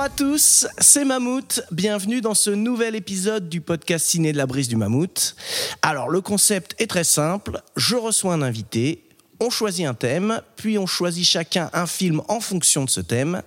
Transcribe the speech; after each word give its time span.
Bonjour 0.00 0.12
à 0.14 0.16
tous, 0.16 0.66
c'est 0.78 1.04
Mammouth. 1.04 1.60
Bienvenue 1.70 2.22
dans 2.22 2.32
ce 2.32 2.48
nouvel 2.48 2.94
épisode 2.94 3.50
du 3.50 3.60
podcast 3.60 4.06
Ciné 4.06 4.32
de 4.32 4.38
la 4.38 4.46
Brise 4.46 4.66
du 4.66 4.76
Mammouth. 4.76 5.36
Alors, 5.82 6.08
le 6.08 6.22
concept 6.22 6.74
est 6.78 6.86
très 6.86 7.04
simple. 7.04 7.60
Je 7.76 7.96
reçois 7.96 8.32
un 8.32 8.40
invité, 8.40 9.04
on 9.40 9.50
choisit 9.50 9.84
un 9.84 9.92
thème, 9.92 10.40
puis 10.56 10.78
on 10.78 10.86
choisit 10.86 11.26
chacun 11.26 11.68
un 11.74 11.86
film 11.86 12.22
en 12.28 12.40
fonction 12.40 12.86
de 12.86 12.88
ce 12.88 13.02
thème. 13.02 13.42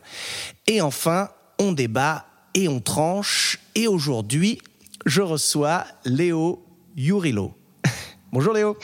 Et 0.68 0.80
enfin, 0.80 1.30
on 1.58 1.72
débat 1.72 2.27
et 2.54 2.68
on 2.68 2.80
tranche. 2.80 3.60
Et 3.74 3.88
aujourd'hui, 3.88 4.62
je 5.08 5.24
reçois 5.24 5.85
Léo 6.05 6.63
Yurilo. 6.96 7.55
Bonjour 8.32 8.54
Léo, 8.54 8.77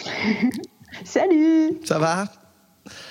Salut 1.06 1.78
ça 1.86 2.00
va? 2.00 2.26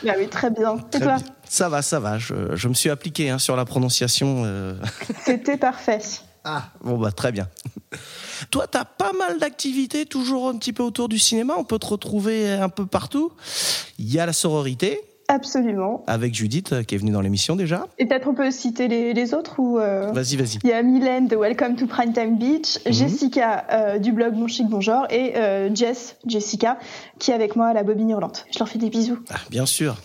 Bah 0.05 0.12
oui, 0.18 0.28
très 0.28 0.50
bien. 0.50 0.77
Et 0.77 0.91
Très 0.91 1.00
toi 1.00 1.16
bien. 1.16 1.24
Ça 1.48 1.68
va, 1.68 1.82
ça 1.82 2.00
va. 2.00 2.18
Je, 2.18 2.34
je 2.55 2.68
me 2.68 2.74
suis 2.74 2.91
appliqué 2.91 3.30
hein, 3.30 3.38
sur 3.38 3.56
la 3.56 3.64
prononciation. 3.64 4.42
euh, 4.45 4.74
C'était 5.24 5.56
parfait. 5.56 6.01
Ah, 6.45 6.64
bon 6.82 6.96
bah 6.96 7.12
très 7.12 7.32
bien. 7.32 7.48
Toi, 8.51 8.66
t'as 8.71 8.84
pas 8.84 9.12
mal 9.12 9.38
d'activités, 9.38 10.06
toujours 10.06 10.49
un 10.49 10.56
petit 10.56 10.73
peu 10.73 10.82
autour 10.82 11.09
du 11.09 11.18
cinéma. 11.18 11.54
On 11.59 11.65
peut 11.65 11.79
te 11.79 11.87
retrouver 11.87 12.51
un 12.52 12.68
peu 12.68 12.87
partout. 12.87 13.32
Il 13.99 14.10
y 14.12 14.18
a 14.21 14.24
la 14.26 14.32
sororité 14.32 15.01
Absolument. 15.30 16.04
avec 16.06 16.34
Judith 16.34 16.73
euh, 16.73 16.82
qui 16.84 16.95
est 16.95 16.99
venue 16.99 17.10
dans 17.10 17.21
l'émission 17.21 17.54
déjà. 17.54 17.87
Et 17.99 18.06
peut-être 18.06 18.29
on 18.29 18.34
peut 18.34 18.51
citer 18.51 18.88
les, 18.88 19.12
les 19.12 19.34
autres 19.34 19.59
ou 19.60 19.79
euh, 19.79 20.10
Vas-y, 20.12 20.37
vas-y. 20.37 20.59
Il 20.65 20.71
y 20.71 20.73
a 20.73 20.82
Mylène 20.82 21.26
de 21.29 21.37
Welcome 21.37 21.76
to 21.76 21.87
Primetime 21.87 22.38
Beach, 22.38 22.79
Mhm. 22.87 22.93
Jessica 22.95 23.66
euh, 23.71 23.99
du 23.99 24.12
blog 24.12 24.32
Mon 24.34 24.46
Chic 24.46 24.66
Bon 24.68 24.80
Genre 24.80 25.06
et 25.10 25.37
euh, 25.37 25.68
Jess, 25.74 26.16
Jessica, 26.26 26.79
qui 27.19 27.30
est 27.30 27.35
avec 27.35 27.57
moi 27.57 27.69
à 27.69 27.73
la 27.73 27.83
Bobine 27.83 28.11
Hurlante. 28.11 28.47
Je 28.52 28.59
leur 28.59 28.69
fais 28.69 28.79
des 28.79 28.91
bisous. 28.91 29.19
Ah, 29.30 29.37
bien 29.51 29.66
sûr. 29.66 29.97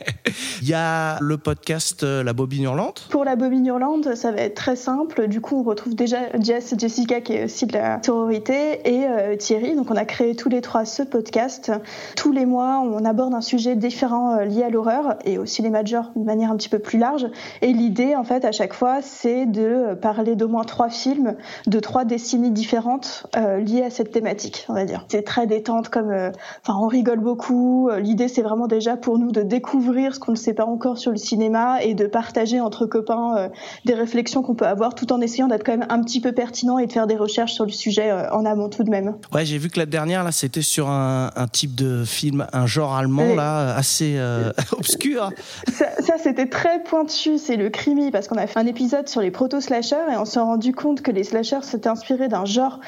Il 0.62 0.68
y 0.68 0.74
a 0.74 1.18
le 1.20 1.36
podcast 1.36 2.02
euh, 2.02 2.22
La 2.22 2.32
Bobine 2.32 2.64
Hurlante. 2.64 3.06
Pour 3.10 3.24
la 3.24 3.36
Bobine 3.36 3.66
Hurlante, 3.66 4.14
ça 4.14 4.32
va 4.32 4.38
être 4.38 4.54
très 4.54 4.76
simple. 4.76 5.28
Du 5.28 5.40
coup, 5.40 5.60
on 5.60 5.62
retrouve 5.62 5.94
déjà 5.94 6.18
Jess 6.38 6.72
et 6.72 6.78
Jessica, 6.78 7.20
qui 7.20 7.34
est 7.34 7.44
aussi 7.44 7.66
de 7.66 7.74
la 7.74 8.00
sororité, 8.02 8.80
et 8.84 9.06
euh, 9.06 9.36
Thierry. 9.36 9.76
Donc, 9.76 9.90
on 9.90 9.96
a 9.96 10.04
créé 10.04 10.34
tous 10.34 10.48
les 10.48 10.60
trois 10.60 10.84
ce 10.84 11.02
podcast. 11.02 11.72
Tous 12.16 12.32
les 12.32 12.46
mois, 12.46 12.80
on 12.80 13.04
aborde 13.04 13.34
un 13.34 13.40
sujet 13.40 13.76
différent 13.76 14.36
euh, 14.36 14.44
lié 14.44 14.62
à 14.62 14.70
l'horreur 14.70 15.16
et 15.24 15.38
aussi 15.38 15.62
les 15.62 15.70
majors 15.70 16.10
de 16.16 16.24
manière 16.24 16.50
un 16.50 16.56
petit 16.56 16.68
peu 16.68 16.78
plus 16.78 16.98
large. 16.98 17.26
Et 17.62 17.72
l'idée, 17.72 18.14
en 18.16 18.24
fait, 18.24 18.44
à 18.44 18.52
chaque 18.52 18.74
fois, 18.74 19.02
c'est 19.02 19.46
de 19.46 19.94
parler 20.00 20.34
d'au 20.34 20.48
moins 20.48 20.64
trois 20.64 20.88
films 20.88 21.36
de 21.66 21.80
trois 21.80 22.04
décennies 22.04 22.50
différentes 22.50 23.26
euh, 23.36 23.58
liées 23.58 23.82
à 23.82 23.90
cette 23.90 24.12
thématique, 24.12 24.66
on 24.68 24.74
va 24.74 24.84
dire. 24.84 25.04
C'est 25.08 25.22
très 25.22 25.46
détente, 25.46 25.88
comme, 25.88 26.10
euh, 26.10 26.30
enfin, 26.62 26.78
on 26.80 26.86
rigole 26.86 27.20
beaucoup. 27.20 27.88
Euh, 27.88 28.00
L'idée, 28.00 28.28
c'est 28.28 28.42
vraiment 28.42 28.66
déjà 28.66 28.96
pour 28.96 29.18
nous 29.18 29.32
de 29.32 29.42
découvrir 29.42 30.14
ce 30.14 30.20
qu'on 30.20 30.32
ne 30.32 30.36
sait 30.36 30.54
pas 30.54 30.66
encore 30.66 30.98
sur 30.98 31.10
le 31.10 31.16
cinéma 31.16 31.82
et 31.82 31.94
de 31.94 32.06
partager 32.06 32.60
entre 32.60 32.86
copains 32.86 33.36
euh, 33.36 33.48
des 33.84 33.94
réflexions 33.94 34.42
qu'on 34.42 34.54
peut 34.54 34.66
avoir, 34.66 34.94
tout 34.94 35.12
en 35.12 35.20
essayant 35.20 35.48
d'être 35.48 35.64
quand 35.64 35.76
même 35.76 35.86
un 35.88 36.02
petit 36.02 36.20
peu 36.20 36.32
pertinent 36.32 36.78
et 36.78 36.86
de 36.86 36.92
faire 36.92 37.06
des 37.06 37.16
recherches 37.16 37.52
sur 37.52 37.64
le 37.64 37.70
sujet 37.70 38.10
euh, 38.10 38.30
en 38.30 38.44
amont 38.44 38.68
tout 38.68 38.84
de 38.84 38.90
même. 38.90 39.16
Ouais, 39.32 39.44
j'ai 39.44 39.58
vu 39.58 39.68
que 39.68 39.78
la 39.78 39.86
dernière 39.86 40.24
là, 40.24 40.32
c'était 40.32 40.62
sur 40.62 40.88
un, 40.88 41.30
un 41.34 41.46
type 41.46 41.74
de 41.74 42.04
film, 42.04 42.46
un 42.52 42.66
genre 42.66 42.94
allemand 42.94 43.34
là, 43.34 43.74
assez 43.74 44.14
euh, 44.16 44.52
obscur. 44.72 45.30
Ça, 45.72 45.86
ça, 46.00 46.14
c'était 46.18 46.48
très 46.48 46.82
pointu, 46.82 47.38
c'est 47.38 47.56
le 47.56 47.70
crimi, 47.70 48.10
parce 48.10 48.28
qu'on 48.28 48.36
a 48.36 48.46
fait 48.46 48.58
un 48.58 48.66
épisode 48.66 49.08
sur 49.08 49.20
les 49.20 49.30
proto-slashers 49.30 50.12
et 50.12 50.16
on 50.16 50.24
s'est 50.24 50.40
rendu 50.40 50.72
compte 50.72 51.02
que 51.02 51.10
les 51.10 51.24
slashers 51.24 51.62
s'étaient 51.62 51.88
inspirés 51.88 52.28
d'un 52.28 52.44
genre 52.44 52.80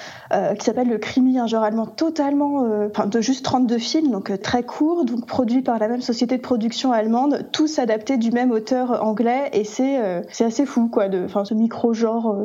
qui 0.58 0.64
s'appelle 0.64 0.88
le 0.88 0.98
crimi, 0.98 1.38
un 1.38 1.46
genre 1.46 1.62
allemand 1.62 1.86
totalement, 1.86 2.66
enfin 2.88 3.06
de 3.06 3.20
juste 3.20 3.44
32 3.56 3.78
films, 3.78 4.10
donc 4.10 4.30
euh, 4.30 4.36
très 4.36 4.62
court, 4.62 5.06
donc 5.06 5.24
produit 5.24 5.62
par 5.62 5.78
la 5.78 5.88
même 5.88 6.02
société 6.02 6.36
de 6.36 6.42
production 6.42 6.92
allemande, 6.92 7.48
tous 7.52 7.78
adaptés 7.78 8.18
du 8.18 8.30
même 8.30 8.50
auteur 8.50 9.02
anglais 9.02 9.48
et 9.54 9.64
c'est 9.64 9.98
euh, 9.98 10.20
c'est 10.30 10.44
assez 10.44 10.66
fou 10.66 10.88
quoi, 10.88 11.08
de, 11.08 11.26
ce 11.26 11.54
micro-genre 11.54 12.44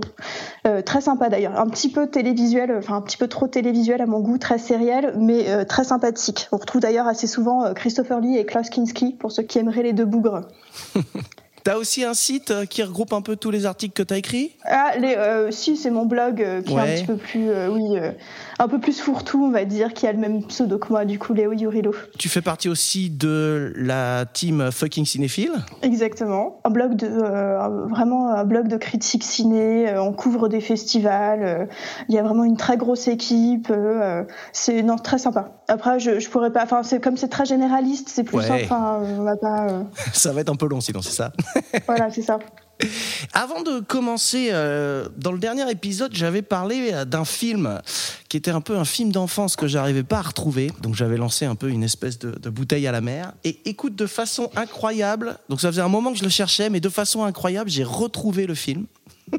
euh, 0.65 0.81
très 0.81 1.01
sympa 1.01 1.27
d'ailleurs, 1.27 1.59
un 1.59 1.67
petit 1.67 1.89
peu 1.89 2.07
télévisuel, 2.07 2.73
enfin 2.77 2.95
un 2.95 3.01
petit 3.01 3.17
peu 3.17 3.27
trop 3.27 3.47
télévisuel 3.47 4.01
à 4.01 4.05
mon 4.05 4.21
goût, 4.21 4.37
très 4.37 4.57
sériel, 4.57 5.13
mais 5.19 5.65
très 5.65 5.83
sympathique. 5.83 6.47
On 6.53 6.57
retrouve 6.57 6.79
d'ailleurs 6.79 7.07
assez 7.07 7.27
souvent 7.27 7.73
Christopher 7.73 8.21
Lee 8.21 8.37
et 8.37 8.45
Klaus 8.45 8.69
Kinski 8.69 9.11
pour 9.11 9.33
ceux 9.33 9.43
qui 9.43 9.59
aimeraient 9.59 9.83
les 9.83 9.93
deux 9.93 10.05
bougres. 10.05 10.43
T'as 11.63 11.75
aussi 11.77 12.03
un 12.03 12.13
site 12.15 12.49
euh, 12.51 12.65
qui 12.65 12.81
regroupe 12.81 13.13
un 13.13 13.21
peu 13.21 13.35
tous 13.35 13.51
les 13.51 13.65
articles 13.67 13.93
que 13.93 14.01
t'as 14.01 14.17
écrits? 14.17 14.55
Ah, 14.65 14.91
les, 14.97 15.15
euh, 15.15 15.51
si, 15.51 15.77
c'est 15.77 15.91
mon 15.91 16.05
blog 16.05 16.41
euh, 16.41 16.61
qui 16.63 16.73
est 16.73 16.79
un 16.79 16.85
petit 16.85 17.05
peu 17.05 17.17
plus, 17.17 17.49
euh, 17.49 17.69
oui, 17.69 17.99
un 18.57 18.67
peu 18.67 18.79
plus 18.79 18.99
fourre-tout, 18.99 19.43
on 19.43 19.51
va 19.51 19.65
dire, 19.65 19.93
qui 19.93 20.07
a 20.07 20.11
le 20.11 20.17
même 20.17 20.43
pseudo 20.45 20.79
que 20.79 20.89
moi, 20.89 21.05
du 21.05 21.19
coup, 21.19 21.33
Léo 21.33 21.53
Yurilo. 21.53 21.93
Tu 22.17 22.29
fais 22.29 22.41
partie 22.41 22.67
aussi 22.69 23.09
de 23.11 23.73
la 23.75 24.25
team 24.25 24.71
Fucking 24.71 25.05
Cinéphile? 25.05 25.51
Exactement. 25.83 26.59
Un 26.63 26.69
blog 26.71 26.95
de, 26.95 27.07
vraiment 27.89 28.31
un 28.33 28.43
blog 28.43 28.67
de 28.67 28.77
critique 28.77 29.23
ciné. 29.23 29.93
on 29.97 30.13
couvre 30.13 30.47
des 30.47 30.61
festivals. 30.61 31.67
Il 32.09 32.15
y 32.15 32.17
a 32.19 32.23
vraiment 32.23 32.43
une 32.43 32.57
très 32.57 32.77
grosse 32.77 33.07
équipe. 33.07 33.71
c'est 34.51 34.81
non 34.81 34.95
très 34.97 35.17
sympa. 35.19 35.51
Après, 35.67 35.99
je, 35.99 36.19
je 36.19 36.29
pourrais 36.29 36.51
pas. 36.51 36.63
Enfin, 36.63 36.81
c'est 36.83 36.99
comme 37.01 37.17
c'est 37.17 37.27
très 37.29 37.45
généraliste, 37.45 38.09
c'est 38.09 38.23
plus 38.23 38.37
Ouais. 38.37 38.47
simple. 38.47 38.65
On 38.71 39.23
va 39.23 39.35
pas. 39.37 39.67
Ça 40.13 40.31
va 40.33 40.41
être 40.41 40.49
un 40.49 40.55
peu 40.55 40.67
long 40.67 40.81
sinon, 40.81 41.01
c'est 41.01 41.11
ça? 41.13 41.31
voilà, 41.87 42.09
c'est 42.11 42.21
ça. 42.21 42.39
Avant 43.33 43.61
de 43.61 43.79
commencer, 43.79 44.49
euh, 44.51 45.07
dans 45.17 45.31
le 45.31 45.39
dernier 45.39 45.69
épisode, 45.69 46.13
j'avais 46.15 46.41
parlé 46.41 46.91
euh, 46.91 47.05
d'un 47.05 47.25
film 47.25 47.79
qui 48.27 48.37
était 48.37 48.51
un 48.51 48.61
peu 48.61 48.75
un 48.77 48.85
film 48.85 49.11
d'enfance 49.11 49.55
que 49.55 49.67
j'arrivais 49.67 50.03
pas 50.03 50.17
à 50.17 50.23
retrouver. 50.23 50.71
Donc 50.81 50.95
j'avais 50.95 51.17
lancé 51.17 51.45
un 51.45 51.55
peu 51.55 51.69
une 51.69 51.83
espèce 51.83 52.17
de, 52.19 52.31
de 52.31 52.49
bouteille 52.49 52.87
à 52.87 52.91
la 52.91 53.01
mer. 53.01 53.33
Et 53.43 53.59
écoute, 53.65 53.95
de 53.95 54.07
façon 54.07 54.49
incroyable, 54.55 55.37
donc 55.49 55.61
ça 55.61 55.69
faisait 55.69 55.81
un 55.81 55.89
moment 55.89 56.11
que 56.11 56.17
je 56.17 56.23
le 56.23 56.29
cherchais, 56.29 56.69
mais 56.69 56.79
de 56.79 56.89
façon 56.89 57.23
incroyable, 57.23 57.69
j'ai 57.69 57.83
retrouvé 57.83 58.47
le 58.47 58.55
film. 58.55 58.85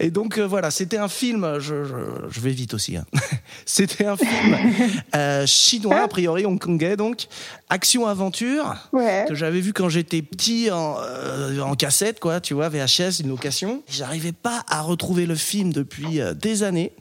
Et 0.00 0.10
donc 0.10 0.38
euh, 0.38 0.46
voilà, 0.46 0.70
c'était 0.70 0.96
un 0.98 1.08
film, 1.08 1.58
je, 1.58 1.84
je, 1.84 1.94
je 2.30 2.40
vais 2.40 2.50
vite 2.50 2.74
aussi, 2.74 2.96
hein. 2.96 3.04
c'était 3.66 4.06
un 4.06 4.16
film 4.16 4.56
euh, 5.14 5.46
chinois, 5.46 6.02
a 6.02 6.08
priori 6.08 6.46
hongkongais, 6.46 6.96
donc 6.96 7.26
action-aventure 7.68 8.74
Ouais. 8.92 9.24
que 9.28 9.34
j'avais 9.34 9.60
vu 9.60 9.72
quand 9.72 9.88
j'étais 9.88 10.22
petit 10.22 10.70
en, 10.70 10.96
euh, 11.00 11.60
en 11.60 11.74
cassette, 11.74 12.20
quoi, 12.20 12.40
tu 12.40 12.54
vois, 12.54 12.68
VHS, 12.68 13.20
une 13.20 13.28
location. 13.28 13.82
J'arrivais 13.88 14.32
pas 14.32 14.62
à 14.68 14.80
retrouver 14.82 15.26
le 15.26 15.34
film 15.34 15.72
depuis 15.72 16.20
des 16.40 16.62
années. 16.62 16.92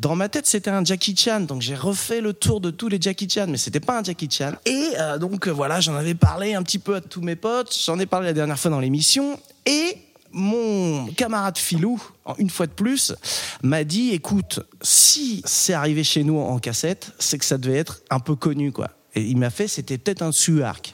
Dans 0.00 0.16
ma 0.16 0.28
tête, 0.28 0.46
c'était 0.46 0.70
un 0.70 0.84
Jackie 0.84 1.16
Chan, 1.16 1.40
donc 1.40 1.62
j'ai 1.62 1.74
refait 1.74 2.20
le 2.20 2.32
tour 2.32 2.60
de 2.60 2.70
tous 2.70 2.88
les 2.88 3.00
Jackie 3.00 3.28
Chan, 3.28 3.46
mais 3.48 3.58
c'était 3.58 3.80
pas 3.80 3.98
un 3.98 4.02
Jackie 4.04 4.28
Chan. 4.30 4.52
Et 4.64 4.90
donc 5.20 5.48
voilà, 5.48 5.80
j'en 5.80 5.94
avais 5.94 6.14
parlé 6.14 6.54
un 6.54 6.62
petit 6.62 6.78
peu 6.78 6.96
à 6.96 7.00
tous 7.00 7.20
mes 7.22 7.36
potes, 7.36 7.76
j'en 7.84 7.98
ai 7.98 8.06
parlé 8.06 8.26
la 8.28 8.32
dernière 8.32 8.58
fois 8.58 8.70
dans 8.70 8.80
l'émission, 8.80 9.38
et 9.64 9.96
mon 10.36 11.06
camarade 11.16 11.56
Filou, 11.58 12.00
en- 12.26 12.34
une 12.36 12.50
fois 12.50 12.66
de 12.66 12.72
plus, 12.72 13.14
m'a 13.62 13.84
dit 13.84 14.10
écoute, 14.12 14.60
si 14.82 15.42
c'est 15.46 15.72
arrivé 15.72 16.04
chez 16.04 16.22
nous 16.24 16.38
en 16.38 16.58
cassette, 16.58 17.12
c'est 17.18 17.38
que 17.38 17.44
ça 17.44 17.56
devait 17.58 17.78
être 17.78 18.02
un 18.10 18.20
peu 18.20 18.36
connu, 18.36 18.70
quoi. 18.70 18.90
Et 19.14 19.22
il 19.22 19.38
m'a 19.38 19.48
fait, 19.50 19.66
c'était 19.66 19.96
peut-être 19.96 20.20
un 20.20 20.30
Suark. 20.30 20.92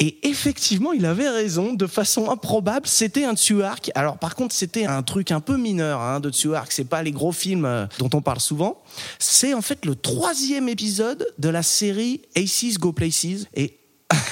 Et 0.00 0.28
effectivement, 0.28 0.92
il 0.92 1.06
avait 1.06 1.28
raison, 1.28 1.72
de 1.72 1.86
façon 1.86 2.28
improbable, 2.28 2.88
c'était 2.88 3.24
un 3.24 3.36
Tsuark. 3.36 3.92
Alors 3.94 4.18
par 4.18 4.34
contre, 4.34 4.52
c'était 4.52 4.84
un 4.86 5.04
truc 5.04 5.30
un 5.30 5.40
peu 5.40 5.56
mineur 5.56 6.00
hein, 6.00 6.18
de 6.18 6.30
Tsuark, 6.30 6.72
c'est 6.72 6.84
pas 6.88 7.04
les 7.04 7.12
gros 7.12 7.30
films 7.30 7.64
euh, 7.64 7.86
dont 8.00 8.10
on 8.12 8.20
parle 8.20 8.40
souvent. 8.40 8.82
C'est 9.20 9.54
en 9.54 9.62
fait 9.62 9.84
le 9.86 9.94
troisième 9.94 10.68
épisode 10.68 11.24
de 11.38 11.48
la 11.48 11.62
série 11.62 12.22
Aces 12.36 12.76
Go 12.78 12.92
Places. 12.92 13.46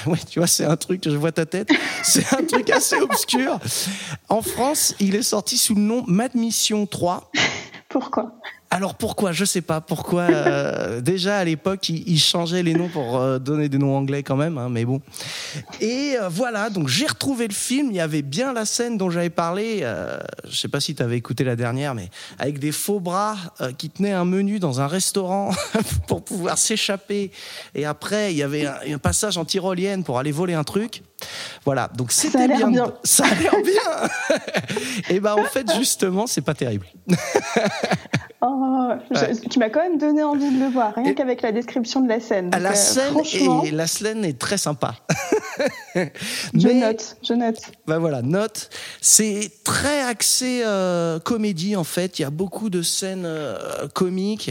ouais, 0.06 0.18
tu 0.28 0.38
vois, 0.38 0.46
c'est 0.46 0.64
un 0.64 0.76
truc, 0.76 1.02
je 1.04 1.16
vois 1.16 1.32
ta 1.32 1.46
tête, 1.46 1.68
c'est 2.02 2.32
un 2.34 2.44
truc 2.44 2.70
assez 2.70 2.96
obscur. 3.00 3.58
En 4.28 4.42
France, 4.42 4.94
il 5.00 5.14
est 5.14 5.22
sorti 5.22 5.56
sous 5.56 5.74
le 5.74 5.80
nom 5.80 6.04
Mad 6.06 6.34
Mission 6.34 6.86
3. 6.86 7.30
Pourquoi? 7.88 8.34
Alors 8.74 8.94
pourquoi 8.94 9.32
Je 9.32 9.44
sais 9.44 9.60
pas 9.60 9.82
pourquoi. 9.82 10.22
euh, 10.22 11.00
déjà 11.12 11.36
à 11.36 11.44
l'époque, 11.44 11.90
ils, 11.90 12.08
ils 12.08 12.18
changeaient 12.18 12.62
les 12.62 12.72
noms 12.72 12.88
pour 12.88 13.18
euh, 13.18 13.38
donner 13.38 13.68
des 13.68 13.76
noms 13.76 13.94
anglais 13.94 14.22
quand 14.22 14.34
même, 14.36 14.56
hein, 14.56 14.70
mais 14.70 14.86
bon. 14.86 15.02
Et 15.82 16.14
euh, 16.18 16.30
voilà, 16.30 16.70
donc 16.70 16.88
j'ai 16.88 17.06
retrouvé 17.06 17.46
le 17.48 17.52
film. 17.54 17.88
Il 17.90 17.96
y 17.96 18.00
avait 18.00 18.22
bien 18.22 18.54
la 18.54 18.64
scène 18.64 18.96
dont 18.96 19.10
j'avais 19.10 19.28
parlé. 19.28 19.80
euh, 19.82 20.18
je 20.48 20.56
sais 20.56 20.68
pas 20.68 20.80
si 20.80 20.94
tu 20.94 21.02
avais 21.02 21.18
écouté 21.18 21.44
la 21.44 21.54
dernière, 21.54 21.94
mais 21.94 22.08
avec 22.38 22.58
des 22.58 22.72
faux 22.72 22.98
bras 22.98 23.36
euh, 23.60 23.72
qui 23.72 23.90
tenaient 23.90 24.12
un 24.12 24.24
menu 24.24 24.58
dans 24.58 24.80
un 24.80 24.86
restaurant 24.86 25.50
pour 26.08 26.24
pouvoir 26.24 26.56
s'échapper. 26.56 27.30
Et 27.74 27.84
après, 27.84 28.32
il 28.32 28.38
y 28.38 28.42
avait 28.42 28.64
un, 28.64 28.76
un 28.94 28.98
passage 28.98 29.36
en 29.36 29.44
tyrolienne 29.44 30.02
pour 30.02 30.18
aller 30.18 30.32
voler 30.32 30.54
un 30.54 30.64
truc. 30.64 31.02
Voilà, 31.64 31.88
donc 31.96 32.12
Ça 32.12 32.28
a 32.28 32.30
c'était 32.30 32.46
l'air 32.48 32.58
bien. 32.58 32.68
bien. 32.68 32.92
Ça 33.04 33.24
a 33.24 33.34
l'air 33.34 33.54
bien. 33.64 34.36
Et 35.10 35.20
ben 35.20 35.34
en 35.34 35.44
fait 35.44 35.70
justement, 35.76 36.26
c'est 36.26 36.40
pas 36.42 36.54
terrible. 36.54 36.86
Oh, 38.44 38.88
je- 39.12 39.48
tu 39.48 39.60
m'as 39.60 39.70
quand 39.70 39.82
même 39.82 39.98
donné 39.98 40.24
envie 40.24 40.50
de 40.50 40.58
le 40.58 40.68
voir, 40.68 40.92
rien 40.96 41.14
qu'avec 41.14 41.42
la 41.42 41.52
description 41.52 42.00
de 42.00 42.08
la 42.08 42.18
scène. 42.18 42.50
Ah, 42.52 42.56
Donc, 42.56 42.64
la 42.64 42.70
euh, 42.72 42.74
scène 42.74 43.10
franchement, 43.12 43.62
est 43.62 43.70
la 43.70 43.86
scène 43.86 44.24
est 44.24 44.36
très 44.36 44.58
sympa. 44.58 44.96
je 45.94 46.08
Mais- 46.54 46.74
note, 46.74 47.16
je 47.22 47.34
note. 47.34 47.58
Ben 47.86 47.98
voilà, 47.98 48.20
note. 48.20 48.68
C'est 49.00 49.48
très 49.62 50.00
axé 50.02 50.62
euh, 50.64 51.20
comédie 51.20 51.76
en 51.76 51.84
fait. 51.84 52.18
Il 52.18 52.22
y 52.22 52.24
a 52.24 52.30
beaucoup 52.30 52.68
de 52.68 52.82
scènes 52.82 53.26
euh, 53.26 53.86
comiques 53.94 54.50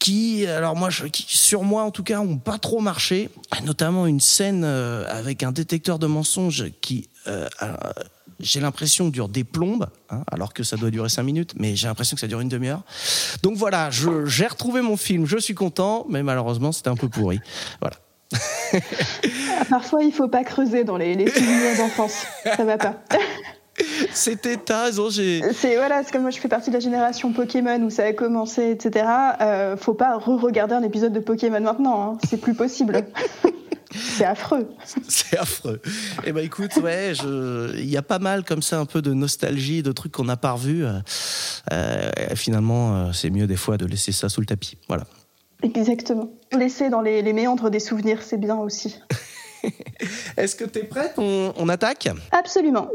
qui, 0.00 0.44
alors 0.46 0.74
moi, 0.74 0.90
je- 0.90 1.04
qui, 1.06 1.24
sur 1.28 1.62
moi 1.62 1.84
en 1.84 1.92
tout 1.92 2.02
cas, 2.02 2.18
ont 2.18 2.38
pas 2.38 2.58
trop 2.58 2.80
marché. 2.80 3.28
Notamment 3.64 4.06
une 4.06 4.18
scène 4.20 4.62
euh, 4.64 5.04
avec 5.08 5.44
un 5.44 5.52
détecteur 5.52 5.98
de 6.00 6.06
mensonges 6.08 6.66
qui, 6.80 7.08
euh, 7.28 7.46
j'ai 8.40 8.58
l'impression 8.60 9.08
dure 9.08 9.28
des 9.28 9.44
plombes, 9.44 9.86
hein, 10.08 10.24
alors 10.32 10.54
que 10.54 10.62
ça 10.62 10.76
doit 10.78 10.90
durer 10.90 11.10
cinq 11.10 11.24
minutes, 11.24 11.52
mais 11.56 11.76
j'ai 11.76 11.86
l'impression 11.86 12.14
que 12.14 12.20
ça 12.20 12.26
dure 12.26 12.40
une 12.40 12.48
demi-heure. 12.48 12.82
Donc 13.42 13.56
voilà, 13.56 13.90
j'ai 13.90 14.46
retrouvé 14.46 14.80
mon 14.80 14.96
film, 14.96 15.26
je 15.26 15.36
suis 15.36 15.54
content, 15.54 16.06
mais 16.08 16.22
malheureusement 16.22 16.72
c'était 16.72 16.88
un 16.88 16.96
peu 16.96 17.08
pourri. 17.08 17.38
Voilà. 17.80 17.96
Parfois, 19.68 20.02
il 20.04 20.12
faut 20.12 20.28
pas 20.28 20.44
creuser 20.44 20.84
dans 20.84 20.96
les, 20.96 21.14
les 21.14 21.28
souvenirs 21.30 21.76
d'enfance. 21.78 22.24
Ça 22.44 22.64
va 22.64 22.78
pas. 22.78 23.02
C'était 24.12 24.56
ta 24.56 24.90
j'ai. 25.10 25.42
C'est 25.52 25.76
voilà, 25.76 26.02
c'est 26.02 26.12
comme 26.12 26.22
moi, 26.22 26.30
je 26.30 26.38
fais 26.38 26.48
partie 26.48 26.70
de 26.70 26.74
la 26.74 26.80
génération 26.80 27.32
Pokémon 27.32 27.80
où 27.82 27.90
ça 27.90 28.04
a 28.04 28.12
commencé, 28.12 28.70
etc. 28.70 29.06
Euh, 29.40 29.76
faut 29.76 29.94
pas 29.94 30.16
re-regarder 30.16 30.74
un 30.74 30.82
épisode 30.82 31.12
de 31.12 31.20
Pokémon 31.20 31.60
maintenant. 31.60 32.12
hein. 32.12 32.18
C'est 32.28 32.40
plus 32.40 32.54
possible. 32.54 33.04
c'est 33.92 34.24
affreux. 34.24 34.68
C'est 35.08 35.38
affreux. 35.38 35.80
Eh 36.24 36.32
ben 36.32 36.44
écoute, 36.44 36.76
ouais, 36.76 37.12
il 37.74 37.90
y 37.90 37.96
a 37.96 38.02
pas 38.02 38.18
mal 38.18 38.44
comme 38.44 38.62
ça, 38.62 38.78
un 38.78 38.86
peu 38.86 39.02
de 39.02 39.12
nostalgie, 39.12 39.82
de 39.82 39.92
trucs 39.92 40.12
qu'on 40.12 40.24
n'a 40.24 40.36
pas 40.36 40.52
revus. 40.52 40.84
Euh, 40.84 41.00
euh, 41.72 42.10
finalement, 42.34 43.12
c'est 43.12 43.30
mieux 43.30 43.46
des 43.46 43.56
fois 43.56 43.76
de 43.76 43.86
laisser 43.86 44.12
ça 44.12 44.28
sous 44.28 44.40
le 44.40 44.46
tapis. 44.46 44.78
Voilà. 44.88 45.04
Exactement. 45.62 46.30
Laisser 46.52 46.88
dans 46.88 47.02
les, 47.02 47.22
les 47.22 47.32
méandres 47.32 47.70
des 47.70 47.80
souvenirs, 47.80 48.22
c'est 48.22 48.38
bien 48.38 48.56
aussi. 48.56 48.98
Est-ce 50.36 50.56
que 50.56 50.64
t'es 50.64 50.84
prête? 50.84 51.14
On, 51.18 51.52
on 51.56 51.68
attaque? 51.68 52.08
Absolument. 52.32 52.88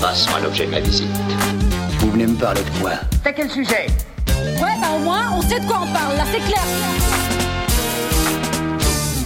Passons 0.00 0.34
à 0.34 0.40
l'objet 0.40 0.66
de 0.66 0.70
ma 0.70 0.80
visite. 0.80 1.08
Vous 2.00 2.10
venez 2.10 2.26
me 2.26 2.36
parler 2.36 2.62
de 2.62 2.80
quoi? 2.80 2.92
T'as 3.22 3.32
quel 3.32 3.50
sujet? 3.50 3.86
Ouais, 4.28 4.74
bah 4.80 4.88
au 4.94 5.00
moins, 5.00 5.32
on 5.32 5.42
sait 5.42 5.60
de 5.60 5.66
quoi 5.66 5.80
on 5.82 5.92
parle, 5.92 6.16
là, 6.16 6.24
c'est 6.32 6.40
clair. 6.40 6.62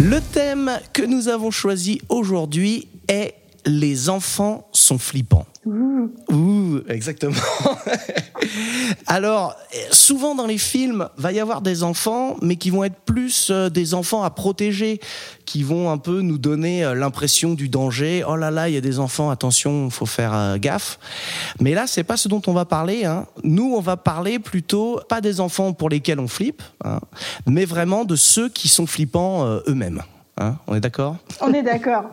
Le 0.01 0.21
thème 0.21 0.71
que 0.93 1.03
nous 1.03 1.29
avons 1.29 1.51
choisi 1.51 2.01
aujourd'hui 2.09 2.89
est 3.09 3.35
Les 3.67 4.09
enfants 4.09 4.67
sont 4.73 4.97
flippants. 4.99 5.45
Ouh. 6.31 6.81
Exactement. 6.89 7.37
Alors, 9.07 9.57
souvent 9.91 10.35
dans 10.35 10.47
les 10.47 10.59
films, 10.59 11.09
va 11.17 11.33
y 11.33 11.41
avoir 11.41 11.61
des 11.61 11.83
enfants, 11.83 12.37
mais 12.43 12.57
qui 12.57 12.71
vont 12.71 12.85
être 12.85 13.01
plus 13.05 13.49
euh, 13.51 13.69
des 13.69 13.95
enfants 13.95 14.23
à 14.23 14.31
protéger, 14.31 15.01
qui 15.45 15.63
vont 15.63 15.91
un 15.91 15.99
peu 15.99 16.21
nous 16.21 16.39
donner 16.39 16.85
euh, 16.85 16.95
l'impression 16.95 17.55
du 17.55 17.69
danger. 17.69 18.25
Oh 18.27 18.37
là 18.37 18.51
là, 18.51 18.69
il 18.69 18.75
y 18.75 18.79
a 18.79 18.81
des 18.81 18.99
enfants, 18.99 19.31
attention, 19.31 19.91
faut 19.91 20.07
faire 20.07 20.35
euh, 20.35 20.57
gaffe. 20.59 20.99
Mais 21.61 21.75
là, 21.75 21.87
c'est 21.87 22.05
pas 22.05 22.17
ce 22.17 22.29
dont 22.29 22.43
on 22.47 22.53
va 22.53 22.65
parler. 22.65 23.05
Hein. 23.05 23.27
Nous, 23.45 23.75
on 23.77 23.81
va 23.81 23.97
parler 23.97 24.39
plutôt 24.39 25.01
pas 25.09 25.21
des 25.21 25.41
enfants 25.41 25.73
pour 25.73 25.89
lesquels 25.89 26.21
on 26.21 26.29
flippe, 26.29 26.63
hein, 26.85 27.01
mais 27.47 27.65
vraiment 27.65 28.05
de 28.05 28.17
ceux 28.17 28.49
qui 28.49 28.69
sont 28.69 28.87
flippants 28.87 29.45
eux-mêmes. 29.67 30.03
Hein, 30.41 30.57
on 30.67 30.75
est 30.75 30.81
d'accord? 30.81 31.17
On 31.43 31.53
est 31.53 31.63
d'accord. 31.63 32.05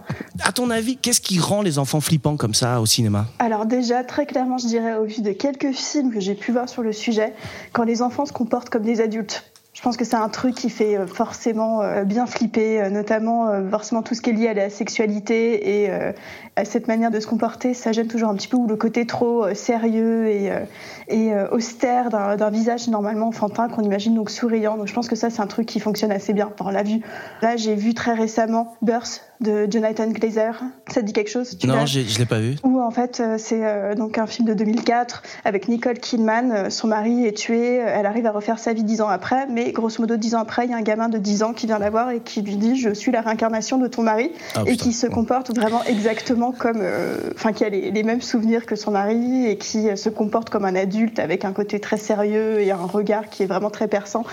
À 0.44 0.52
ton 0.52 0.70
avis, 0.70 0.98
qu'est-ce 0.98 1.22
qui 1.22 1.40
rend 1.40 1.62
les 1.62 1.80
enfants 1.80 2.02
flippants 2.02 2.36
comme 2.36 2.54
ça 2.54 2.82
au 2.82 2.86
cinéma? 2.86 3.26
Alors 3.40 3.66
déjà, 3.66 4.04
très 4.04 4.26
clairement, 4.26 4.58
je 4.58 4.68
dirais, 4.68 4.96
au 4.96 5.06
vu 5.06 5.22
de 5.22 5.32
quelques 5.32 5.72
films 5.72 6.14
que 6.14 6.20
j'ai 6.20 6.36
pu 6.36 6.52
voir 6.52 6.68
sur 6.68 6.84
le 6.84 6.92
sujet, 6.92 7.34
quand 7.72 7.84
les 7.84 8.02
enfants 8.02 8.26
se 8.26 8.34
comportent 8.34 8.70
comme 8.70 8.84
des 8.84 9.00
adultes. 9.00 9.50
Je 9.78 9.84
pense 9.84 9.96
que 9.96 10.06
c'est 10.06 10.16
un 10.16 10.30
truc 10.30 10.56
qui 10.56 10.72
fait 10.72 10.98
euh, 10.98 11.06
forcément 11.06 11.84
euh, 11.84 12.04
bien 12.04 12.26
flipper, 12.26 12.82
euh, 12.82 12.90
notamment 12.90 13.46
forcément 13.70 14.02
tout 14.02 14.16
ce 14.16 14.24
qui 14.24 14.32
est 14.32 14.34
lié 14.34 14.48
à 14.48 14.56
la 14.56 14.72
sexualité 14.72 15.84
et 15.84 15.92
à 16.56 16.66
cette 16.66 16.88
manière 16.88 17.12
de 17.12 17.20
se 17.20 17.28
comporter, 17.28 17.76
ça 17.76 17.92
gêne 17.92 18.08
toujours 18.08 18.30
un 18.30 18.36
petit 18.36 18.48
peu, 18.48 18.58
le 18.68 18.76
côté 18.76 19.06
trop 19.06 19.54
sérieux 19.54 20.28
et, 20.28 21.32
austère 21.52 22.10
d'un 22.10 22.50
visage 22.50 22.88
normalement 22.88 23.28
enfantin 23.28 23.70
qu'on 23.70 23.84
imagine 23.84 24.16
donc 24.16 24.32
souriant. 24.32 24.78
Donc 24.78 24.88
je 24.88 24.94
pense 24.94 25.08
que 25.08 25.16
ça 25.16 25.30
c'est 25.30 25.42
un 25.42 25.48
truc 25.48 25.68
qui 25.68 25.80
fonctionne 25.80 26.12
assez 26.12 26.34
bien. 26.34 26.50
Enfin, 26.52 26.70
on 26.70 26.74
l'a 26.74 26.84
vu. 26.84 27.02
Là 27.42 27.56
j'ai 27.56 27.76
vu 27.76 27.94
très 27.94 28.14
récemment 28.14 28.74
Birth 28.82 29.22
de 29.40 29.68
Jonathan 29.70 30.08
Glazer. 30.08 30.60
Ça 30.88 31.02
te 31.02 31.06
dit 31.06 31.14
quelque 31.14 31.30
chose 31.30 31.58
Tu 31.58 31.68
Non, 31.68 31.86
je 31.86 32.00
l'ai 32.18 32.26
pas 32.26 32.40
vu. 32.40 32.56
où 32.64 32.82
en 32.82 32.92
fait 32.92 33.20
euh, 33.20 33.36
c'est 33.38 33.64
euh, 33.66 33.94
donc 33.96 34.18
un 34.18 34.26
film 34.26 34.48
de 34.48 34.54
2004 34.54 35.24
avec 35.46 35.68
Nicole 35.68 36.00
Kidman. 36.00 36.52
Euh, 36.52 36.70
Son 36.70 36.88
mari 36.88 37.26
est 37.26 37.38
tué, 37.38 37.76
elle 37.76 38.06
arrive 38.06 38.26
à 38.26 38.32
refaire 38.32 38.60
sa 38.60 38.74
vie 38.74 38.84
dix 38.84 39.02
ans 39.02 39.10
après, 39.10 39.46
mais 39.48 39.72
grosso 39.72 40.02
modo 40.02 40.18
dix 40.18 40.34
ans 40.36 40.40
après, 40.40 40.66
il 40.66 40.72
y 40.72 40.74
a 40.74 40.78
un 40.78 40.82
gamin 40.82 41.10
de 41.10 41.18
10 41.18 41.44
ans 41.44 41.54
qui 41.54 41.68
vient 41.68 41.80
la 41.80 41.90
voir 41.90 42.10
et 42.12 42.20
qui 42.20 42.42
lui 42.42 42.56
dit 42.56 42.76
je 42.76 42.90
suis 42.94 43.12
la 43.12 43.22
réincarnation 43.22 43.78
de 43.78 43.88
ton 43.88 44.02
mari 44.02 44.32
Ah, 44.56 44.62
et 44.66 44.72
putain. 44.72 44.84
qui 44.84 44.94
se 44.94 45.08
comporte 45.08 45.56
vraiment 45.56 45.84
exactement 45.86 46.52
comme, 46.52 46.80
euh, 46.82 47.18
enfin 47.36 47.54
qui 47.54 47.64
a 47.64 47.70
les, 47.70 47.92
les 47.92 48.04
mêmes 48.04 48.22
souvenirs 48.22 48.66
que 48.66 48.76
son 48.76 48.92
mari 48.92 49.46
et 49.46 49.58
qui 49.58 49.96
se 49.98 50.10
comporte 50.10 50.50
comme 50.50 50.66
un 50.66 50.76
adulte 50.76 51.20
avec 51.20 51.46
un 51.46 51.54
côté 51.54 51.80
très 51.80 51.98
sérieux 51.98 52.60
et 52.60 52.72
un 52.72 52.78
regard 52.78 53.30
qui 53.30 53.44
est 53.44 53.48
vraiment 53.48 53.70
très 53.70 53.88
perçant. 53.88 54.24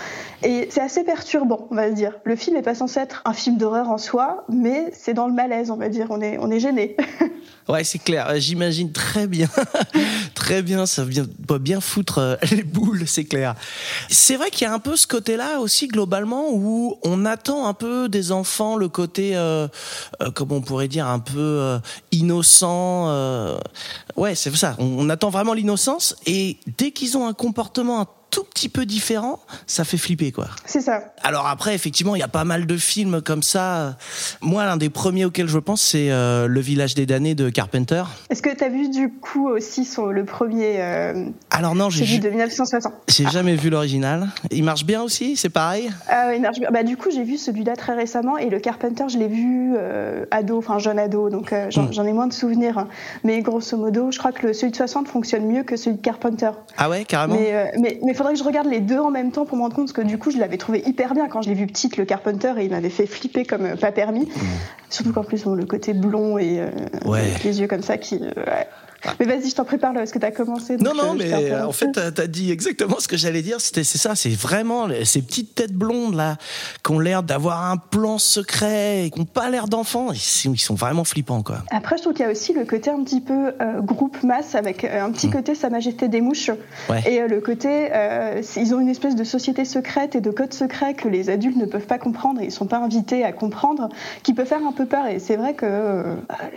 Et 0.43 0.67
c'est 0.71 0.81
assez 0.81 1.03
perturbant, 1.03 1.67
on 1.71 1.75
va 1.75 1.89
dire. 1.89 2.13
Le 2.23 2.35
film 2.35 2.55
n'est 2.55 2.61
pas 2.61 2.75
censé 2.75 2.99
être 2.99 3.21
un 3.25 3.33
film 3.33 3.57
d'horreur 3.57 3.89
en 3.89 3.97
soi, 3.97 4.45
mais 4.49 4.91
c'est 4.97 5.13
dans 5.13 5.27
le 5.27 5.33
malaise, 5.33 5.71
on 5.71 5.77
va 5.77 5.89
dire. 5.89 6.07
On 6.09 6.21
est, 6.21 6.37
on 6.39 6.49
est 6.51 6.59
gêné. 6.59 6.95
Ouais, 7.67 7.83
c'est 7.83 7.97
clair. 7.97 8.31
J'imagine 8.35 8.91
très 8.91 9.25
bien, 9.25 9.47
très 10.35 10.61
bien. 10.61 10.85
Ça 10.85 11.03
doit 11.39 11.57
bien 11.57 11.81
foutre 11.81 12.19
euh, 12.19 12.35
les 12.51 12.61
boules, 12.61 13.07
c'est 13.07 13.23
clair. 13.23 13.55
C'est 14.07 14.35
vrai 14.35 14.51
qu'il 14.51 14.67
y 14.67 14.69
a 14.69 14.73
un 14.73 14.77
peu 14.77 14.95
ce 14.95 15.07
côté-là 15.07 15.59
aussi 15.59 15.87
globalement 15.87 16.49
où 16.53 16.99
on 17.03 17.25
attend 17.25 17.65
un 17.65 17.73
peu 17.73 18.07
des 18.07 18.31
enfants 18.31 18.75
le 18.75 18.87
côté, 18.87 19.35
euh, 19.35 19.67
euh, 20.21 20.29
comment 20.35 20.57
on 20.57 20.61
pourrait 20.61 20.87
dire, 20.87 21.07
un 21.07 21.17
peu 21.17 21.39
euh, 21.39 21.79
innocent. 22.11 23.05
euh, 23.09 23.57
Ouais, 24.15 24.35
c'est 24.35 24.55
ça. 24.55 24.75
On, 24.77 24.99
on 24.99 25.09
attend 25.09 25.31
vraiment 25.31 25.53
l'innocence 25.55 26.15
et 26.27 26.57
dès 26.77 26.91
qu'ils 26.91 27.17
ont 27.17 27.27
un 27.27 27.33
comportement 27.33 28.01
un 28.01 28.07
tout 28.31 28.43
petit 28.43 28.69
peu 28.69 28.85
différent, 28.85 29.39
ça 29.67 29.83
fait 29.85 29.97
flipper 29.97 30.31
quoi. 30.31 30.47
c'est 30.65 30.81
ça. 30.81 31.13
Alors 31.23 31.47
après, 31.47 31.73
effectivement, 31.73 32.15
il 32.15 32.19
y 32.19 32.23
a 32.23 32.27
pas 32.27 32.43
mal 32.43 32.65
de 32.65 32.77
films 32.77 33.21
comme 33.21 33.43
ça. 33.43 33.97
Moi, 34.41 34.65
l'un 34.65 34.77
des 34.77 34.89
premiers 34.89 35.25
auxquels 35.25 35.47
je 35.47 35.57
pense, 35.59 35.81
c'est 35.81 36.11
euh, 36.11 36.47
Le 36.47 36.59
Village 36.59 36.95
des 36.95 37.05
damnés 37.05 37.33
de 37.35 37.49
Carpenter. 37.49 38.03
Est-ce 38.29 38.41
que 38.41 38.53
tu 38.55 38.63
as 38.63 38.69
vu 38.69 38.89
du 38.89 39.09
coup 39.11 39.47
aussi 39.49 39.85
son, 39.85 40.07
le 40.07 40.25
premier, 40.25 40.75
euh, 40.81 41.29
Alors 41.49 41.75
non, 41.75 41.89
j'ai 41.89 42.05
ju- 42.05 42.19
de 42.19 42.29
1960 42.29 42.93
j'ai 43.07 43.27
jamais 43.29 43.55
vu 43.55 43.69
l'original. 43.69 44.27
Il 44.51 44.63
marche 44.63 44.85
bien 44.85 45.01
aussi, 45.01 45.37
c'est 45.37 45.49
pareil? 45.49 45.89
Ah 46.09 46.27
oui, 46.29 46.39
marche 46.39 46.59
bien. 46.59 46.69
Bah, 46.71 46.83
du 46.83 46.97
coup, 46.97 47.09
j'ai 47.11 47.23
vu 47.23 47.37
celui-là 47.37 47.75
très 47.75 47.93
récemment 47.95 48.37
et 48.37 48.49
le 48.49 48.59
Carpenter, 48.59 49.05
je 49.07 49.17
l'ai 49.17 49.27
vu 49.29 49.73
euh, 49.77 50.25
ado, 50.31 50.57
enfin 50.57 50.79
jeune 50.79 50.99
ado, 50.99 51.29
donc 51.29 51.53
euh, 51.53 51.67
j'en 51.69 52.03
ai 52.05 52.11
moins 52.13 52.27
de 52.27 52.33
souvenirs. 52.33 52.77
hein. 52.77 52.87
Mais 53.23 53.41
grosso 53.41 53.77
modo, 53.77 54.11
je 54.11 54.19
crois 54.19 54.31
que 54.33 54.47
le, 54.47 54.53
celui 54.53 54.71
de 54.71 54.77
60 54.77 55.07
fonctionne 55.07 55.45
mieux 55.45 55.63
que 55.63 55.77
celui 55.77 55.97
de 55.97 56.01
Carpenter. 56.01 56.51
Ah 56.77 56.89
ouais, 56.89 57.05
carrément? 57.05 57.35
Mais 57.35 57.71
mais 57.79 57.99
mais 58.15 58.17
faudrait 58.17 58.33
que 58.33 58.39
je 58.39 58.43
regarde 58.45 58.67
les 58.67 58.79
deux 58.79 58.99
en 58.99 59.11
même 59.11 59.31
temps 59.31 59.45
pour 59.45 59.57
me 59.57 59.61
rendre 59.63 59.75
compte 59.75 59.87
parce 59.87 59.93
que 59.93 60.01
du 60.01 60.17
coup, 60.17 60.31
je 60.31 60.37
l'avais 60.37 60.57
trouvé 60.57 60.81
hyper 60.85 61.13
bien 61.13 61.27
quand 61.27 61.41
je 61.41 61.49
l'ai 61.49 61.55
vu 61.55 61.67
petite, 61.67 61.97
le 61.97 62.05
Carpenter, 62.05 62.53
et 62.59 62.63
il 62.65 62.71
m'avait 62.71 62.89
fait 62.89 63.05
flipper 63.07 63.43
comme 63.45 63.65
euh, 63.65 63.75
pas 63.75 63.91
permis. 63.91 64.29
Surtout 64.89 65.11
qu'en 65.11 65.23
plus, 65.23 65.43
bon, 65.43 65.53
le 65.55 65.65
côté 65.65 65.93
blond 65.93 66.37
et 66.37 66.59
euh, 66.61 66.69
Mm. 67.03 67.09
Ouais. 67.09 67.23
les 67.43 67.59
yeux 67.61 67.67
comme 67.67 67.81
ça 67.83 67.97
qui. 67.97 68.15
euh, 68.15 68.29
ouais. 68.37 68.67
Mais 69.19 69.25
vas-y, 69.25 69.49
je 69.49 69.55
t'en 69.55 69.65
prépare 69.65 69.93
là 69.93 69.99
parce 70.01 70.11
que 70.11 70.19
t'as 70.19 70.31
commencé. 70.31 70.77
Non, 70.77 70.93
non, 70.93 71.13
euh, 71.13 71.15
mais 71.17 71.31
euh, 71.33 71.67
en 71.67 71.71
fait, 71.71 71.91
t'as 71.91 72.23
as 72.23 72.27
dit 72.27 72.51
exactement 72.51 72.97
ce 72.99 73.07
que 73.07 73.17
j'allais 73.17 73.41
dire. 73.41 73.57
C'est 73.59 73.83
ça, 73.83 74.15
c'est 74.15 74.29
vraiment 74.29 74.87
ces 75.03 75.21
petites 75.21 75.55
têtes 75.55 75.73
blondes 75.73 76.15
là, 76.15 76.37
qui 76.83 76.91
ont 76.91 76.99
l'air 76.99 77.23
d'avoir 77.23 77.69
un 77.69 77.77
plan 77.77 78.17
secret 78.17 79.05
et 79.05 79.11
qui 79.11 79.19
ont 79.19 79.25
pas 79.25 79.49
l'air 79.49 79.67
d'enfants. 79.67 80.11
Ils, 80.11 80.19
sont- 80.59 80.75
vraiment 80.75 81.05
flippants, 81.05 81.41
quoi. 81.41 81.59
Après, 81.71 81.97
je 81.97 82.01
trouve 82.01 82.13
qu'il 82.13 82.25
y 82.25 82.27
a 82.27 82.31
aussi 82.31 82.51
le 82.53 82.65
côté 82.65 82.89
un 82.89 83.01
petit 83.03 83.21
peu 83.21 83.53
euh, 83.61 83.81
groupe 83.81 84.21
masse 84.23 84.55
avec 84.55 84.83
un 84.83 85.09
petit 85.11 85.29
côté 85.29 85.55
Sa 85.55 85.69
Majesté 85.69 86.07
des 86.07 86.21
Mouches. 86.21 86.49
Mm. 86.49 86.91
Ouais. 86.91 87.03
Et 87.07 87.21
euh, 87.21 87.27
le 87.27 87.39
côté, 87.39 87.89
euh, 87.93 88.41
ils 88.57 88.73
ont 88.75 88.79
une 88.79 88.89
espèce 88.89 89.15
de 89.15 89.23
société 89.23 89.63
secrète 89.65 90.15
et 90.15 90.21
de 90.21 90.31
code 90.31 90.53
secret 90.53 90.93
que 90.93 91.07
les 91.07 91.29
adultes 91.29 91.57
ne 91.57 91.65
peuvent 91.65 91.85
pas 91.85 91.97
comprendre 91.97 92.41
et 92.41 92.45
ils 92.45 92.51
sont 92.51 92.67
pas 92.67 92.77
invités 92.77 93.23
à 93.23 93.31
comprendre, 93.31 93.89
qui 94.23 94.33
peut 94.33 94.45
faire 94.45 94.65
un 94.65 94.71
peu 94.71 94.85
peur. 94.85 95.07
Et 95.07 95.19
c'est 95.19 95.37
vrai 95.37 95.53
que 95.53 96.03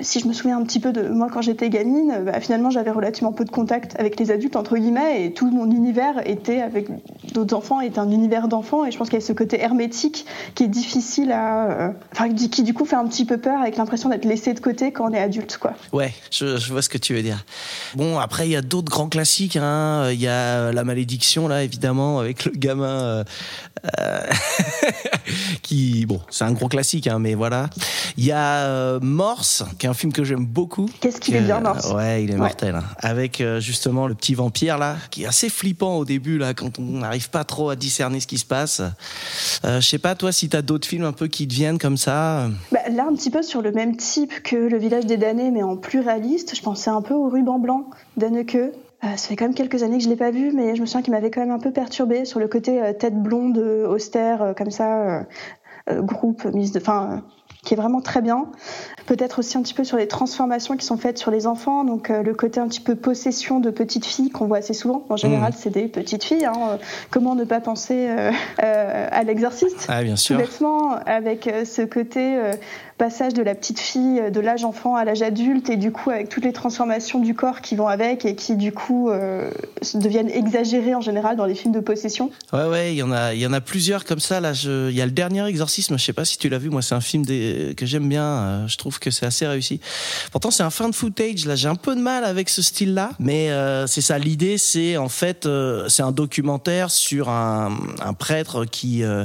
si 0.01 0.21
je 0.21 0.27
me 0.27 0.33
souviens 0.33 0.59
un 0.59 0.65
petit 0.65 0.81
peu 0.81 0.93
de 0.93 1.09
moi 1.09 1.29
quand 1.33 1.43
j'étais 1.43 1.69
gamine, 1.69 2.13
euh, 2.13 2.31
bah, 2.39 2.45
finalement 2.45 2.71
j'avais 2.71 2.91
relativement 2.91 3.33
peu 3.33 3.45
de 3.45 3.51
contact 3.51 3.95
avec 3.99 4.19
les 4.21 4.31
adultes 4.31 4.55
entre 4.57 4.77
guillemets 4.77 5.25
et 5.25 5.33
tout 5.33 5.51
mon 5.51 5.69
univers 5.71 6.27
était 6.29 6.61
avec 6.61 6.87
d'autres 7.35 7.57
enfants 7.57 7.81
était 7.81 7.99
un 7.99 8.11
univers 8.11 8.47
d'enfants 8.49 8.85
et 8.85 8.93
je 8.93 8.99
pense 8.99 9.09
qu'il 9.09 9.19
y 9.19 9.23
a 9.23 9.27
ce 9.27 9.33
côté 9.33 9.61
hermétique 9.61 10.25
qui 10.55 10.65
est 10.65 10.69
difficile 10.69 11.33
à, 11.33 11.65
euh, 11.71 11.89
enfin 12.13 12.33
qui 12.33 12.63
du 12.63 12.75
coup 12.75 12.85
fait 12.85 12.97
un 12.97 13.07
petit 13.07 13.25
peu 13.25 13.39
peur 13.39 13.61
avec 13.61 13.77
l'impression 13.77 14.09
d'être 14.09 14.25
laissé 14.25 14.55
de 14.55 14.61
côté 14.61 14.93
quand 14.93 15.11
on 15.11 15.13
est 15.13 15.21
adulte 15.21 15.59
quoi. 15.59 15.73
Ouais, 15.93 16.13
je, 16.31 16.57
je 16.59 16.71
vois 16.73 16.83
ce 16.83 16.89
que 16.89 16.99
tu 16.99 17.15
veux 17.15 17.23
dire. 17.23 17.45
Bon, 17.97 18.19
après, 18.19 18.47
il 18.47 18.53
y 18.53 18.57
a 18.57 18.63
d'autres 18.63 18.91
grands 18.91 19.09
classiques. 19.09 19.57
hein. 19.57 20.11
Il 20.13 20.21
y 20.21 20.29
a 20.29 20.73
La 20.73 20.85
Malédiction, 20.85 21.49
là, 21.49 21.65
évidemment, 21.65 22.19
avec 22.21 22.45
le 22.45 22.53
gamin 22.53 23.01
euh, 23.01 23.25
euh, 24.01 24.21
qui... 25.63 26.07
Bon, 26.07 26.21
c'est 26.31 26.45
un 26.45 26.53
gros 26.53 26.69
classique, 26.69 27.07
hein, 27.07 27.19
mais 27.19 27.35
voilà. 27.35 27.69
Il 28.17 28.25
y 28.25 28.33
a 28.33 28.99
Morse, 29.01 29.65
qui 29.79 29.87
est 29.87 29.89
un 29.89 29.95
film 29.95 30.13
que 30.13 30.25
j'aime 30.25 30.47
beaucoup. 30.47 30.89
Qu'est-ce 31.01 31.21
qu'il 31.21 31.37
est 31.37 31.41
bien, 31.41 31.61
Morse? 31.61 31.93
Ouais, 31.93 32.23
il 32.29 32.33
est 32.33 32.35
Ouais. 32.35 32.41
mortel. 32.47 32.75
hein. 32.77 32.85
Avec 32.99 33.41
euh, 33.41 33.59
justement 33.61 34.07
le 34.07 34.15
petit 34.15 34.35
vampire 34.35 34.79
là, 34.79 34.97
qui 35.11 35.25
est 35.25 35.27
assez 35.27 35.49
flippant 35.49 35.97
au 35.97 36.05
début 36.05 36.39
là, 36.39 36.55
quand 36.55 36.79
on 36.79 36.99
n'arrive 37.01 37.31
pas 37.31 37.45
trop 37.45 37.71
à 37.71 37.77
discerner 37.77 38.21
ce 38.21 38.27
qui 38.27 38.39
se 38.39 38.47
passe. 38.47 38.81
Euh, 39.65 39.81
je 39.81 39.87
sais 39.89 39.99
pas 39.99 40.15
toi 40.15 40.31
si 40.33 40.49
t'as 40.49 40.63
d'autres 40.63 40.87
films 40.87 41.05
un 41.05 41.13
peu 41.13 41.27
qui 41.27 41.49
te 41.49 41.55
viennent 41.55 41.79
comme 41.79 41.97
ça. 41.97 42.49
Bah, 42.73 42.81
là, 42.91 43.07
un 43.11 43.15
petit 43.15 43.31
peu 43.31 43.43
sur 43.43 43.63
le 43.63 43.73
même 43.73 43.97
type 43.97 44.43
que 44.43 44.57
Le 44.57 44.79
village 44.79 45.07
des 45.07 45.17
damnés, 45.17 45.51
mais 45.51 45.63
en 45.63 45.77
plus 45.77 46.01
réaliste. 46.01 46.55
Je 46.55 46.63
pensais 46.63 46.91
un 46.91 47.03
peu 47.03 47.15
au 47.15 47.29
ruban 47.29 47.59
blanc 47.59 47.89
d'Anneke. 48.17 48.55
Euh, 48.57 48.71
ça 49.03 49.29
fait 49.29 49.37
quand 49.37 49.45
même 49.45 49.55
quelques 49.55 49.83
années 49.83 49.99
que 49.99 50.05
je 50.05 50.09
l'ai 50.09 50.17
pas 50.17 50.31
vu, 50.33 50.51
mais 50.53 50.75
je 50.75 50.81
me 50.81 50.87
souviens 50.87 51.03
qu'il 51.03 51.13
m'avait 51.13 51.31
quand 51.31 51.41
même 51.41 51.53
un 51.53 51.61
peu 51.61 51.71
perturbé 51.71 52.25
sur 52.25 52.41
le 52.41 52.49
côté 52.49 52.83
euh, 52.83 52.93
tête 52.93 53.15
blonde, 53.21 53.57
euh, 53.59 53.87
austère, 53.89 54.43
euh, 54.43 54.53
comme 54.55 54.71
ça, 54.73 55.03
euh, 55.03 55.21
euh, 55.91 56.03
groupe, 56.03 56.45
mise 56.47 56.73
de, 56.73 56.81
enfin, 56.81 57.09
euh, 57.13 57.17
qui 57.63 57.75
est 57.75 57.77
vraiment 57.77 58.01
très 58.01 58.21
bien. 58.23 58.47
Peut-être 59.09 59.39
aussi 59.39 59.57
un 59.57 59.63
petit 59.63 59.73
peu 59.73 59.85
sur 59.85 59.97
les 59.97 60.07
transformations 60.07 60.77
qui 60.77 60.85
sont 60.85 60.99
faites 60.99 61.17
sur 61.17 61.31
les 61.31 61.47
enfants, 61.47 61.83
donc 61.83 62.11
euh, 62.11 62.23
le 62.23 62.35
côté 62.35 62.61
un 62.61 62.69
petit 62.69 62.83
peu 62.83 62.95
possession 62.95 63.59
de 63.59 63.71
petites 63.71 64.05
filles 64.05 64.29
qu'on 64.29 64.47
voit 64.47 64.59
assez 64.59 64.75
souvent. 64.75 65.05
En 65.09 65.17
général, 65.17 65.55
c'est 65.57 65.71
des 65.71 65.89
petites 65.89 66.25
filles. 66.25 66.45
hein. 66.45 66.53
Euh, 66.73 66.77
Comment 67.11 67.35
ne 67.35 67.45
pas 67.45 67.61
penser 67.61 68.07
euh, 68.11 68.31
à 69.11 69.23
l'exorciste? 69.23 69.87
Ah 69.89 70.03
bien 70.03 70.17
sûr. 70.17 70.37
bêtement, 70.37 70.93
avec 71.07 71.49
ce 71.65 71.83
côté 71.83 72.39
passage 72.99 73.33
de 73.33 73.43
la 73.43 73.55
petite 73.55 73.79
fille 73.79 74.21
de 74.31 74.41
l'âge 74.41 74.65
enfant 74.65 74.97
à 74.97 75.05
l'âge 75.05 75.23
adulte, 75.23 75.71
et 75.71 75.77
du 75.77 75.91
coup 75.91 76.11
avec 76.11 76.29
toutes 76.29 76.45
les 76.45 76.53
transformations 76.53 77.21
du 77.21 77.35
corps 77.35 77.61
qui 77.61 77.77
vont 77.77 77.87
avec 77.87 78.25
et 78.25 78.35
qui 78.35 78.57
du 78.57 78.73
coup 78.73 79.09
euh, 79.09 79.51
deviennent 79.95 80.29
exagérées 80.31 80.95
en 80.95 81.01
général 81.01 81.37
dans 81.37 81.47
les 81.47 81.55
films 81.55 81.73
de 81.73 81.81
possession. 81.81 82.31
Ouais 82.53 82.67
ouais, 82.67 82.93
il 82.93 82.99
y 82.99 83.03
en 83.03 83.13
a, 83.13 83.33
il 83.35 83.41
y 83.41 83.47
en 83.47 83.53
a 83.53 83.61
plusieurs 83.61 84.05
comme 84.05 84.21
ça 84.21 84.41
là. 84.41 84.53
Il 84.65 84.95
y 84.95 85.01
a 85.01 85.07
le 85.07 85.13
dernier 85.13 85.47
exorcisme. 85.47 85.97
Je 85.97 86.05
sais 86.05 86.13
pas 86.13 86.25
si 86.27 86.37
tu 86.39 86.49
l'as 86.49 86.59
vu. 86.59 86.69
Moi, 86.69 86.83
c'est 86.83 86.95
un 86.95 87.01
film 87.01 87.25
des... 87.25 87.75
que 87.77 87.87
j'aime 87.87 88.09
bien. 88.09 88.67
Je 88.67 88.77
trouve 88.77 88.98
que 88.99 89.11
c'est 89.11 89.27
assez 89.27 89.47
réussi. 89.47 89.81
Pourtant, 90.31 90.51
c'est 90.51 90.63
un 90.63 90.71
fin 90.71 90.89
de 90.89 90.95
footage. 90.95 91.45
Là, 91.47 91.57
j'ai 91.57 91.69
un 91.69 91.75
peu 91.75 91.95
de 91.95 92.01
mal 92.01 92.25
avec 92.25 92.49
ce 92.49 92.63
style-là, 92.63 93.11
mais 93.19 93.51
euh, 93.51 93.87
c'est 93.87 94.01
ça. 94.01 94.19
L'idée, 94.19 94.59
c'est 94.59 94.97
en 94.97 95.09
fait, 95.09 95.47
euh, 95.47 95.89
c'est 95.89 96.03
un 96.03 96.13
documentaire 96.13 96.91
sur 96.91 97.29
un, 97.29 97.79
un 98.01 98.15
prêtre 98.15 98.65
qui, 98.65 99.03
euh, 99.03 99.25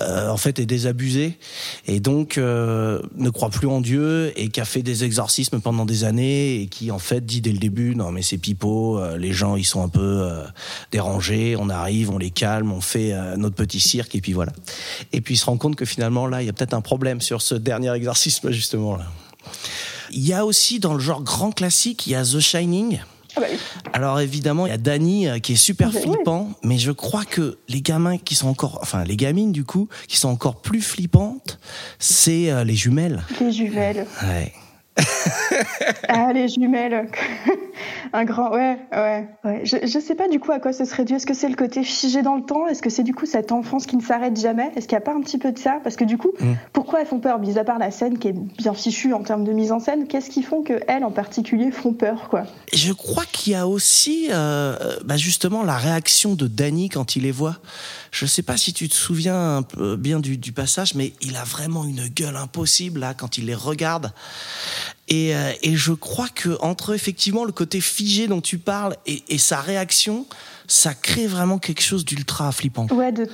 euh, 0.00 0.28
en 0.28 0.36
fait, 0.36 0.58
est 0.58 0.66
désabusé 0.66 1.38
et 1.86 2.00
donc 2.00 2.38
euh, 2.38 3.00
ne 3.16 3.30
croit 3.30 3.50
plus 3.50 3.68
en 3.68 3.80
Dieu 3.80 4.32
et 4.36 4.48
qui 4.48 4.60
a 4.60 4.64
fait 4.64 4.82
des 4.82 5.04
exorcismes 5.04 5.60
pendant 5.60 5.84
des 5.84 6.04
années 6.04 6.62
et 6.62 6.66
qui, 6.66 6.90
en 6.90 6.98
fait, 6.98 7.24
dit 7.24 7.40
dès 7.40 7.52
le 7.52 7.58
début, 7.58 7.94
non 7.94 8.10
mais 8.12 8.22
c'est 8.22 8.38
pipeau. 8.38 8.98
euh, 8.98 9.16
les 9.16 9.32
gens, 9.32 9.56
ils 9.56 9.64
sont 9.64 9.82
un 9.82 9.88
peu 9.88 10.28
dérangés. 10.92 11.56
On 11.58 11.68
arrive, 11.68 12.10
on 12.10 12.18
les 12.18 12.30
calme, 12.30 12.72
on 12.72 12.80
fait 12.80 13.14
notre 13.36 13.54
petit 13.54 13.80
cirque 13.80 14.14
et 14.14 14.20
puis 14.20 14.32
voilà. 14.32 14.52
Et 15.12 15.20
puis 15.20 15.34
il 15.34 15.36
se 15.36 15.46
rend 15.46 15.56
compte 15.56 15.76
que 15.76 15.84
finalement 15.84 16.26
là, 16.26 16.42
il 16.42 16.46
y 16.46 16.48
a 16.48 16.52
peut-être 16.52 16.74
un 16.74 16.80
problème 16.80 17.20
sur 17.20 17.42
ce 17.42 17.54
dernier 17.54 17.92
exorcisme 17.94 18.50
justement 18.50 18.96
là. 18.96 19.05
Il 20.12 20.26
y 20.26 20.32
a 20.32 20.44
aussi 20.46 20.78
dans 20.78 20.94
le 20.94 21.00
genre 21.00 21.22
grand 21.22 21.50
classique, 21.52 22.06
il 22.06 22.10
y 22.12 22.14
a 22.14 22.22
The 22.24 22.38
Shining. 22.40 23.00
Ah 23.36 23.40
bah 23.40 23.46
oui. 23.50 23.58
Alors 23.92 24.18
évidemment, 24.20 24.66
il 24.66 24.70
y 24.70 24.72
a 24.72 24.78
Danny 24.78 25.28
euh, 25.28 25.38
qui 25.40 25.52
est 25.52 25.56
super 25.56 25.90
Oui. 25.94 26.00
flippant, 26.00 26.52
mais 26.62 26.78
je 26.78 26.90
crois 26.92 27.24
que 27.24 27.58
les 27.68 27.82
gamins 27.82 28.16
qui 28.16 28.34
sont 28.34 28.48
encore, 28.48 28.78
enfin 28.80 29.04
les 29.04 29.16
gamines 29.16 29.52
du 29.52 29.64
coup, 29.64 29.88
qui 30.08 30.16
sont 30.16 30.28
encore 30.30 30.62
plus 30.62 30.80
flippantes, 30.80 31.58
c'est 31.98 32.50
euh, 32.50 32.64
les 32.64 32.74
jumelles. 32.74 33.22
Les 33.40 33.52
jumelles. 33.52 34.06
Ouais. 34.22 34.52
Ah, 36.08 36.32
les 36.32 36.48
jumelles. 36.48 37.08
Un 38.12 38.24
grand, 38.24 38.50
ouais, 38.52 38.78
ouais, 38.92 39.28
ouais. 39.44 39.60
Je, 39.64 39.76
je 39.86 39.98
sais 39.98 40.14
pas 40.14 40.28
du 40.28 40.38
coup 40.40 40.52
à 40.52 40.58
quoi 40.60 40.72
ce 40.72 40.84
serait 40.84 41.04
dû. 41.04 41.14
Est-ce 41.14 41.26
que 41.26 41.34
c'est 41.34 41.48
le 41.48 41.56
côté 41.56 41.82
figé 41.82 42.22
dans 42.22 42.36
le 42.36 42.42
temps? 42.42 42.66
Est-ce 42.68 42.80
que 42.80 42.88
c'est 42.88 43.02
du 43.02 43.14
coup 43.14 43.26
cette 43.26 43.52
enfance 43.52 43.84
qui 43.86 43.96
ne 43.96 44.02
s'arrête 44.02 44.38
jamais? 44.40 44.70
Est-ce 44.76 44.86
qu'il 44.88 44.96
n'y 44.96 45.02
a 45.02 45.04
pas 45.04 45.12
un 45.14 45.20
petit 45.20 45.38
peu 45.38 45.52
de 45.52 45.58
ça? 45.58 45.78
Parce 45.82 45.96
que 45.96 46.04
du 46.04 46.16
coup, 46.16 46.30
Mm. 46.40 46.52
pourquoi 46.72 47.00
elles 47.00 47.06
font 47.06 47.18
peur? 47.20 47.38
Mis 47.38 47.58
à 47.58 47.64
part 47.64 47.78
la 47.78 47.90
scène 47.90 48.18
qui 48.18 48.28
est 48.28 48.32
bien 48.58 48.74
fichue 48.74 49.12
en 49.12 49.22
termes 49.22 49.44
de 49.44 49.52
mise 49.52 49.72
en 49.72 49.80
scène, 49.80 50.06
qu'est-ce 50.06 50.30
qui 50.30 50.42
font 50.42 50.62
que 50.62 50.80
elles 50.88 51.04
en 51.04 51.10
particulier 51.10 51.70
font 51.70 51.92
peur, 51.92 52.28
quoi? 52.30 52.44
Je 52.72 52.92
crois 52.92 53.24
qu'il 53.30 53.52
y 53.52 53.56
a 53.56 53.66
aussi, 53.66 54.28
euh, 54.30 54.76
euh, 54.80 54.96
bah 55.04 55.16
justement, 55.16 55.62
la 55.62 55.76
réaction 55.76 56.34
de 56.34 56.46
Danny 56.46 56.88
quand 56.88 57.16
il 57.16 57.22
les 57.24 57.32
voit. 57.32 57.56
Je 58.10 58.26
sais 58.26 58.42
pas 58.42 58.56
si 58.56 58.72
tu 58.72 58.88
te 58.88 58.94
souviens 58.94 59.62
peu 59.62 59.96
bien 59.96 60.20
du, 60.20 60.52
passage, 60.52 60.94
mais 60.94 61.12
il 61.20 61.36
a 61.36 61.44
vraiment 61.44 61.84
une 61.84 62.08
gueule 62.08 62.36
impossible 62.36 63.00
là 63.00 63.14
quand 63.14 63.38
il 63.38 63.46
les 63.46 63.54
regarde. 63.54 64.12
Et, 65.08 65.34
euh, 65.36 65.52
je 65.64 65.92
crois 65.92 66.28
que 66.28 66.56
entre 66.60 66.94
effectivement 66.94 67.44
le 67.44 67.52
côté 67.52 67.80
figé 67.80 68.26
dont 68.28 68.40
tu 68.40 68.58
parles 68.58 68.96
et 69.06 69.38
sa 69.38 69.60
réaction, 69.60 70.26
ça 70.68 70.94
crée 70.94 71.26
vraiment 71.26 71.58
quelque 71.58 71.82
chose 71.82 72.04
d'ultra 72.04 72.52
flippant. 72.52 72.86
Ouais, 72.90 73.12
de, 73.12 73.28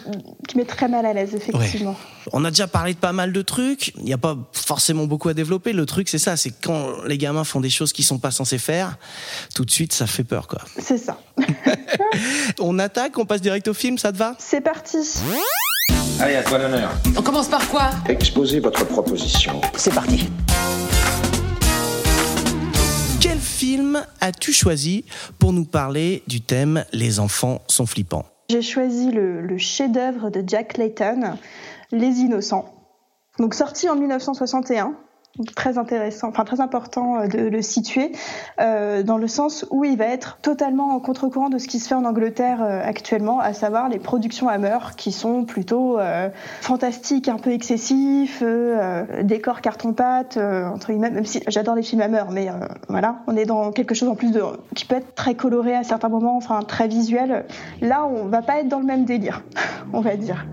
qui 0.49 0.57
met 0.57 0.65
très 0.65 0.89
mal 0.89 1.07
à 1.07 1.13
l'aise, 1.13 1.35
effectivement. 1.35 1.97
On 2.33 2.45
a 2.45 2.51
déjà 2.51 2.67
parlé 2.67 2.95
de 2.95 2.99
pas 2.99 3.13
mal 3.13 3.33
de 3.33 3.43
trucs. 3.43 3.93
Il 3.97 4.05
n'y 4.05 4.13
a 4.13 4.19
pas 4.19 4.37
forcément 4.53 5.07
beaucoup 5.07 5.29
à 5.29 5.35
développer. 5.35 5.73
Le 5.73 5.87
truc, 5.87 6.09
c'est 6.09 6.19
ça, 6.19 6.37
c'est 6.37 6.51
quand 6.51 7.03
les 7.05 7.19
gamins 7.19 7.45
font 7.45 7.61
des 7.61 7.71
choses 7.71 7.93
qu'ils 7.93 8.05
sont 8.05 8.19
pas 8.19 8.31
censés 8.31 8.59
faire, 8.59 8.97
tout 9.55 9.65
de 9.65 9.71
suite, 9.71 9.93
ça 9.93 10.07
fait 10.07 10.25
peur, 10.25 10.47
quoi. 10.47 10.61
C'est 10.79 10.99
ça. 10.99 11.19
On 12.61 12.79
attaque, 12.79 13.19
on 13.19 13.25
passe 13.25 13.41
direct 13.41 13.69
au 13.69 13.75
film, 13.75 13.99
ça 13.99 14.13
te 14.13 14.19
va? 14.19 14.35
C'est 14.39 14.61
parti. 14.61 14.99
Allez, 16.21 16.37
à 16.37 16.43
toi 16.43 16.59
l'honneur. 16.59 16.91
On 17.17 17.23
commence 17.23 17.49
par 17.49 17.67
quoi? 17.69 17.91
Exposez 18.09 18.61
votre 18.61 18.85
proposition. 18.87 19.61
C'est 19.77 19.95
parti. 19.95 20.29
Film 23.63 24.05
as-tu 24.21 24.53
choisi 24.53 25.05
pour 25.39 25.53
nous 25.53 25.65
parler 25.65 26.25
du 26.27 26.41
thème 26.41 26.85
Les 26.93 27.21
enfants 27.21 27.63
sont 27.69 27.87
flippants 27.87 28.25
J'ai 28.51 28.61
choisi 28.61 29.13
le, 29.13 29.41
le 29.41 29.57
chef-d'œuvre 29.57 30.31
de 30.31 30.43
Jack 30.45 30.79
Layton, 30.79 31.39
Les 31.93 32.19
Innocents. 32.19 32.75
Donc 33.39 33.55
sorti 33.55 33.89
en 33.89 33.95
1961. 33.95 34.97
Très 35.57 35.79
intéressant, 35.79 36.29
enfin 36.29 36.45
très 36.45 36.61
important 36.61 37.17
euh, 37.17 37.27
de 37.27 37.39
le 37.39 37.63
situer, 37.63 38.13
euh, 38.61 39.03
dans 39.03 39.17
le 39.17 39.27
sens 39.27 39.65
où 39.71 39.83
il 39.83 39.97
va 39.97 40.05
être 40.05 40.37
totalement 40.43 40.95
en 40.95 41.01
contre-courant 41.01 41.49
de 41.49 41.57
ce 41.57 41.69
qui 41.69 41.79
se 41.79 41.89
fait 41.89 41.95
en 41.95 42.05
Angleterre 42.05 42.63
euh, 42.63 42.83
actuellement, 42.85 43.41
à 43.41 43.55
savoir 43.55 43.89
les 43.89 43.99
productions 43.99 44.51
Hammer 44.51 44.77
qui 44.99 45.11
sont 45.11 45.47
plutôt 45.47 45.99
fantastiques, 46.61 47.29
un 47.29 47.39
peu 47.39 47.51
excessifs, 47.53 48.43
décors 49.23 49.61
carton-pâte, 49.61 50.37
entre 50.37 50.89
guillemets, 50.89 51.11
même 51.11 51.25
si 51.25 51.43
j'adore 51.49 51.77
les 51.77 51.83
films 51.83 52.03
Hammer, 52.03 52.25
mais 52.31 52.49
voilà, 52.89 53.21
on 53.27 53.37
est 53.37 53.47
dans 53.47 53.73
quelque 53.73 53.95
chose 53.95 54.09
en 54.09 54.15
plus 54.15 54.33
de 54.33 54.43
qui 54.75 54.85
peut 54.85 54.97
être 54.97 55.15
très 55.15 55.35
coloré 55.35 55.75
à 55.75 55.83
certains 55.83 56.09
moments, 56.09 56.37
enfin 56.37 56.61
très 56.63 56.89
visuel. 56.89 57.47
Là, 57.81 58.07
on 58.07 58.27
va 58.27 58.43
pas 58.43 58.61
être 58.61 58.69
dans 58.69 58.81
le 58.81 58.87
même 58.87 59.05
délire, 59.05 59.43
on 59.93 60.01
va 60.01 60.17
dire. 60.17 60.45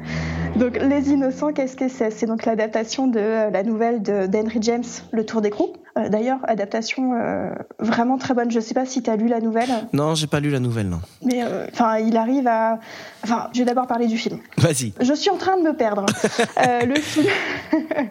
Donc, 0.55 0.77
Les 0.77 1.09
Innocents, 1.11 1.53
qu'est-ce 1.53 1.75
que 1.77 1.87
c'est? 1.87 2.11
C'est 2.11 2.25
donc 2.25 2.45
l'adaptation 2.45 3.07
de 3.07 3.19
euh, 3.19 3.49
la 3.49 3.63
nouvelle 3.63 4.01
d'Henry 4.01 4.57
James, 4.61 4.83
Le 5.11 5.25
Tour 5.25 5.41
d'écrou. 5.41 5.73
Euh, 5.97 6.09
D'ailleurs, 6.09 6.39
adaptation 6.43 7.13
euh, 7.13 7.51
vraiment 7.79 8.17
très 8.17 8.33
bonne. 8.33 8.51
Je 8.51 8.59
sais 8.59 8.73
pas 8.73 8.85
si 8.85 9.01
tu 9.01 9.09
as 9.09 9.15
lu 9.15 9.27
la 9.27 9.39
nouvelle, 9.39 9.69
Non, 9.93 10.15
j'ai 10.15 10.27
pas 10.27 10.39
lu 10.39 10.49
la 10.49 10.59
nouvelle, 10.59 10.89
non. 10.89 10.99
mais 11.23 11.41
enfin, 11.71 11.97
il 11.99 12.17
arrive 12.17 12.47
à. 12.47 12.79
Enfin, 13.23 13.49
je 13.53 13.59
vais 13.59 13.65
d'abord 13.65 13.87
parler 13.87 14.07
du 14.07 14.17
film. 14.17 14.39
Vas-y. 14.57 14.93
Je 14.99 15.13
suis 15.13 15.29
en 15.29 15.37
train 15.37 15.57
de 15.57 15.63
me 15.63 15.73
perdre. 15.75 16.05
Le 16.85 16.95
film. 16.99 17.27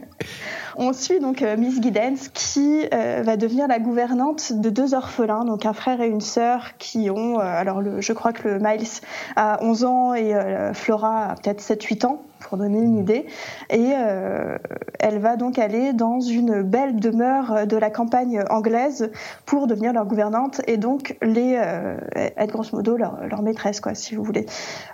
On 0.80 0.92
suit 0.92 1.18
donc 1.18 1.42
euh, 1.42 1.56
Miss 1.56 1.82
Giddens 1.82 2.30
qui 2.32 2.87
euh, 2.94 3.23
va 3.25 3.37
devenir 3.37 3.66
la 3.66 3.80
gouvernante 3.80 4.52
de 4.52 4.70
deux 4.70 4.94
orphelins, 4.94 5.44
donc 5.44 5.66
un 5.66 5.73
frère 5.73 6.00
et 6.00 6.06
une 6.06 6.20
sœur 6.20 6.76
qui 6.78 7.11
ont, 7.11 7.40
euh, 7.40 7.42
alors 7.42 7.80
le, 7.80 8.00
je 8.00 8.12
crois 8.12 8.32
que 8.32 8.47
le 8.47 8.58
Miles 8.61 8.87
a 9.35 9.58
11 9.61 9.85
ans 9.85 10.14
et 10.14 10.32
Flora 10.75 11.30
a 11.30 11.35
peut-être 11.35 11.61
7-8 11.61 12.06
ans, 12.06 12.23
pour 12.40 12.59
donner 12.59 12.78
une 12.78 12.99
idée. 12.99 13.26
Et 13.71 13.92
euh, 13.97 14.59
elle 14.99 15.18
va 15.18 15.37
donc 15.37 15.59
aller 15.59 15.92
dans 15.92 16.21
une 16.21 16.62
belle 16.62 16.97
demeure 16.97 17.66
de 17.66 17.76
la 17.76 17.90
campagne 17.90 18.42
anglaise 18.50 19.11
pour 19.47 19.66
devenir 19.66 19.92
leur 19.92 20.07
gouvernante 20.07 20.61
et 20.66 20.76
donc 20.76 21.16
les 21.23 21.57
euh, 21.57 21.97
être 22.14 22.52
grosso 22.52 22.76
modo 22.76 22.97
leur, 22.97 23.26
leur 23.26 23.42
maîtresse, 23.42 23.80
quoi, 23.80 23.95
si 23.95 24.14
vous 24.14 24.23
voulez. 24.23 24.47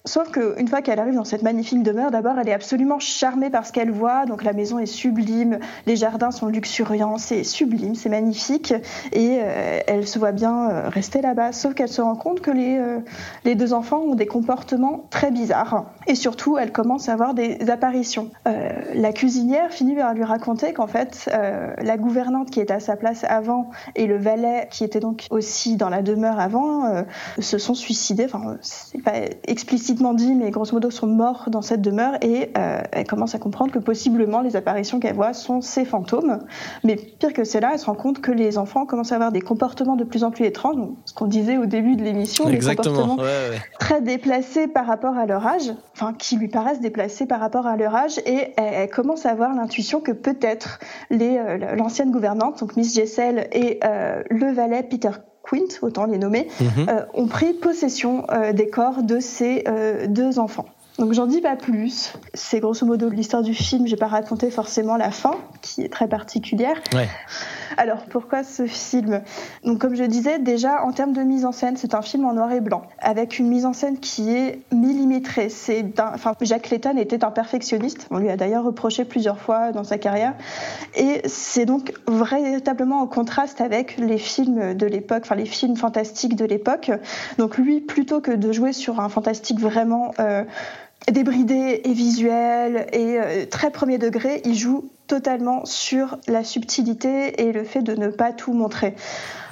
Sauf 0.05 0.31
qu'une 0.31 0.69
fois 0.69 0.83
qu'elle 0.83 0.99
arrive 0.99 1.15
dans 1.15 1.25
cette 1.25 1.43
magnifique 1.43 1.83
demeure, 1.83 2.11
d'abord 2.11 2.39
elle 2.39 2.49
est 2.49 2.55
absolument 2.55 2.99
charmée 2.99 3.51
par 3.51 3.67
ce 3.67 3.73
qu'elle 3.73 3.91
voit. 3.91 4.27
Donc 4.27 4.45
la 4.45 4.53
maison 4.53 4.79
est 4.79 4.87
sublime, 4.87 5.59
les 5.87 5.97
jardins 5.97 6.31
sont 6.31 6.49
luxuriants, 6.49 7.19
c'est 7.19 7.45
sublime, 7.45 7.95
c'est 7.95 8.09
magnifique. 8.09 8.75
Et 9.13 9.39
euh, 9.41 9.81
elle 9.87 10.07
se 10.07 10.19
voit 10.19 10.33
bien 10.33 10.71
euh, 10.71 10.89
rester 10.89 11.21
là-bas. 11.21 11.53
Sauf 11.53 11.75
qu'elle 11.75 11.89
se 11.89 12.03
rend 12.03 12.17
compte 12.17 12.41
que 12.41 12.51
les, 12.51 12.79
euh, 12.79 12.99
les 13.45 13.55
deux 13.55 13.73
enfants 13.73 14.01
ont 14.01 14.15
des 14.15 14.27
comportements 14.27 15.07
très 15.11 15.31
bizarres. 15.31 15.87
Et 16.07 16.15
surtout, 16.15 16.59
elle 16.59 16.73
commence 16.73 17.09
à 17.09 17.13
avoir 17.13 17.34
des 17.35 17.71
apparitions. 17.71 18.31
Euh, 18.47 18.71
la 18.95 19.13
cuisinière 19.13 19.71
finit 19.71 19.95
par 19.95 20.15
lui 20.15 20.25
raconter 20.25 20.73
qu'en 20.73 20.87
fait, 20.87 21.31
euh, 21.33 21.75
la 21.83 21.97
gouvernante 21.97 22.51
qui 22.51 22.61
était 22.61 22.75
à 22.75 22.81
sa 22.81 22.97
place 22.97 23.25
avant 23.29 23.71
et 23.95 24.07
le 24.07 24.17
valet 24.17 24.69
qui 24.71 24.85
était 24.85 25.01
donc 25.01 25.27
aussi 25.31 25.77
dans 25.77 25.89
la 25.89 26.03
demeure 26.03 26.39
avant 26.41 26.87
euh, 26.87 27.03
se 27.39 27.59
sont 27.59 27.75
suicidés. 27.75 28.25
Enfin, 28.25 28.57
c'est 28.61 29.03
pas 29.03 29.13
explicitement 29.47 30.15
dit, 30.15 30.35
mais 30.35 30.51
grosso 30.51 30.73
modo 30.73 30.91
sont 30.91 31.07
morts 31.07 31.45
dans 31.49 31.63
cette 31.63 31.83
demeure 31.83 32.15
et 32.23 32.53
elle 32.55 33.07
commence 33.07 33.35
à 33.35 33.39
comprendre 33.39 33.73
que 33.73 33.79
possiblement 33.79 34.41
les 34.41 34.57
apparitions 34.57 35.01
qu'elle 35.01 35.15
voit 35.15 35.33
sont 35.33 35.61
ces 35.61 35.85
fantômes. 35.85 36.41
Mais 36.85 36.97
pire 36.97 37.33
que 37.33 37.45
cela, 37.45 37.71
elle 37.73 37.79
se 37.79 37.87
rend 37.87 37.95
compte 37.95 38.21
que 38.21 38.33
les 38.33 38.59
enfants 38.59 38.87
commencent 38.87 39.13
à 39.13 39.17
avoir 39.17 39.33
des 39.33 39.41
comportements 39.41 39.97
de 39.97 40.05
plus 40.05 40.25
en 40.25 40.31
plus 40.31 40.45
étranges. 40.45 40.77
Donc, 40.77 40.97
ce 41.05 41.15
qu'on 41.15 41.27
disait 41.27 41.59
au 41.59 41.67
début 41.67 41.97
de 41.97 42.03
l'émission, 42.03 42.49
des 42.49 42.59
comportements 42.59 43.17
Ouais, 43.17 43.23
ouais. 43.23 43.63
très 43.79 44.01
déplacés 44.01 44.67
par 44.67 44.87
rapport 44.87 45.17
à 45.17 45.27
leur 45.27 45.47
âge, 45.47 45.73
enfin 45.93 46.13
qui 46.13 46.37
lui 46.37 46.49
paraissent 46.49 46.81
déplacés 46.81 47.24
par 47.27 47.41
rapport 47.41 47.67
à 47.67 47.77
leur 47.77 47.95
âge 47.95 48.19
et 48.27 48.53
elle, 48.57 48.89
commence 48.91 49.27
à 49.27 49.31
avoir 49.31 49.55
l'intuition 49.55 50.01
que 50.01 50.13
peut-être 50.13 50.79
les 51.11 51.41
l'ancienne 51.77 52.11
gouvernante, 52.11 52.61
donc 52.61 52.77
Miss 52.77 52.95
Jessel 52.95 53.49
et 53.53 53.81
le 53.83 54.53
valet 54.53 54.83
Peter 54.83 55.11
Quint, 55.43 55.79
autant 55.83 56.07
les 56.07 56.19
nommer, 56.19 56.49
mhm. 56.61 56.87
ont 57.15 57.27
pris 57.27 57.53
possession 57.55 58.27
des 58.53 58.69
corps 58.69 59.03
de 59.03 59.21
ces 59.21 59.65
deux 60.09 60.39
enfants. 60.39 60.67
Donc 60.99 61.13
j'en 61.13 61.27
dis 61.27 61.41
pas 61.41 61.57
plus. 61.57 62.13
C'est 62.35 62.61
grosso 62.61 62.87
modo 62.87 63.09
l'histoire 63.09 63.43
du 63.43 63.55
film. 63.55 63.87
J'ai 63.87 63.97
pas 63.97 64.07
raconté 64.07 64.51
forcément 64.51 64.97
la 64.97 65.11
fin, 65.11 65.35
qui 65.61 65.83
est 65.83 65.89
très 65.89 66.09
particulière. 66.09 66.77
Ouais. 66.93 67.09
Alors 67.77 68.05
pourquoi 68.09 68.45
ce 68.45 68.67
film? 68.67 69.23
Donc 69.65 69.81
comme 69.81 69.97
je 69.97 70.05
disais 70.05 70.39
déjà 70.39 70.85
en 70.85 70.93
termes 70.93 71.13
de 71.13 71.23
mise 71.23 71.45
en 71.45 71.51
scène, 71.51 71.77
c'est 71.77 71.95
un 71.95 72.03
film 72.03 72.25
en 72.25 72.35
noir 72.35 72.53
et 72.53 72.61
blanc 72.61 72.83
avec 73.01 73.41
une 73.41 73.49
mise 73.49 73.67
en 73.67 73.73
scène 73.73 73.99
qui 73.99 74.31
est 74.31 74.61
millimétrée. 74.73 75.49
C'est 75.49 75.85
enfin 75.99 76.35
Jacques 76.41 76.71
Layton 76.71 76.97
était 76.97 77.25
un 77.25 77.33
perfectionniste. 77.33 78.07
On 78.13 78.19
lui 78.19 78.31
a 78.31 78.37
d'ailleurs 78.37 78.65
reproché 78.65 79.05
plusieurs 79.05 79.41
fois 79.41 79.73
dans 79.73 79.85
sa 79.85 79.99
carrière. 79.99 80.35
Et 80.95 81.23
c'est 81.27 81.67
donc 81.67 81.93
véritablement 82.07 83.01
en 83.01 83.09
contraste 83.09 83.61
avec 83.61 83.97
les 83.99 84.19
films 84.19 84.75
de 84.75 84.87
l'époque, 84.87 85.23
enfin 85.25 85.35
les 85.35 85.47
films 85.47 85.77
fantastiques 85.77 86.37
de 86.37 86.45
l'époque. 86.45 86.93
Donc 87.39 87.59
lui, 87.59 87.81
plutôt 87.81 88.21
que 88.21 88.31
de 88.31 88.53
jouer 88.53 88.73
sur 88.73 89.01
un 89.01 89.09
fantastique 89.09 89.61
vraiment 89.61 90.13
euh, 90.21 90.45
débridé 91.13 91.83
et 91.85 91.93
visuel 91.93 92.87
et 92.93 93.19
euh, 93.19 93.47
très 93.47 93.71
premier 93.71 93.99
degré, 93.99 94.43
il 94.45 94.55
joue 94.55 94.91
totalement 95.07 95.65
sur 95.65 96.19
la 96.29 96.45
subtilité 96.45 97.43
et 97.43 97.53
le 97.53 97.65
fait 97.65 97.83
de 97.83 97.95
ne 97.95 98.09
pas 98.09 98.33
tout 98.33 98.53
montrer. 98.53 98.95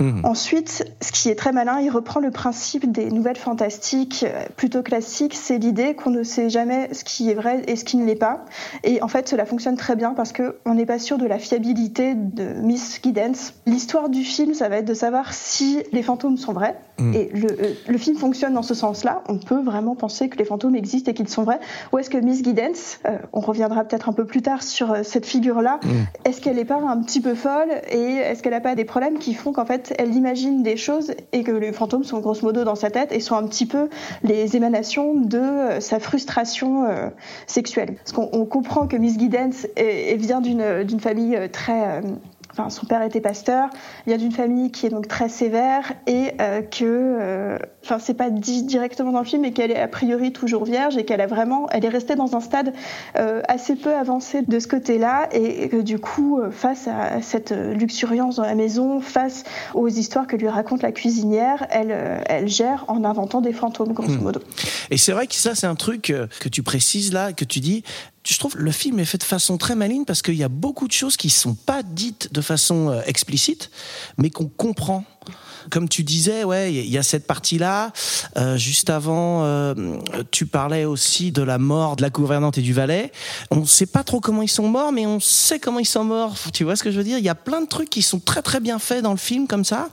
Mhm. 0.00 0.24
Ensuite, 0.24 0.84
ce 1.00 1.12
qui 1.12 1.28
est 1.28 1.34
très 1.34 1.52
malin, 1.52 1.80
il 1.80 1.90
reprend 1.90 2.20
le 2.20 2.30
principe 2.30 2.90
des 2.90 3.10
nouvelles 3.10 3.36
fantastiques 3.36 4.24
euh, 4.26 4.44
plutôt 4.56 4.82
classiques, 4.82 5.34
c'est 5.34 5.58
l'idée 5.58 5.94
qu'on 5.94 6.10
ne 6.10 6.22
sait 6.22 6.48
jamais 6.48 6.92
ce 6.92 7.04
qui 7.04 7.30
est 7.30 7.34
vrai 7.34 7.62
et 7.66 7.76
ce 7.76 7.84
qui 7.84 7.96
ne 7.96 8.06
l'est 8.06 8.16
pas. 8.16 8.44
Et 8.82 9.02
en 9.02 9.08
fait, 9.08 9.28
cela 9.28 9.44
fonctionne 9.44 9.76
très 9.76 9.94
bien 9.94 10.14
parce 10.14 10.32
qu'on 10.32 10.74
n'est 10.74 10.86
pas 10.86 10.98
sûr 10.98 11.18
de 11.18 11.26
la 11.26 11.38
fiabilité 11.38 12.14
de 12.14 12.44
Miss 12.60 13.00
Giddens. 13.02 13.52
L'histoire 13.66 14.08
du 14.08 14.24
film, 14.24 14.54
ça 14.54 14.68
va 14.68 14.78
être 14.78 14.88
de 14.88 14.94
savoir 14.94 15.34
si 15.34 15.82
les 15.92 16.02
fantômes 16.02 16.38
sont 16.38 16.52
vrais. 16.52 16.76
Mhm. 16.98 17.14
Et 17.14 17.30
le, 17.34 17.50
euh, 17.50 17.74
le, 17.86 17.98
film 17.98 18.16
fonctionne 18.16 18.54
dans 18.54 18.62
ce 18.62 18.74
sens-là. 18.74 19.22
On 19.28 19.38
peut 19.38 19.60
vraiment 19.60 19.94
penser 19.94 20.28
que 20.28 20.38
les 20.38 20.44
fantômes 20.44 20.74
existent 20.74 21.10
et 21.10 21.14
qu'ils 21.14 21.28
sont 21.28 21.42
vrais. 21.42 21.60
Ou 21.92 21.98
est-ce 21.98 22.10
que 22.10 22.18
Miss 22.18 22.42
Giddens, 22.42 22.98
euh, 23.06 23.18
on 23.32 23.40
reviendra 23.40 23.84
peut-être 23.84 24.08
un 24.08 24.12
peu 24.12 24.24
plus 24.24 24.42
tard 24.42 24.62
sur 24.62 24.96
cette 25.04 25.26
figure 25.26 25.41
là 25.50 25.80
mm. 25.82 25.88
est-ce 26.24 26.40
qu'elle 26.40 26.56
n'est 26.56 26.64
pas 26.64 26.80
un 26.80 27.02
petit 27.02 27.20
peu 27.20 27.34
folle 27.34 27.70
et 27.90 28.16
est-ce 28.16 28.42
qu'elle 28.42 28.52
n'a 28.52 28.60
pas 28.60 28.74
des 28.74 28.84
problèmes 28.84 29.18
qui 29.18 29.34
font 29.34 29.52
qu'en 29.52 29.64
fait 29.64 29.94
elle 29.98 30.14
imagine 30.14 30.62
des 30.62 30.76
choses 30.76 31.12
et 31.32 31.42
que 31.42 31.52
les 31.52 31.72
fantômes 31.72 32.04
sont 32.04 32.20
grosso 32.20 32.44
modo 32.46 32.64
dans 32.64 32.74
sa 32.74 32.90
tête 32.90 33.12
et 33.12 33.20
sont 33.20 33.36
un 33.36 33.46
petit 33.46 33.66
peu 33.66 33.88
les 34.22 34.56
émanations 34.56 35.14
de 35.14 35.38
euh, 35.38 35.80
sa 35.80 36.00
frustration 36.00 36.84
euh, 36.84 37.08
sexuelle? 37.46 37.96
Parce 37.96 38.12
qu'on 38.12 38.44
comprend 38.46 38.86
que 38.86 38.96
Miss 38.96 39.18
Giddens 39.18 39.66
vient 40.16 40.40
d'une 40.40 41.00
famille 41.00 41.36
euh, 41.36 41.48
très 41.48 42.02
Enfin, 42.52 42.68
son 42.68 42.86
père 42.86 43.02
était 43.02 43.20
pasteur, 43.20 43.70
a 44.06 44.16
d'une 44.18 44.32
famille 44.32 44.70
qui 44.70 44.84
est 44.84 44.90
donc 44.90 45.08
très 45.08 45.30
sévère 45.30 45.92
et 46.06 46.32
euh, 46.40 46.60
que, 46.60 46.84
euh, 46.84 47.58
enfin, 47.82 47.98
c'est 47.98 48.14
pas 48.14 48.28
dit 48.28 48.62
directement 48.62 49.10
dans 49.10 49.20
le 49.20 49.24
film, 49.24 49.42
mais 49.42 49.52
qu'elle 49.52 49.70
est 49.70 49.80
a 49.80 49.88
priori 49.88 50.32
toujours 50.32 50.64
vierge 50.64 50.98
et 50.98 51.04
qu'elle 51.06 51.22
a 51.22 51.26
vraiment, 51.26 51.66
elle 51.70 51.84
est 51.84 51.88
restée 51.88 52.14
dans 52.14 52.36
un 52.36 52.40
stade 52.40 52.74
euh, 53.16 53.40
assez 53.48 53.74
peu 53.74 53.94
avancé 53.94 54.42
de 54.42 54.58
ce 54.58 54.68
côté-là 54.68 55.28
et, 55.32 55.70
que 55.70 55.80
du 55.80 55.98
coup, 55.98 56.40
face 56.50 56.88
à 56.88 57.22
cette 57.22 57.52
luxuriance 57.52 58.36
dans 58.36 58.42
la 58.42 58.54
maison, 58.54 59.00
face 59.00 59.44
aux 59.74 59.88
histoires 59.88 60.26
que 60.26 60.36
lui 60.36 60.48
raconte 60.48 60.82
la 60.82 60.92
cuisinière, 60.92 61.66
elle, 61.70 61.96
elle 62.26 62.48
gère 62.48 62.84
en 62.88 63.04
inventant 63.04 63.40
des 63.40 63.52
fantômes, 63.52 63.92
grosso 63.92 64.12
hmm. 64.12 64.22
modo. 64.22 64.40
Et 64.90 64.98
c'est 64.98 65.12
vrai 65.12 65.26
que 65.26 65.34
ça, 65.34 65.54
c'est 65.54 65.66
un 65.66 65.74
truc 65.74 66.12
que 66.40 66.48
tu 66.48 66.62
précises 66.62 67.12
là, 67.12 67.32
que 67.32 67.44
tu 67.44 67.60
dis, 67.60 67.82
je 68.24 68.38
trouve 68.38 68.56
le 68.56 68.70
film 68.70 69.00
est 69.00 69.04
fait 69.04 69.18
de 69.18 69.24
façon 69.24 69.58
très 69.58 69.74
maligne 69.74 70.04
parce 70.04 70.22
qu'il 70.22 70.34
y 70.34 70.44
a 70.44 70.48
beaucoup 70.48 70.86
de 70.86 70.92
choses 70.92 71.16
qui 71.16 71.30
sont 71.30 71.54
pas 71.54 71.82
dites 71.82 72.32
de 72.32 72.40
façon 72.40 72.90
euh, 72.90 73.00
explicite, 73.06 73.70
mais 74.16 74.30
qu'on 74.30 74.48
comprend. 74.48 75.04
Comme 75.70 75.88
tu 75.88 76.02
disais, 76.02 76.42
ouais, 76.42 76.74
il 76.74 76.90
y 76.90 76.98
a 76.98 77.04
cette 77.04 77.24
partie-là. 77.24 77.92
Euh, 78.36 78.56
juste 78.56 78.90
avant, 78.90 79.44
euh, 79.44 79.96
tu 80.32 80.46
parlais 80.46 80.84
aussi 80.84 81.30
de 81.30 81.42
la 81.42 81.58
mort 81.58 81.94
de 81.94 82.02
la 82.02 82.10
gouvernante 82.10 82.58
et 82.58 82.62
du 82.62 82.72
valet. 82.72 83.12
On 83.52 83.60
ne 83.60 83.64
sait 83.64 83.86
pas 83.86 84.02
trop 84.02 84.18
comment 84.18 84.42
ils 84.42 84.48
sont 84.48 84.68
morts, 84.68 84.90
mais 84.90 85.06
on 85.06 85.20
sait 85.20 85.60
comment 85.60 85.78
ils 85.78 85.84
sont 85.84 86.02
morts. 86.02 86.34
Tu 86.52 86.64
vois 86.64 86.74
ce 86.74 86.82
que 86.82 86.90
je 86.90 86.98
veux 86.98 87.04
dire? 87.04 87.18
Il 87.18 87.24
y 87.24 87.28
a 87.28 87.36
plein 87.36 87.60
de 87.60 87.68
trucs 87.68 87.90
qui 87.90 88.02
sont 88.02 88.18
très 88.18 88.42
très 88.42 88.58
bien 88.58 88.80
faits 88.80 89.04
dans 89.04 89.12
le 89.12 89.18
film 89.18 89.46
comme 89.46 89.64
ça, 89.64 89.90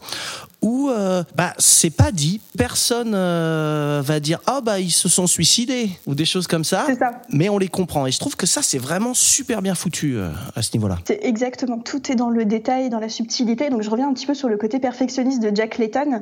où 0.62 0.90
euh, 0.90 1.24
bah 1.36 1.54
c'est 1.58 1.90
pas 1.90 2.12
dit, 2.12 2.42
personne 2.58 3.14
euh, 3.16 4.02
va 4.04 4.20
dire 4.20 4.40
ah 4.46 4.58
oh, 4.58 4.62
bah 4.62 4.80
ils 4.80 4.92
se 4.92 5.08
sont 5.08 5.28
suicidés 5.28 5.90
ou 6.06 6.16
des 6.16 6.26
choses 6.26 6.48
comme 6.48 6.64
ça, 6.64 6.86
ça, 6.98 7.22
mais 7.30 7.50
on 7.50 7.58
les 7.58 7.68
comprend 7.68 8.08
et 8.08 8.12
je 8.12 8.20
trouve 8.20 8.36
que 8.36 8.46
ça 8.46 8.62
c'est 8.62 8.78
vraiment 8.78 9.14
super 9.14 9.62
bien 9.62 9.76
foutu 9.76 10.18
euh, 10.18 10.30
à 10.56 10.62
ce 10.62 10.72
niveau-là. 10.74 10.98
C'est 11.06 11.20
exactement 11.24 11.80
tout 11.80 12.12
est 12.12 12.16
dans 12.16 12.30
le 12.30 12.46
détail, 12.46 12.90
dans 12.90 13.00
la 13.00 13.10
subtilité. 13.10 13.70
Donc 13.70 13.82
je 13.82 13.90
reviens 13.90 14.10
un 14.10 14.14
petit 14.14 14.26
peu 14.26 14.34
sur 14.34 14.50
le 14.50 14.58
côté 14.58 14.80
perfectionniste 14.80 15.42
de 15.42 15.56
Jack 15.56 15.78
Layton. 15.78 16.22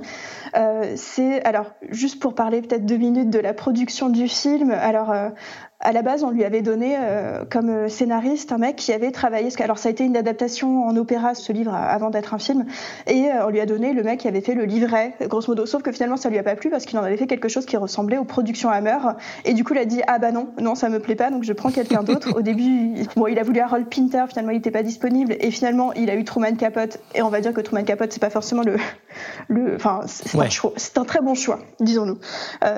c'est 0.95 1.43
alors 1.43 1.71
juste 1.89 2.19
pour 2.19 2.36
parler 2.36 2.62
peut-être 2.62 2.86
deux 2.86 2.97
minutes 2.97 3.30
de 3.30 3.39
la 3.39 3.54
production 3.54 4.10
du 4.10 4.28
film. 4.28 4.71
Alors 4.71 5.12
à 5.80 5.92
la 5.92 6.02
base, 6.02 6.24
on 6.24 6.32
lui 6.32 6.44
avait 6.44 6.63
donné 6.63 6.96
euh, 6.98 7.44
comme 7.48 7.70
euh, 7.70 7.88
scénariste 7.88 8.52
un 8.52 8.58
mec 8.58 8.78
qui 8.78 8.92
avait 8.94 9.12
travaillé. 9.12 9.50
Alors, 9.60 9.78
ça 9.78 9.90
a 9.90 9.92
été 9.92 10.04
une 10.04 10.18
adaptation 10.18 10.84
en 10.88 10.96
opéra, 10.98 11.36
ce 11.36 11.54
livre, 11.54 11.74
avant 11.74 12.10
d'être 12.10 12.34
un 12.34 12.40
film. 12.40 12.66
Et 13.06 13.26
euh, 13.26 13.46
on 13.46 13.50
lui 13.50 13.60
a 13.60 13.68
donné 13.68 13.94
le 13.94 14.02
mec 14.02 14.22
qui 14.22 14.28
avait 14.28 14.42
fait 14.42 14.56
le 14.56 14.66
livret, 14.66 15.13
grosso 15.22 15.52
modo. 15.52 15.68
Sauf 15.68 15.84
que 15.84 15.92
finalement, 15.92 16.18
ça 16.18 16.30
lui 16.30 16.40
a 16.40 16.44
pas 16.44 16.56
plu 16.56 16.72
parce 16.72 16.86
qu'il 16.86 16.98
en 16.98 17.04
avait 17.04 17.18
fait 17.18 17.28
quelque 17.28 17.48
chose 17.48 17.68
qui 17.68 17.78
ressemblait 17.78 18.18
aux 18.18 18.24
productions 18.24 18.72
Hammer. 18.72 18.98
Et 19.46 19.54
du 19.54 19.63
coup, 19.63 19.74
il 19.76 19.80
a 19.80 19.86
dit 19.86 20.02
Ah 20.08 20.18
bah 20.18 20.32
non, 20.32 20.50
non, 20.60 20.74
ça 20.74 20.90
me 20.90 21.00
plaît 21.00 21.16
pas, 21.16 21.30
donc 21.30 21.44
je 21.44 21.54
prends 21.54 21.70
quelqu'un 21.70 22.02
d'autre. 22.02 22.36
Au 22.36 22.42
début, 22.42 22.63
il, 22.63 23.08
bon, 23.16 23.28
il 23.28 23.38
a 23.38 23.44
voulu 23.44 23.60
Harold 23.60 23.88
Pinter, 23.88 24.26
finalement, 24.30 24.52
il 24.52 24.56
n'était 24.56 24.72
pas 24.72 24.84
disponible. 24.84 25.36
Et 25.40 25.52
finalement, 25.52 25.94
il 25.94 26.10
a 26.10 26.16
eu 26.16 26.24
Truman 26.24 26.56
Capote. 26.56 26.98
Et 27.13 27.22
on 27.22 27.30
va 27.30 27.40
dire 27.40 27.54
que 27.54 27.62
Truman 27.62 27.84
Capote, 27.84 28.12
c'est 28.12 28.22
pas 28.22 28.32
forcément 28.32 28.63
le. 28.63 28.78
le 29.48 29.76
enfin, 29.76 30.02
c'est 30.08 30.40
un, 30.40 31.02
un, 31.02 31.06
très 31.06 31.22
bon 31.22 31.36
choix, 31.36 31.60
disons-nous. 31.80 32.18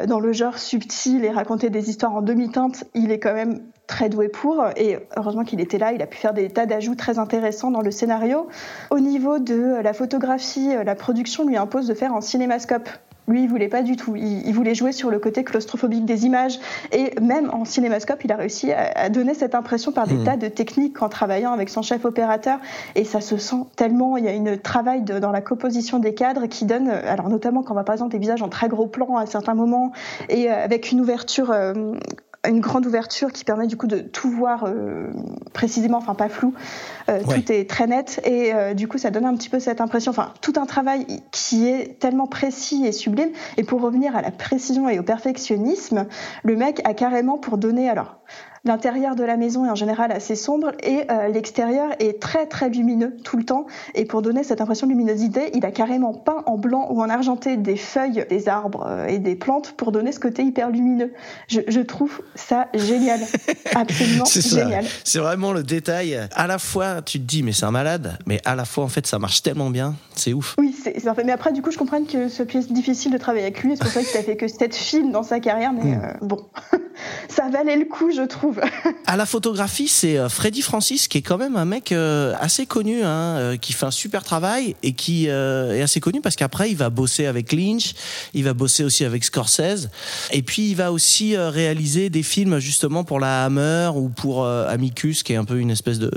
dans 0.08 0.20
le 0.20 0.34
genre 0.34 0.58
subtil 0.58 1.24
et 1.24 1.30
raconter 1.30 1.70
des 1.70 1.90
histoires 1.90 2.14
en 2.14 2.22
demi-teinte 2.22 2.89
il 2.94 3.12
est 3.12 3.20
quand 3.20 3.34
même 3.34 3.60
très 3.88 4.10
doué 4.10 4.30
pour 4.30 4.66
et 4.78 5.00
heureusement 5.18 5.44
qu'il 5.44 5.60
était 5.60 5.80
là, 5.80 5.94
il 5.94 6.02
a 6.02 6.08
pu 6.08 6.18
faire 6.18 6.34
des 6.34 6.50
tas 6.50 6.66
d'ajouts 6.66 6.96
très 6.96 7.18
intéressants 7.20 7.72
dans 7.72 7.82
le 7.82 7.92
scénario. 7.92 8.48
Au 8.92 9.00
niveau 9.00 9.40
de 9.40 9.82
la 9.82 9.94
photographie, 9.94 10.70
la 10.86 10.96
production 10.96 11.46
lui 11.46 11.58
impose 11.58 11.88
de 11.88 11.94
faire 11.94 12.14
en 12.14 12.22
cinémascope. 12.22 12.90
Lui, 13.30 13.44
il 13.44 13.48
voulait 13.48 13.68
pas 13.68 13.84
du 13.84 13.96
tout. 13.96 14.16
Il, 14.16 14.52
voulait 14.54 14.74
jouer 14.74 14.92
sur 14.92 15.12
le 15.12 15.20
côté 15.20 15.44
claustrophobique 15.44 16.04
des 16.04 16.26
images. 16.26 16.60
Et 16.92 17.14
même 17.22 17.52
en 17.54 17.64
cinémascope, 17.64 18.24
il 18.26 18.32
a 18.32 18.36
réussi 18.36 18.74
à, 18.74 19.08
donner 19.10 19.36
cette 19.36 19.54
impression 19.54 19.92
par 19.92 20.08
des 20.08 20.16
mmh. 20.16 20.24
tas 20.24 20.38
de 20.38 20.48
techniques 20.48 21.02
en 21.04 21.10
travaillant 21.10 21.54
avec 21.54 21.70
son 21.70 21.84
chef 21.84 22.06
opérateur. 22.06 22.58
Et 22.96 23.04
ça 23.06 23.22
se 23.22 23.38
sent 23.38 23.64
tellement. 23.76 24.18
Il 24.18 24.26
y 24.26 24.28
a 24.28 24.34
une 24.34 24.58
travail 24.58 25.04
dans 25.04 25.32
la 25.32 25.42
composition 25.42 26.00
des 26.00 26.16
cadres 26.16 26.48
qui 26.48 26.66
donne, 26.66 26.90
alors 26.90 27.30
notamment 27.30 27.62
quand 27.62 27.72
on 27.72 27.76
voit 27.76 27.86
par 27.86 27.94
exemple 27.94 28.12
des 28.12 28.18
visages 28.18 28.42
en 28.42 28.50
très 28.50 28.68
gros 28.68 28.88
plan 28.88 29.18
à 29.18 29.28
certains 29.28 29.54
moments 29.54 29.92
et 30.30 30.50
euh, 30.50 30.64
avec 30.64 30.92
une 30.92 31.00
ouverture 31.00 31.52
euh, 31.52 31.94
une 32.48 32.62
grande 32.62 32.86
ouverture 32.86 33.32
qui 33.34 33.44
permet 33.44 33.68
du 33.68 33.76
coup 33.76 33.88
de 33.88 34.00
tout 34.00 34.30
voir 34.30 34.64
euh, 34.66 35.12
précisément, 35.54 35.98
enfin 35.98 36.16
pas 36.16 36.30
flou. 36.30 36.54
Euh, 37.10 37.22
tout 37.24 37.52
est 37.52 37.70
très 37.70 37.88
net 37.88 38.22
et 38.24 38.54
euh, 38.54 38.74
du 38.74 38.88
coup 38.88 38.98
ça 38.98 39.12
donne 39.12 39.26
un 39.26 39.36
petit 39.36 39.50
peu 39.50 39.60
cette 39.60 39.82
impression, 39.82 40.12
enfin 40.12 40.34
tout 40.42 40.54
un 40.56 40.66
travail 40.66 41.06
qui 41.32 41.68
est 41.68 42.00
tellement 42.00 42.28
précis 42.28 42.86
et 42.86 42.92
sublime. 42.92 43.30
Et 43.58 43.64
pour 43.64 43.82
revenir 43.82 44.16
à 44.16 44.22
la 44.22 44.32
précision 44.32 44.88
et 44.90 45.00
au 45.00 45.04
perfectionnisme, 45.04 46.06
le 46.44 46.56
mec 46.56 46.82
a 46.86 46.94
carrément 46.94 47.38
pour 47.38 47.58
donner 47.58 47.90
alors 47.90 48.20
L'intérieur 48.66 49.16
de 49.16 49.24
la 49.24 49.38
maison 49.38 49.66
est 49.66 49.70
en 49.70 49.76
général 49.76 50.12
assez 50.12 50.36
sombre 50.36 50.72
et 50.84 51.04
euh, 51.10 51.28
l'extérieur 51.30 51.90
est 52.00 52.22
très 52.22 52.46
très 52.46 52.70
lumineux 52.70 53.16
tout 53.24 53.38
le 53.38 53.44
temps. 53.44 53.66
Et 53.96 54.06
pour 54.06 54.22
donner 54.22 54.44
cette 54.44 54.62
impression 54.62 54.88
de 54.88 54.92
luminosité, 54.92 55.52
il 55.54 55.66
a 55.66 55.72
carrément 55.72 56.14
peint 56.14 56.44
en 56.46 56.58
blanc 56.58 56.88
ou 56.92 57.02
en 57.02 57.10
argenté 57.10 57.58
des 57.58 57.76
feuilles, 57.78 58.26
des 58.30 58.50
arbres 58.50 58.86
euh, 58.88 59.08
et 59.08 59.20
des 59.20 59.36
plantes 59.36 59.74
pour 59.78 59.92
donner 59.92 60.12
ce 60.12 60.20
côté 60.20 60.44
hyper 60.44 60.70
lumineux. 60.70 61.14
Je, 61.48 61.62
je 61.68 61.80
trouve 61.80 62.22
ça 62.36 62.68
génial, 62.74 63.20
absolument 63.76 64.26
génial. 64.26 64.86
C'est 65.04 65.20
vraiment 65.20 65.54
le 65.54 65.64
détail. 65.64 66.20
À 66.34 66.48
la 66.48 66.60
fois, 66.60 67.02
tu 67.02 67.20
te 67.20 67.26
dis 67.26 67.44
mais 67.44 67.52
c'est 67.52 67.66
un 67.66 67.72
malade, 67.72 68.18
mais 68.26 68.40
à 68.46 68.56
la 68.56 68.66
fois 68.66 68.84
en 68.84 68.90
fait 68.90 69.08
ça 69.08 69.20
marche 69.20 69.42
tellement 69.42 69.70
bien, 69.70 69.96
c'est 70.16 70.34
ouf. 70.34 70.56
Oui, 70.58 70.76
c'est 70.82 71.00
fait. 71.00 71.24
Mais 71.24 71.32
après, 71.32 71.52
du 71.52 71.62
coup, 71.62 71.72
je 71.72 71.78
comprends 71.78 72.04
que 72.04 72.28
ce 72.28 72.44
est 72.44 72.72
difficile 72.72 73.12
de 73.12 73.18
travailler 73.18 73.46
avec 73.46 73.64
lui. 73.64 73.76
C'est 73.76 73.84
pour 73.84 73.92
ça 73.92 74.04
qu'il 74.04 74.18
a 74.18 74.24
fait 74.24 74.36
que 74.36 74.48
sept 74.48 74.76
films 74.76 75.12
dans 75.12 75.24
sa 75.24 75.40
carrière. 75.40 75.74
Mais 75.74 75.96
hmm. 75.96 76.02
euh, 76.04 76.14
bon, 76.22 76.46
ça 77.30 77.50
valait 77.50 77.78
le 77.78 77.86
coup, 77.86 78.12
je 78.12 78.22
trouve 78.22 78.49
à 79.06 79.18
la 79.18 79.26
photographie, 79.26 79.88
c'est 79.88 80.18
euh, 80.18 80.30
Freddy 80.30 80.62
Francis 80.62 81.08
qui 81.08 81.18
est 81.18 81.22
quand 81.22 81.38
même 81.38 81.56
un 81.56 81.66
mec 81.66 81.92
euh, 81.92 82.34
assez 82.40 82.66
connu, 82.66 83.04
hein, 83.04 83.36
euh, 83.38 83.58
qui 83.58 83.74
fait 83.74 83.86
un 83.86 83.92
super 83.92 84.24
travail 84.24 84.76
et 84.84 84.94
qui 84.94 85.28
est 85.28 85.82
assez 85.82 86.00
connu 86.00 86.22
parce 86.22 86.36
qu'après 86.36 86.70
il 86.70 86.78
va 86.78 86.90
bosser 86.90 87.26
avec 87.26 87.52
Lynch, 87.52 87.94
il 88.34 88.44
va 88.44 88.54
bosser 88.54 88.84
aussi 88.84 89.06
avec 89.06 89.24
Scorsese 89.24 89.90
et 90.32 90.42
puis 90.42 90.70
il 90.70 90.76
va 90.76 90.92
aussi 90.92 91.38
réaliser 91.38 92.10
des 92.10 92.24
films 92.24 92.60
justement 92.60 93.04
pour 93.04 93.20
la 93.20 93.46
Hammer 93.46 93.92
ou 93.96 94.10
pour 94.10 94.46
Amicus 94.46 95.24
qui 95.24 95.34
est 95.34 95.36
un 95.36 95.46
peu 95.46 95.60
une 95.60 95.72
espèce 95.72 96.00
de, 96.00 96.12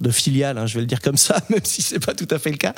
de 0.00 0.10
filiale, 0.10 0.58
hein, 0.58 0.66
je 0.66 0.74
vais 0.74 0.80
le 0.80 0.86
dire 0.86 1.00
comme 1.00 1.16
ça, 1.16 1.40
même 1.50 1.60
si 1.64 1.82
c'est 1.82 2.04
pas 2.04 2.14
tout 2.14 2.28
à 2.30 2.38
fait 2.38 2.50
le 2.50 2.56
cas. 2.56 2.74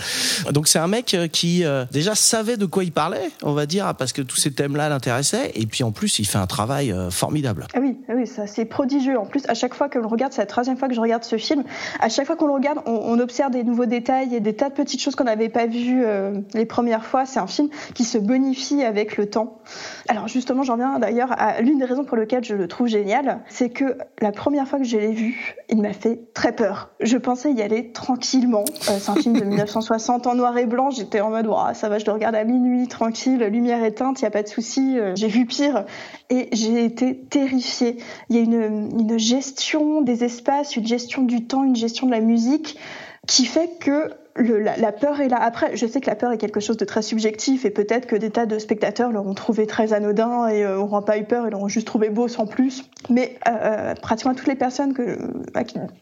Donc 0.53 0.69
c'est 0.69 0.79
un 0.79 0.89
mec 0.89 1.17
qui 1.33 1.65
déjà 1.91 2.15
savait 2.15 2.57
de 2.57 2.67
quoi 2.67 2.85
il 2.85 2.93
parlait, 2.93 3.31
on 3.43 3.53
va 3.53 3.67
dire, 3.67 3.95
parce 3.97 4.13
que 4.13 4.23
tous 4.23 4.37
ces 4.37 4.53
thèmes-là 4.53 4.89
l'intéressaient 4.89 5.53
et 5.55 5.67
puis 5.67 5.85
en 5.85 5.93
plus 5.93 6.19
il 6.19 6.27
fait 6.27 6.39
un 6.39 6.47
travail 6.47 6.95
formidable. 7.11 7.67
Ah 7.75 7.79
oui, 7.81 7.97
ah 8.09 8.13
oui, 8.17 8.27
ça 8.27 8.47
c'est 8.47 8.65
prodigieux. 8.69 9.19
En 9.19 9.27
plus, 9.27 9.43
à 9.49 9.55
chaque 9.55 9.75
fois 9.75 9.89
que 9.89 9.99
l'on 9.99 10.09
regarde, 10.09 10.33
c'est 10.33 10.43
la 10.43 10.47
troisième 10.47 10.77
fois 10.77 10.89
que 10.89 10.95
je 10.95 11.01
regarde 11.01 11.25
ce 11.25 11.37
film. 11.37 11.65
À 12.01 12.09
chaque 12.09 12.27
fois 12.27 12.37
qu'on 12.37 12.47
le 12.47 12.53
regarde, 12.53 12.81
on, 12.87 12.93
on, 12.93 13.19
observe 13.19 13.51
des 13.51 13.65
nouveaux 13.65 13.87
détails 13.87 14.35
et 14.35 14.41
des 14.41 14.55
tas 14.55 14.69
de 14.69 14.75
petites 14.75 15.01
choses 15.01 15.17
qu'on 15.17 15.25
n'avait 15.25 15.49
pas 15.49 15.67
vues 15.67 16.05
euh, 16.05 16.41
les 16.55 16.67
premières 16.67 17.05
fois. 17.05 17.27
C'est 17.27 17.41
un 17.41 17.47
film 17.47 17.69
qui 17.95 18.05
se 18.05 18.19
bonifie 18.19 18.85
avec 18.85 19.17
le 19.17 19.29
temps. 19.29 19.59
Alors 20.09 20.29
justement, 20.29 20.63
j'en 20.63 20.77
viens 20.77 20.99
d'ailleurs 20.99 21.33
à 21.33 21.61
l'une 21.61 21.79
des 21.79 21.85
raisons 21.85 22.05
pour 22.05 22.17
lesquelles 22.17 22.45
je 22.45 22.55
le 22.55 22.69
trouve 22.69 22.87
génial, 22.87 23.41
c'est 23.49 23.71
que 23.71 23.99
la 24.21 24.33
première 24.33 24.69
fois 24.69 24.79
que 24.79 24.85
je 24.85 24.97
l'ai 24.97 25.13
vu, 25.13 25.57
il 25.69 25.81
m'a 25.83 25.93
fait 25.93 26.21
très 26.35 26.53
peur. 26.53 26.91
Je 27.01 27.17
pensais 27.17 27.53
y 27.53 27.63
aller 27.63 27.93
tranquillement. 27.93 28.65
Euh, 28.89 28.99
c'est 28.99 29.11
un 29.11 29.17
film 29.17 29.39
de 29.39 29.45
1960 29.45 30.27
en 30.27 30.35
noir 30.35 30.57
et 30.59 30.67
blanc. 30.67 30.91
J'étais 30.91 31.21
en 31.21 31.31
mode, 31.31 31.49
ça 31.75 31.89
va, 31.89 31.99
je 31.99 32.07
le 32.07 32.13
regarde 32.13 32.35
à 32.35 32.45
minuit, 32.45 32.89
tranquille, 32.89 33.39
lumière 33.45 33.85
éteinte, 33.85 34.21
il 34.21 34.25
y 34.25 34.27
a 34.27 34.31
pas 34.31 34.43
de 34.43 34.49
souci. 34.49 34.99
Euh, 34.99 35.15
j'ai 35.17 35.29
vu 35.29 35.47
pire 35.47 35.85
et 36.31 36.49
j'ai 36.53 36.85
été 36.85 37.17
terrifiée. 37.17 37.99
Il 38.29 38.37
y 38.37 38.39
a 38.39 38.43
une, 38.43 38.58
une 38.59 39.19
gestion 39.19 40.03
des 40.03 40.25
espaces, 40.25 40.77
une 40.77 40.87
gestion 40.87 41.23
du 41.23 41.47
temps, 41.47 41.65
une 41.65 41.77
gestion 41.77 42.07
de 42.07 42.13
la 42.13 42.21
musique 42.21 42.77
qui 43.27 43.45
fait 43.45 43.79
que 43.79 44.11
la, 44.39 44.93
peur 44.93 45.21
est 45.21 45.29
là. 45.29 45.39
Après, 45.41 45.77
je 45.77 45.87
sais 45.87 46.01
que 46.01 46.07
la 46.07 46.17
peur 46.17 46.33
est 46.33 46.39
quelque 46.39 46.61
chose 46.61 46.77
de 46.77 46.85
très 46.85 47.03
subjectif 47.03 47.65
et 47.65 47.71
peut-être 47.71 48.07
que 48.07 48.17
des 48.17 48.31
tas 48.31 48.47
de 48.47 48.59
spectateurs 48.59 49.11
l'auront 49.11 49.35
trouvé 49.35 49.67
très 49.67 49.93
anodin 49.93 50.49
et 50.49 50.65
euh, 50.65 51.01
pas 51.01 51.19
eu 51.19 51.25
peur 51.25 51.47
et 51.47 51.51
l'auront 51.51 51.69
juste 51.69 51.87
trouvé 51.87 52.11
beau 52.11 52.29
sans 52.29 52.47
plus. 52.47 52.85
Mais 53.09 53.39
euh, 53.49 53.53
euh 53.53 53.95
pratiquement 54.01 54.35
toutes 54.35 54.47
les 54.47 54.55
personnes 54.55 54.95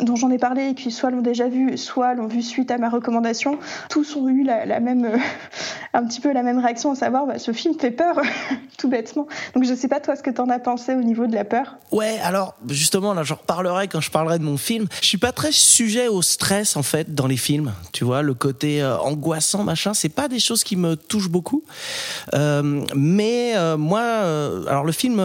dont 0.00 0.16
j'en 0.16 0.30
ai 0.30 0.38
parlé 0.38 0.68
et 0.68 0.74
qui 0.74 0.90
soit 0.90 1.10
l'ont 1.10 1.22
déjà 1.22 1.48
vu, 1.48 1.76
soit 1.76 2.14
l'ont 2.14 2.26
vu 2.26 2.42
suite 2.42 2.70
à 2.70 2.78
ma 2.78 2.88
recommandation, 2.88 3.58
tous 3.90 4.16
ont 4.16 4.28
eu 4.28 4.44
la, 4.44 4.80
même, 4.80 5.04
euh, 5.04 5.18
un 5.94 6.04
petit 6.04 6.20
peu 6.20 6.32
la 6.32 6.42
même 6.42 6.58
réaction, 6.58 6.92
à 6.92 6.94
savoir 6.94 7.26
bah, 7.26 7.38
ce 7.38 7.52
film 7.52 7.78
fait 7.78 7.90
peur, 7.90 8.20
tout 8.78 8.88
bêtement. 8.88 9.26
Donc 9.54 9.64
je 9.64 9.74
sais 9.74 9.88
pas 9.88 10.00
toi 10.00 10.16
ce 10.16 10.22
que 10.22 10.30
t'en 10.30 10.48
as 10.48 10.58
pensé 10.58 10.94
au 10.94 11.02
niveau 11.02 11.26
de 11.26 11.34
la 11.34 11.44
peur? 11.44 11.76
Ouais, 11.92 12.18
alors 12.22 12.54
justement 12.68 13.14
là, 13.14 13.22
j'en 13.22 13.36
reparlerai 13.36 13.88
quand 13.88 14.00
je 14.00 14.10
parlerai 14.10 14.38
de 14.38 14.44
mon 14.44 14.56
film. 14.56 14.86
Je 15.00 15.06
suis 15.06 15.18
pas 15.18 15.32
très 15.32 15.52
sujet 15.52 16.08
au 16.08 16.22
stress 16.22 16.76
en 16.76 16.82
fait 16.82 17.14
dans 17.14 17.26
les 17.26 17.36
films, 17.36 17.72
tu 17.92 18.04
vois 18.04 18.22
le 18.26 18.34
côté 18.34 18.82
euh, 18.82 18.98
angoissant, 18.98 19.64
machin, 19.64 19.94
c'est 19.94 20.10
pas 20.10 20.28
des 20.28 20.40
choses 20.40 20.64
qui 20.64 20.76
me 20.76 20.96
touchent 20.96 21.30
beaucoup. 21.30 21.62
Euh, 22.34 22.84
mais 22.94 23.56
euh, 23.56 23.76
moi, 23.76 24.02
alors 24.68 24.84
le 24.84 24.92
film, 24.92 25.16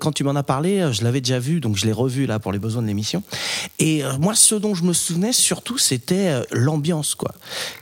quand 0.00 0.12
tu 0.12 0.24
m'en 0.24 0.34
as 0.34 0.42
parlé, 0.42 0.92
je 0.92 1.02
l'avais 1.04 1.20
déjà 1.20 1.38
vu, 1.38 1.60
donc 1.60 1.76
je 1.76 1.86
l'ai 1.86 1.92
revu 1.92 2.26
là 2.26 2.38
pour 2.38 2.52
les 2.52 2.58
besoins 2.58 2.82
de 2.82 2.86
l'émission. 2.86 3.22
Et 3.78 4.02
moi, 4.18 4.34
ce 4.34 4.54
dont 4.54 4.74
je 4.74 4.84
me 4.84 4.92
souvenais 4.92 5.32
surtout, 5.32 5.78
c'était 5.78 6.42
l'ambiance, 6.50 7.14
quoi, 7.14 7.32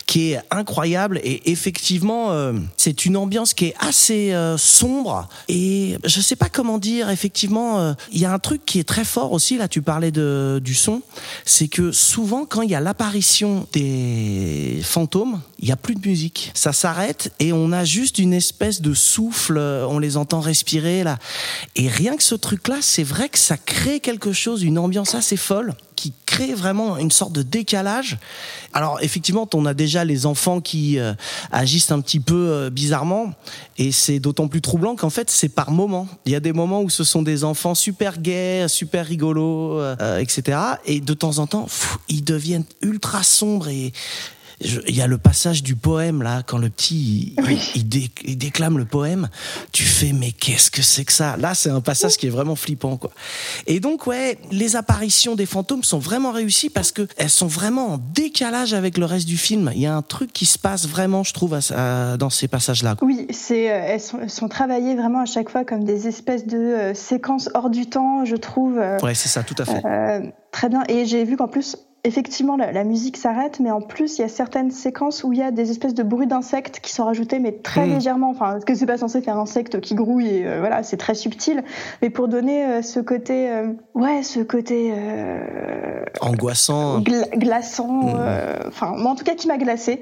qui 0.06 0.32
est 0.32 0.40
incroyable. 0.50 1.20
Et 1.24 1.50
effectivement, 1.50 2.52
c'est 2.76 3.06
une 3.06 3.16
ambiance 3.16 3.54
qui 3.54 3.66
est 3.66 3.74
assez 3.80 4.34
sombre. 4.56 5.28
Et 5.48 5.96
je 6.04 6.20
sais 6.20 6.36
pas 6.36 6.48
comment 6.48 6.78
dire. 6.78 7.10
Effectivement, 7.10 7.94
il 8.12 8.20
y 8.20 8.24
a 8.24 8.32
un 8.32 8.38
truc 8.38 8.64
qui 8.66 8.78
est 8.78 8.88
très 8.88 9.04
fort 9.04 9.32
aussi. 9.32 9.56
Là, 9.56 9.68
tu 9.68 9.82
parlais 9.82 10.10
de, 10.10 10.60
du 10.62 10.74
son, 10.74 11.02
c'est 11.44 11.68
que 11.68 11.92
souvent, 11.92 12.44
quand 12.44 12.62
il 12.62 12.70
y 12.70 12.74
a 12.74 12.80
l'apparition 12.80 13.66
des 13.72 14.47
fantômes, 14.82 15.40
il 15.58 15.66
n'y 15.66 15.72
a 15.72 15.76
plus 15.76 15.94
de 15.94 16.06
musique. 16.06 16.50
Ça 16.54 16.72
s'arrête 16.72 17.32
et 17.40 17.52
on 17.52 17.72
a 17.72 17.84
juste 17.84 18.18
une 18.18 18.32
espèce 18.32 18.80
de 18.80 18.94
souffle, 18.94 19.58
on 19.58 19.98
les 19.98 20.16
entend 20.16 20.40
respirer 20.40 21.04
là. 21.04 21.18
Et 21.76 21.88
rien 21.88 22.16
que 22.16 22.22
ce 22.22 22.34
truc-là, 22.34 22.78
c'est 22.80 23.02
vrai 23.02 23.28
que 23.28 23.38
ça 23.38 23.56
crée 23.56 24.00
quelque 24.00 24.32
chose, 24.32 24.62
une 24.62 24.78
ambiance 24.78 25.14
assez 25.14 25.36
folle 25.36 25.74
qui 25.98 26.12
crée 26.26 26.54
vraiment 26.54 26.96
une 26.96 27.10
sorte 27.10 27.32
de 27.32 27.42
décalage. 27.42 28.18
Alors 28.72 29.00
effectivement, 29.02 29.48
on 29.52 29.66
a 29.66 29.74
déjà 29.74 30.04
les 30.04 30.26
enfants 30.26 30.60
qui 30.60 30.96
euh, 30.96 31.12
agissent 31.50 31.90
un 31.90 32.00
petit 32.00 32.20
peu 32.20 32.36
euh, 32.36 32.70
bizarrement, 32.70 33.34
et 33.78 33.90
c'est 33.90 34.20
d'autant 34.20 34.46
plus 34.46 34.60
troublant 34.60 34.94
qu'en 34.94 35.10
fait 35.10 35.28
c'est 35.28 35.48
par 35.48 35.72
moments. 35.72 36.06
Il 36.24 36.30
y 36.30 36.36
a 36.36 36.40
des 36.40 36.52
moments 36.52 36.82
où 36.82 36.88
ce 36.88 37.02
sont 37.02 37.22
des 37.22 37.42
enfants 37.42 37.74
super 37.74 38.20
gays, 38.20 38.68
super 38.68 39.06
rigolos, 39.06 39.80
euh, 39.80 40.18
etc. 40.18 40.56
Et 40.86 41.00
de 41.00 41.14
temps 41.14 41.40
en 41.40 41.48
temps, 41.48 41.66
ils 42.08 42.22
deviennent 42.22 42.66
ultra 42.80 43.24
sombres 43.24 43.66
et 43.66 43.92
il 44.60 44.94
y 44.96 45.00
a 45.00 45.06
le 45.06 45.18
passage 45.18 45.62
du 45.62 45.76
poème 45.76 46.22
là 46.22 46.42
quand 46.44 46.58
le 46.58 46.68
petit 46.68 47.34
il, 47.38 47.44
Oui. 47.44 47.58
il, 47.76 47.88
dé- 47.88 48.10
il 48.24 48.36
déclame 48.36 48.76
le 48.78 48.84
poème 48.84 49.28
tu 49.72 49.84
fais 49.84 50.12
mais 50.12 50.32
qu'est-ce 50.32 50.70
que 50.70 50.82
c'est 50.82 51.04
que 51.04 51.12
ça? 51.12 51.36
Là 51.36 51.54
c'est 51.54 51.70
un 51.70 51.80
passage 51.80 52.16
qui 52.16 52.26
est 52.26 52.30
vraiment 52.30 52.56
flippant 52.56 52.96
quoi 52.96 53.10
et 53.66 53.78
donc 53.80 54.06
ouais 54.06 54.36
les 54.50 54.74
apparitions 54.76 55.36
des 55.36 55.46
fantômes 55.46 55.84
sont 55.84 55.98
vraiment 56.00 56.32
réussies 56.32 56.70
parce 56.70 56.90
que 56.92 57.06
elles 57.16 57.30
sont 57.30 57.46
vraiment 57.46 57.94
en 57.94 57.98
décalage 58.14 58.74
avec 58.74 58.98
le 58.98 59.04
reste 59.04 59.26
du 59.28 59.36
film 59.36 59.70
il 59.74 59.80
y 59.80 59.86
a 59.86 59.94
un 59.94 60.02
truc 60.02 60.32
qui 60.32 60.46
se 60.46 60.58
passe 60.58 60.86
vraiment 60.88 61.22
je 61.22 61.32
trouve 61.32 61.54
à- 61.54 61.60
à- 62.12 62.16
dans 62.16 62.30
ces 62.30 62.48
passages 62.48 62.82
là 62.82 62.96
Oui, 63.02 63.26
c'est, 63.30 63.70
euh, 63.70 63.80
elles, 63.86 64.00
sont, 64.00 64.18
elles 64.22 64.30
sont 64.30 64.48
travaillées 64.48 64.96
vraiment 64.96 65.20
à 65.20 65.26
chaque 65.26 65.50
fois 65.50 65.64
comme 65.64 65.84
des 65.84 66.08
espèces 66.08 66.46
de 66.46 66.56
euh, 66.58 66.94
séquences 66.94 67.48
hors 67.54 67.70
du 67.70 67.86
temps, 67.86 68.24
je 68.24 68.36
trouve. 68.36 68.78
euh, 68.78 68.98
ouais 69.02 69.14
c'est 69.14 69.28
ça 69.28 69.42
tout 69.42 69.54
à 69.58 69.64
fait 69.64 69.82
Euh, 69.84 70.20
très 70.52 70.68
bien. 70.68 70.82
Et 70.88 71.06
j'ai 71.06 71.24
vu 71.24 71.36
qu'en 71.36 71.48
plus, 71.48 71.76
effectivement, 72.04 72.56
la, 72.56 72.72
la 72.72 72.84
musique 72.84 73.16
s'arrête, 73.16 73.60
mais 73.60 73.70
en 73.70 73.80
plus, 73.80 74.18
il 74.18 74.22
y 74.22 74.24
a 74.24 74.28
certaines 74.28 74.70
séquences 74.70 75.24
où 75.24 75.32
il 75.32 75.38
y 75.38 75.42
a 75.42 75.50
des 75.50 75.70
espèces 75.70 75.94
de 75.94 76.02
bruits 76.02 76.26
d'insectes 76.26 76.80
qui 76.80 76.92
sont 76.94 77.04
rajoutés, 77.04 77.38
mais 77.38 77.52
très 77.52 77.86
Mm. 77.86 77.90
légèrement. 77.94 78.30
Enfin, 78.30 78.52
parce 78.52 78.64
que 78.64 78.74
c'est 78.74 78.86
pas 78.86 78.98
censé 78.98 79.20
faire 79.20 79.36
insecte 79.38 79.80
qui 79.80 79.94
grouille, 79.94 80.28
et 80.28 80.46
euh, 80.46 80.60
voilà, 80.60 80.82
c'est 80.82 80.96
très 80.96 81.14
subtil. 81.14 81.62
Mais 82.02 82.10
pour 82.10 82.28
donner 82.28 82.64
euh, 82.64 82.82
ce 82.82 83.00
côté, 83.00 83.50
euh, 83.50 83.72
ouais, 83.94 84.22
ce 84.22 84.40
côté 84.40 84.92
euh, 84.96 86.04
angoissant 86.20 87.00
gla- 87.00 87.30
glaçant, 87.36 87.88
Mm. 88.04 88.68
enfin, 88.68 88.92
en 89.04 89.14
tout 89.14 89.24
cas 89.24 89.34
qui 89.34 89.48
m'a 89.48 89.58
glacé. 89.58 90.00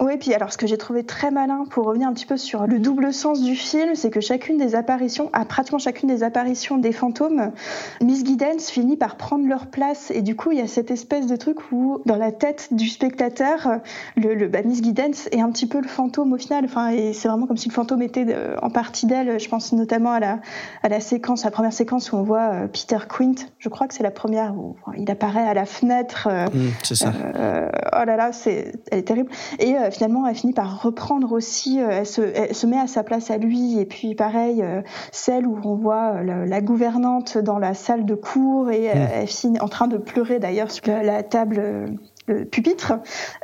Oui, 0.00 0.16
puis 0.18 0.32
alors 0.32 0.50
ce 0.52 0.56
que 0.56 0.66
j'ai 0.66 0.78
trouvé 0.78 1.04
très 1.04 1.30
malin 1.30 1.64
pour 1.68 1.84
revenir 1.84 2.08
un 2.08 2.12
petit 2.14 2.24
peu 2.26 2.36
sur 2.38 2.66
le 2.66 2.78
double 2.78 3.12
sens 3.12 3.42
du 3.42 3.54
film, 3.54 3.94
c'est 3.94 4.10
que 4.10 4.20
chacune 4.20 4.56
des 4.56 4.74
apparitions, 4.74 5.28
à 5.34 5.44
pratiquement 5.44 5.78
chacune 5.78 6.08
des 6.08 6.22
apparitions 6.22 6.78
des 6.78 6.92
fantômes, 6.92 7.52
Miss 8.00 8.24
Giddens 8.24 8.70
finit 8.70 8.96
par 8.96 9.16
prendre 9.16 9.46
leur 9.46 9.66
place 9.66 10.10
et 10.10 10.22
du 10.22 10.34
coup 10.36 10.52
il 10.52 10.58
y 10.58 10.62
a 10.62 10.66
cette 10.66 10.90
espèce 10.90 11.26
de 11.26 11.36
truc 11.36 11.70
où 11.70 12.00
dans 12.06 12.16
la 12.16 12.32
tête 12.32 12.68
du 12.72 12.88
spectateur, 12.88 13.80
le, 14.16 14.34
le 14.34 14.48
bah, 14.48 14.62
Miss 14.64 14.82
Giddens 14.82 15.28
est 15.32 15.40
un 15.40 15.50
petit 15.50 15.66
peu 15.66 15.80
le 15.80 15.88
fantôme 15.88 16.32
au 16.32 16.38
final. 16.38 16.64
Enfin 16.64 16.88
et 16.88 17.12
c'est 17.12 17.28
vraiment 17.28 17.46
comme 17.46 17.58
si 17.58 17.68
le 17.68 17.74
fantôme 17.74 18.00
était 18.02 18.24
euh, 18.28 18.56
en 18.62 18.70
partie 18.70 19.04
d'elle. 19.06 19.38
Je 19.38 19.48
pense 19.48 19.72
notamment 19.72 20.12
à 20.12 20.20
la 20.20 20.38
à 20.82 20.88
la 20.88 21.00
séquence, 21.00 21.44
la 21.44 21.50
première 21.50 21.74
séquence 21.74 22.10
où 22.12 22.16
on 22.16 22.22
voit 22.22 22.50
euh, 22.54 22.66
Peter 22.68 22.98
Quint. 23.08 23.34
Je 23.58 23.68
crois 23.68 23.86
que 23.86 23.92
c'est 23.94 24.02
la 24.02 24.10
première 24.10 24.54
où 24.56 24.76
il 24.96 25.10
apparaît 25.10 25.46
à 25.46 25.52
la 25.54 25.66
fenêtre. 25.66 26.26
euh, 26.30 26.46
Mm, 26.54 26.70
c'est 26.82 26.94
ça 26.94 27.12
euh, 27.36 27.68
oh 27.92 28.04
là 28.06 28.16
là, 28.16 28.32
c'est, 28.32 28.72
elle 28.90 29.00
est 29.00 29.02
terrible. 29.02 29.30
Et 29.58 29.76
euh, 29.76 29.89
finalement, 29.90 30.26
elle 30.26 30.34
finit 30.34 30.52
par 30.52 30.82
reprendre 30.82 31.32
aussi, 31.32 31.80
euh, 31.80 31.88
elle, 31.90 32.06
se, 32.06 32.20
elle 32.22 32.54
se 32.54 32.66
met 32.66 32.78
à 32.78 32.86
sa 32.86 33.02
place 33.02 33.30
à 33.30 33.38
lui. 33.38 33.78
Et 33.78 33.86
puis 33.86 34.14
pareil, 34.14 34.62
euh, 34.62 34.82
celle 35.12 35.46
où 35.46 35.58
on 35.64 35.74
voit 35.74 36.14
euh, 36.16 36.22
la, 36.22 36.46
la 36.46 36.60
gouvernante 36.60 37.38
dans 37.38 37.58
la 37.58 37.74
salle 37.74 38.04
de 38.04 38.14
cours 38.14 38.70
et 38.70 38.90
euh, 38.90 38.94
Mm. 38.94 39.08
elle 39.14 39.26
finit 39.26 39.60
en 39.60 39.68
train 39.68 39.88
de 39.88 39.96
pleurer 39.98 40.38
d'ailleurs 40.38 40.70
sur 40.70 40.86
la, 40.86 41.02
la 41.02 41.22
table. 41.22 41.56
euh, 41.58 41.86
le 42.26 42.44
pupitre 42.44 42.92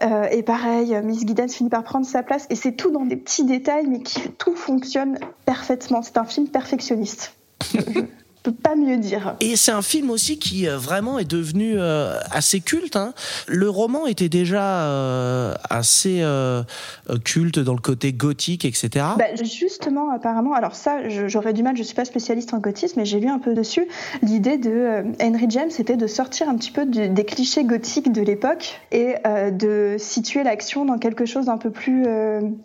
Euh, 0.05 0.29
et 0.31 0.43
pareil 0.45 0.95
euh, 0.95 1.03
Miss 1.03 1.27
Giddens 1.27 1.49
finit 1.49 1.71
par 1.71 1.83
prendre 1.83 2.07
sa 2.07 2.23
place 2.23 2.47
et 2.51 2.55
c'est 2.55 2.73
tout 2.73 2.93
dans 2.93 3.05
des 3.05 3.17
petits 3.17 3.43
détails 3.45 3.87
mais 3.89 4.01
qui 4.01 4.21
tout 4.39 4.55
fonctionne 4.55 5.19
parfaitement 5.45 6.03
c'est 6.03 6.19
un 6.19 6.25
film 6.25 6.47
perfectionniste 6.47 7.35
peux 8.51 8.57
pas 8.57 8.77
mieux 8.77 8.97
dire 8.97 9.35
Et 9.41 9.57
c'est 9.57 9.73
un 9.73 9.83
film 9.83 10.11
aussi 10.11 10.39
qui 10.39 10.69
euh, 10.69 10.77
vraiment 10.79 11.19
est 11.19 11.31
devenu 11.31 11.75
euh, 11.77 12.19
assez 12.31 12.61
culte. 12.61 12.97
Hein. 12.97 13.13
Le 13.49 13.69
roman 13.69 14.07
était 14.07 14.29
déjà 14.29 14.83
euh, 14.83 15.55
assez 15.69 16.23
culte 17.25 17.59
dans 17.59 17.75
le 17.75 17.81
côté 17.81 18.13
gothique, 18.13 18.65
etc. 18.65 19.05
Bah, 19.19 19.25
justement, 19.43 20.11
apparemment, 20.11 20.55
alors 20.55 20.75
ça, 20.75 21.09
j'aurais 21.09 21.53
du 21.53 21.63
mal, 21.63 21.77
je 21.77 21.83
suis 21.83 21.95
pas 21.95 22.05
spécialiste 22.05 22.55
en 22.55 22.59
gothisme, 22.59 23.01
mais 23.01 23.05
j'ai 23.05 23.21
lu 23.21 23.29
un 23.29 23.39
peu 23.39 23.55
dessus. 23.55 23.87
L'idée 24.23 24.59
de 24.59 25.05
Henry 25.21 25.47
James, 25.49 25.71
c'était 25.71 25.97
de 25.97 26.07
sortir 26.07 26.49
un 26.49 26.57
petit 26.57 26.71
peu 26.71 26.87
du- 26.87 27.09
des 27.09 27.25
clichés 27.25 27.65
gothiques 27.65 28.13
de 28.13 28.23
l'époque 28.23 28.81
et 28.93 29.15
de 29.53 29.97
situer 29.99 30.43
l'action 30.43 30.85
dans 30.85 30.99
quelque 30.99 31.27
chose 31.27 31.47
d'un 31.47 31.59
peu 31.59 31.71
plus 31.71 32.07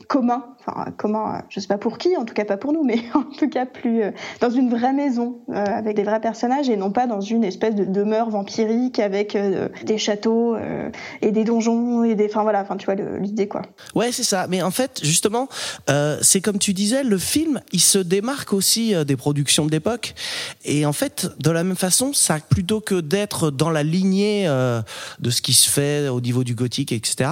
commun. 0.07 0.45
Enfin, 0.65 0.91
commun, 0.91 1.37
euh, 1.37 1.41
je 1.49 1.59
sais 1.59 1.67
pas 1.67 1.79
pour 1.79 1.97
qui, 1.97 2.15
en 2.17 2.25
tout 2.25 2.35
cas 2.35 2.45
pas 2.45 2.57
pour 2.57 2.71
nous, 2.71 2.83
mais 2.83 2.99
en 3.15 3.23
tout 3.23 3.49
cas 3.49 3.65
plus 3.65 4.03
euh, 4.03 4.11
dans 4.41 4.51
une 4.51 4.69
vraie 4.69 4.93
maison 4.93 5.39
euh, 5.49 5.63
avec 5.65 5.95
des 5.95 6.03
vrais 6.03 6.21
personnages 6.21 6.69
et 6.69 6.77
non 6.77 6.91
pas 6.91 7.07
dans 7.07 7.21
une 7.21 7.43
espèce 7.43 7.73
de 7.73 7.83
demeure 7.83 8.29
vampirique 8.29 8.99
avec 8.99 9.37
des 9.83 9.97
châteaux 9.97 10.55
et 11.21 11.31
des 11.31 11.43
donjons 11.43 12.03
et 12.03 12.15
des, 12.15 12.25
enfin 12.25 12.43
voilà, 12.43 12.61
enfin 12.61 12.77
tu 12.77 12.85
vois 12.85 12.95
l'idée 12.95 13.47
quoi. 13.47 13.61
Ouais, 13.95 14.11
c'est 14.11 14.23
ça. 14.23 14.47
Mais 14.47 14.61
en 14.61 14.71
fait, 14.71 14.99
justement, 15.03 15.47
c'est 16.21 16.41
comme 16.41 16.59
tu 16.59 16.73
disais, 16.73 17.03
le 17.03 17.17
film, 17.17 17.61
il 17.71 17.79
se 17.79 17.97
démarque 17.97 18.53
aussi 18.53 18.93
des 19.05 19.15
productions 19.15 19.65
de 19.65 19.71
l'époque. 19.71 20.13
Et 20.65 20.85
en 20.85 20.93
fait, 20.93 21.29
de 21.39 21.51
la 21.51 21.63
même 21.63 21.75
façon, 21.75 22.13
ça 22.13 22.39
plutôt 22.39 22.81
que 22.81 22.99
d'être 22.99 23.51
dans 23.51 23.69
la 23.69 23.83
lignée 23.83 24.45
de 25.19 25.29
ce 25.29 25.41
qui 25.41 25.53
se 25.53 25.69
fait 25.69 26.07
au 26.07 26.21
niveau 26.21 26.43
du 26.43 26.55
gothique, 26.55 26.91
etc., 26.91 27.31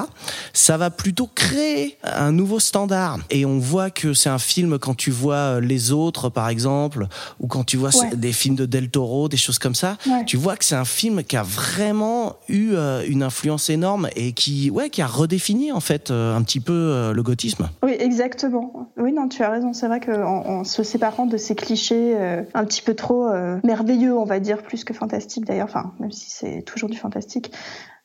ça 0.54 0.78
va 0.78 0.90
plutôt 0.90 1.28
créer 1.28 1.98
un 2.04 2.32
nouveau 2.32 2.60
standard. 2.60 3.19
Et 3.30 3.46
on 3.46 3.60
voit 3.60 3.90
que 3.90 4.14
c'est 4.14 4.30
un 4.30 4.40
film 4.40 4.78
quand 4.80 4.96
tu 4.96 5.12
vois 5.12 5.36
euh, 5.36 5.60
les 5.62 5.92
autres, 5.92 6.30
par 6.30 6.50
exemple, 6.50 7.08
ou 7.40 7.48
quand 7.48 7.64
tu 7.64 7.78
vois 7.78 7.90
Ouais. 8.00 8.16
des 8.16 8.32
films 8.32 8.56
de 8.56 8.66
Del 8.66 8.90
Toro, 8.90 9.28
des 9.30 9.38
choses 9.38 9.60
comme 9.60 9.76
ça, 9.76 9.98
Ouais. 10.08 10.24
tu 10.26 10.38
vois 10.38 10.56
que 10.56 10.64
c'est 10.66 10.76
un 10.76 10.86
film 10.86 11.24
qui 11.24 11.36
a 11.38 11.44
vraiment 11.44 12.36
eu 12.48 12.72
euh, 12.74 13.04
une 13.08 13.24
influence 13.24 13.70
énorme 13.70 14.10
et 14.16 14.32
qui, 14.34 14.70
ouais, 14.70 14.90
qui 14.90 15.02
a 15.02 15.08
redéfini 15.08 15.72
en 15.72 15.80
fait 15.80 16.12
euh, 16.12 16.36
un 16.36 16.42
petit 16.44 16.60
peu 16.60 16.74
euh, 16.74 17.14
le 17.14 17.24
gothisme. 17.24 17.70
Oui, 17.84 17.96
exactement. 18.00 18.92
Oui, 18.98 19.12
non, 19.14 19.28
tu 19.28 19.44
as 19.44 19.50
raison. 19.50 19.74
C'est 19.74 19.88
vrai 19.88 20.00
qu'en 20.00 20.46
en 20.46 20.64
se 20.64 20.84
séparant 20.84 21.26
de 21.26 21.38
ces 21.38 21.56
clichés 21.56 22.14
euh, 22.18 22.44
un 22.54 22.66
petit 22.66 22.82
peu 22.82 22.94
trop 22.96 23.28
euh, 23.28 23.58
merveilleux, 23.64 24.18
on 24.18 24.26
va 24.26 24.40
dire, 24.40 24.62
plus 24.64 24.84
que 24.84 24.94
fantastiques 24.94 25.46
d'ailleurs, 25.46 25.68
enfin, 25.70 25.94
même 26.00 26.12
si 26.12 26.30
c'est 26.30 26.62
toujours 26.64 26.90
du 26.90 26.98
fantastique, 26.98 27.52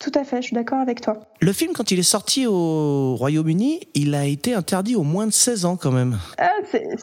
tout 0.04 0.12
à 0.18 0.24
fait, 0.24 0.42
je 0.42 0.48
suis 0.48 0.54
d'accord 0.54 0.80
avec 0.80 1.00
toi. 1.00 1.18
Le 1.40 1.50
film, 1.54 1.72
quand 1.72 1.90
il 1.90 1.98
est 1.98 2.02
sorti 2.02 2.46
au 2.46 3.16
Royaume-Uni, 3.16 3.80
il 3.94 4.14
a 4.14 4.26
été 4.26 4.52
interdit 4.52 4.96
aux 4.96 5.02
moins 5.02 5.26
de 5.26 5.32
16 5.32 5.64
ans 5.64 5.76
quand 5.76 5.92
même. 5.92 6.18
Ah, 6.36 6.50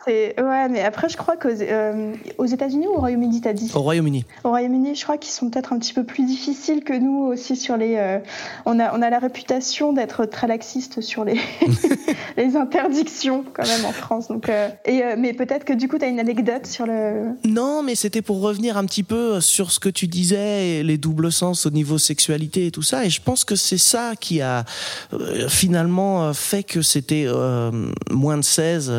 c'est, 0.05 0.39
Ouais, 0.39 0.69
mais 0.69 0.83
après, 0.83 1.09
je 1.09 1.17
crois 1.17 1.35
qu'aux 1.35 1.49
euh, 1.49 2.13
aux 2.37 2.45
États-Unis 2.45 2.85
ou 2.85 2.91
au 2.91 2.99
Royaume-Uni, 2.99 3.41
t'as 3.41 3.53
dit? 3.53 3.71
Au 3.73 3.79
Royaume-Uni. 3.79 4.25
Au 4.43 4.49
Royaume-Uni, 4.49 4.93
je 4.93 5.03
crois 5.03 5.17
qu'ils 5.17 5.31
sont 5.31 5.49
peut-être 5.49 5.73
un 5.73 5.79
petit 5.79 5.93
peu 5.93 6.03
plus 6.03 6.23
difficiles 6.25 6.83
que 6.83 6.93
nous 6.93 7.23
aussi 7.23 7.55
sur 7.55 7.75
les. 7.75 7.95
Euh, 7.97 8.19
on, 8.67 8.79
a, 8.79 8.95
on 8.95 9.01
a 9.01 9.09
la 9.09 9.17
réputation 9.17 9.93
d'être 9.93 10.25
très 10.25 10.45
laxiste 10.45 11.01
sur 11.01 11.25
les, 11.25 11.39
les 12.37 12.55
interdictions 12.55 13.43
quand 13.51 13.65
même 13.65 13.85
en 13.85 13.93
France. 13.93 14.27
Donc, 14.27 14.47
euh, 14.47 14.69
et, 14.85 15.01
mais 15.17 15.33
peut-être 15.33 15.65
que 15.65 15.73
du 15.73 15.87
coup, 15.87 15.97
tu 15.97 16.05
as 16.05 16.07
une 16.07 16.19
anecdote 16.19 16.67
sur 16.67 16.85
le. 16.85 17.31
Non, 17.45 17.81
mais 17.81 17.95
c'était 17.95 18.21
pour 18.21 18.41
revenir 18.41 18.77
un 18.77 18.85
petit 18.85 19.03
peu 19.03 19.41
sur 19.41 19.71
ce 19.71 19.79
que 19.79 19.89
tu 19.89 20.05
disais, 20.05 20.83
les 20.83 20.99
doubles 20.99 21.31
sens 21.31 21.65
au 21.65 21.71
niveau 21.71 21.97
sexualité 21.97 22.67
et 22.67 22.71
tout 22.71 22.83
ça. 22.83 22.90
Et 23.03 23.09
je 23.09 23.21
pense 23.21 23.45
que 23.45 23.55
c'est 23.55 23.77
ça 23.77 24.13
qui 24.19 24.41
a 24.41 24.65
euh, 25.13 25.47
finalement 25.47 26.23
euh, 26.23 26.33
fait 26.33 26.63
que 26.63 26.81
c'était 26.81 27.25
euh, 27.27 27.71
moins 28.09 28.37
de 28.37 28.43
16. 28.43 28.91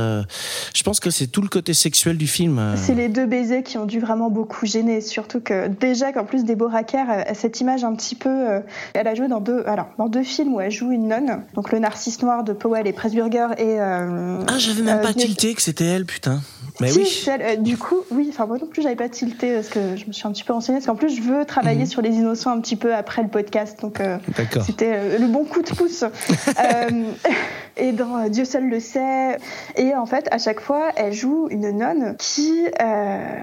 je 0.75 0.83
pense 0.83 1.01
que 1.01 1.11
c'est 1.11 1.27
tout 1.27 1.43
le 1.43 1.49
côté 1.49 1.75
sexuel 1.75 2.17
du 2.17 2.27
film. 2.27 2.61
C'est 2.77 2.95
les 2.95 3.09
deux 3.09 3.27
baisers 3.27 3.63
qui 3.63 3.79
ont 3.79 3.87
dû 3.87 4.01
vraiment 4.01 4.31
beaucoup 4.31 4.67
gêner. 4.67 5.01
Surtout 5.01 5.41
que 5.41 5.69
déjà 5.69 6.13
qu'en 6.13 6.25
plus 6.25 6.45
Deborah 6.45 6.85
Kerr 6.85 7.07
a 7.09 7.35
cette 7.35 7.61
image 7.61 7.85
un 7.85 7.95
petit 7.95 8.15
peu. 8.15 8.63
elle 8.95 9.09
a 9.09 9.15
joué 9.15 9.29
dans 9.29 9.41
deux, 9.41 9.63
alors, 9.67 9.89
dans 9.99 10.09
deux 10.09 10.23
films 10.23 10.55
où 10.55 10.61
elle 10.61 10.71
joue 10.71 10.91
une 10.91 11.09
nonne. 11.09 11.43
Donc 11.55 11.73
Le 11.73 11.79
Narcisse 11.79 12.23
Noir 12.23 12.45
de 12.45 12.53
Powell 12.53 12.87
et 12.87 12.93
Pressburger 12.93 13.49
et. 13.59 13.79
ah, 13.79 14.59
j'avais 14.59 14.83
même 14.83 15.01
pas 15.01 15.15
tilté 15.15 15.55
que 15.55 15.63
c'était 15.63 15.87
elle, 15.87 16.07
putain. 16.07 16.41
Mais 16.81 16.93
oui. 16.93 17.27
du 17.59 17.77
coup, 17.77 18.01
oui, 18.11 18.27
enfin 18.31 18.47
moi 18.47 18.59
non 18.59 18.67
plus 18.67 18.83
j'avais 18.83 18.97
pas 18.97 19.09
tilté 19.09 19.55
parce 19.55 19.69
que 19.69 19.97
je 19.97 20.07
me 20.07 20.13
suis 20.13 20.27
un 20.27 20.33
petit 20.33 20.45
peu 20.45 20.53
renseignée 20.53 20.79
parce 20.79 20.87
qu'en 20.87 20.97
plus 20.97 21.15
je 21.15 21.23
veux 21.23 21.45
travailler 21.45 21.83
mhm. 21.83 21.87
sur 21.87 22.03
les 22.03 22.15
innocents 22.15 22.51
un 22.51 22.61
petit 22.61 22.77
peu 22.77 22.95
après 22.95 23.23
le 23.23 23.29
podcast 23.29 23.72
donc 23.81 24.01
euh, 24.01 24.19
c'était 24.65 24.93
euh, 24.95 25.19
le 25.19 25.27
bon 25.27 25.45
coup 25.45 25.63
de 25.63 25.71
pouce. 25.71 26.05
Euh, 26.59 27.05
et 27.77 27.93
dans 27.93 28.29
Dieu 28.29 28.45
seul 28.45 28.69
le 28.69 28.79
sait. 28.79 29.39
Et 29.77 29.95
en 29.95 30.07
fait, 30.07 30.29
à 30.31 30.39
chaque 30.39 30.61
fois, 30.61 30.91
elle 30.97 31.13
joue 31.13 31.49
une 31.51 31.71
nonne 31.71 32.15
qui, 32.19 32.67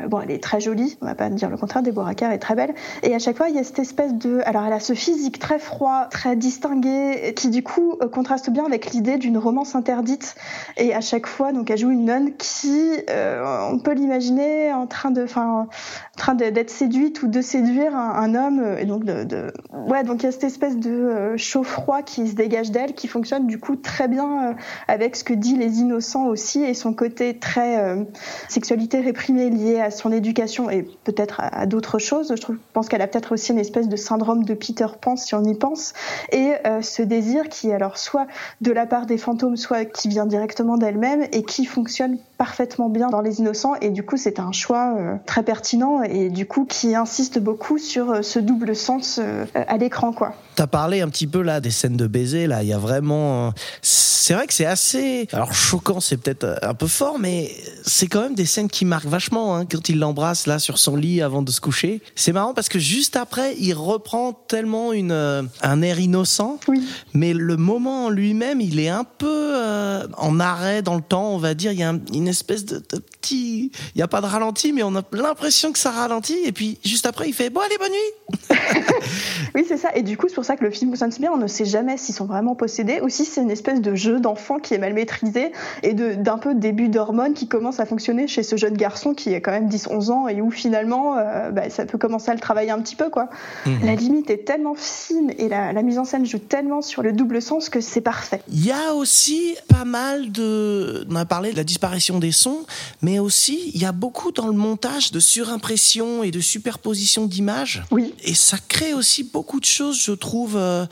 bon, 0.07 0.21
elle 0.21 0.31
est 0.31 0.43
très 0.43 0.59
jolie, 0.59 0.97
on 1.01 1.05
va 1.05 1.15
pas 1.15 1.29
dire 1.29 1.49
le 1.49 1.57
contraire, 1.57 1.81
Deborah 1.81 2.13
Kerr 2.13 2.31
est 2.31 2.39
très 2.39 2.55
belle. 2.55 2.73
Et 3.03 3.15
à 3.15 3.19
chaque 3.19 3.37
fois, 3.37 3.49
il 3.49 3.55
y 3.55 3.59
a 3.59 3.63
cette 3.63 3.79
espèce 3.79 4.13
de, 4.13 4.41
alors 4.45 4.63
elle 4.65 4.73
a 4.73 4.79
ce 4.79 4.93
physique 4.93 5.39
très 5.39 5.59
froid, 5.59 6.05
très 6.11 6.35
distingué, 6.35 7.33
qui 7.35 7.49
du 7.49 7.63
coup 7.63 7.97
contraste 8.11 8.49
bien 8.51 8.65
avec 8.65 8.91
l'idée 8.91 9.17
d'une 9.17 9.37
romance 9.37 9.75
interdite. 9.75 10.35
Et 10.77 10.93
à 10.93 11.01
chaque 11.01 11.25
fois, 11.25 11.51
donc 11.51 11.71
elle 11.71 11.79
joue 11.79 11.91
une 11.91 12.05
nonne 12.05 12.35
qui, 12.37 12.91
on 13.09 13.79
peut 13.79 13.93
l'imaginer 13.93 14.71
en 14.71 14.85
train 14.85 15.11
de, 15.11 15.23
enfin, 15.23 15.67
train 16.15 16.35
d'être 16.35 16.69
séduite 16.69 17.23
ou 17.23 17.27
de 17.27 17.41
séduire 17.41 17.95
un, 17.95 18.35
homme. 18.35 18.63
Et 18.79 18.85
donc 18.85 19.03
de, 19.03 19.23
de, 19.23 19.51
ouais, 19.73 20.03
donc 20.03 20.18
il 20.21 20.25
y 20.25 20.27
a 20.27 20.31
cette 20.31 20.43
espèce 20.43 20.77
de 20.77 20.89
euh, 20.89 21.37
chaud-froid 21.37 22.01
qui 22.01 22.27
se 22.27 22.35
dégage 22.35 22.71
d'elle, 22.71 22.93
qui 22.93 23.07
fonctionne 23.07 23.47
du 23.47 23.59
coup 23.59 23.75
très 23.75 24.07
bien 24.07 24.49
euh, 24.49 24.53
avec 24.87 25.15
ce 25.15 25.23
que 25.23 25.33
dit 25.33 25.55
les 25.55 25.79
innocents 25.79 26.27
aussi 26.27 26.61
et 26.61 26.73
son 26.73 26.93
côté 26.93 27.37
très 27.39 27.79
euh, 27.79 28.03
sexualité 28.47 28.99
réprimée 28.99 29.49
liée 29.49 29.79
à 29.79 29.91
son 29.91 30.11
éducation 30.11 30.69
et 30.69 30.83
peut-être 31.03 31.39
à, 31.39 31.65
d'autres 31.65 31.99
choses. 31.99 32.33
Je, 32.35 32.53
pense 32.73 32.89
qu'elle 32.89 33.01
a 33.01 33.07
peut-être 33.07 33.33
aussi 33.33 33.51
une 33.51 33.59
espèce 33.59 33.87
de 33.87 33.95
syndrome 33.95 34.43
de 34.43 34.53
Peter 34.53 34.87
Pan 34.99 35.15
si 35.15 35.35
on 35.35 35.43
y 35.43 35.55
pense. 35.55 35.93
Et 36.31 36.53
ce 36.81 37.01
désir 37.01 37.49
qui 37.49 37.71
alors 37.71 37.97
soit 37.97 38.27
de 38.61 38.71
la 38.71 38.85
part 38.85 39.05
des 39.05 39.17
fantômes, 39.17 39.55
soit 39.55 39.85
qui 39.85 40.07
vient 40.07 40.25
directement 40.25 40.77
d'elle-même 40.77 41.23
et 41.31 41.43
qui 41.43 41.65
fonctionne 41.65 42.17
parfaitement 42.37 42.89
bien 42.89 43.07
dans 43.07 43.21
les 43.21 43.39
innocents. 43.39 43.75
Et 43.81 43.89
du 43.89 44.03
coup 44.03 44.17
c'est 44.17 44.39
un 44.39 44.51
choix 44.51 44.95
très 45.25 45.43
pertinent 45.43 46.01
et 46.03 46.29
du 46.29 46.45
coup 46.45 46.65
qui 46.65 46.95
insiste 46.95 47.39
beaucoup 47.39 47.77
sur 47.77 48.23
ce 48.23 48.39
double 48.39 48.75
sens 48.75 49.19
à 49.53 49.77
l'écran 49.77 50.08
quoi. 50.11 50.33
T'as 50.55 50.67
parlé 50.67 51.01
un 51.01 51.09
petit 51.09 51.27
peu 51.27 51.41
là 51.41 51.59
des 51.61 51.71
scènes 51.71 51.97
de 51.97 52.07
baiser. 52.07 52.47
Là, 52.47 52.63
il 52.63 52.69
y 52.69 52.73
a 52.73 52.77
vraiment. 52.77 53.53
C'est 53.81 54.33
vrai 54.33 54.47
que 54.47 54.53
c'est 54.53 54.65
assez. 54.65 55.27
Alors 55.31 55.53
choquant, 55.53 55.99
c'est 55.99 56.17
peut-être 56.17 56.59
un 56.61 56.73
peu 56.73 56.87
fort, 56.87 57.17
mais 57.19 57.51
c'est 57.83 58.07
quand 58.07 58.21
même 58.21 58.35
des 58.35 58.45
scènes 58.45 58.69
qui 58.69 58.85
marquent 58.85 59.07
vachement 59.07 59.55
hein, 59.55 59.65
quand 59.65 59.89
il 59.89 59.99
l'embrasse 59.99 60.47
là 60.47 60.59
sur 60.59 60.77
son 60.77 60.95
lit 60.95 61.21
avant 61.21 61.41
de 61.41 61.51
se 61.51 61.61
coucher. 61.61 62.01
C'est 62.15 62.33
marrant 62.33 62.53
parce 62.53 62.69
que 62.69 62.79
juste 62.79 63.15
après, 63.15 63.55
il 63.57 63.73
reprend 63.73 64.33
tellement 64.33 64.93
une 64.93 65.11
euh, 65.11 65.43
un 65.61 65.81
air 65.81 65.99
innocent. 65.99 66.59
Oui. 66.67 66.87
Mais 67.13 67.33
le 67.33 67.57
moment 67.57 68.05
en 68.05 68.09
lui-même, 68.09 68.61
il 68.61 68.79
est 68.79 68.89
un 68.89 69.03
peu 69.03 69.51
euh, 69.55 70.07
en 70.17 70.39
arrêt 70.39 70.81
dans 70.81 70.95
le 70.95 71.01
temps, 71.01 71.33
on 71.33 71.37
va 71.37 71.53
dire. 71.53 71.71
Il 71.71 71.79
y 71.79 71.83
a 71.83 71.93
une 72.13 72.27
espèce 72.27 72.65
de, 72.65 72.79
petit. 72.79 73.71
Il 73.95 73.97
n'y 73.97 74.01
a 74.01 74.07
pas 74.07 74.21
de 74.21 74.25
ralenti, 74.25 74.73
mais 74.73 74.83
on 74.83 74.95
a 74.95 75.03
l'impression 75.11 75.71
que 75.71 75.79
ça 75.79 75.91
ralentit. 75.91 76.39
Et 76.45 76.51
puis 76.51 76.77
juste 76.83 77.05
après, 77.05 77.27
il 77.27 77.33
fait 77.33 77.49
bon 77.49 77.61
allez 77.61 77.77
bonne 77.77 77.91
nuit. 77.91 78.55
oui, 79.55 79.65
c'est 79.67 79.77
ça. 79.77 79.89
Et 79.99 80.01
du 80.01 80.15
coup, 80.15 80.27
c'est 80.29 80.35
pour 80.35 80.45
ça 80.45 80.55
que 80.55 80.63
le 80.63 80.71
film 80.71 80.91
fonctionne 80.91 81.11
bien. 81.19 81.29
On 81.33 81.37
ne 81.37 81.47
sait 81.47 81.65
jamais 81.65 81.97
s'ils 81.97 82.15
sont 82.15 82.23
vraiment 82.23 82.55
possédés 82.55 83.01
ou 83.01 83.09
si 83.09 83.25
c'est 83.25 83.41
une 83.41 83.51
espèce 83.51 83.81
de 83.81 83.95
jeu 83.95 84.21
d'enfant 84.21 84.57
qui 84.57 84.73
est 84.73 84.77
mal 84.77 84.93
maîtrisé 84.93 85.51
et 85.83 85.93
d'un 85.93 86.37
peu 86.37 86.55
début 86.55 86.87
d'hormones 86.87 87.33
qui 87.33 87.49
commence 87.49 87.81
à 87.81 87.85
fonctionner 87.85 88.25
chez 88.25 88.41
ce 88.41 88.55
jeune 88.55 88.77
garçon 88.77 89.13
qui 89.13 89.33
est 89.33 89.41
quand 89.41 89.51
même 89.51 89.67
10-11 89.67 90.11
ans 90.11 90.27
et 90.29 90.39
où 90.39 90.51
finalement 90.51 91.17
euh, 91.17 91.51
bah, 91.51 91.69
ça 91.69 91.85
peut 91.85 91.97
commencer 91.97 92.31
à 92.31 92.33
le 92.33 92.39
travailler 92.39 92.71
un 92.71 92.79
petit 92.79 92.95
peu. 92.95 93.09
quoi. 93.09 93.29
Mhm. 93.65 93.79
La 93.83 93.95
limite 93.95 94.29
est 94.29 94.45
tellement 94.45 94.73
fine 94.73 95.33
et 95.37 95.49
la, 95.49 95.73
mise 95.81 95.99
en 95.99 96.05
scène 96.05 96.25
joue 96.25 96.39
tellement 96.39 96.81
sur 96.81 97.03
le 97.03 97.11
double 97.11 97.41
sens 97.41 97.67
que 97.67 97.81
c'est 97.81 97.99
parfait. 97.99 98.41
Il 98.47 98.65
y 98.65 98.71
a 98.71 98.93
aussi 98.93 99.57
pas 99.67 99.83
mal 99.83 100.31
de. 100.31 101.05
On 101.09 101.15
a 101.17 101.25
parlé 101.25 101.51
de 101.51 101.57
la 101.57 101.65
disparition 101.65 102.19
des 102.19 102.31
sons, 102.31 102.65
mais 103.01 103.19
aussi 103.19 103.71
il 103.73 103.81
y 103.81 103.85
a 103.85 103.91
beaucoup 103.91 104.31
dans 104.31 104.47
le 104.47 104.53
montage 104.53 105.11
de 105.11 105.19
surimpression 105.19 106.23
et 106.23 106.31
de 106.31 106.39
superposition 106.39 107.25
d'images. 107.25 107.83
Oui. 107.91 108.13
Et 108.23 108.33
ça 108.33 108.55
crée 108.65 108.93
aussi 108.93 109.23
beaucoup 109.23 109.59
de 109.59 109.65
choses, 109.65 109.88
je 109.93 110.11
trouve 110.11 110.55
euh, 110.55 110.85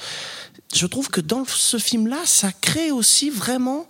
je 0.73 0.85
trouve 0.85 1.09
que 1.09 1.21
dans 1.21 1.45
ce 1.45 1.77
film-là, 1.77 2.17
ça 2.25 2.51
crée 2.51 2.91
aussi 2.91 3.29
vraiment 3.29 3.87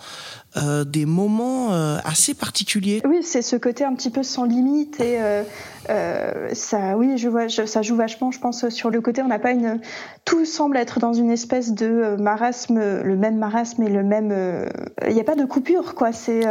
euh, 0.58 0.84
des 0.84 1.06
moments 1.06 1.74
euh, 1.74 1.98
assez 2.04 2.34
particuliers. 2.34 3.02
Oui, 3.06 3.20
c'est 3.22 3.42
ce 3.42 3.56
côté 3.56 3.84
un 3.84 3.94
petit 3.94 4.10
peu 4.10 4.24
sans 4.24 4.44
limite 4.44 5.00
et 5.00 5.20
euh, 5.90 6.50
ça, 6.54 6.98
oui, 6.98 7.18
je 7.18 7.30
vois, 7.30 7.48
ça 7.50 7.82
joue 7.82 7.96
vachement, 7.96 8.32
je 8.32 8.40
pense, 8.40 8.68
sur 8.70 8.90
le 8.90 9.02
côté. 9.02 9.22
On 9.22 9.28
n'a 9.28 9.40
pas 9.40 9.52
une. 9.52 9.80
Tout 10.26 10.46
semble 10.46 10.78
être 10.78 11.00
dans 11.00 11.14
une 11.14 11.32
espèce 11.32 11.72
de 11.72 12.16
marasme, 12.20 12.80
le 12.80 13.16
même 13.16 13.38
marasme 13.38 13.84
et 13.84 13.90
le 13.90 14.04
même. 14.04 14.34
Il 15.08 15.14
n'y 15.14 15.22
a 15.22 15.24
pas 15.24 15.36
de 15.36 15.46
coupure, 15.46 15.96
quoi. 15.96 16.12
C'est 16.12 16.42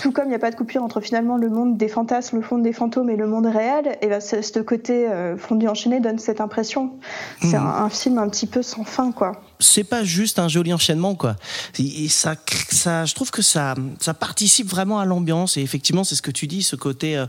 tout 0.00 0.12
comme 0.12 0.26
il 0.26 0.30
n'y 0.30 0.36
a 0.36 0.38
pas 0.38 0.50
de 0.50 0.56
coupure 0.56 0.82
entre 0.82 1.00
finalement 1.00 1.36
le 1.36 1.48
monde 1.48 1.76
des 1.76 1.88
fantasmes, 1.88 2.40
le 2.40 2.46
monde 2.48 2.62
des 2.62 2.72
fantômes 2.72 3.10
et 3.10 3.16
le 3.16 3.26
monde 3.26 3.46
réel. 3.46 3.96
Et 4.02 4.06
ben, 4.06 4.20
ce 4.20 4.60
côté 4.60 5.08
fondu 5.38 5.66
enchaîné 5.66 6.00
donne 6.00 6.18
cette 6.18 6.40
impression. 6.40 6.92
C'est 7.40 7.56
un, 7.56 7.64
un, 7.64 7.88
film 7.88 8.18
un 8.18 8.28
petit 8.28 8.46
peu 8.46 8.62
sans 8.62 8.84
fin, 8.84 9.10
quoi 9.10 9.32
c'est 9.58 9.84
pas 9.84 10.04
juste 10.04 10.38
un 10.38 10.48
joli 10.48 10.72
enchaînement 10.72 11.14
quoi. 11.14 11.36
Et 11.78 12.08
ça, 12.08 12.34
ça, 12.70 13.04
je 13.04 13.14
trouve 13.14 13.30
que 13.30 13.42
ça, 13.42 13.74
ça 14.00 14.14
participe 14.14 14.68
vraiment 14.68 14.98
à 14.98 15.04
l'ambiance 15.04 15.56
et 15.56 15.60
effectivement 15.60 16.04
c'est 16.04 16.14
ce 16.14 16.22
que 16.22 16.30
tu 16.30 16.46
dis, 16.46 16.62
ce 16.62 16.76
côté 16.76 17.16
euh, 17.16 17.26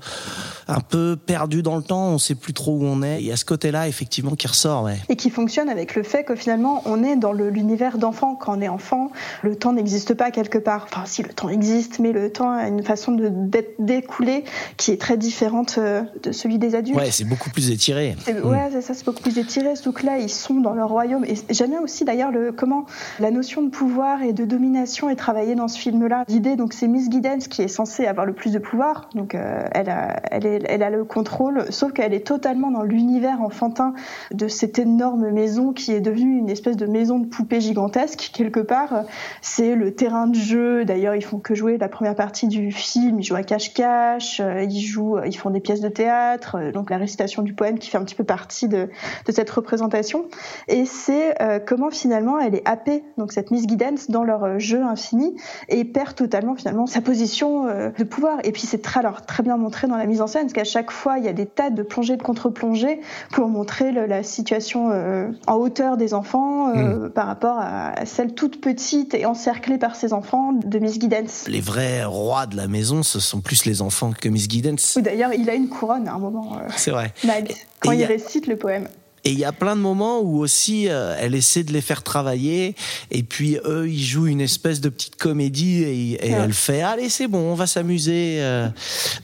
un 0.68 0.80
peu 0.80 1.16
perdu 1.16 1.62
dans 1.62 1.76
le 1.76 1.84
temps, 1.84 2.10
on 2.10 2.18
sait 2.18 2.36
plus 2.36 2.54
trop 2.54 2.74
où 2.74 2.84
on 2.84 3.02
est. 3.02 3.20
Il 3.22 3.28
y 3.28 3.32
a 3.32 3.38
ce 3.38 3.46
côté-là 3.46 3.88
effectivement 3.88 4.36
qui 4.36 4.48
ressort, 4.48 4.84
ouais. 4.84 4.98
Et 5.10 5.16
qui 5.16 5.30
fonctionne 5.30 5.70
avec 5.70 5.96
le 5.96 6.04
fait 6.04 6.24
que 6.24 6.36
finalement 6.36 6.82
on 6.86 7.04
est 7.04 7.16
dans 7.16 7.34
l'univers 7.34 7.98
d'enfant. 7.98 8.36
Quand 8.36 8.58
on 8.58 8.62
est 8.62 8.68
enfant, 8.68 9.12
le 9.42 9.56
temps 9.56 9.74
n'existe 9.74 10.14
pas 10.14 10.32
quelque 10.32 10.58
part. 10.58 10.88
Enfin 10.92 11.06
si 11.06 11.24
le 11.24 11.30
temps 11.30 11.50
existe, 11.50 12.00
mais 12.00 12.12
le 12.12 12.32
temps 12.32 12.52
a 12.52 12.68
une 12.68 12.84
façon 12.84 13.12
de 13.12 13.32
d'écouler 13.80 14.44
qui 14.78 14.92
est 14.92 15.00
très 15.00 15.18
différente 15.18 15.76
euh, 15.78 16.04
de 16.24 16.32
celui 16.32 16.58
des 16.58 16.76
adultes. 16.76 16.98
Ouais, 16.98 17.12
c'est 17.12 17.24
beaucoup 17.24 17.50
plus 17.50 17.72
étiré. 17.72 18.16
Ouais, 18.44 18.70
c'est 18.72 18.82
ça, 18.82 18.94
c'est 18.94 19.06
beaucoup 19.06 19.22
plus 19.22 19.38
étiré. 19.38 19.74
Donc 19.84 20.04
là, 20.04 20.18
ils 20.18 20.30
sont 20.30 20.56
dans 20.56 20.74
leur 20.74 20.90
royaume. 20.90 21.26
Et 21.26 21.36
j'aime 21.50 21.72
bien 21.72 21.82
aussi 21.82 22.06
d'ailleurs 22.06 22.15
le, 22.32 22.52
comment 22.52 22.86
la 23.20 23.32
notion 23.32 23.62
de 23.62 23.70
pouvoir 23.70 24.22
et 24.24 24.34
de 24.34 24.46
domination 24.46 25.10
est 25.10 25.16
travaillée 25.16 25.56
dans 25.56 25.68
ce 25.68 25.78
film-là. 25.78 26.24
L'idée, 26.28 26.56
donc, 26.56 26.74
c'est 26.74 26.88
Miss 26.88 27.10
Giddens 27.10 27.48
qui 27.50 27.62
est 27.62 27.68
censée 27.68 28.06
avoir 28.06 28.26
le 28.26 28.34
plus 28.34 28.52
de 28.52 28.60
pouvoir, 28.60 29.10
donc 29.14 29.36
euh, 29.36 29.64
elle, 29.72 29.90
a, 29.90 30.90
le 30.90 31.04
contrôle, 31.04 31.66
sauf 31.72 31.94
qu'elle 31.94 32.14
est 32.14 32.26
totalement 32.26 32.72
dans 32.72 32.84
l'univers 32.84 33.42
enfantin 33.42 33.94
de 34.32 34.48
cette 34.48 34.80
énorme 34.80 35.30
maison 35.32 35.74
qui 35.74 35.92
est 35.92 36.02
devenue 36.02 36.38
une 36.38 36.50
espèce 36.50 36.78
de 36.78 36.86
maison 36.86 37.20
de 37.20 37.26
poupée 37.26 37.62
gigantesque. 37.62 38.32
Quelque 38.34 38.60
part, 38.60 39.04
c'est 39.42 39.76
le 39.76 39.94
terrain 39.94 40.28
de 40.28 40.36
jeu. 40.36 40.86
D'ailleurs, 40.86 41.16
ils 41.16 41.24
font 41.24 41.40
que 41.40 41.56
jouer 41.56 41.78
la 41.78 41.90
première 41.90 42.16
partie 42.16 42.48
du 42.48 42.72
film. 42.72 43.20
Ils 43.20 43.24
jouent 43.24 43.36
à 43.36 43.44
cache-cache, 43.44 44.40
euh, 44.40 44.64
ils 44.64 44.82
jouent, 44.82 45.20
ils 45.26 45.38
font 45.38 45.50
des 45.50 45.60
pièces 45.60 45.82
de 45.82 45.90
théâtre, 45.90 46.58
euh, 46.60 46.72
donc 46.72 46.90
la 46.90 46.98
récitation 46.98 47.42
du 47.42 47.54
poème 47.54 47.80
qui 47.80 47.90
fait 47.90 47.98
un 47.98 48.04
petit 48.04 48.16
peu 48.16 48.24
partie 48.24 48.68
de, 48.68 48.90
cette 49.30 49.50
représentation. 49.50 50.26
Et 50.68 50.86
c'est 50.86 51.36
comment 51.66 51.90
finalement, 52.06 52.38
elle 52.40 52.54
est 52.54 52.62
happée, 52.66 53.04
donc 53.18 53.32
cette 53.32 53.50
Miss 53.50 53.66
Guidance, 53.66 54.12
dans 54.12 54.24
leur 54.24 54.44
euh, 54.44 54.60
jeu 54.60 54.84
infini 54.84 55.36
et 55.70 55.84
perd 55.86 56.14
totalement 56.14 56.54
finalement 56.56 56.86
sa 56.86 57.02
position 57.02 57.66
euh, 57.68 57.90
de 57.98 58.04
pouvoir. 58.04 58.38
Et 58.44 58.52
puis 58.52 58.62
c'est 58.68 58.80
très, 58.84 59.00
alors, 59.00 59.26
très 59.26 59.42
bien 59.42 59.58
montré 59.58 59.88
dans 59.88 59.98
la 59.98 60.06
mise 60.06 60.22
en 60.22 60.28
scène, 60.28 60.44
parce 60.44 60.54
qu'à 60.54 60.64
chaque 60.66 60.92
fois, 60.92 61.18
il 61.18 61.26
y 61.26 61.28
a 61.28 61.34
des 61.34 61.48
tas 61.48 61.72
de 61.72 61.82
plongées, 61.82 62.16
de 62.16 62.22
contre-plongées 62.22 63.02
pour 63.32 63.48
montrer 63.48 63.92
le- 63.92 64.06
la 64.06 64.22
situation 64.22 64.90
euh, 64.92 65.30
en 65.48 65.56
hauteur 65.56 65.98
des 65.98 66.14
enfants 66.14 66.70
euh, 66.76 67.10
par 67.10 67.26
rapport 67.26 67.58
à 67.60 68.06
celle 68.06 68.36
toute 68.36 68.62
petite 68.62 69.16
et 69.16 69.26
encerclée 69.26 69.80
par 69.80 69.96
ses 69.96 70.14
enfants 70.14 70.54
de 70.54 70.78
Miss 70.78 71.00
Guidance. 71.00 71.46
Les 71.48 71.60
vrais 71.62 72.04
rois 72.04 72.46
de 72.46 72.56
la 72.56 72.68
maison, 72.68 73.02
ce 73.02 73.20
sont 73.20 73.42
plus 73.42 73.66
les 73.66 73.82
enfants 73.82 74.12
que 74.12 74.30
Miss 74.30 74.48
Guidance. 74.48 75.00
D'ailleurs, 75.02 75.34
il 75.34 75.50
a 75.50 75.56
une 75.56 75.70
couronne 75.70 76.08
à 76.08 76.14
un 76.14 76.20
moment, 76.20 76.54
euh, 76.58 76.68
C'est 76.78 76.92
vrai. 76.92 77.14
Mag, 77.26 77.52
quand 77.80 77.94
Et 77.94 77.96
il 77.96 78.04
a- 78.04 78.08
récite 78.08 78.46
le 78.46 78.58
poème. 78.58 78.88
Et 79.26 79.32
il 79.32 79.40
y 79.40 79.46
a 79.46 79.52
plein 79.52 79.76
de 79.76 79.82
moments 79.82 80.20
où 80.22 80.40
aussi 80.40 80.88
euh, 80.88 81.16
elle 81.20 81.34
essaie 81.36 81.64
de 81.64 81.74
les 81.74 81.82
faire 81.82 82.04
travailler 82.04 82.76
et 83.12 83.24
puis 83.24 83.58
eux 83.66 83.88
ils 83.90 84.04
jouent 84.04 84.28
une 84.28 84.42
espèce 84.42 84.82
de 84.82 84.90
petite 84.90 85.16
comédie 85.16 85.84
et, 85.84 86.28
et 86.28 86.36
Ouais. 86.36 86.42
elle 86.44 86.54
fait 86.54 86.82
allez 86.82 87.10
c'est 87.10 87.28
bon 87.28 87.40
on 87.40 87.56
va 87.56 87.66
s'amuser 87.68 88.38
euh. 88.40 88.68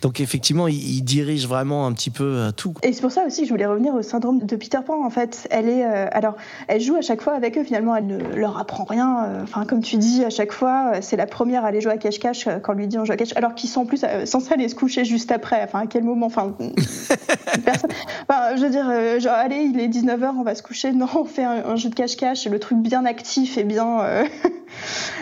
donc 0.02 0.20
effectivement 0.20 0.68
il, 0.68 0.76
il 0.76 1.02
dirige 1.04 1.48
vraiment 1.48 1.86
un 1.88 1.94
petit 1.94 2.10
peu 2.10 2.24
euh, 2.24 2.52
tout 2.52 2.74
Et 2.84 2.94
c'est 2.94 3.02
pour 3.02 3.12
ça 3.12 3.26
aussi 3.28 3.42
que 3.42 3.48
je 3.48 3.54
voulais 3.54 3.66
revenir 3.66 3.94
au 3.94 4.02
syndrome 4.02 4.40
de 4.40 4.56
Peter 4.56 4.80
Pan. 4.86 5.06
En 5.06 5.10
fait, 5.10 5.48
elle 5.52 5.70
est, 5.70 5.86
euh, 5.86 6.08
alors, 6.12 6.36
elle 6.68 6.82
joue 6.82 6.96
à 6.96 7.02
chaque 7.02 7.22
fois 7.22 7.34
avec 7.34 7.58
eux. 7.58 7.64
Finalement, 7.64 7.96
elle 7.96 8.08
ne 8.08 8.18
leur 8.36 8.58
apprend 8.58 8.84
rien. 8.84 9.42
Enfin, 9.44 9.66
comme 9.66 9.82
tu 9.82 9.98
dis, 9.98 10.24
à 10.24 10.30
chaque 10.30 10.52
fois, 10.52 10.94
c'est 11.02 11.18
la 11.18 11.28
première 11.28 11.64
à 11.66 11.68
aller 11.68 11.82
jouer 11.82 11.92
à 11.94 11.98
cache-cache 11.98 12.48
quand 12.64 12.74
on 12.74 12.76
lui 12.76 12.88
dit 12.88 12.98
on 12.98 13.06
joue 13.06 13.14
à 13.14 13.18
cache. 13.18 13.34
Alors 13.36 13.54
qu'ils 13.56 13.70
sont 13.70 13.82
en 13.82 13.86
plus 13.86 14.04
censés 14.26 14.54
aller 14.54 14.68
se 14.70 14.76
coucher 14.76 15.06
juste 15.06 15.32
après. 15.32 15.62
Enfin, 15.64 15.80
à 15.82 15.86
quel 15.88 16.04
moment 16.04 16.26
Enfin, 16.28 16.56
personne. 17.66 17.90
Enfin, 18.28 18.56
je 18.56 18.62
veux 18.62 18.70
dire, 18.70 19.20
genre, 19.20 19.34
allez, 19.36 19.58
il 19.74 19.80
est 19.80 19.88
19h, 19.92 20.34
on 20.38 20.44
va 20.44 20.56
se 20.56 20.64
coucher. 20.64 20.92
Non, 20.94 21.08
on 21.16 21.26
fait 21.26 21.44
un, 21.44 21.76
jeu 21.76 21.90
de 21.90 21.96
cache-cache, 21.96 22.48
le 22.48 22.60
truc 22.60 22.80
bien 22.80 23.06
actif 23.06 23.58
et 23.58 23.64
bien. 23.64 24.02
euh, 24.02 24.26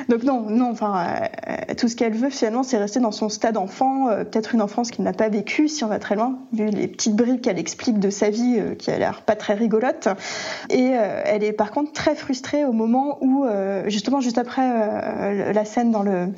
Donc 0.07 0.23
non, 0.23 0.49
non. 0.49 0.71
Enfin, 0.71 1.05
euh, 1.47 1.73
tout 1.77 1.87
ce 1.87 1.95
qu'elle 1.95 2.13
veut 2.13 2.29
finalement, 2.29 2.63
c'est 2.63 2.77
rester 2.77 2.99
dans 2.99 3.11
son 3.11 3.29
stade 3.29 3.57
enfant, 3.57 4.09
euh, 4.09 4.23
peut-être 4.23 4.53
une 4.53 4.61
enfance 4.61 4.91
qu'il 4.91 5.03
n'a 5.03 5.13
pas 5.13 5.29
vécue, 5.29 5.67
si 5.67 5.83
on 5.83 5.87
va 5.87 5.99
très 5.99 6.15
loin, 6.15 6.39
vu 6.53 6.65
les 6.67 6.87
petites 6.87 7.15
briques 7.15 7.41
qu'elle 7.41 7.59
explique 7.59 7.99
de 7.99 8.09
sa 8.09 8.29
vie, 8.29 8.57
euh, 8.59 8.75
qui 8.75 8.91
a 8.91 8.97
l'air 8.97 9.21
pas 9.21 9.35
très 9.35 9.53
rigolote. 9.53 10.07
Et 10.69 10.91
elle 11.25 11.43
est 11.43 11.51
par 11.51 11.71
contre 11.71 11.91
très 11.91 12.15
frustrée 12.15 12.65
au 12.65 12.71
moment 12.71 13.17
où, 13.21 13.45
justement, 13.87 14.21
juste 14.21 14.37
après 14.37 15.53
la 15.53 15.65
scène 15.65 15.91
dans 15.91 16.03
le, 16.03 16.29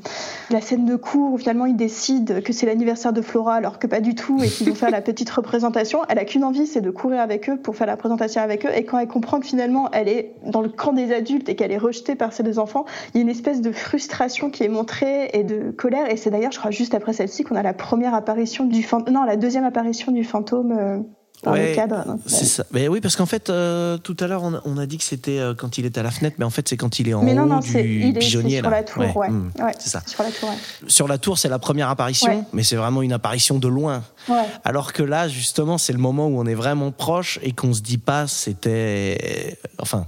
la 0.50 0.62
scène 0.62 0.86
de 0.86 0.96
cours 0.96 1.34
où 1.34 1.38
finalement 1.38 1.66
ils 1.66 1.76
décident 1.76 2.42
que 2.42 2.54
c'est 2.54 2.66
l'anniversaire 2.66 3.14
de 3.14 3.22
Flora, 3.22 3.56
alors 3.56 3.80
que 3.80 3.88
pas 3.88 4.00
du 4.00 4.16
tout, 4.16 4.42
et 4.44 4.48
qu'ils 4.48 4.70
vont 4.70 4.76
faire 4.76 4.92
la 4.92 5.02
petite 5.02 5.30
représentation. 5.30 6.02
Elle 6.10 6.20
a 6.20 6.26
qu'une 6.26 6.44
envie, 6.44 6.68
c'est 6.68 6.82
de 6.82 6.92
courir 6.92 7.22
avec 7.22 7.50
eux 7.50 7.58
pour 7.58 7.76
faire 7.76 7.88
la 7.88 7.98
présentation 7.98 8.42
avec 8.42 8.66
eux. 8.66 8.72
Et 8.76 8.84
quand 8.86 9.00
elle 9.00 9.08
comprend 9.08 9.40
que 9.40 9.46
finalement 9.46 9.90
elle 9.92 10.08
est 10.08 10.34
dans 10.46 10.62
le 10.62 10.70
camp 10.70 10.94
des 10.94 11.14
adultes 11.14 11.50
et 11.50 11.56
qu'elle 11.56 11.72
est 11.72 11.78
rejetée 11.78 12.16
par 12.16 12.34
ses 12.34 12.44
deux 12.44 12.60
enfants, 12.60 12.86
il 13.14 13.18
y 13.18 13.20
a 13.20 13.22
une 13.22 13.30
espèce 13.30 13.62
de 13.62 13.72
frustration 13.72 14.50
qui 14.50 14.64
est 14.64 14.70
montrée 14.70 15.30
et 15.34 15.44
de 15.44 15.72
colère. 15.72 16.10
Et 16.12 16.18
c'est 16.18 16.30
d'ailleurs, 16.32 16.52
je 16.52 16.60
crois, 16.60 16.72
juste 16.72 16.94
après 16.94 17.14
celle-ci 17.14 17.44
qu'on 17.44 17.56
a 17.56 17.64
la 17.64 17.74
première 17.74 18.14
apparition 18.14 18.66
du 18.66 18.84
fantôme, 18.84 19.14
non, 19.14 19.24
la 19.24 19.36
deuxième 19.38 19.66
apparition 19.66 20.12
du 20.12 20.24
fantôme 20.24 20.72
euh, 20.78 20.98
dans 21.44 21.54
Ouais, 21.54 21.70
le 21.70 21.76
cadre. 21.76 22.18
C'est 22.28 22.46
ça 22.46 22.64
mais 22.72 22.88
oui 22.88 23.02
parce 23.02 23.16
qu'en 23.16 23.26
fait 23.26 23.50
euh, 23.50 23.98
tout 23.98 24.16
à 24.20 24.28
l'heure 24.28 24.44
on, 24.44 24.54
a- 24.54 24.62
on 24.66 24.78
a 24.78 24.86
dit 24.86 25.00
que 25.00 25.04
c'était 25.04 25.40
euh, 25.40 25.56
quand 25.56 25.80
il 25.80 25.88
est 25.88 25.98
à 25.98 26.04
la 26.04 26.12
fenêtre 26.12 26.36
mais 26.38 26.46
en 26.46 26.52
fait 26.52 26.70
c'est 26.70 26.78
quand 26.78 27.00
il 27.00 27.10
est 27.10 27.16
en 27.16 27.24
Mais 27.24 27.34
non, 27.34 27.46
haut 27.46 27.48
non, 27.48 27.60
du 27.62 27.80
il 27.80 28.16
est 28.16 28.20
pigeonnier 28.20 28.58
sur 28.60 28.70
là. 28.70 28.78
la 28.78 28.84
tour, 28.84 29.02
ouais. 29.02 29.28
Ouais, 29.60 29.72
c'est 29.80 29.90
ça 29.90 30.04
Sur 30.06 30.22
la 30.22 30.30
tour, 30.30 30.50
ouais. 30.50 30.56
sur 30.88 31.08
la 31.08 31.18
tour 31.18 31.40
c'est 31.40 31.50
la 31.50 31.58
première 31.58 31.90
apparition 31.90 32.46
mais 32.54 32.62
c'est 32.62 32.76
vraiment 32.76 33.02
une 33.02 33.12
apparition 33.14 33.58
de 33.58 33.68
loin 33.68 34.04
Ouais. 34.30 34.46
Alors 34.64 34.94
que 34.94 35.04
là, 35.04 35.28
justement, 35.28 35.78
c'est 35.78 35.94
le 35.94 36.00
moment 36.00 36.28
où 36.28 36.40
on 36.40 36.46
est 36.46 36.56
vraiment 36.56 36.92
proche 36.92 37.40
et 37.42 37.52
qu'on 37.54 37.74
se 37.74 37.82
dit 37.82 37.98
pas, 37.98 38.28
c'était, 38.28 39.58
enfin, 39.80 40.08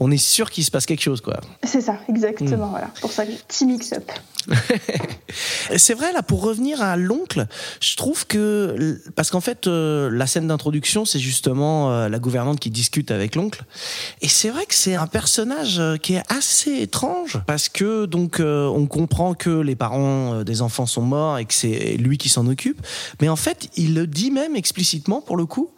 on 0.00 0.10
est 0.10 0.18
sûr 0.18 0.50
qu'il 0.50 0.64
se 0.64 0.70
passe 0.70 0.86
quelque 0.86 1.02
chose, 1.02 1.20
quoi. 1.20 1.40
C'est 1.62 1.80
ça, 1.80 1.98
exactement. 2.08 2.66
Hmm. 2.66 2.70
Voilà. 2.70 2.90
C'est 2.94 3.00
pour 3.00 3.12
ça 3.12 3.26
que 3.26 3.32
petit 3.32 3.66
mix-up. 3.66 4.10
C'est 5.76 5.94
vrai, 5.94 6.12
là, 6.12 6.22
pour 6.22 6.42
revenir 6.42 6.82
à 6.82 6.96
l'oncle, 6.96 7.46
je 7.80 7.96
trouve 7.96 8.26
que, 8.26 9.00
parce 9.14 9.30
qu'en 9.30 9.40
fait, 9.40 9.66
euh, 9.66 10.10
la 10.10 10.26
scène 10.26 10.48
d'introduction, 10.48 11.04
c'est 11.04 11.18
justement 11.18 11.90
euh, 11.92 12.08
la 12.08 12.18
gouvernante 12.18 12.60
qui 12.60 12.70
discute 12.70 13.10
avec 13.10 13.34
l'oncle. 13.34 13.64
Et 14.20 14.28
c'est 14.28 14.50
vrai 14.50 14.66
que 14.66 14.74
c'est 14.74 14.94
un 14.94 15.06
personnage 15.06 15.78
euh, 15.78 15.96
qui 15.96 16.14
est 16.14 16.22
assez 16.28 16.80
étrange, 16.82 17.40
parce 17.46 17.68
que, 17.68 18.06
donc, 18.06 18.40
euh, 18.40 18.66
on 18.66 18.86
comprend 18.86 19.34
que 19.34 19.50
les 19.50 19.76
parents 19.76 20.42
des 20.42 20.62
enfants 20.62 20.86
sont 20.86 21.02
morts 21.02 21.38
et 21.38 21.44
que 21.44 21.54
c'est 21.54 21.96
lui 21.96 22.18
qui 22.18 22.28
s'en 22.28 22.46
occupe. 22.46 22.80
Mais 23.20 23.28
en 23.28 23.36
fait, 23.36 23.51
il 23.76 23.94
le 23.94 24.06
dit 24.06 24.30
même 24.30 24.56
explicitement, 24.56 25.20
pour 25.20 25.36
le 25.36 25.46
coup. 25.46 25.70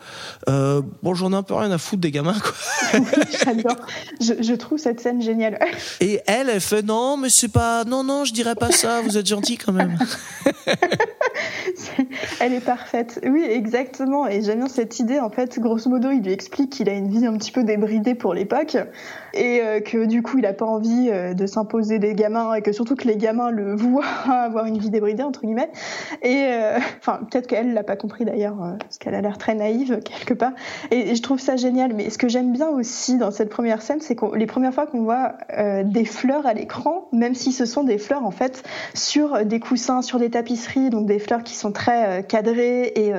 Euh, 0.48 0.82
bon, 1.02 1.14
j'en 1.14 1.32
ai 1.32 1.36
un 1.36 1.42
peu 1.42 1.54
rien 1.54 1.70
à 1.70 1.78
foutre 1.78 2.00
des 2.00 2.10
gamins, 2.10 2.38
quoi. 2.38 3.00
Oui, 3.00 3.06
J'adore. 3.44 3.76
Je, 4.20 4.34
je 4.40 4.54
trouve 4.54 4.78
cette 4.78 5.00
scène 5.00 5.22
géniale. 5.22 5.58
Et 6.00 6.20
elle, 6.26 6.48
elle 6.48 6.60
fait 6.60 6.82
non, 6.82 7.16
mais 7.16 7.28
c'est 7.28 7.48
pas, 7.48 7.84
non, 7.84 8.04
non, 8.04 8.24
je 8.24 8.32
dirais 8.32 8.54
pas 8.54 8.70
ça, 8.70 9.00
vous 9.02 9.16
êtes 9.16 9.26
gentil 9.26 9.56
quand 9.56 9.72
même. 9.72 9.98
Elle 12.40 12.54
est 12.54 12.60
parfaite. 12.60 13.20
Oui, 13.24 13.42
exactement. 13.42 14.26
Et 14.26 14.42
j'aime 14.42 14.58
bien 14.58 14.68
cette 14.68 14.98
idée. 14.98 15.20
En 15.20 15.30
fait, 15.30 15.58
grosso 15.58 15.88
modo, 15.88 16.10
il 16.10 16.22
lui 16.22 16.32
explique 16.32 16.70
qu'il 16.70 16.88
a 16.88 16.92
une 16.92 17.08
vie 17.08 17.26
un 17.26 17.36
petit 17.36 17.52
peu 17.52 17.64
débridée 17.64 18.14
pour 18.14 18.34
l'époque 18.34 18.76
et 19.34 19.60
euh, 19.60 19.80
que 19.80 20.06
du 20.06 20.22
coup, 20.22 20.38
il 20.38 20.46
a 20.46 20.52
pas 20.52 20.64
envie 20.64 21.08
euh, 21.10 21.34
de 21.34 21.46
s'imposer 21.46 21.98
des 21.98 22.14
gamins 22.14 22.54
et 22.54 22.62
que 22.62 22.72
surtout 22.72 22.94
que 22.94 23.06
les 23.06 23.16
gamins 23.16 23.50
le 23.50 23.74
voient 23.76 24.04
avoir 24.26 24.66
une 24.66 24.78
vie 24.78 24.90
débridée 24.90 25.22
entre 25.22 25.42
guillemets. 25.42 25.70
Et 26.22 26.46
euh, 26.48 26.78
enfin, 26.98 27.20
peut-être 27.30 27.46
qu'elle 27.46 27.74
l'a 27.74 27.82
pas 27.82 27.96
compris 27.96 28.24
d'ailleurs, 28.24 28.56
parce 28.78 28.98
qu'elle 28.98 29.14
a 29.14 29.20
l'air 29.20 29.38
très 29.38 29.54
naïve 29.54 30.00
quelque 30.04 30.34
part. 30.34 30.52
Et, 30.90 31.14
je 31.14 31.22
trouve 31.22 31.40
ça 31.40 31.56
génial. 31.56 31.94
Mais 31.94 32.10
ce 32.10 32.18
que 32.18 32.28
j'aime 32.28 32.52
bien 32.52 32.68
aussi 32.68 33.18
dans 33.18 33.30
cette 33.30 33.50
première 33.50 33.82
scène, 33.82 34.00
c'est 34.00 34.16
que 34.16 34.34
les 34.36 34.46
premières 34.46 34.74
fois 34.74 34.86
qu'on 34.86 35.02
voit 35.02 35.34
des 35.84 36.04
fleurs 36.04 36.46
à 36.46 36.54
l'écran, 36.54 37.08
même 37.12 37.34
si 37.34 37.52
ce 37.52 37.64
sont 37.64 37.84
des 37.84 37.98
fleurs 37.98 38.24
en 38.24 38.30
fait 38.30 38.62
sur 38.94 39.44
des 39.44 39.60
coussins, 39.60 40.02
sur 40.02 40.18
des 40.18 40.30
tapisseries, 40.30 40.90
donc 40.90 41.06
des 41.06 41.18
fleurs 41.18 41.42
qui 41.42 41.54
sont 41.54 41.72
très 41.72 42.24
cadrées 42.24 42.92
et 42.96 43.12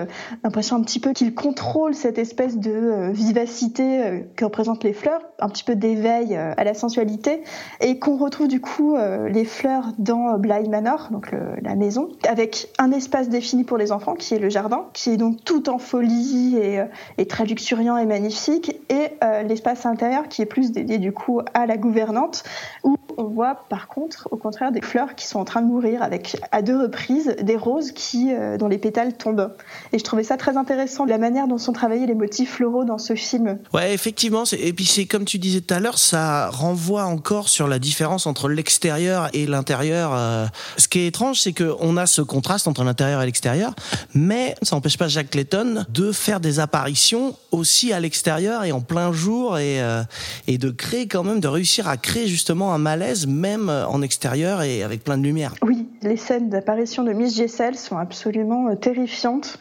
l'impression 0.43 0.75
un 0.75 0.81
petit 0.81 0.99
peu 0.99 1.13
qu'il 1.13 1.33
contrôle 1.33 1.93
cette 1.93 2.17
espèce 2.17 2.57
de 2.57 3.11
vivacité 3.11 4.25
que 4.35 4.45
représentent 4.45 4.83
les 4.83 4.93
fleurs, 4.93 5.21
un 5.39 5.49
petit 5.49 5.63
peu 5.63 5.75
d'éveil 5.75 6.04
euh, 6.05 6.53
à 6.57 6.63
la 6.63 6.73
sensualité, 6.73 7.41
et 7.81 7.99
qu'on 7.99 8.17
retrouve 8.17 8.47
du 8.47 8.61
coup 8.61 8.95
euh, 8.95 9.27
les 9.29 9.45
fleurs 9.45 9.91
dans 9.97 10.37
Bly 10.37 10.69
Manor, 10.69 11.09
donc 11.11 11.31
la 11.61 11.75
maison, 11.75 12.09
avec 12.27 12.69
un 12.77 12.91
espace 12.91 13.29
défini 13.29 13.63
pour 13.63 13.77
les 13.77 13.91
enfants 13.91 14.13
qui 14.13 14.33
est 14.33 14.39
le 14.39 14.49
jardin, 14.49 14.85
qui 14.93 15.11
est 15.11 15.17
donc 15.17 15.43
tout 15.43 15.69
en 15.69 15.77
folie 15.77 16.57
et, 16.57 16.79
euh, 16.79 17.25
très 17.27 17.45
luxuriant 17.45 17.97
et 17.97 18.05
magnifique, 18.05 18.75
et 18.89 19.09
l'espace 19.47 19.85
intérieur 19.85 20.27
qui 20.27 20.41
est 20.41 20.45
plus 20.45 20.71
dédié 20.71 20.99
du 20.99 21.11
coup 21.11 21.41
à 21.53 21.65
la 21.65 21.77
gouvernante, 21.77 22.43
où 22.83 22.97
on 23.17 23.23
voit 23.23 23.65
par 23.69 23.87
contre 23.87 24.27
au 24.31 24.37
contraire 24.37 24.71
des 24.71 24.81
fleurs 24.81 25.15
qui 25.15 25.25
sont 25.25 25.39
en 25.39 25.45
train 25.45 25.61
de 25.61 25.67
mourir 25.67 26.03
avec 26.03 26.37
à 26.51 26.61
deux 26.61 26.79
reprises 26.79 27.35
des 27.41 27.55
roses 27.55 27.91
qui 27.91 28.31
dont 28.59 28.67
les 28.67 28.77
pétales 28.77 29.13
tombent. 29.17 29.55
Et 29.91 29.99
je 29.99 30.03
trouvais 30.03 30.23
ça 30.23 30.37
très 30.37 30.57
intéressant 30.57 31.05
la 31.05 31.17
manière 31.17 31.47
dont 31.47 31.57
sont 31.57 31.73
travaillés 31.73 32.05
les 32.05 32.15
motifs 32.15 32.53
floraux 32.53 32.85
dans 32.85 32.97
ce 32.97 33.15
film. 33.15 33.59
Ouais, 33.73 33.93
effectivement. 33.93 34.43
Et 34.57 34.73
puis 34.73 34.85
c'est 34.85 35.05
comme 35.05 35.25
tu 35.25 35.37
disais 35.37 35.61
tout 35.61 35.73
à 35.73 35.79
l'heure, 35.79 35.94
ça 35.97 36.49
renvoie 36.49 37.05
encore 37.05 37.49
sur 37.49 37.67
la 37.67 37.79
différence 37.79 38.27
entre 38.27 38.49
l'extérieur 38.49 39.29
et 39.33 39.45
l'intérieur. 39.45 40.11
euh. 40.13 40.45
Ce 40.77 40.87
qui 40.87 40.99
est 40.99 41.07
étrange, 41.07 41.39
c'est 41.39 41.53
que 41.53 41.75
on 41.79 41.97
a 41.97 42.05
ce 42.05 42.21
contraste 42.21 42.67
entre 42.67 42.83
l'intérieur 42.83 43.21
et 43.21 43.25
l'extérieur, 43.25 43.73
mais 44.13 44.55
ça 44.61 44.75
n'empêche 44.75 44.97
pas 44.97 45.07
Jack 45.07 45.29
Clayton 45.31 45.85
de 45.89 46.11
faire 46.11 46.39
des 46.39 46.59
apparitions 46.59 47.35
aussi 47.51 47.93
à 47.93 47.99
l'extérieur 47.99 48.63
et 48.63 48.71
en 48.71 48.81
plein 48.81 49.11
jour 49.11 49.57
et 49.57 49.81
euh, 49.81 50.03
et 50.47 50.57
de 50.57 50.69
créer 50.69 51.07
quand 51.07 51.23
même, 51.23 51.39
de 51.39 51.47
réussir 51.47 51.87
à 51.87 51.97
créer 51.97 52.27
justement 52.27 52.73
un 52.73 52.77
malaise 52.77 53.27
même 53.27 53.69
en 53.69 54.01
extérieur 54.01 54.61
et 54.61 54.83
avec 54.83 55.03
plein 55.03 55.17
de 55.17 55.23
lumière. 55.23 55.53
Oui, 55.61 55.87
les 56.01 56.17
scènes 56.17 56.49
d'apparition 56.49 57.03
de 57.03 57.13
Miss 57.13 57.35
Jessel 57.35 57.75
sont 57.75 57.97
absolument 57.97 58.69
euh, 58.69 58.75
terrifiantes. 58.75 59.57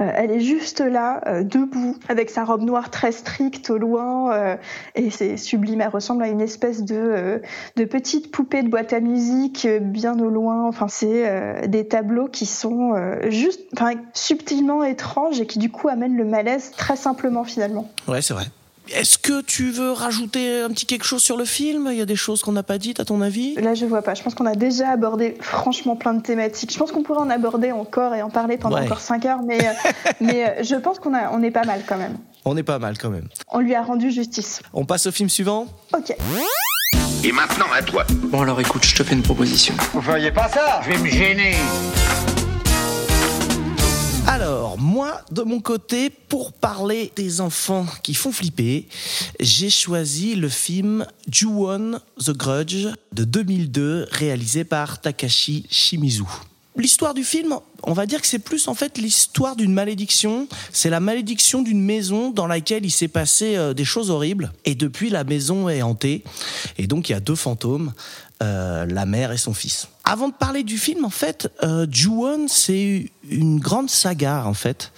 Euh, 0.00 0.10
elle 0.14 0.30
est 0.30 0.40
juste 0.40 0.80
là, 0.80 1.20
euh, 1.26 1.42
debout, 1.42 1.96
avec 2.08 2.30
sa 2.30 2.44
robe 2.44 2.62
noire 2.62 2.90
très 2.90 3.12
stricte 3.12 3.70
au 3.70 3.78
loin, 3.78 4.32
euh, 4.32 4.56
et 4.94 5.10
c'est 5.10 5.36
sublime. 5.36 5.80
Elle 5.80 5.88
ressemble 5.88 6.22
à 6.22 6.28
une 6.28 6.40
espèce 6.40 6.82
de, 6.82 7.42
de 7.76 7.84
petite 7.84 8.30
poupée 8.30 8.62
de 8.62 8.68
boîte 8.68 8.92
à 8.92 9.00
musique, 9.00 9.66
bien 9.80 10.18
au 10.18 10.30
loin. 10.30 10.66
Enfin, 10.66 10.88
c'est 10.88 11.68
des 11.68 11.86
tableaux 11.86 12.28
qui 12.28 12.46
sont 12.46 12.94
juste, 13.28 13.60
enfin, 13.74 13.92
subtilement 14.12 14.84
étranges 14.84 15.40
et 15.40 15.46
qui 15.46 15.58
du 15.58 15.70
coup 15.70 15.88
amènent 15.88 16.16
le 16.16 16.24
malaise 16.24 16.72
très 16.76 16.96
simplement 16.96 17.44
finalement. 17.44 17.88
Ouais, 18.06 18.22
c'est 18.22 18.34
vrai. 18.34 18.44
Est-ce 18.94 19.18
que 19.18 19.42
tu 19.42 19.70
veux 19.70 19.92
rajouter 19.92 20.62
un 20.62 20.68
petit 20.70 20.86
quelque 20.86 21.04
chose 21.04 21.22
sur 21.22 21.36
le 21.36 21.44
film? 21.44 21.88
Il 21.90 21.98
y 21.98 22.00
a 22.00 22.06
des 22.06 22.16
choses 22.16 22.42
qu'on 22.42 22.52
n'a 22.52 22.62
pas 22.62 22.78
dites 22.78 23.00
à 23.00 23.04
ton 23.04 23.20
avis? 23.20 23.54
Là, 23.56 23.74
je 23.74 23.84
vois 23.84 24.00
pas. 24.02 24.14
Je 24.14 24.22
pense 24.22 24.34
qu'on 24.34 24.46
a 24.46 24.54
déjà 24.54 24.88
abordé 24.90 25.36
franchement 25.40 25.94
plein 25.94 26.14
de 26.14 26.22
thématiques. 26.22 26.72
Je 26.72 26.78
pense 26.78 26.90
qu'on 26.90 27.02
pourrait 27.02 27.20
en 27.20 27.28
aborder 27.30 27.70
encore 27.70 28.14
et 28.14 28.22
en 28.22 28.30
parler 28.30 28.56
pendant 28.56 28.76
Ouais. 28.76 28.84
encore 28.84 29.00
5 29.00 29.24
heures, 29.26 29.42
mais, 29.46 29.58
euh, 29.66 29.72
mais 30.20 30.48
euh, 30.48 30.62
je 30.62 30.74
pense 30.76 30.98
qu'on 31.00 31.12
a- 31.14 31.30
on 31.32 31.42
est 31.42 31.50
pas 31.50 31.64
mal 31.64 31.82
quand 31.86 31.98
même. 31.98 32.16
On 32.46 32.56
est 32.56 32.62
pas 32.62 32.78
mal 32.78 32.96
quand 32.96 33.10
même. 33.10 33.28
On 33.48 33.58
lui 33.60 33.74
a 33.74 33.82
rendu 33.82 34.10
justice. 34.10 34.60
On 34.72 34.86
passe 34.86 35.06
au 35.06 35.12
film 35.12 35.28
suivant? 35.28 35.66
Ok. 35.94 36.14
Et 37.24 37.32
maintenant 37.32 37.66
à 37.74 37.82
toi. 37.82 38.04
Bon 38.10 38.40
alors 38.42 38.60
écoute, 38.60 38.84
je 38.86 38.94
te 38.94 39.02
fais 39.02 39.14
une 39.14 39.22
proposition. 39.22 39.74
Vous 39.92 40.00
feriez 40.00 40.30
pas 40.30 40.48
ça? 40.48 40.80
Je 40.84 40.90
vais 40.90 40.98
me 40.98 41.08
gêner. 41.08 41.56
Alors, 44.40 44.78
moi, 44.78 45.20
de 45.32 45.42
mon 45.42 45.60
côté, 45.60 46.10
pour 46.10 46.52
parler 46.52 47.10
des 47.16 47.40
enfants 47.40 47.86
qui 48.04 48.14
font 48.14 48.30
flipper, 48.30 48.86
j'ai 49.40 49.68
choisi 49.68 50.36
le 50.36 50.48
film 50.48 51.04
Ju-On 51.28 51.98
The 52.24 52.30
Grudge 52.30 52.86
de 53.12 53.24
2002, 53.24 54.06
réalisé 54.12 54.62
par 54.62 55.00
Takashi 55.00 55.66
Shimizu. 55.68 56.22
L'histoire 56.76 57.14
du 57.14 57.24
film, 57.24 57.56
on 57.82 57.92
va 57.92 58.06
dire 58.06 58.20
que 58.20 58.28
c'est 58.28 58.38
plus 58.38 58.68
en 58.68 58.74
fait 58.74 58.96
l'histoire 58.96 59.56
d'une 59.56 59.72
malédiction. 59.72 60.46
C'est 60.72 60.90
la 60.90 61.00
malédiction 61.00 61.62
d'une 61.62 61.82
maison 61.82 62.30
dans 62.30 62.46
laquelle 62.46 62.86
il 62.86 62.92
s'est 62.92 63.08
passé 63.08 63.56
euh, 63.56 63.74
des 63.74 63.84
choses 63.84 64.08
horribles. 64.08 64.52
Et 64.64 64.76
depuis, 64.76 65.10
la 65.10 65.24
maison 65.24 65.68
est 65.68 65.82
hantée. 65.82 66.22
Et 66.76 66.86
donc, 66.86 67.08
il 67.08 67.12
y 67.12 67.16
a 67.16 67.20
deux 67.20 67.34
fantômes, 67.34 67.92
euh, 68.40 68.86
la 68.86 69.04
mère 69.04 69.32
et 69.32 69.36
son 69.36 69.52
fils. 69.52 69.88
Avant 70.10 70.28
de 70.28 70.32
parler 70.34 70.62
du 70.62 70.78
film, 70.78 71.04
en 71.04 71.10
fait, 71.10 71.50
euh, 71.62 71.86
Ju-On, 71.90 72.46
c'est 72.48 73.10
une 73.30 73.58
grande 73.60 73.90
saga, 73.90 74.44
en 74.46 74.54
fait, 74.54 74.90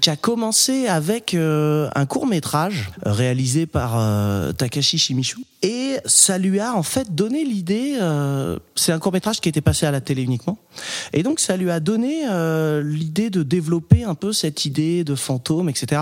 qui 0.00 0.08
a 0.08 0.16
commencé 0.16 0.86
avec 0.88 1.34
euh, 1.34 1.90
un 1.94 2.06
court 2.06 2.26
métrage 2.26 2.90
réalisé 3.02 3.66
par 3.66 3.98
euh, 3.98 4.52
Takashi 4.52 4.96
Shimizu. 4.96 5.36
Et 5.60 5.96
ça 6.06 6.38
lui 6.38 6.60
a, 6.60 6.74
en 6.74 6.84
fait, 6.84 7.14
donné 7.14 7.44
l'idée, 7.44 7.96
euh, 8.00 8.58
c'est 8.76 8.92
un 8.92 8.98
court 9.00 9.12
métrage 9.12 9.40
qui 9.40 9.48
était 9.48 9.60
passé 9.60 9.86
à 9.86 9.90
la 9.90 10.00
télé 10.00 10.22
uniquement, 10.22 10.56
et 11.12 11.24
donc 11.24 11.40
ça 11.40 11.56
lui 11.56 11.68
a 11.72 11.80
donné 11.80 12.22
euh, 12.30 12.80
l'idée 12.80 13.28
de 13.28 13.42
développer 13.42 14.04
un 14.04 14.14
peu 14.14 14.32
cette 14.32 14.64
idée 14.66 15.02
de 15.02 15.16
fantôme, 15.16 15.68
etc. 15.68 16.00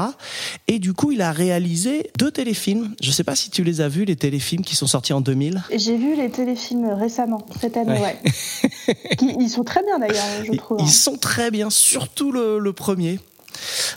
Et 0.68 0.78
du 0.78 0.92
coup, 0.92 1.10
il 1.10 1.22
a 1.22 1.32
réalisé 1.32 2.10
deux 2.18 2.30
téléfilms. 2.30 2.94
Je 3.02 3.10
sais 3.10 3.24
pas 3.24 3.34
si 3.34 3.48
tu 3.48 3.64
les 3.64 3.80
as 3.80 3.88
vus, 3.88 4.04
les 4.04 4.16
téléfilms 4.16 4.62
qui 4.62 4.76
sont 4.76 4.86
sortis 4.86 5.14
en 5.14 5.22
2000. 5.22 5.62
J'ai 5.74 5.96
vu 5.96 6.14
les 6.16 6.28
téléfilms 6.30 6.90
récemment, 6.92 7.46
cette 7.58 7.78
année, 7.78 7.98
ouais. 7.98 8.18
Qui- 8.22 8.32
ils 9.40 9.48
sont 9.50 9.64
très 9.64 9.82
bien 9.82 9.98
d'ailleurs, 9.98 10.24
je 10.44 10.52
Ils- 10.52 10.58
trouve. 10.58 10.78
Ils 10.80 10.84
hein. 10.84 10.88
sont 10.88 11.16
très 11.16 11.50
bien, 11.50 11.70
surtout 11.70 12.32
le, 12.32 12.58
le 12.58 12.72
premier. 12.72 13.18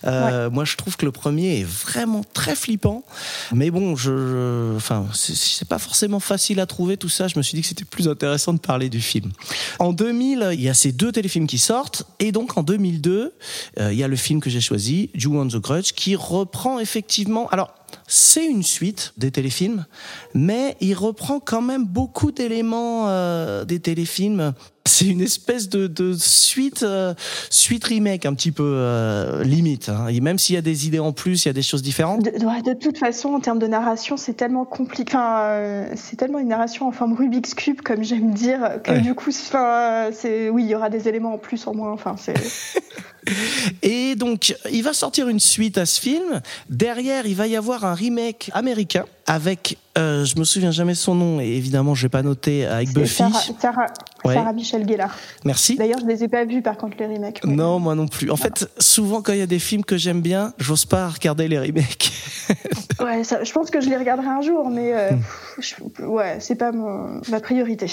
Euh, 0.05 0.49
Moi, 0.49 0.63
je 0.63 0.77
trouve 0.77 0.95
que 0.95 1.05
le 1.05 1.11
premier 1.11 1.59
est 1.59 1.63
vraiment 1.65 2.21
très 2.33 2.55
flippant. 2.55 3.03
Mais 3.51 3.71
bon, 3.71 3.97
je, 3.97 4.15
je- 4.15 4.75
enfin, 4.77 5.05
c'est- 5.13 5.65
pas 5.67 5.79
forcément 5.79 6.21
facile 6.21 6.61
à 6.61 6.65
trouver 6.65 6.95
tout 6.95 7.09
ça. 7.09 7.27
Je 7.27 7.37
me 7.37 7.43
suis 7.43 7.55
dit 7.55 7.61
que 7.61 7.67
c'était 7.67 7.83
plus 7.83 8.07
intéressant 8.07 8.53
de 8.53 8.59
parler 8.59 8.87
du 8.89 9.01
film. 9.01 9.31
En 9.79 9.91
2000, 9.91 10.51
il 10.53 10.61
y 10.61 10.69
a 10.69 10.73
ces 10.73 10.93
deux 10.93 11.11
téléfilms 11.11 11.45
qui 11.47 11.57
sortent, 11.57 12.03
et 12.19 12.31
donc 12.31 12.57
en 12.57 12.63
2002, 12.63 13.33
euh, 13.79 13.91
il 13.91 13.99
y 13.99 14.03
a 14.03 14.07
le 14.07 14.15
film 14.15 14.39
que 14.39 14.49
j'ai 14.49 14.61
choisi, 14.61 15.09
Ju 15.13 15.27
on 15.27 15.45
the 15.47 15.57
Grudge, 15.57 15.91
qui 15.91 16.15
reprend 16.15 16.79
effectivement. 16.79 17.49
Alors. 17.49 17.73
C'est 18.11 18.47
une 18.47 18.63
suite 18.63 19.13
des 19.17 19.29
téléfilms, 19.29 19.85
mais 20.33 20.75
il 20.81 20.95
reprend 20.95 21.39
quand 21.39 21.61
même 21.61 21.85
beaucoup 21.85 22.31
d'éléments 22.31 23.07
euh, 23.07 23.65
des 23.65 23.79
téléfilms. 23.79 24.55
C'est 24.89 25.05
une 25.05 25.21
espèce 25.21 25.69
de, 25.69 25.85
de 25.85 26.13
suite, 26.17 26.81
euh, 26.81 27.13
suite 27.51 27.83
remake 27.85 28.25
un 28.25 28.33
petit 28.33 28.51
peu 28.51 28.63
euh, 28.65 29.43
limite. 29.43 29.87
hein. 29.89 30.07
Et 30.07 30.19
même 30.19 30.39
s'il 30.39 30.55
y 30.55 30.57
a 30.57 30.61
des 30.61 30.87
idées 30.87 30.97
en 30.99 31.11
plus, 31.11 31.45
il 31.45 31.47
y 31.47 31.51
a 31.51 31.53
des 31.53 31.61
choses 31.61 31.83
différentes. 31.83 32.23
De, 32.23 32.73
toute 32.73 32.97
façon, 32.97 33.29
en 33.29 33.39
termes 33.39 33.59
de 33.59 33.67
narration, 33.67 34.17
c'est 34.17 34.33
tellement 34.33 34.65
compliqué. 34.65 35.11
Enfin, 35.13 35.41
euh, 35.41 35.91
c'est 35.95 36.15
tellement 36.15 36.39
une 36.39 36.47
narration 36.47 36.87
en 36.87 36.91
forme 36.91 37.13
Rubik's 37.13 37.53
Cube, 37.53 37.81
comme 37.81 38.03
j'aime 38.03 38.33
dire, 38.33 38.81
que 38.83 38.91
Ouais. 38.91 39.01
du 39.01 39.13
coup, 39.13 39.31
c'est 39.31 40.49
oui, 40.49 40.63
il 40.63 40.69
y 40.69 40.75
aura 40.75 40.89
des 40.89 41.07
éléments 41.07 41.33
en 41.33 41.37
plus, 41.37 41.67
en 41.67 41.75
moins. 41.75 41.91
Enfin, 41.91 42.15
c'est 42.17 42.33
Et 43.83 44.15
donc, 44.15 44.55
il 44.71 44.81
va 44.83 44.93
sortir 44.93 45.27
une 45.29 45.39
suite 45.39 45.77
à 45.77 45.85
ce 45.85 45.99
film. 46.01 46.41
Derrière, 46.69 47.27
il 47.27 47.35
va 47.35 47.47
y 47.47 47.55
avoir 47.55 47.85
un 47.85 47.93
remake 47.93 48.49
américain 48.53 49.05
avec, 49.29 49.77
euh, 49.95 50.25
je 50.25 50.37
me 50.39 50.43
souviens 50.43 50.71
jamais 50.71 50.95
son 50.95 51.13
nom, 51.13 51.39
et 51.39 51.45
évidemment, 51.45 51.93
je 51.93 52.01
vais 52.01 52.09
pas 52.09 52.23
noter 52.23 52.65
avec 52.65 52.91
Buffy. 52.93 53.13
Sarah, 53.17 53.39
Sarah, 53.61 53.85
Ouais. 54.25 54.33
Sarah 54.33 54.53
Michelle 54.53 54.89
Gellar. 54.89 55.15
Merci. 55.45 55.77
D'ailleurs, 55.77 55.99
je 56.01 56.07
les 56.07 56.23
ai 56.23 56.27
pas 56.27 56.43
vus, 56.45 56.63
par 56.63 56.77
contre, 56.77 56.97
les 56.99 57.05
remakes. 57.05 57.41
mais- 57.45 57.53
Non, 57.55 57.77
moi 57.79 57.93
non 57.93 58.07
plus. 58.07 58.31
En 58.31 58.35
fait, 58.35 58.67
souvent 58.79 59.21
quand 59.21 59.31
il 59.33 59.39
y 59.39 59.43
a 59.43 59.45
des 59.47 59.59
films 59.59 59.85
que 59.85 59.97
j'aime 59.97 60.21
bien, 60.21 60.51
j'ose 60.57 60.85
pas 60.85 61.07
regarder 61.09 61.47
les 61.47 61.59
remakes. 61.59 62.11
Ouais, 62.99 63.23
ça- 63.23 63.43
je 63.45 63.51
pense 63.53 63.69
que 63.69 63.79
je 63.79 63.87
les 63.87 63.95
regarderai 63.95 64.27
un 64.27 64.41
jour, 64.41 64.69
mais 64.69 64.91
euh, 64.93 65.11
Hmm. 65.11 65.21
je- 65.59 66.03
ouais, 66.03 66.37
c'est 66.41 66.55
pas 66.55 66.73
mon- 66.73 67.21
ma 67.29 67.39
priorité. 67.39 67.85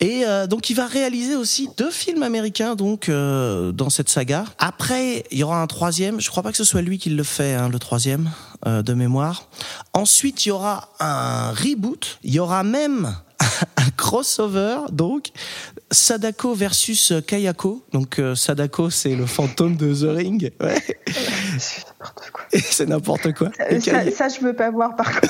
Et 0.00 0.24
euh, 0.24 0.46
donc 0.46 0.70
il 0.70 0.74
va 0.74 0.86
réaliser 0.86 1.36
aussi 1.36 1.68
deux 1.76 1.90
films 1.90 2.22
américains 2.22 2.74
donc 2.74 3.08
euh, 3.08 3.70
dans 3.72 3.90
cette 3.90 4.08
saga. 4.08 4.44
Après, 4.58 5.24
il 5.30 5.38
y 5.38 5.42
aura 5.42 5.60
un 5.60 5.66
troisième. 5.66 6.20
Je 6.20 6.30
crois 6.30 6.42
pas 6.42 6.50
que 6.52 6.56
ce 6.56 6.64
soit 6.64 6.80
lui 6.82 6.98
qui 6.98 7.10
le 7.10 7.22
fait, 7.22 7.54
hein, 7.54 7.68
le 7.68 7.78
troisième 7.78 8.30
euh, 8.66 8.82
de 8.82 8.94
mémoire. 8.94 9.48
Ensuite, 9.92 10.46
il 10.46 10.50
y 10.50 10.52
aura 10.52 10.88
un 11.00 11.50
reboot. 11.52 12.18
Il 12.22 12.32
y 12.34 12.38
aura 12.38 12.62
même 12.64 13.14
un 13.76 13.90
crossover 13.96 14.78
donc 14.90 15.28
Sadako 15.90 16.54
versus 16.54 17.12
Kayako. 17.26 17.84
Donc 17.92 18.18
euh, 18.18 18.34
Sadako 18.34 18.88
c'est 18.90 19.14
le 19.14 19.26
fantôme 19.26 19.76
de 19.76 19.92
The 19.94 20.16
Ring. 20.16 20.50
Ouais. 20.62 20.82
C'est 21.58 21.84
n'importe 21.98 22.30
quoi. 22.32 22.42
Et 22.52 22.58
c'est 22.70 22.86
n'importe 22.86 23.32
quoi. 23.34 23.50
Et 23.68 23.80
Ça, 23.80 24.02
Kay- 24.04 24.12
ça, 24.12 24.28
je 24.28 24.40
veux 24.40 24.54
pas 24.54 24.70
voir, 24.70 24.96
par 24.96 25.20
contre. 25.20 25.28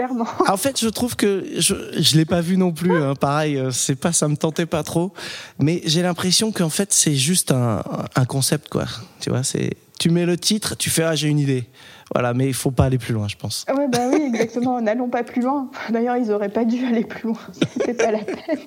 Clairement. 0.00 0.26
En 0.48 0.56
fait, 0.56 0.80
je 0.80 0.88
trouve 0.88 1.14
que 1.14 1.44
je 1.58 1.74
je 1.92 2.16
l'ai 2.16 2.24
pas 2.24 2.40
vu 2.40 2.56
non 2.56 2.72
plus. 2.72 2.96
Hein. 2.96 3.14
Pareil, 3.14 3.58
euh, 3.58 3.70
c'est 3.70 3.96
pas, 3.96 4.12
ça 4.12 4.28
me 4.28 4.36
tentait 4.36 4.64
pas 4.64 4.82
trop. 4.82 5.12
Mais 5.58 5.82
j'ai 5.84 6.00
l'impression 6.00 6.52
qu'en 6.52 6.70
fait, 6.70 6.90
c'est 6.94 7.14
juste 7.14 7.52
un, 7.52 7.82
un 8.16 8.24
concept, 8.24 8.70
quoi. 8.70 8.86
Tu 9.20 9.28
vois, 9.28 9.42
c'est 9.42 9.76
tu 9.98 10.08
mets 10.08 10.24
le 10.24 10.38
titre, 10.38 10.74
tu 10.78 10.88
fais 10.88 11.02
ah 11.02 11.14
j'ai 11.14 11.28
une 11.28 11.38
idée. 11.38 11.64
Voilà, 12.14 12.32
mais 12.32 12.46
il 12.46 12.54
faut 12.54 12.70
pas 12.70 12.86
aller 12.86 12.96
plus 12.96 13.12
loin, 13.12 13.28
je 13.28 13.36
pense. 13.36 13.66
Ouais, 13.68 13.86
bah 13.88 14.08
oui, 14.10 14.22
exactement. 14.28 14.80
N'allons 14.80 15.10
pas 15.10 15.22
plus 15.22 15.42
loin. 15.42 15.70
D'ailleurs, 15.90 16.16
ils 16.16 16.32
auraient 16.32 16.48
pas 16.48 16.64
dû 16.64 16.82
aller 16.86 17.04
plus 17.04 17.28
loin. 17.28 17.38
C'était 17.72 17.92
pas 17.92 18.10
la 18.10 18.20
peine. 18.20 18.58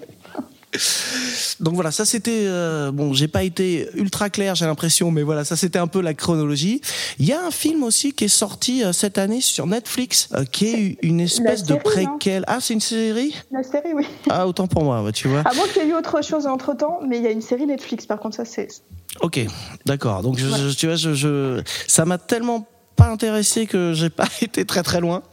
Donc 1.59 1.76
voilà, 1.76 1.91
ça 1.91 2.05
c'était 2.05 2.43
euh, 2.45 2.91
bon. 2.91 3.13
J'ai 3.13 3.28
pas 3.28 3.43
été 3.43 3.88
ultra 3.95 4.30
clair, 4.30 4.55
j'ai 4.55 4.65
l'impression, 4.65 5.11
mais 5.11 5.21
voilà, 5.24 5.45
ça 5.45 5.55
c'était 5.55 5.80
un 5.80 5.88
peu 5.88 6.01
la 6.01 6.13
chronologie. 6.13 6.82
Il 7.19 7.26
y 7.26 7.34
a 7.34 7.45
un 7.45 7.51
film 7.51 7.84
aussi 7.84 8.13
qui 8.13 8.26
est 8.26 8.28
sorti 8.28 8.84
euh, 8.84 8.91
cette 8.93 9.17
année 9.17 9.41
sur 9.41 9.67
Netflix, 9.67 10.30
euh, 10.34 10.45
qui 10.45 10.65
est 10.67 10.97
une 11.03 11.19
espèce 11.19 11.63
de 11.63 11.76
série, 11.76 11.80
préquel. 11.84 12.43
Ah, 12.47 12.57
c'est 12.59 12.74
une 12.74 12.82
série? 12.82 13.36
La 13.51 13.63
série, 13.63 13.93
oui. 13.93 14.05
Ah, 14.30 14.47
autant 14.47 14.67
pour 14.67 14.84
moi, 14.84 15.11
tu 15.11 15.28
vois. 15.28 15.43
Moins 15.55 15.67
qu'il 15.67 15.84
y 15.84 15.86
ait 15.86 15.89
eu 15.89 15.93
autre 15.95 16.24
chose 16.24 16.47
entre 16.47 16.76
temps, 16.76 16.99
mais 17.07 17.17
il 17.17 17.24
y 17.24 17.28
a 17.28 17.32
une 17.32 17.41
série 17.41 17.65
Netflix, 17.67 18.05
par 18.05 18.19
contre, 18.19 18.36
ça 18.36 18.45
c'est. 18.45 18.67
Ok, 19.21 19.39
d'accord. 19.86 20.24
Donc 20.24 20.38
je, 20.39 20.47
Voilà. 20.47 20.69
je- 20.69 20.76
tu 20.76 20.88
vois, 20.88 20.95
je, 20.95 21.13
je- 21.13 21.61
ça 21.88 22.03
m'a 22.05 22.17
tellement 22.17 22.67
pas 22.95 23.07
intéressé 23.09 23.65
que 23.67 23.93
j'ai 23.93 24.09
pas 24.09 24.27
été 24.41 24.65
très 24.65 24.83
très 24.83 24.99
loin. 25.01 25.23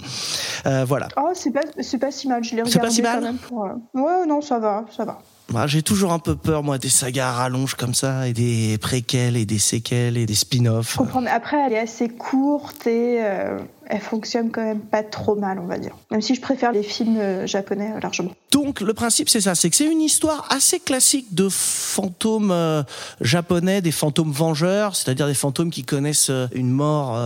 Euh, 0.67 0.85
voilà. 0.87 1.09
Oh, 1.17 1.31
c'est 1.35 1.51
pas, 1.53 1.61
c'est 1.81 1.99
pas 1.99 2.11
si 2.11 2.29
mal. 2.29 2.43
Je 2.45 2.55
l'ai 2.57 2.63
C'est 2.67 2.79
pas 2.79 2.89
regardé 2.89 2.95
si 2.95 3.03
mal 3.03 3.19
quand 3.21 3.25
même 3.27 3.37
pour. 3.39 3.65
euh, 3.65 3.71
Ouais, 3.95 4.27
non, 4.27 4.41
ça 4.41 4.59
va, 4.59 4.85
ça 4.97 5.05
va. 5.05 5.19
Bah, 5.53 5.67
j'ai 5.67 5.83
toujours 5.83 6.13
un 6.13 6.21
peu 6.21 6.37
peur 6.37 6.63
moi 6.63 6.79
des 6.79 6.89
sagas 6.89 7.29
à 7.31 7.33
rallonge 7.33 7.75
comme 7.75 7.93
ça 7.95 8.29
et 8.29 8.33
des 8.33 8.79
préquels 8.79 9.37
et 9.37 9.45
des 9.47 9.59
séquelles 9.59 10.17
et 10.17 10.25
des 10.25 10.35
spin-offs. 10.37 10.99
Après, 11.29 11.57
elle 11.67 11.73
est 11.73 11.79
assez 11.81 12.09
courte 12.09 12.87
et 12.87 13.19
euh, 13.21 13.59
elle 13.91 14.01
fonctionne 14.01 14.51
quand 14.51 14.63
même 14.63 14.81
pas 14.81 15.03
trop 15.03 15.35
mal, 15.35 15.59
on 15.59 15.67
va 15.67 15.79
dire. 15.79 15.97
Même 16.11 16.23
si 16.23 16.35
je 16.35 16.41
préfère 16.41 16.73
les 16.73 16.83
films 16.83 17.19
euh, 17.19 17.47
japonais 17.47 17.93
euh, 17.97 18.01
largement. 18.01 18.31
Donc 18.53 18.81
le 18.81 18.95
principe 18.95 19.29
c'est 19.29 19.41
ça, 19.41 19.55
c'est 19.55 19.69
que 19.71 19.77
c'est 19.77 19.91
une 19.91 20.01
histoire 20.01 20.47
assez 20.51 20.79
classique 20.81 21.35
de 21.35 21.49
fantômes 21.51 22.51
euh, 22.53 22.83
japonais, 23.21 23.81
des 23.81 23.91
fantômes 23.93 24.33
vengeurs, 24.33 24.97
c'est-à-dire 24.97 25.27
des 25.27 25.35
fantômes 25.35 25.71
qui 25.71 25.85
connaissent 25.85 26.31
une 26.55 26.71
mort 26.71 27.19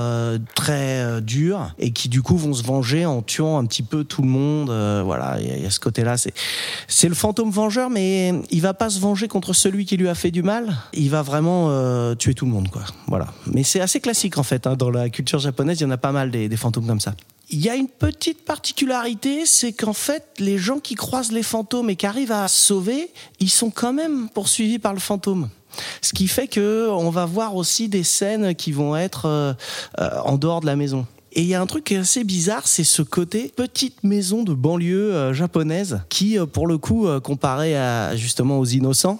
très 0.54 1.20
dure 1.20 1.74
et 1.78 1.92
qui 1.92 2.08
du 2.08 2.22
coup 2.22 2.36
vont 2.36 2.54
se 2.54 2.62
venger 2.62 3.06
en 3.06 3.22
tuant 3.22 3.58
un 3.58 3.64
petit 3.66 3.82
peu 3.82 4.04
tout 4.04 4.22
le 4.22 4.28
monde. 4.28 4.70
voilà, 5.04 5.38
il 5.40 5.62
y, 5.62 5.66
a- 5.66 5.70
ce 5.70 5.80
côté-là. 5.80 6.16
C'est 6.88 7.08
le 7.08 7.14
fantôme 7.14 7.50
vengeur, 7.50 7.90
mais 7.90 8.32
il 8.50 8.60
va 8.60 8.74
pas 8.74 8.90
se 8.90 9.00
venger 9.00 9.28
contre 9.28 9.52
celui 9.52 9.84
qui 9.86 9.96
lui 9.96 10.08
a 10.08 10.14
fait 10.14 10.30
du 10.30 10.42
mal. 10.42 10.76
Il 10.92 11.10
va 11.10 11.22
vraiment 11.22 12.14
tuer 12.16 12.34
tout 12.34 12.44
le 12.46 12.52
monde, 12.52 12.68
quoi. 12.68 12.82
Voilà. 13.08 13.26
Mais 13.46 13.62
c'est 13.62 13.80
assez 13.80 14.00
classique 14.00 14.38
en 14.38 14.42
fait 14.42 14.66
hein, 14.66 14.76
dans 14.76 14.90
la 14.90 15.08
culture 15.08 15.38
japonaise. 15.38 15.80
Il 15.80 15.84
y 15.84 15.86
en 15.86 15.90
a 15.90 15.96
pas 15.96 16.12
mal 16.12 16.30
des, 16.30 16.48
des 16.48 16.53
fantômes 16.56 16.86
comme 16.86 17.00
ça. 17.00 17.14
Il 17.50 17.60
y 17.60 17.68
a 17.68 17.76
une 17.76 17.88
petite 17.88 18.44
particularité, 18.44 19.44
c'est 19.44 19.72
qu'en 19.72 19.92
fait, 19.92 20.24
les 20.38 20.56
gens 20.56 20.78
qui 20.78 20.94
croisent 20.94 21.32
les 21.32 21.42
fantômes 21.42 21.90
et 21.90 21.96
qui 21.96 22.06
arrivent 22.06 22.32
à 22.32 22.48
sauver, 22.48 23.10
ils 23.38 23.50
sont 23.50 23.70
quand 23.70 23.92
même 23.92 24.28
poursuivis 24.30 24.78
par 24.78 24.94
le 24.94 25.00
fantôme. 25.00 25.50
Ce 26.00 26.12
qui 26.12 26.28
fait 26.28 26.48
que 26.48 26.88
on 26.90 27.10
va 27.10 27.26
voir 27.26 27.56
aussi 27.56 27.88
des 27.88 28.04
scènes 28.04 28.54
qui 28.54 28.72
vont 28.72 28.96
être 28.96 29.26
euh, 29.26 29.52
euh, 30.00 30.18
en 30.24 30.38
dehors 30.38 30.60
de 30.60 30.66
la 30.66 30.76
maison. 30.76 31.06
Et 31.36 31.42
il 31.42 31.48
y 31.48 31.54
a 31.54 31.60
un 31.60 31.66
truc 31.66 31.82
qui 31.82 31.94
est 31.94 31.98
assez 31.98 32.22
bizarre, 32.22 32.68
c'est 32.68 32.84
ce 32.84 33.02
côté 33.02 33.52
petite 33.56 34.04
maison 34.04 34.44
de 34.44 34.54
banlieue 34.54 35.12
euh, 35.12 35.32
japonaise 35.32 36.00
qui, 36.08 36.38
pour 36.52 36.68
le 36.68 36.78
coup, 36.78 37.08
comparé 37.24 37.76
à 37.76 38.14
justement 38.14 38.60
aux 38.60 38.64
innocents, 38.64 39.18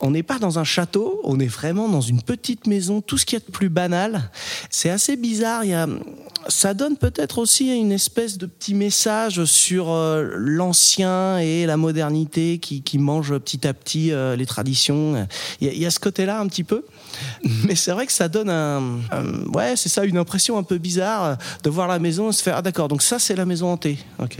on 0.00 0.10
n'est 0.10 0.24
pas 0.24 0.40
dans 0.40 0.58
un 0.58 0.64
château, 0.64 1.20
on 1.22 1.38
est 1.38 1.46
vraiment 1.46 1.88
dans 1.88 2.00
une 2.00 2.20
petite 2.20 2.66
maison, 2.66 3.00
tout 3.00 3.16
ce 3.16 3.24
qui 3.24 3.36
est 3.36 3.46
de 3.46 3.52
plus 3.52 3.68
banal. 3.68 4.28
C'est 4.70 4.90
assez 4.90 5.14
bizarre. 5.14 5.64
Il 5.64 5.70
y 5.70 5.74
a, 5.74 5.86
ça 6.48 6.74
donne 6.74 6.96
peut-être 6.96 7.38
aussi 7.38 7.74
une 7.76 7.92
espèce 7.92 8.38
de 8.38 8.46
petit 8.46 8.74
message 8.74 9.44
sur 9.44 9.90
euh, 9.90 10.30
l'ancien 10.36 11.38
et 11.38 11.66
la 11.66 11.76
modernité 11.76 12.58
qui, 12.58 12.98
mange 12.98 13.36
petit 13.38 13.66
à 13.66 13.74
petit 13.74 14.12
euh, 14.12 14.36
les 14.36 14.46
traditions. 14.46 15.26
Il 15.60 15.76
y 15.76 15.86
a, 15.86 15.90
ce 15.90 16.00
côté-là 16.00 16.40
un 16.40 16.46
petit 16.46 16.64
peu. 16.64 16.84
Mais 17.66 17.74
c'est 17.74 17.92
vrai 17.92 18.06
que 18.06 18.12
ça 18.12 18.28
donne 18.28 18.50
un, 18.50 19.00
ouais, 19.54 19.76
c'est 19.76 19.88
ça, 19.88 20.04
une 20.04 20.18
impression 20.18 20.58
un 20.58 20.62
peu 20.62 20.78
bizarre 20.78 21.36
de 21.62 21.70
voir 21.70 21.88
la 21.88 21.98
maison 21.98 22.32
se 22.32 22.42
faire, 22.42 22.56
ah 22.56 22.62
d'accord, 22.62 22.88
donc 22.88 23.02
ça 23.02 23.18
c'est 23.18 23.36
la 23.36 23.44
maison 23.44 23.68
hantée. 23.68 23.98
Ok. 24.18 24.38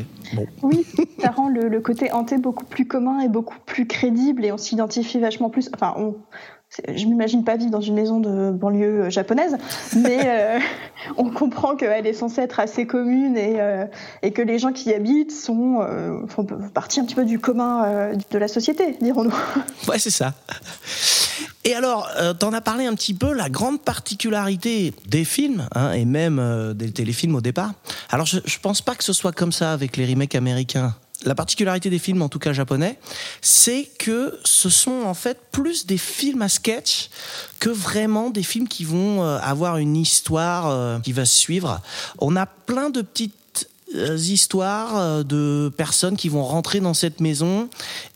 Oui, 0.62 0.86
ça 1.20 1.30
rend 1.30 1.48
le, 1.48 1.68
le 1.68 1.80
côté 1.80 2.10
hanté 2.12 2.38
beaucoup 2.38 2.64
plus 2.64 2.86
commun 2.86 3.20
et 3.20 3.28
beaucoup 3.28 3.58
plus 3.66 3.86
crédible 3.86 4.44
et 4.44 4.52
on 4.52 4.58
s'identifie 4.58 5.18
vachement 5.18 5.50
plus. 5.50 5.70
Enfin, 5.74 5.94
on. 5.96 6.16
Je 6.88 7.06
m'imagine 7.06 7.44
pas 7.44 7.56
vivre 7.56 7.70
dans 7.70 7.80
une 7.80 7.94
maison 7.94 8.20
de 8.20 8.50
banlieue 8.50 9.04
euh, 9.04 9.10
japonaise, 9.10 9.56
mais 9.96 10.20
euh, 10.24 10.58
on 11.16 11.30
comprend 11.30 11.76
qu'elle 11.76 12.06
est 12.06 12.12
censée 12.12 12.40
être 12.40 12.60
assez 12.60 12.86
commune 12.86 13.36
et, 13.36 13.60
euh, 13.60 13.86
et 14.22 14.32
que 14.32 14.42
les 14.42 14.58
gens 14.58 14.72
qui 14.72 14.90
y 14.90 14.94
habitent 14.94 15.32
sont 15.32 15.80
euh, 15.80 16.26
font 16.28 16.44
partie 16.44 17.00
un 17.00 17.04
petit 17.04 17.14
peu 17.14 17.24
du 17.24 17.38
commun 17.38 18.12
de 18.30 18.38
la 18.38 18.48
société, 18.48 18.96
dirons-nous. 19.00 19.34
Ouais, 19.88 19.98
c'est 19.98 20.10
ça. 20.10 20.32
Et 21.64 21.74
alors, 21.74 22.08
euh, 22.18 22.34
t'en 22.34 22.52
as 22.52 22.60
parlé 22.60 22.86
un 22.86 22.94
petit 22.94 23.14
peu, 23.14 23.32
la 23.32 23.48
grande 23.48 23.80
particularité 23.80 24.92
des 25.06 25.24
films, 25.24 25.68
hein, 25.74 25.92
et 25.92 26.04
même 26.04 26.38
euh, 26.40 26.74
des 26.74 26.90
téléfilms 26.90 27.36
au 27.36 27.40
départ. 27.40 27.72
Alors, 28.10 28.26
je, 28.26 28.38
je 28.44 28.58
pense 28.58 28.82
pas 28.82 28.96
que 28.96 29.04
ce 29.04 29.12
soit 29.12 29.32
comme 29.32 29.52
ça 29.52 29.72
avec 29.72 29.96
les 29.96 30.06
remakes 30.06 30.34
américains. 30.34 30.94
La 31.24 31.34
particularité 31.34 31.90
des 31.90 31.98
films, 31.98 32.22
en 32.22 32.28
tout 32.28 32.38
cas 32.38 32.52
japonais, 32.52 32.98
c'est 33.40 33.88
que 33.98 34.38
ce 34.44 34.68
sont 34.68 35.02
en 35.04 35.14
fait 35.14 35.38
plus 35.52 35.86
des 35.86 35.98
films 35.98 36.42
à 36.42 36.48
sketch 36.48 37.10
que 37.60 37.70
vraiment 37.70 38.30
des 38.30 38.42
films 38.42 38.68
qui 38.68 38.84
vont 38.84 39.22
euh, 39.22 39.38
avoir 39.42 39.76
une 39.78 39.96
histoire 39.96 40.68
euh, 40.68 40.98
qui 41.00 41.12
va 41.12 41.24
se 41.24 41.36
suivre. 41.36 41.80
On 42.18 42.34
a 42.36 42.46
plein 42.46 42.90
de 42.90 43.02
petites 43.02 43.68
euh, 43.94 44.16
histoires 44.16 45.22
de 45.24 45.70
personnes 45.76 46.16
qui 46.16 46.28
vont 46.30 46.44
rentrer 46.44 46.80
dans 46.80 46.94
cette 46.94 47.20
maison 47.20 47.68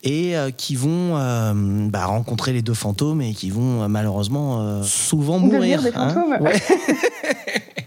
et 0.02 0.34
qui 0.56 0.74
vont 0.74 1.16
euh, 1.16 1.52
bah, 1.88 2.06
rencontrer 2.06 2.52
les 2.52 2.62
deux 2.62 2.74
fantômes 2.74 3.20
et 3.20 3.34
qui 3.34 3.50
vont 3.50 3.88
malheureusement 3.88 4.60
euh, 4.60 4.82
souvent 4.82 5.38
Devenir 5.38 5.80
mourir. 5.80 5.82
des 5.82 5.92
hein. 5.94 6.08
fantômes. 6.08 6.36
Ouais. 6.40 6.62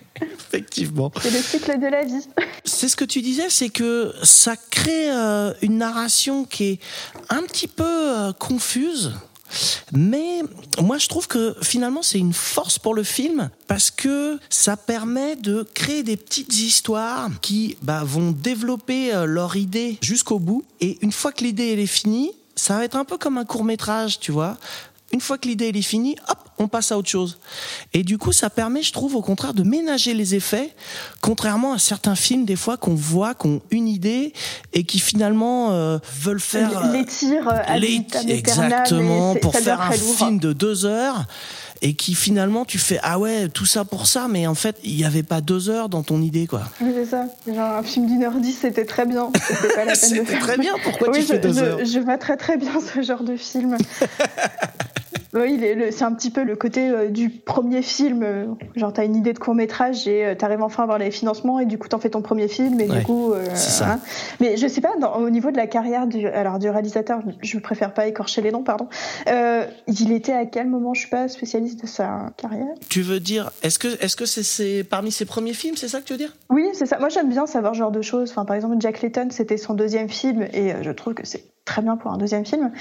Effectivement. 0.50 1.12
C'est 1.22 1.32
le 1.32 1.42
cycle 1.42 1.80
de 1.80 1.88
la 1.88 2.04
vie. 2.04 2.28
C'est 2.66 2.90
ce 2.90 2.96
que 2.96 3.06
tu 3.06 3.22
disais, 3.22 3.50
c'est 3.50 3.70
que 3.70 4.14
ça 4.24 4.56
crée 4.56 5.12
euh, 5.12 5.54
une 5.62 5.78
narration 5.78 6.46
qui 6.46 6.66
est 6.66 6.80
un 7.30 7.42
petit 7.44 7.68
peu 7.68 7.84
euh, 7.84 8.34
confuse. 8.34 9.12
Mais 9.92 10.42
moi, 10.82 10.98
je 10.98 11.08
trouve 11.08 11.28
que 11.28 11.56
finalement, 11.62 12.04
c'est 12.04 12.20
une 12.20 12.34
force 12.34 12.78
pour 12.78 12.94
le 12.94 13.04
film 13.04 13.50
parce 13.68 13.90
que 13.90 14.40
ça 14.50 14.78
permet 14.78 15.36
de 15.36 15.68
créer 15.74 16.04
des 16.04 16.18
petites 16.18 16.54
histoires 16.54 17.30
qui 17.42 17.78
bah, 17.82 18.04
vont 18.04 18.32
développer 18.32 19.14
euh, 19.14 19.26
leur 19.26 19.56
idée 19.56 19.98
jusqu'au 20.02 20.40
bout. 20.40 20.64
Et 20.82 21.00
une 21.02 21.12
fois 21.12 21.32
que 21.32 21.44
l'idée 21.44 21.74
elle 21.74 21.80
est 21.80 21.88
finie, 21.88 22.32
ça 22.56 22.78
va 22.78 22.84
être 22.84 22.96
un 22.96 23.06
peu 23.06 23.18
comme 23.18 23.38
un 23.38 23.46
court 23.46 23.64
métrage, 23.64 24.20
tu 24.20 24.32
vois. 24.32 24.58
Une 25.12 25.22
fois 25.22 25.38
que 25.38 25.48
l'idée 25.48 25.70
elle 25.70 25.78
est 25.78 25.82
finie, 25.82 26.16
hop, 26.30 26.38
on 26.60 26.68
passe 26.68 26.92
à 26.92 26.98
autre 26.98 27.10
chose. 27.10 27.40
Et 27.94 28.04
du 28.04 28.18
coup, 28.18 28.32
ça 28.32 28.50
permet, 28.50 28.84
je 28.84 28.92
trouve, 28.94 29.16
au 29.16 29.22
contraire, 29.22 29.54
de 29.54 29.64
ménager 29.64 30.14
les 30.14 30.36
effets, 30.36 30.76
contrairement 31.22 31.74
à 31.74 31.80
certains 31.80 32.16
films, 32.16 32.46
des 32.46 32.56
fois, 32.58 32.78
qu'on 32.78 32.94
voit, 32.96 33.34
qui 33.34 33.48
ont 33.48 33.62
une 33.72 33.88
idée 33.88 34.34
et 34.74 34.84
qui 34.84 35.00
finalement 35.00 35.72
euh, 35.72 35.98
veulent 36.22 36.40
faire. 36.40 36.92
les 36.92 37.06
tirs 37.06 37.48
euh, 37.48 37.62
ad 37.66 37.80
les- 37.82 38.06
exactement, 38.30 39.36
pour 39.36 39.56
faire 39.56 39.82
un 39.82 39.90
lourd. 39.96 40.16
film 40.18 40.40
de 40.40 40.54
deux 40.54 40.86
heures. 40.86 41.26
Et 41.82 41.94
qui 41.94 42.14
finalement 42.14 42.66
tu 42.66 42.78
fais 42.78 43.00
ah 43.04 43.20
ouais 43.20 43.48
tout 43.48 43.66
ça 43.66 43.86
pour 43.86 44.06
ça 44.06 44.28
mais 44.30 44.46
en 44.48 44.54
fait 44.54 44.76
il 44.84 44.98
n'y 44.98 45.06
avait 45.06 45.24
pas 45.24 45.40
deux 45.40 45.70
heures 45.70 45.88
dans 45.88 46.04
ton 46.04 46.22
idée 46.22 46.46
quoi. 46.46 46.64
Oui, 46.82 46.92
c'est 46.94 47.06
ça. 47.06 47.24
Genre, 47.48 47.58
un 47.58 47.84
film 47.84 48.06
d'une 48.06 48.22
heure 48.22 48.36
dix, 48.36 48.52
c'était 48.52 48.84
très 48.84 49.06
bien. 49.06 49.32
C'était 49.48 49.74
pas 49.74 49.86
la 49.86 49.94
peine 49.96 50.20
de 50.20 50.24
faire. 50.26 50.40
très 50.42 50.58
bien 50.58 50.74
pourquoi 50.84 51.08
oui, 51.10 51.20
tu 51.22 51.26
fais 51.28 51.36
je, 51.38 51.48
deux 51.48 51.54
je- 51.54 51.60
heures? 51.64 51.80
je 51.86 52.00
vois 52.00 52.18
très 52.18 52.36
très 52.36 52.58
bien 52.58 52.74
ce 52.82 53.02
genre 53.02 53.24
de 53.24 53.38
film. 53.38 53.78
oui, 55.34 55.60
c'est 55.92 56.04
un 56.04 56.14
petit 56.14 56.32
peu 56.32 56.44
le 56.44 56.56
côté 56.56 56.90
euh, 56.90 57.10
du 57.10 57.30
premier 57.30 57.82
film. 57.82 58.24
euh, 58.24 58.46
genre, 58.76 58.92
t'as 58.94 59.06
une 59.06 59.16
idée 59.16 59.34
de 59.34 59.40
court 59.40 59.54
métrage 59.56 60.08
et 60.08 60.26
euh, 60.26 60.36
t'arrives 60.36 60.62
enfin 60.64 60.82
à 60.82 60.86
avoir 60.86 60.98
les 60.98 61.12
financements 61.12 61.60
et 61.60 61.66
du 61.66 61.78
coup 61.78 61.88
t'en 61.88 62.00
fais 62.00 62.10
ton 62.10 62.22
premier 62.22 62.48
film 62.48 62.80
et 62.80 62.88
Ouais, 62.88 63.00
du 63.00 63.04
coup. 63.06 63.34
euh, 63.34 63.54
ça. 63.56 63.94
hein. 63.94 64.00
Mais 64.40 64.58
je 64.58 64.68
sais 64.68 64.82
pas, 64.82 64.96
dans- 65.00 65.16
au 65.18 65.30
niveau 65.30 65.52
de 65.52 65.58
la 65.58 65.68
carrière 65.68 66.08
du, 66.08 66.26
alors 66.28 66.58
du 66.60 66.70
réalisateur, 66.70 67.20
je 67.42 67.60
préfère 67.60 67.94
pas 67.94 68.08
écorcher 68.08 68.42
les 68.42 68.52
noms, 68.52 68.64
pardon. 68.64 68.88
Euh, 69.28 69.66
il 69.88 70.12
était 70.12 70.34
à 70.34 70.46
quel 70.46 70.68
moment 70.68 70.94
Je 70.94 71.02
suis 71.02 71.10
pas 71.10 71.28
spécialiste 71.28 71.82
de 71.82 71.88
sa 71.88 72.32
carrière? 72.38 72.68
Tu 72.90 73.02
veux 73.02 73.20
dire 73.20 73.52
est-ce 73.62 73.78
que 73.80 73.88
est-ce 74.04 74.16
que 74.16 74.26
c'est 74.26 74.84
parmi 74.84 75.12
ses 75.12 75.26
premiers 75.26 75.54
films 75.54 75.76
c'est 75.78 75.88
ça 75.88 76.00
que 76.02 76.06
tu 76.06 76.14
veux 76.14 76.20
dire? 76.20 76.36
Oui, 76.50 76.68
c'est 76.74 76.86
ça. 76.86 76.98
Moi, 77.00 77.10
j'aime 77.10 77.30
bien 77.30 77.46
savoir 77.46 77.74
ce 77.74 77.80
genre 77.80 77.92
de 77.92 78.02
choses. 78.02 78.32
Enfin, 78.32 78.46
par 78.46 78.56
exemple, 78.56 78.76
Jack 78.80 79.02
Layton, 79.02 79.28
c'était 79.30 79.58
son 79.58 79.74
deuxième 79.76 80.10
film 80.10 80.48
et 80.54 80.74
je 80.82 80.92
trouve 80.92 81.14
que 81.14 81.26
c'est 81.26 81.44
très 81.70 81.84
bien 81.84 81.98
pour 81.98 82.12
un 82.12 82.18
deuxième 82.18 82.46
film. 82.46 82.72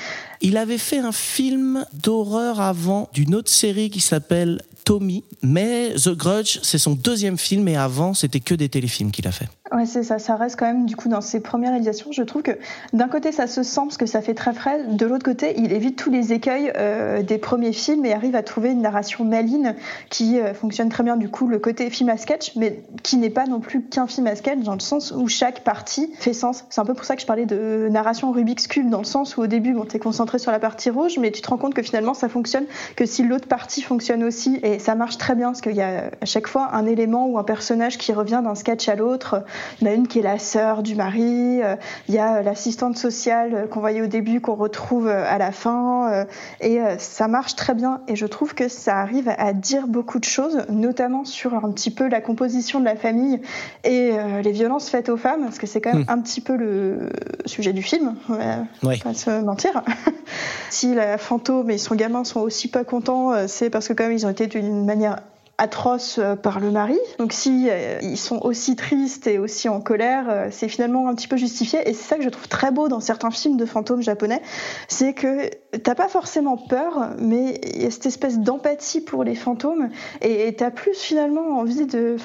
Il 0.41 0.57
avait 0.57 0.78
fait 0.78 0.99
un 0.99 1.12
film 1.12 1.84
d'horreur 1.93 2.59
avant 2.61 3.11
d'une 3.12 3.34
autre 3.34 3.51
série 3.51 3.91
qui 3.91 4.01
s'appelle 4.01 4.62
Tommy, 4.89 5.22
mais 5.43 5.91
The 6.03 6.16
Grudge, 6.16 6.61
c'est 6.62 6.78
son 6.78 6.95
deuxième 6.95 7.36
film 7.36 7.68
et 7.68 7.76
avant, 7.76 8.14
c'était 8.14 8.41
que 8.41 8.55
des 8.55 8.70
téléfilms 8.70 9.11
qu'il 9.11 9.28
a 9.28 9.32
fait. 9.32 9.49
Ouais, 9.72 9.84
c'est 9.84 10.03
ça. 10.03 10.18
Ça 10.18 10.36
reste 10.36 10.59
quand 10.59 10.66
même, 10.66 10.86
du 10.86 10.97
coup, 10.97 11.09
dans 11.09 11.20
ses 11.20 11.41
premières 11.41 11.70
réalisations. 11.70 12.11
Je 12.11 12.22
trouve 12.22 12.43
que 12.43 12.53
d'un 12.93 13.09
côté, 13.09 13.32
ça 13.32 13.47
se 13.47 13.62
sent 13.62 13.82
parce 13.82 13.99
que 13.99 14.07
ça 14.07 14.22
fait 14.22 14.32
très 14.32 14.55
frais. 14.55 14.84
De 14.84 15.05
l'autre 15.05 15.24
côté, 15.24 15.55
il 15.59 15.72
évite 15.72 15.97
tous 15.97 16.11
les 16.11 16.32
écueils 16.32 16.72
euh, 16.76 17.22
des 17.22 17.36
premiers 17.36 17.72
films 17.72 18.07
et 18.07 18.14
arrive 18.14 18.34
à 18.34 18.43
trouver 18.43 18.70
une 18.70 18.80
narration 18.80 19.24
maligne 19.24 19.74
qui 20.09 20.41
euh, 20.41 20.55
fonctionne 20.55 20.89
très 20.89 21.03
bien. 21.03 21.16
Du 21.16 21.28
coup, 21.28 21.49
le 21.49 21.59
côté 21.59 21.91
film 21.91 22.09
à 22.09 22.16
sketch, 22.16 22.53
mais 22.57 22.82
qui 23.03 23.18
n'est 23.18 23.30
pas 23.30 23.47
non 23.47 23.61
plus 23.61 23.82
qu'un 23.82 24.07
film 24.07 24.26
à 24.26 24.36
sketch 24.36 24.61
dans 24.61 24.74
le 24.74 24.80
sens 24.80 25.12
où 25.14 25.28
chaque 25.28 25.64
partie 25.64 26.11
fait 26.18 26.32
sens. 26.32 26.64
C'est 26.70 26.80
un 26.80 26.86
peu 26.86 26.95
pour 26.95 27.05
ça 27.05 27.14
que 27.14 27.20
je 27.20 27.26
parlais 27.26 27.47
de 27.47 27.89
narration 27.91 28.32
Rubik's 28.32 28.68
Cube 28.68 28.89
dans 28.89 28.99
le 28.99 29.05
sens 29.05 29.36
où 29.36 29.43
au 29.43 29.47
début, 29.47 29.74
bon, 29.74 29.84
t'es 29.84 29.99
concentré 29.99 30.39
sur 30.39 30.51
la 30.51 30.61
partie 30.61 30.89
rouge, 30.89 31.18
mais 31.18 31.30
tu 31.30 31.43
te 31.43 31.49
rends 31.49 31.59
compte 31.59 31.74
que 31.74 31.82
finalement, 31.82 32.14
ça 32.14 32.30
fonctionne 32.30 32.64
que 32.97 33.05
si 33.05 33.22
l'autre 33.22 33.49
partie 33.49 33.82
fonctionne 33.82 34.24
aussi. 34.24 34.59
Et 34.62 34.78
ça 34.79 34.95
marche 34.95 35.18
très 35.18 35.35
bien 35.35 35.49
parce 35.49 35.61
qu'il 35.61 35.74
y 35.76 35.83
a 35.83 36.11
à 36.20 36.24
chaque 36.24 36.47
fois 36.47 36.70
un 36.72 36.87
élément 36.87 37.26
ou 37.26 37.39
un 37.39 37.45
personnage 37.45 37.99
qui 37.99 38.12
revient 38.12 38.41
d'un 38.45 38.55
sketch 38.55 38.89
à 38.89 38.95
l'autre. 38.95 39.45
Il 39.81 39.87
y 39.87 39.91
en 39.91 39.93
a 39.93 39.95
une 39.95 40.09
qui 40.09 40.18
est 40.18 40.22
la 40.22 40.39
sœur 40.39 40.83
du 40.83 40.95
mari, 40.95 41.62
euh, 41.62 41.76
il 42.09 42.14
y 42.14 42.18
a 42.18 42.37
euh, 42.37 42.43
l'assistante 42.43 42.97
sociale 42.97 43.55
euh, 43.55 43.66
qu'on 43.66 43.81
voyait 43.81 44.03
au 44.03 44.07
début, 44.07 44.41
qu'on 44.41 44.55
retrouve 44.55 45.09
à 45.09 45.39
la 45.39 45.53
fin, 45.53 46.26
et 46.61 46.81
ça 46.99 47.29
marche 47.29 47.57
très 47.57 47.74
bien. 47.74 48.01
Et 48.09 48.16
je 48.16 48.26
trouve 48.26 48.55
que 48.55 48.68
ça 48.68 48.99
arrive 48.99 49.33
à 49.39 49.53
dire 49.53 49.87
beaucoup 49.87 50.18
de 50.18 50.24
choses, 50.24 50.64
notamment 50.68 51.24
sur 51.24 51.55
un 51.55 51.70
petit 51.72 51.91
peu 51.91 52.09
la 52.09 52.20
composition 52.20 52.81
de 52.81 52.85
la 52.85 52.97
famille 52.97 53.41
et 53.85 54.12
les 54.43 54.53
violences 54.53 54.89
faites 54.89 55.09
aux 55.09 55.16
femmes, 55.16 55.43
parce 55.43 55.59
que 55.59 55.66
c'est 55.66 55.81
quand 55.81 55.93
même 55.93 56.05
un 56.09 56.20
petit 56.20 56.41
peu 56.41 56.57
le 56.57 57.11
sujet 57.47 57.72
du 57.72 57.83
film, 57.83 58.14
on 58.29 58.35
va 58.35 58.43
Oui. 58.83 58.99
pas 58.99 59.14
se 59.14 59.43
mentir. 59.43 59.83
si 60.70 60.95
la 60.95 61.18
fantôme 61.18 61.70
et 61.70 61.79
son 61.79 61.95
gamin 61.95 62.24
sont 62.24 62.41
aussi 62.41 62.68
pas 62.68 62.85
contents, 62.85 63.33
c'est 63.47 63.70
parce 63.70 63.89
que 63.89 63.93
quand 63.93 64.05
même 64.05 64.12
ils 64.12 64.26
ont 64.26 64.31
été 64.31 64.47
d'une 64.47 64.68
manière 64.69 65.19
atroce 65.59 66.19
euh, 66.19 66.37
par 66.37 66.61
le 66.61 66.71
mari. 66.71 66.99
Donc 67.19 67.33
si 67.33 67.66
euh, 67.69 67.99
ils 68.01 68.16
sont 68.16 68.39
aussi 68.43 68.77
tristes 68.77 69.27
et 69.27 69.39
aussi 69.39 69.69
en 69.69 69.81
colère, 69.81 70.27
euh, 70.29 70.49
c'est 70.53 70.69
finalement 70.69 71.09
un 71.09 71.14
petit 71.14 71.27
peu 71.27 71.37
justifié. 71.37 71.81
Et 71.89 71.93
c'est 71.93 72.09
ça 72.09 72.16
que 72.16 72.23
je 72.23 72.29
trouve 72.29 72.47
très 72.49 72.71
beau 72.71 72.89
dans 72.89 73.01
certains 73.01 73.33
films 73.33 73.57
de 73.57 73.66
fantômes 73.66 74.01
japonais, 74.01 74.41
c'est 74.87 75.12
que 75.12 75.51
t'as 75.83 75.97
pas 75.97 76.09
forcément 76.09 76.57
peur, 76.57 77.11
mais 77.19 77.61
il 77.75 77.83
y 77.83 77.87
a 77.87 77.91
cette 77.91 78.07
espèce 78.07 78.39
d'empathie 78.39 79.01
pour 79.01 79.25
les 79.25 79.35
fantômes 79.35 79.91
et 80.23 80.55
t'as 80.57 80.71
plus 80.71 80.95
finalement 80.95 81.59
envie 81.59 81.87
de, 81.87 82.16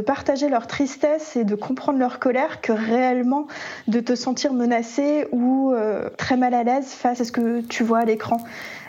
partager 0.00 0.48
leur 0.48 0.66
tristesse 0.66 1.36
et 1.36 1.44
de 1.44 1.54
comprendre 1.54 1.98
leur 1.98 2.18
colère 2.18 2.60
que 2.60 2.72
réellement 2.72 3.46
de 3.88 4.00
te 4.00 4.14
sentir 4.14 4.52
menacé 4.52 5.26
ou 5.32 5.72
très 6.18 6.36
mal 6.36 6.54
à 6.54 6.64
l'aise 6.64 6.92
face 6.92 7.20
à 7.20 7.24
ce 7.24 7.32
que 7.32 7.60
tu 7.62 7.82
vois 7.82 8.00
à 8.00 8.04
l'écran. 8.04 8.38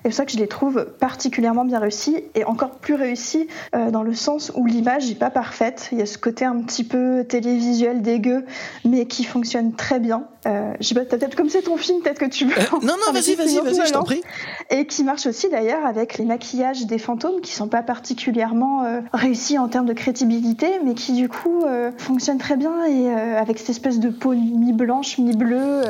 Et 0.05 0.09
c'est 0.09 0.09
pour 0.09 0.15
ça 0.15 0.25
que 0.25 0.31
je 0.31 0.37
les 0.37 0.47
trouve 0.47 0.85
particulièrement 0.99 1.65
bien 1.65 1.79
réussis 1.79 2.17
et 2.35 2.43
encore 2.43 2.71
plus 2.71 2.95
réussis 2.95 3.47
euh, 3.75 3.91
dans 3.91 4.03
le 4.03 4.13
sens 4.13 4.51
où 4.55 4.65
l'image 4.65 5.07
n'est 5.07 5.15
pas 5.15 5.29
parfaite. 5.29 5.89
Il 5.91 5.99
y 5.99 6.01
a 6.01 6.05
ce 6.05 6.17
côté 6.17 6.45
un 6.45 6.61
petit 6.61 6.83
peu 6.83 7.25
télévisuel 7.27 8.01
dégueu, 8.01 8.45
mais 8.85 9.05
qui 9.05 9.23
fonctionne 9.23 9.73
très 9.73 9.99
bien. 9.99 10.25
Euh, 10.45 10.73
je 10.81 10.87
sais 10.87 10.95
pas, 10.95 11.05
peut-être 11.05 11.35
comme 11.35 11.49
c'est 11.49 11.61
ton 11.61 11.77
film, 11.77 12.01
peut-être 12.01 12.19
que 12.19 12.25
tu 12.25 12.45
veux. 12.45 12.57
Euh, 12.57 12.79
non, 12.81 12.95
non, 13.05 13.13
vas-y, 13.13 13.35
vas-y, 13.35 13.59
vas-y, 13.59 13.87
je 13.87 13.93
t'en 13.93 14.03
prie. 14.03 14.21
Et 14.69 14.85
qui 14.85 15.03
marche 15.03 15.25
aussi 15.25 15.49
d'ailleurs 15.49 15.85
avec 15.85 16.17
les 16.17 16.25
maquillages 16.25 16.85
des 16.85 16.97
fantômes 16.97 17.41
qui 17.41 17.53
sont 17.53 17.67
pas 17.67 17.81
particulièrement 17.81 18.83
euh, 18.83 19.01
réussis 19.13 19.57
en 19.57 19.69
termes 19.69 19.85
de 19.85 19.93
crédibilité, 19.93 20.67
mais 20.83 20.95
qui 20.95 21.13
du 21.13 21.29
coup 21.29 21.63
fonctionnent 21.97 22.37
très 22.37 22.57
bien 22.57 22.85
et 22.85 23.09
avec 23.11 23.59
cette 23.59 23.69
espèce 23.69 23.99
de 23.99 24.09
peau 24.09 24.33
mi-blanche, 24.33 25.17
mi-bleue. 25.17 25.81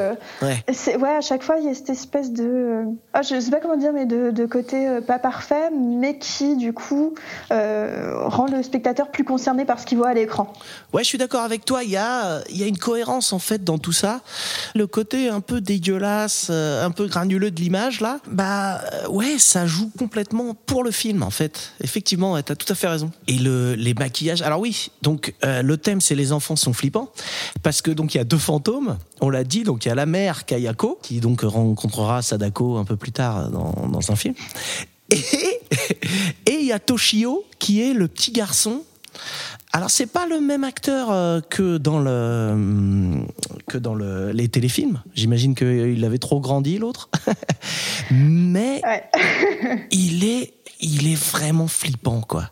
Ouais. 0.42 0.64
à 0.68 1.22
chaque 1.22 1.44
fois 1.44 1.58
il 1.60 1.66
y 1.66 1.70
a 1.70 1.74
cette 1.74 1.90
espèce 1.90 2.32
de, 2.32 2.86
ah, 3.14 3.22
je 3.22 3.40
sais 3.40 3.52
pas 3.52 3.60
comment 3.60 3.78
dire, 3.78 3.92
mais 3.94 4.03
de, 4.06 4.46
côté 4.46 4.88
euh, 4.88 5.02
pas 5.02 5.20
parfait, 5.20 5.70
mais 5.72 6.18
qui 6.18 6.56
du 6.56 6.74
coup 6.74 7.16
euh, 7.52 8.14
rend 8.26 8.48
le 8.48 8.64
spectateur 8.64 9.10
plus 9.12 9.24
concerné 9.24 9.66
par 9.66 9.80
ce 9.80 9.86
qu'il 9.86 9.98
voit 9.98 10.10
à 10.10 10.14
l'écran. 10.14 10.52
Ouais, 10.94 11.04
je 11.04 11.08
suis 11.08 11.18
d'accord 11.18 11.42
avec 11.42 11.66
toi. 11.66 11.84
Il 11.84 11.90
y 11.90 11.98
a, 11.98 12.42
y 12.50 12.64
a 12.64 12.68
une 12.68 12.78
cohérence 12.78 13.34
en 13.34 13.40
fait 13.40 13.64
dans 13.64 13.78
tout 13.78 13.92
ça. 13.92 14.22
Le 14.76 14.88
côté 14.88 15.30
un 15.30 15.42
peu 15.42 15.62
dégueulasse, 15.62 16.48
euh, 16.50 16.86
un 16.86 16.92
peu 16.92 17.08
granuleux 17.08 17.52
de 17.52 17.60
l'image 17.60 18.02
là, 18.02 18.20
bah 18.28 18.82
ouais, 19.10 19.38
ça 19.38 19.66
joue 19.66 19.92
complètement 19.98 20.54
pour 20.54 20.84
le 20.84 20.92
film 20.92 21.24
en 21.24 21.30
fait. 21.30 21.74
Effectivement, 21.82 22.42
t'as 22.42 22.56
tout 22.56 22.72
à 22.72 22.76
fait 22.76 22.88
raison. 22.88 23.12
Et 23.28 23.38
le, 23.38 23.76
les 23.76 23.94
maquillages. 23.94 24.42
Alors 24.42 24.60
oui, 24.60 24.92
donc 25.02 25.34
le 25.44 25.76
thème 25.78 26.02
c'est 26.02 26.16
les 26.16 26.32
enfants 26.32 26.56
sont 26.56 26.74
flippants 26.74 27.10
parce 27.62 27.82
que 27.82 27.92
donc 27.92 28.14
il 28.14 28.18
y 28.18 28.22
a 28.22 28.24
deux 28.24 28.38
fantômes. 28.38 28.98
On 29.22 29.30
l'a 29.30 29.44
dit, 29.44 29.64
donc 29.64 29.86
il 29.86 29.88
y 29.88 29.92
a 29.92 29.96
la 29.96 30.06
mère 30.06 30.46
Kayako 30.46 31.00
qui 31.02 31.20
donc 31.20 31.42
rencontrera 31.42 32.22
Sadako 32.22 32.78
un 32.78 32.84
peu 32.84 32.96
plus 32.96 33.12
tard 33.12 33.50
dans, 33.50 33.93
dans 33.94 34.12
un 34.12 34.16
film. 34.16 34.36
Et 35.10 36.54
il 36.60 36.66
y 36.66 36.72
a 36.72 36.80
Toshio 36.80 37.46
qui 37.60 37.82
est 37.82 37.94
le 37.94 38.08
petit 38.08 38.32
garçon 38.32 38.84
Alors 39.72 39.90
c'est 39.90 40.08
pas 40.08 40.26
le 40.26 40.42
même 40.42 40.64
acteur 40.64 41.12
euh, 41.12 41.40
que 41.42 41.78
dans 41.78 42.00
le 42.00 43.22
que 43.68 43.78
dans 43.78 43.96
le, 43.96 44.32
les 44.32 44.48
téléfilms. 44.50 45.02
J'imagine 45.14 45.56
qu'il 45.56 46.04
avait 46.04 46.18
trop 46.18 46.40
grandi 46.40 46.78
l'autre, 46.78 47.10
mais 48.12 48.82
Ouais. 48.84 49.04
il 49.92 50.24
est 50.26 50.54
il 50.86 51.08
est 51.08 51.16
vraiment 51.32 51.68
flippant 51.68 52.20
quoi 52.20 52.50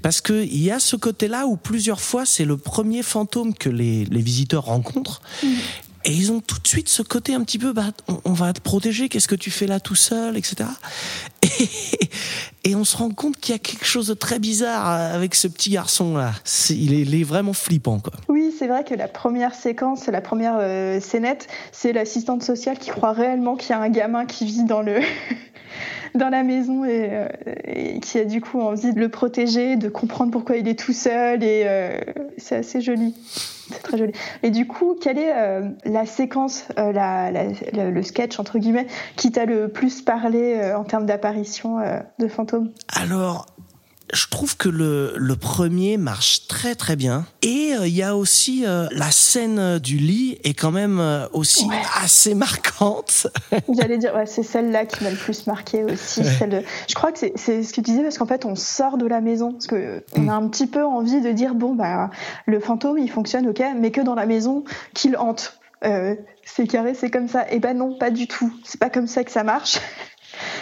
parce 0.00 0.22
que 0.22 0.42
il 0.44 0.62
y 0.62 0.70
a 0.70 0.78
ce 0.78 0.96
côté 0.96 1.28
là 1.28 1.46
où 1.46 1.56
plusieurs 1.56 2.00
fois 2.00 2.24
c'est 2.24 2.46
le 2.46 2.56
premier 2.56 3.02
fantôme 3.02 3.52
que 3.52 3.68
les, 3.68 4.06
les 4.06 4.22
visiteurs 4.22 4.64
rencontrent 4.64 5.20
et 6.04 6.12
ils 6.12 6.32
ont 6.32 6.40
tout 6.40 6.58
de 6.60 6.66
suite 6.66 6.88
ce 6.88 7.02
côté 7.02 7.34
un 7.34 7.42
petit 7.42 7.58
peu 7.58 7.72
bah 7.72 7.86
on, 8.24 8.32
va 8.32 8.52
te 8.52 8.60
protéger 8.60 9.08
qu'est-ce 9.08 9.28
que 9.28 9.34
tu 9.34 9.50
fais 9.50 9.66
là 9.66 9.80
tout 9.80 9.94
seul 9.94 10.36
etc 10.36 10.68
et, 12.64 12.74
on 12.74 12.84
se 12.84 12.96
rend 12.96 13.10
compte 13.10 13.36
qu'il 13.38 13.52
y 13.52 13.56
a 13.56 13.58
quelque 13.58 13.84
chose 13.84 14.08
de 14.08 14.14
très 14.14 14.38
bizarre 14.38 14.86
avec 14.86 15.34
ce 15.34 15.48
petit 15.48 15.70
garçon 15.70 16.16
là. 16.16 16.32
C'est- 16.44 16.74
il 16.74 16.92
est, 16.92 17.02
il 17.02 17.14
est 17.14 17.22
vraiment 17.22 17.52
flippant 17.52 17.98
quoi. 18.00 18.14
Oui, 18.28 18.52
c'est 18.58 18.66
vrai 18.66 18.84
que 18.84 18.94
la 18.94 19.08
première 19.08 19.54
séquence, 19.54 20.06
la 20.06 20.20
première 20.20 20.56
euh, 20.58 21.00
scénette, 21.00 21.46
c'est 21.72 21.92
l'assistante 21.92 22.42
sociale 22.42 22.78
qui 22.78 22.90
croit 22.90 23.12
réellement 23.12 23.56
qu'il 23.56 23.70
y 23.70 23.72
a 23.72 23.80
un 23.80 23.88
gamin 23.88 24.26
qui 24.26 24.44
vit 24.46 24.64
dans 24.64 24.82
le 24.82 25.00
dans 26.14 26.28
la 26.28 26.42
maison 26.42 26.84
et, 26.84 27.08
euh, 27.12 27.28
et 27.64 28.00
qui 28.00 28.18
a 28.18 28.24
du 28.24 28.40
coup 28.40 28.60
envie 28.60 28.92
de 28.92 29.00
le 29.00 29.08
protéger, 29.08 29.76
de 29.76 29.88
comprendre 29.88 30.30
pourquoi 30.30 30.56
il 30.56 30.68
est 30.68 30.78
tout 30.78 30.92
seul 30.92 31.42
et 31.42 31.64
euh, 31.66 31.98
c'est 32.38 32.56
assez 32.56 32.80
joli. 32.80 33.14
C'est 33.70 33.82
très 33.82 33.96
joli. 33.96 34.12
Et 34.42 34.50
du 34.50 34.66
coup, 34.66 34.94
quelle 35.00 35.18
est 35.18 35.32
euh, 35.34 35.68
la 35.86 36.04
séquence, 36.06 36.68
euh, 36.78 36.92
la, 36.92 37.30
la- 37.30 37.44
le, 37.72 37.90
le 37.90 38.02
sketch 38.02 38.38
entre 38.38 38.58
guillemets, 38.58 38.86
qui 39.16 39.32
t'a 39.32 39.46
le 39.46 39.68
plus 39.68 40.02
parlé 40.02 40.54
euh, 40.56 40.78
en 40.78 40.84
termes 40.84 41.06
d'apparition 41.06 41.78
de 42.18 42.28
fantômes 42.28 42.70
Alors, 43.00 43.46
je 44.14 44.28
trouve 44.28 44.56
que 44.56 44.68
le, 44.68 45.12
le 45.16 45.36
premier 45.36 45.96
marche 45.96 46.46
très 46.48 46.74
très 46.74 46.96
bien. 46.96 47.26
Et 47.42 47.74
euh, 47.74 47.86
il 47.86 47.94
y 47.94 48.02
a 48.02 48.16
aussi 48.16 48.64
euh, 48.66 48.86
la 48.92 49.10
scène 49.10 49.58
euh, 49.58 49.78
du 49.78 49.96
lit 49.96 50.38
est 50.44 50.54
quand 50.54 50.70
même 50.70 50.98
euh, 51.00 51.26
aussi 51.32 51.66
Ouais. 51.66 51.76
assez 52.02 52.34
marquante. 52.34 53.26
J'allais 53.68 53.98
dire, 53.98 54.14
ouais, 54.14 54.26
c'est 54.26 54.42
celle-là 54.42 54.86
qui 54.86 55.02
m'a 55.04 55.10
le 55.10 55.16
plus 55.16 55.46
marqué 55.46 55.84
aussi. 55.84 56.22
Celle 56.38 56.50
de... 56.50 56.62
Je 56.88 56.94
crois 56.94 57.12
que 57.12 57.18
c'est- 57.18 57.62
ce 57.62 57.70
que 57.70 57.74
tu 57.76 57.80
disais 57.82 58.02
parce 58.02 58.18
qu'en 58.18 58.26
fait, 58.26 58.44
on 58.44 58.54
sort 58.54 58.96
de 58.98 59.06
la 59.06 59.20
maison. 59.20 59.52
Parce 59.52 59.66
que 59.66 60.02
on 60.16 60.28
a 60.28 60.32
un 60.34 60.48
petit 60.48 60.66
peu 60.66 60.84
envie 60.84 61.20
de 61.20 61.32
dire, 61.32 61.54
bon, 61.54 61.74
bah, 61.74 62.10
le 62.46 62.60
fantôme, 62.60 62.98
il 62.98 63.10
fonctionne, 63.10 63.48
ok, 63.48 63.62
mais 63.78 63.90
que 63.90 64.00
dans 64.00 64.14
la 64.14 64.26
maison 64.26 64.64
qu'il 64.94 65.16
hante. 65.16 65.58
Euh, 65.84 66.14
c'est 66.46 66.66
carré, 66.66 66.94
c'est 66.94 67.10
comme 67.10 67.28
ça. 67.28 67.50
Et 67.50 67.58
ben 67.58 67.76
non, 67.76 67.96
pas 67.98 68.10
du 68.10 68.26
tout. 68.26 68.50
C'est 68.64 68.80
pas 68.80 68.88
comme 68.88 69.06
ça 69.06 69.22
que 69.24 69.30
ça 69.30 69.44
marche. 69.44 69.78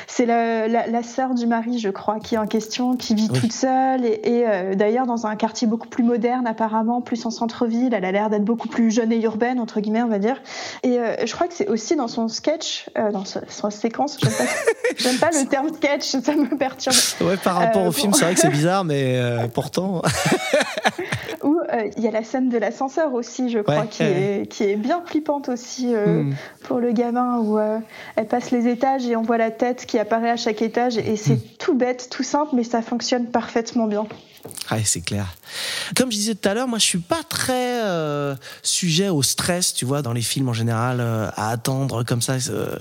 C'est 0.07 0.27
la, 0.27 0.69
la, 0.69 0.87
la 0.87 1.03
sœur 1.03 1.35
du 1.35 1.47
mari, 1.47 1.79
je 1.79 1.89
crois, 1.89 2.19
qui 2.19 2.35
est 2.35 2.39
en 2.39 2.47
question, 2.47 2.97
qui 2.97 3.15
vit 3.15 3.29
Oui. 3.33 3.41
toute 3.41 3.53
seule 3.53 4.05
et, 4.05 4.21
et, 4.25 4.47
euh, 4.47 4.75
d'ailleurs 4.75 5.07
dans 5.07 5.27
un 5.27 5.37
quartier 5.37 5.67
beaucoup 5.67 5.89
plus 5.89 6.05
moderne 6.05 6.47
apparemment, 6.47 7.01
plus 7.01 7.25
en 7.27 7.31
centre-ville. 7.31 7.95
Elle 7.95 8.05
a 8.05 8.13
l'air 8.13 8.31
d'être 8.31 8.45
beaucoup 8.45 8.69
plus 8.69 8.91
jeune 8.91 9.13
et 9.13 9.21
urbaine 9.23 9.59
entre 9.61 9.81
guillemets, 9.81 10.03
on 10.03 10.09
va 10.09 10.19
dire. 10.19 10.41
Et 10.83 10.99
euh, 10.99 11.15
je 11.25 11.33
crois 11.33 11.47
que 11.49 11.55
c'est 11.55 11.69
aussi 11.69 11.97
dans 11.97 12.09
son 12.09 12.29
sketch, 12.29 12.91
euh, 12.99 13.11
dans 13.11 13.25
son 13.25 13.71
séquence. 13.71 14.19
J'aime 14.23 14.33
pas, 14.33 14.45
j'aime 14.99 15.19
pas 15.19 15.31
le 15.31 15.47
terme 15.47 15.69
sketch, 15.75 16.05
ça 16.23 16.35
me 16.35 16.57
perturbe. 16.57 16.97
Ouais, 17.21 17.37
par 17.37 17.57
rapport 17.57 17.87
au 17.87 17.93
film, 17.93 18.13
c'est 18.13 18.25
vrai 18.25 18.35
que 18.35 18.41
c'est 18.41 18.49
bizarre, 18.51 18.85
mais 18.85 19.21
pourtant. 19.55 20.03
Ou 21.43 21.59
il 21.97 22.03
y 22.03 22.09
a 22.09 22.11
la 22.11 22.23
scène 22.25 22.49
de 22.49 22.59
l'ascenseur 22.59 23.13
aussi, 23.15 23.49
je 23.51 23.61
crois, 23.61 23.81
Ouais, 23.83 23.89
qui. 23.89 24.03
Est, 24.03 24.47
qui 24.51 24.65
est 24.65 24.77
bien 24.77 25.03
flippante 25.05 25.49
aussi 25.49 25.95
euh, 25.95 26.23
Hmm. 26.23 26.35
pour 26.65 26.79
le 26.81 26.93
gamin, 26.93 27.39
où 27.39 27.59
euh, 27.59 27.79
elle 28.17 28.27
passe 28.29 28.51
les 28.51 28.69
étages 28.69 29.07
et 29.07 29.17
on 29.17 29.23
voit 29.23 29.39
la 29.39 29.51
tête 29.51 29.87
qui 29.87 29.99
apparaît 29.99 30.31
à 30.31 30.37
chaque 30.37 30.63
étage. 30.63 30.99
Et 30.99 31.17
c'est 31.17 31.37
Hmm. 31.37 31.57
tout 31.59 31.75
bête, 31.75 32.09
tout 32.11 32.23
simple, 32.23 32.55
mais 32.55 32.65
ça 32.65 32.83
fonctionne 32.83 33.27
parfaitement 33.27 33.87
bien. 33.87 34.07
Ouais, 34.73 34.83
c'est 34.85 35.03
clair. 35.03 35.27
Comme 35.97 36.11
je 36.11 36.17
disais 36.17 36.35
tout 36.35 36.49
à 36.49 36.55
l'heure, 36.55 36.67
moi 36.67 36.79
je 36.81 36.85
suis 36.85 36.99
pas 36.99 37.23
très 37.29 37.81
euh, 37.85 38.35
sujet 38.65 39.09
au 39.09 39.23
stress, 39.23 39.73
tu 39.73 39.85
vois, 39.85 40.03
dans 40.03 40.13
les 40.13 40.21
films 40.21 40.49
en 40.49 40.53
général, 40.53 40.99
euh, 41.01 41.29
à 41.37 41.51
attendre 41.51 42.03
comme 42.03 42.21
ça. 42.21 42.35
euh, 42.51 42.75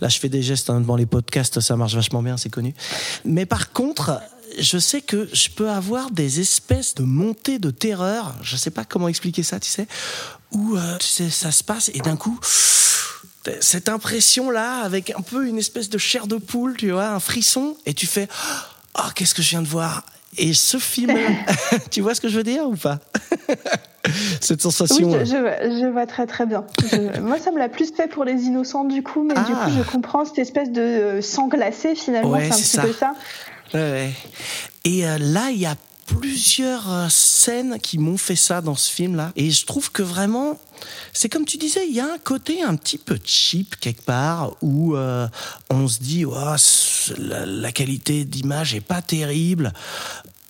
là, 0.00 0.08
je 0.08 0.18
fais 0.18 0.30
des 0.30 0.40
gestes 0.42 0.70
hein, 0.70 0.80
devant 0.80 0.96
les 0.96 1.04
podcasts, 1.04 1.60
ça 1.60 1.76
marche 1.76 1.94
vachement 1.94 2.22
bien, 2.22 2.38
c'est 2.38 2.48
connu. 2.48 2.74
Mais 3.26 3.44
par 3.44 3.72
contre, 3.72 4.22
je 4.58 4.78
sais 4.78 5.00
que 5.00 5.28
je 5.32 5.48
peux 5.50 5.68
avoir 5.70 6.10
des 6.10 6.40
espèces 6.40 6.94
de 6.94 7.02
montées 7.02 7.58
de 7.58 7.70
terreur. 7.70 8.34
Je 8.42 8.56
sais 8.56 8.70
pas 8.70 8.84
comment 8.84 9.08
expliquer 9.08 9.42
ça, 9.42 9.58
tu 9.60 9.70
sais, 9.70 9.86
où 10.52 10.76
euh, 10.76 10.98
tu 10.98 11.06
sais, 11.06 11.30
ça 11.30 11.50
se 11.52 11.62
passe 11.64 11.90
et 11.94 12.00
d'un 12.00 12.16
coup. 12.16 12.38
Cette 13.60 13.88
impression-là, 13.88 14.82
avec 14.82 15.10
un 15.10 15.20
peu 15.20 15.46
une 15.48 15.58
espèce 15.58 15.90
de 15.90 15.98
chair 15.98 16.26
de 16.28 16.36
poule, 16.36 16.76
tu 16.76 16.92
vois, 16.92 17.08
un 17.08 17.18
frisson, 17.20 17.76
et 17.86 17.94
tu 17.94 18.06
fais, 18.06 18.28
oh, 18.96 19.08
qu'est-ce 19.16 19.34
que 19.34 19.42
je 19.42 19.50
viens 19.50 19.62
de 19.62 19.66
voir? 19.68 20.04
Et 20.38 20.54
ce 20.54 20.78
film, 20.78 21.16
tu 21.90 22.00
vois 22.02 22.14
ce 22.14 22.20
que 22.20 22.28
je 22.28 22.36
veux 22.36 22.44
dire 22.44 22.64
ou 22.66 22.76
pas? 22.76 23.00
Cette 24.40 24.58
Oui, 24.58 24.62
sensation. 24.62 25.10
je, 25.12 25.16
euh, 25.16 25.24
je, 25.24 25.36
vois- 25.36 25.80
je 25.80 25.86
vois 25.92 26.06
très 26.06 26.26
très 26.26 26.46
bien. 26.46 26.64
Je- 26.90 27.20
moi, 27.20 27.38
ça 27.38 27.50
me 27.52 27.58
l'a 27.58 27.68
plus 27.68 27.92
fait 27.94 28.08
pour 28.08 28.24
les 28.24 28.44
innocents 28.44 28.84
du 28.84 29.02
coup, 29.02 29.22
mais 29.22 29.34
du 29.34 29.40
Ah. 29.54 29.64
coup, 29.66 29.70
je 29.76 29.82
comprends 29.90 30.24
cette 30.24 30.38
espèce 30.40 30.70
de 30.70 30.80
euh, 30.80 31.22
sang 31.22 31.46
glacé 31.48 31.94
finalement. 31.94 32.30
Ouais, 32.30 32.44
c'est 32.50 32.52
un 32.52 32.56
petit 32.56 32.64
ça. 32.64 32.82
peu 32.82 32.92
ça. 32.92 33.14
Et 33.74 35.06
euh, 35.06 35.18
là, 35.18 35.50
il 35.50 35.58
y 35.58 35.66
a 35.66 35.76
plusieurs 36.06 36.92
euh, 36.92 37.08
scènes 37.08 37.78
qui 37.80 37.98
m'ont 37.98 38.16
fait 38.16 38.36
ça 38.36 38.60
dans 38.60 38.74
ce 38.74 38.90
film-là. 38.90 39.32
Et 39.36 39.50
je 39.50 39.64
trouve 39.64 39.90
que 39.90 40.02
vraiment, 40.02 40.58
c'est 41.12 41.28
comme 41.28 41.44
tu 41.44 41.56
disais, 41.56 41.86
il 41.86 41.94
y 41.94 42.00
a 42.00 42.12
un 42.12 42.18
côté 42.18 42.62
un 42.62 42.76
petit 42.76 42.98
peu 42.98 43.18
cheap 43.24 43.76
quelque 43.76 44.02
part 44.02 44.52
où 44.62 44.96
euh, 44.96 45.28
on 45.70 45.88
se 45.88 46.00
dit, 46.00 46.24
oh, 46.24 46.56
la, 47.18 47.46
la 47.46 47.72
qualité 47.72 48.24
d'image 48.24 48.74
est 48.74 48.80
pas 48.80 49.02
terrible. 49.02 49.72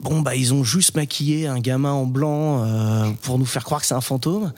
Bon, 0.02 0.20
bah, 0.20 0.34
ils 0.34 0.52
ont 0.52 0.64
juste 0.64 0.96
maquillé 0.96 1.46
un 1.46 1.60
gamin 1.60 1.92
en 1.92 2.06
blanc 2.06 2.64
euh, 2.64 3.10
pour 3.22 3.38
nous 3.38 3.46
faire 3.46 3.64
croire 3.64 3.80
que 3.80 3.86
c'est 3.86 3.94
un 3.94 4.00
fantôme. 4.00 4.52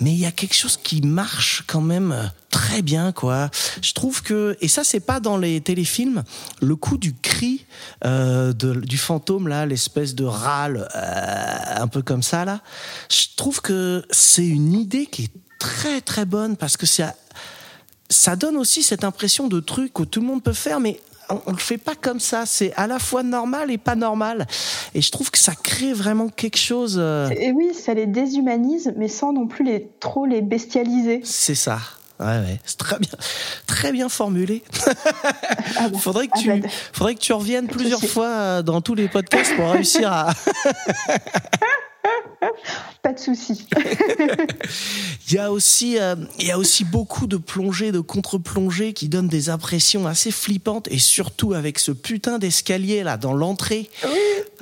Mais 0.00 0.10
il 0.10 0.18
y 0.18 0.26
a 0.26 0.32
quelque 0.32 0.54
chose 0.54 0.76
qui 0.76 1.00
marche 1.00 1.62
quand 1.68 1.80
même 1.80 2.10
euh, 2.10 2.26
très 2.50 2.82
bien, 2.82 3.12
quoi. 3.12 3.50
Je 3.82 3.92
trouve 3.92 4.20
que, 4.22 4.56
et 4.60 4.66
ça, 4.66 4.82
c'est 4.82 4.98
pas 4.98 5.20
dans 5.20 5.36
les 5.36 5.60
téléfilms, 5.60 6.24
le 6.60 6.74
coup 6.74 6.98
du 6.98 7.14
cri 7.14 7.66
euh, 8.04 8.52
du 8.52 8.98
fantôme, 8.98 9.46
là, 9.46 9.64
l'espèce 9.64 10.16
de 10.16 10.24
râle, 10.24 10.88
euh, 10.96 11.82
un 11.82 11.86
peu 11.86 12.02
comme 12.02 12.24
ça, 12.24 12.44
là. 12.44 12.60
Je 13.08 13.26
trouve 13.36 13.60
que 13.60 14.04
c'est 14.10 14.46
une 14.46 14.72
idée 14.72 15.06
qui 15.06 15.24
est 15.24 15.32
très, 15.60 16.00
très 16.00 16.24
bonne 16.24 16.56
parce 16.56 16.76
que 16.76 16.86
ça, 16.86 17.14
ça 18.08 18.34
donne 18.34 18.56
aussi 18.56 18.82
cette 18.82 19.04
impression 19.04 19.46
de 19.46 19.60
truc 19.60 19.94
que 19.94 20.02
tout 20.02 20.20
le 20.20 20.26
monde 20.26 20.42
peut 20.42 20.52
faire, 20.52 20.80
mais 20.80 21.00
on, 21.30 21.40
on 21.46 21.50
le 21.52 21.58
fait 21.58 21.78
pas 21.78 21.94
comme 21.94 22.20
ça. 22.20 22.44
C'est 22.46 22.72
à 22.76 22.86
la 22.86 22.98
fois 22.98 23.22
normal 23.22 23.70
et 23.70 23.78
pas 23.78 23.94
normal. 23.96 24.46
Et 24.94 25.00
je 25.02 25.10
trouve 25.10 25.30
que 25.30 25.38
ça 25.38 25.52
crée 25.54 25.92
vraiment 25.92 26.28
quelque 26.28 26.58
chose. 26.58 26.96
euh, 26.98 27.28
Et 27.30 27.52
oui, 27.52 27.72
ça 27.74 27.94
les 27.94 28.06
déshumanise, 28.06 28.92
mais 28.96 29.08
sans 29.08 29.32
non 29.32 29.46
plus 29.46 29.64
les 29.64 29.88
trop 30.00 30.26
les 30.26 30.40
bestialiser. 30.42 31.20
c'est 31.24 31.54
ça. 31.54 31.78
Ouais, 32.18 32.26
ouais, 32.26 32.60
c'est 32.66 32.76
très 32.76 32.98
bien, 32.98 33.08
très 33.66 33.92
bien 33.92 34.08
formulé. 34.10 34.62
Ah 35.78 35.88
bah, 35.88 35.98
faudrait 35.98 36.26
que 36.26 36.32
ah 36.34 36.40
tu, 36.40 36.52
bah, 36.60 36.68
faudrait 36.92 37.14
que 37.14 37.20
tu 37.20 37.32
reviennes 37.32 37.68
plusieurs 37.68 38.02
fois 38.04 38.26
euh, 38.26 38.62
dans 38.62 38.80
tous 38.82 38.94
les 38.94 39.08
podcasts 39.08 39.54
pour 39.56 39.70
réussir 39.70 40.12
à. 40.12 40.34
pas 43.10 43.18
de 43.18 43.36
souci. 43.36 43.66
Il 45.28 45.34
y 45.34 45.38
a 45.38 45.50
aussi, 45.50 45.98
euh, 45.98 46.14
il 46.38 46.46
y 46.46 46.50
a 46.50 46.58
aussi 46.58 46.84
beaucoup 46.84 47.26
de 47.26 47.36
plongées, 47.36 47.92
de 47.92 48.00
contre-plongées 48.00 48.92
qui 48.92 49.08
donnent 49.08 49.28
des 49.28 49.48
impressions 49.48 50.06
assez 50.06 50.30
flippantes 50.30 50.88
et 50.90 50.98
surtout 50.98 51.54
avec 51.54 51.78
ce 51.78 51.92
putain 51.92 52.38
d'escalier 52.38 53.02
là 53.02 53.16
dans 53.16 53.32
l'entrée. 53.32 53.88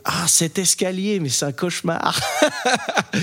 Ah, 0.05 0.25
cet 0.27 0.59
escalier, 0.59 1.21
mais 1.21 1.29
c'est 1.29 1.45
un 1.45 1.53
cauchemar. 1.53 2.19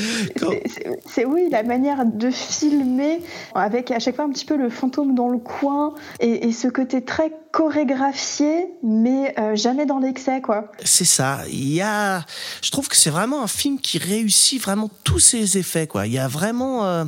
C'est- 1.05 1.25
oui, 1.25 1.47
la 1.51 1.63
manière 1.63 2.05
de 2.05 2.29
filmer 2.29 3.21
avec 3.53 3.91
à 3.91 3.99
chaque 3.99 4.15
fois 4.15 4.25
un 4.25 4.29
petit 4.29 4.45
peu 4.45 4.57
le 4.57 4.69
fantôme 4.69 5.15
dans 5.15 5.29
le 5.29 5.37
coin 5.37 5.93
et, 6.19 6.47
et 6.47 6.51
ce 6.51 6.67
côté 6.67 7.03
très 7.03 7.31
chorégraphié, 7.51 8.67
mais 8.83 9.33
euh, 9.39 9.55
jamais 9.55 9.85
dans 9.85 9.99
l'excès, 9.99 10.41
quoi. 10.41 10.71
C'est 10.83 11.05
ça. 11.05 11.39
Il 11.49 11.71
y 11.73 11.81
a, 11.81 12.25
je 12.61 12.69
trouve 12.71 12.89
que 12.89 12.97
c'est 12.97 13.09
vraiment 13.09 13.41
un 13.43 13.47
film 13.47 13.79
qui 13.79 13.97
réussit 13.97 14.61
vraiment 14.61 14.89
tous 15.05 15.19
ses 15.19 15.57
effets, 15.57 15.87
quoi. 15.87 16.05
Il 16.05 16.11
y 16.13 16.19
a 16.19 16.27
vraiment, 16.27 16.85
euh, 16.85 17.05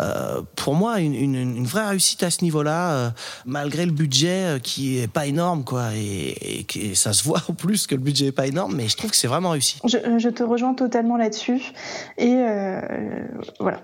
euh, 0.00 0.42
pour 0.56 0.74
moi, 0.74 1.00
une, 1.00 1.14
une, 1.14 1.34
une 1.34 1.64
vraie 1.64 1.88
réussite 1.88 2.22
à 2.22 2.30
ce 2.30 2.42
niveau-là, 2.42 2.92
euh, 2.92 3.10
malgré 3.46 3.86
le 3.86 3.92
budget 3.92 4.56
euh, 4.56 4.58
qui 4.58 4.98
est 4.98 5.06
pas 5.06 5.26
énorme, 5.26 5.64
quoi. 5.64 5.94
Et, 5.94 6.66
et, 6.74 6.94
ça 6.94 7.12
se 7.12 7.24
voit 7.24 7.40
en 7.48 7.54
plus 7.54 7.86
que 7.86 7.94
le 7.94 8.00
budget 8.00 8.26
est 8.26 8.32
pas 8.32 8.46
énorme, 8.46 8.74
mais 8.76 8.88
je 8.88 8.96
trouve 8.96 9.10
que 9.10 9.16
c'est 9.16 9.28
vraiment 9.28 9.50
réussi. 9.50 9.78
Je, 9.84 10.18
je 10.18 10.28
te 10.28 10.42
rejoins 10.42 10.74
totalement 10.74 11.16
là-dessus. 11.16 11.72
Et 12.18 12.34
voilà. 13.60 13.80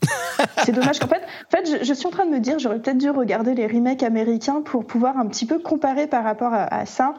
c'est 0.64 0.72
dommage 0.72 1.00
qu'en 1.00 1.08
fait, 1.08 1.22
en 1.22 1.50
fait 1.50 1.78
je, 1.78 1.84
je, 1.84 1.92
suis 1.92 2.06
en 2.06 2.10
train 2.10 2.24
de 2.24 2.30
me 2.30 2.38
dire, 2.38 2.58
j'aurais 2.58 2.78
peut-être 2.78 2.98
dû 2.98 3.10
regarder 3.10 3.54
les 3.54 3.66
remakes 3.66 4.02
américains 4.02 4.62
pour 4.62 4.86
pouvoir 4.86 5.18
un 5.18 5.26
petit 5.26 5.44
peu 5.44 5.58
comparer 5.58 6.06
par 6.06 6.22
rapport 6.22 6.52
à, 6.52 6.72
à 6.72 6.86
ça. 6.86 7.14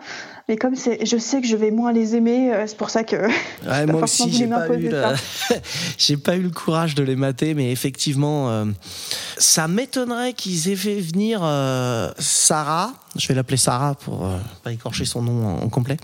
Mais 0.49 0.57
comme 0.57 0.75
je 0.75 1.17
sais 1.17 1.41
que 1.41 1.47
je 1.47 1.55
vais 1.55 1.69
moins 1.69 1.93
les 1.93 2.15
aimer, 2.15 2.51
euh, 2.51 2.63
c'est 2.65 2.75
pour 2.75 2.89
ça 2.89 3.03
que. 3.03 3.15
Ouais, 3.15 3.85
moi 3.87 4.01
aussi, 4.01 4.31
j'ai 4.31 4.47
pas, 4.47 4.67
eu 4.67 4.89
le... 4.89 5.03
j'ai 5.99 6.17
pas 6.17 6.35
eu 6.37 6.41
le 6.41 6.49
courage 6.49 6.95
de 6.95 7.03
les 7.03 7.15
mater, 7.15 7.53
mais 7.53 7.71
effectivement, 7.71 8.49
euh, 8.49 8.65
ça 9.37 9.67
m'étonnerait 9.67 10.33
qu'ils 10.33 10.69
aient 10.69 10.75
fait 10.75 10.99
venir 10.99 11.41
euh, 11.43 12.09
Sarah. 12.17 12.93
Je 13.15 13.27
vais 13.27 13.35
l'appeler 13.35 13.57
Sarah 13.57 13.93
pour 13.93 14.25
euh, 14.25 14.37
pas 14.63 14.71
écorcher 14.71 15.05
son 15.05 15.21
nom 15.21 15.45
en, 15.45 15.63
en 15.63 15.69
complet. 15.69 15.97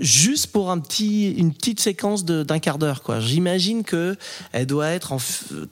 Juste 0.00 0.48
pour 0.48 0.70
un 0.70 0.78
petit, 0.78 1.32
une 1.32 1.52
petite 1.52 1.80
séquence 1.80 2.24
d'un 2.24 2.58
quart 2.60 2.78
d'heure, 2.78 3.02
quoi. 3.02 3.18
J'imagine 3.18 3.82
que 3.82 4.16
elle 4.52 4.66
doit 4.66 4.88
être 4.88 5.12
en 5.12 5.18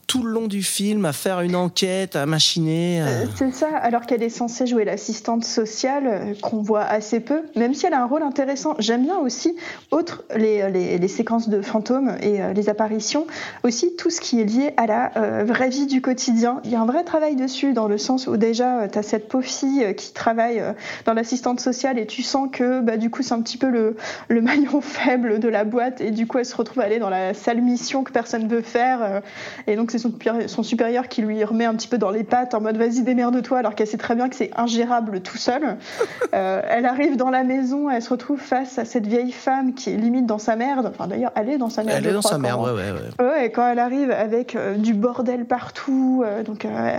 tout 0.09 0.25
le 0.25 0.33
long 0.33 0.49
du 0.49 0.65
film 0.65 1.05
à 1.05 1.13
faire 1.13 1.41
une 1.41 1.55
enquête, 1.55 2.17
à 2.17 2.27
machiner. 2.27 3.05
C'est 3.37 3.55
ça, 3.55 3.69
alors 3.77 4.07
qu'elle 4.07 4.23
est 4.23 4.31
censée 4.31 4.67
jouer 4.67 4.85
l'assistante 4.85 5.45
sociale 5.45 6.37
qu'on 6.43 6.63
voit 6.63 6.85
assez 6.85 7.21
peu, 7.21 7.43
même 7.57 7.68
si 7.75 7.87
elle 7.87 7.95
a 7.95 8.03
un 8.03 8.07
rôle 8.07 8.23
intéressant. 8.23 8.75
J'aime 8.79 9.05
bien 9.05 9.19
aussi, 9.19 9.57
outre 9.93 10.25
les, 10.35 10.71
les, 10.71 11.09
séquences 11.09 11.49
de 11.49 11.63
fantômes 11.63 12.17
et 12.23 12.41
euh, 12.41 12.53
les 12.53 12.69
apparitions, 12.69 13.27
aussi 13.65 13.97
tout 13.97 14.11
ce 14.11 14.21
qui 14.21 14.41
est 14.41 14.45
lié 14.45 14.75
à 14.77 14.87
la 14.87 15.13
euh, 15.17 15.45
vraie 15.45 15.69
vie 15.69 15.87
du 15.87 16.03
quotidien. 16.03 16.61
Il 16.65 16.71
y 16.71 16.77
a 16.77 16.81
un 16.81 16.87
vrai 16.87 17.05
travail 17.05 17.37
dessus, 17.37 17.73
dans 17.73 17.89
le 17.89 17.99
sens 17.99 18.27
où 18.27 18.37
déjà, 18.37 18.89
tu 18.89 18.99
as 18.99 19.03
cette 19.03 19.29
pauvre 19.29 19.45
fille 19.45 19.95
qui 19.97 20.13
travaille 20.13 20.63
dans 21.07 21.15
l'assistante 21.15 21.61
sociale 21.61 21.99
et 21.99 22.07
tu 22.07 22.23
sens 22.23 22.49
que 22.53 22.81
bah, 22.81 22.97
du 22.97 23.11
coup 23.11 23.23
c'est 23.23 23.35
un 23.35 23.43
petit 23.43 23.59
peu 23.59 23.69
le, 23.69 23.97
le, 24.29 24.41
maillon 24.49 24.81
faible 24.81 25.39
de 25.39 25.49
la 25.49 25.65
boîte 25.65 26.01
et 26.01 26.11
du 26.11 26.27
coup 26.27 26.39
elle 26.39 26.47
se 26.47 26.57
retrouve 26.57 26.81
à 26.83 26.85
aller 26.85 26.99
dans 26.99 27.11
la 27.11 27.35
sale 27.35 27.61
mission 27.61 28.05
que 28.05 28.13
personne 28.13 28.49
veut 28.49 28.63
faire 28.63 29.23
et 29.67 29.77
donc 29.77 29.91
c'est 29.91 29.99
son, 29.99 30.13
son, 30.47 30.63
supérieur 30.63 31.09
qui 31.09 31.23
lui 31.23 31.43
remet 31.45 31.65
un 31.65 31.75
petit 31.75 31.89
peu 31.89 31.99
dans 31.99 32.11
les 32.11 32.25
pattes 32.25 32.55
en 32.55 32.61
mode 32.61 32.77
vas-y 32.77 33.03
démerde-toi 33.03 33.59
alors 33.59 33.75
qu'elle 33.75 33.87
sait 33.87 33.97
très 33.97 34.15
bien 34.15 34.29
que 34.29 34.37
c'est 34.37 34.51
ingérable 34.57 35.21
tout 35.21 35.37
seul. 35.37 35.77
euh, 36.35 36.63
elle 36.69 36.87
arrive 36.87 37.17
dans 37.17 37.31
la 37.31 37.45
maison, 37.49 37.91
elle 37.91 38.03
se 38.03 38.11
retrouve 38.11 38.39
face 38.39 38.79
à 38.79 38.85
cette 38.85 39.07
vieille 39.07 39.33
femme 39.33 39.75
qui 39.75 39.91
est 39.91 39.97
limite 39.97 40.27
dans 40.27 40.39
sa 40.39 40.55
merde. 40.55 40.87
Enfin 40.87 41.07
d'ailleurs 41.09 41.33
elle 41.35 41.49
est 41.49 41.59
dans 41.59 41.71
sa 41.71 41.83
merde. 41.83 41.99
Elle 41.99 42.11
est 42.11 42.13
dans 42.13 42.21
crois, 42.21 42.31
sa 42.33 42.39
merde, 42.39 42.61
ouais, 42.61 42.73
ouais, 42.73 42.93
ouais. 42.93 43.27
Ouais, 43.27 43.47
et 43.47 43.51
quand 43.51 43.67
elle 43.67 43.79
arrive 43.79 44.11
avec 44.11 44.55
euh, 44.55 44.77
du 44.77 44.95
bordel 44.95 45.45
partout, 45.47 46.23
euh, 46.25 46.45
donc 46.45 46.65
euh, 46.65 46.99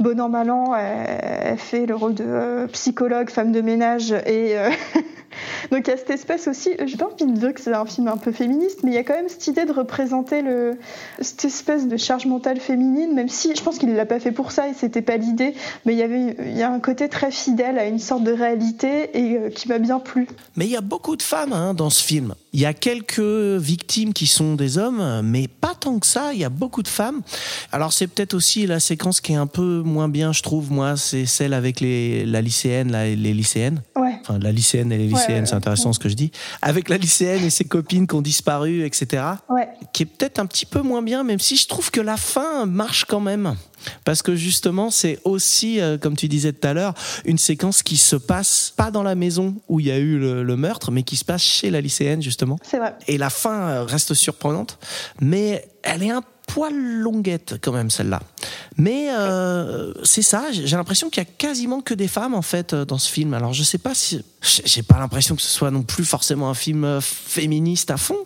bon 0.00 0.20
an 0.20 0.28
mal 0.28 0.50
an, 0.50 0.74
elle, 0.74 1.20
elle, 1.52 1.58
fait 1.58 1.86
le 1.86 1.94
rôle 1.94 2.14
de 2.14 2.24
euh, 2.26 2.66
psychologue, 2.68 3.30
femme 3.30 3.52
de 3.52 3.60
ménage 3.60 4.12
et 4.12 4.56
donc 5.70 5.86
il 5.86 5.90
y 5.90 5.94
a 5.94 5.96
cette 5.96 6.10
espèce 6.10 6.48
aussi, 6.48 6.70
j'ai 6.86 6.96
pas 6.96 7.06
envie 7.06 7.32
de 7.32 7.38
dire 7.38 7.54
que 7.54 7.60
c'est 7.60 7.72
un 7.72 7.86
film 7.86 8.08
un 8.08 8.16
peu 8.16 8.32
féministe, 8.32 8.80
mais 8.82 8.90
il 8.92 8.94
y 8.94 8.98
a 8.98 9.04
quand 9.04 9.14
même 9.14 9.28
cette 9.28 9.46
idée 9.46 9.64
de 9.64 9.72
représenter 9.72 10.42
le, 10.42 10.78
cette 11.20 11.44
espèce 11.44 11.86
de 11.88 11.96
charge 11.96 12.26
mentale 12.26 12.60
féminine, 12.60 13.14
même 13.14 13.28
si 13.28 13.54
je 13.54 13.62
pense 13.62 13.78
qu'il 13.78 13.94
l'a 13.94 14.06
pas 14.06 14.20
fait 14.20 14.32
pour 14.32 14.52
ça 14.52 14.68
et 14.68 14.74
c'était 14.74 15.02
pas 15.02 15.16
l'idée, 15.16 15.54
mais 15.84 15.94
il 15.94 15.98
y 15.98 16.02
avait 16.02 16.36
il 16.38 16.56
y 16.56 16.62
a 16.62 16.70
un 16.70 16.80
côté 16.80 17.08
très 17.08 17.30
fidèle 17.30 17.78
à 17.78 17.86
une 17.86 17.98
sorte 17.98 18.24
de 18.24 18.32
réalité 18.32 19.10
et 19.14 19.36
euh, 19.36 19.50
qui 19.50 19.68
m'a 19.68 19.78
bien 19.78 19.98
plu. 19.98 20.26
Mais 20.56 20.66
il 20.66 20.70
y 20.70 20.76
a 20.76 20.80
beaucoup 20.80 21.16
de 21.16 21.22
femmes 21.22 21.52
hein, 21.52 21.74
dans 21.74 21.90
ce 21.90 22.02
film. 22.02 22.34
Il 22.52 22.60
y 22.60 22.66
a 22.66 22.72
quelques 22.72 23.18
victimes 23.18 24.12
qui 24.12 24.26
sont 24.26 24.54
des 24.54 24.78
hommes, 24.78 25.22
mais 25.24 25.48
pas 25.48 25.74
tant 25.74 25.98
que 25.98 26.06
ça. 26.06 26.32
Il 26.32 26.38
y 26.38 26.44
a 26.44 26.50
beaucoup 26.50 26.82
de 26.82 26.88
femmes. 26.88 27.22
Alors 27.72 27.92
c'est 27.92 28.06
peut-être 28.06 28.34
aussi 28.34 28.66
la 28.66 28.80
séquence 28.80 29.20
qui 29.20 29.32
est 29.32 29.36
un 29.36 29.46
peu 29.46 29.82
moins 29.84 30.08
bien, 30.08 30.32
je 30.32 30.42
trouve. 30.42 30.70
Moi, 30.70 30.96
c'est 30.96 31.26
celle 31.26 31.52
avec 31.52 31.80
les, 31.80 32.24
la 32.24 32.40
lycéenne, 32.40 32.92
la, 32.92 33.06
les 33.06 33.34
lycéennes. 33.34 33.82
Ouais. 33.96 34.13
Enfin, 34.26 34.38
la 34.38 34.52
lycéenne 34.52 34.90
et 34.90 34.96
les 34.96 35.06
lycéennes, 35.06 35.40
ouais, 35.40 35.46
c'est 35.46 35.54
intéressant 35.54 35.90
ouais. 35.90 35.94
ce 35.94 35.98
que 35.98 36.08
je 36.08 36.14
dis. 36.14 36.32
Avec 36.62 36.88
la 36.88 36.96
lycéenne 36.96 37.44
et 37.44 37.50
ses 37.50 37.64
copines 37.64 38.06
qui 38.06 38.14
ont 38.14 38.22
disparu, 38.22 38.84
etc. 38.86 39.22
Ouais. 39.50 39.68
Qui 39.92 40.04
est 40.04 40.06
peut-être 40.06 40.38
un 40.38 40.46
petit 40.46 40.64
peu 40.64 40.80
moins 40.80 41.02
bien, 41.02 41.24
même 41.24 41.38
si 41.38 41.56
je 41.56 41.68
trouve 41.68 41.90
que 41.90 42.00
la 42.00 42.16
fin 42.16 42.64
marche 42.64 43.04
quand 43.04 43.20
même. 43.20 43.54
Parce 44.04 44.22
que 44.22 44.34
justement, 44.34 44.90
c'est 44.90 45.18
aussi, 45.24 45.78
euh, 45.78 45.98
comme 45.98 46.16
tu 46.16 46.26
disais 46.26 46.54
tout 46.54 46.66
à 46.66 46.72
l'heure, 46.72 46.94
une 47.26 47.36
séquence 47.36 47.82
qui 47.82 47.98
se 47.98 48.16
passe 48.16 48.72
pas 48.74 48.90
dans 48.90 49.02
la 49.02 49.14
maison 49.14 49.56
où 49.68 49.78
il 49.78 49.86
y 49.86 49.90
a 49.90 49.98
eu 49.98 50.18
le, 50.18 50.42
le 50.42 50.56
meurtre, 50.56 50.90
mais 50.90 51.02
qui 51.02 51.16
se 51.16 51.24
passe 51.24 51.42
chez 51.42 51.70
la 51.70 51.82
lycéenne, 51.82 52.22
justement. 52.22 52.58
C'est 52.62 52.78
vrai. 52.78 52.94
Et 53.08 53.18
la 53.18 53.28
fin 53.28 53.84
reste 53.84 54.14
surprenante, 54.14 54.78
mais 55.20 55.68
elle 55.82 56.02
est 56.02 56.10
un 56.10 56.22
poil 56.46 56.74
longuette 56.74 57.56
quand 57.60 57.72
même 57.72 57.90
celle-là. 57.90 58.20
Mais 58.76 59.08
euh, 59.10 59.92
c'est 60.02 60.22
ça, 60.22 60.46
j'ai 60.52 60.76
l'impression 60.76 61.10
qu'il 61.10 61.22
y 61.22 61.26
a 61.26 61.28
quasiment 61.28 61.80
que 61.80 61.94
des 61.94 62.08
femmes 62.08 62.34
en 62.34 62.42
fait 62.42 62.74
dans 62.74 62.98
ce 62.98 63.10
film. 63.10 63.34
Alors 63.34 63.52
je 63.52 63.62
sais 63.62 63.78
pas 63.78 63.94
si 63.94 64.24
j'ai 64.40 64.82
pas 64.82 64.98
l'impression 64.98 65.36
que 65.36 65.42
ce 65.42 65.48
soit 65.48 65.70
non 65.70 65.82
plus 65.82 66.04
forcément 66.04 66.50
un 66.50 66.54
film 66.54 66.84
euh, 66.84 67.00
féministe 67.00 67.90
à 67.90 67.96
fond, 67.96 68.18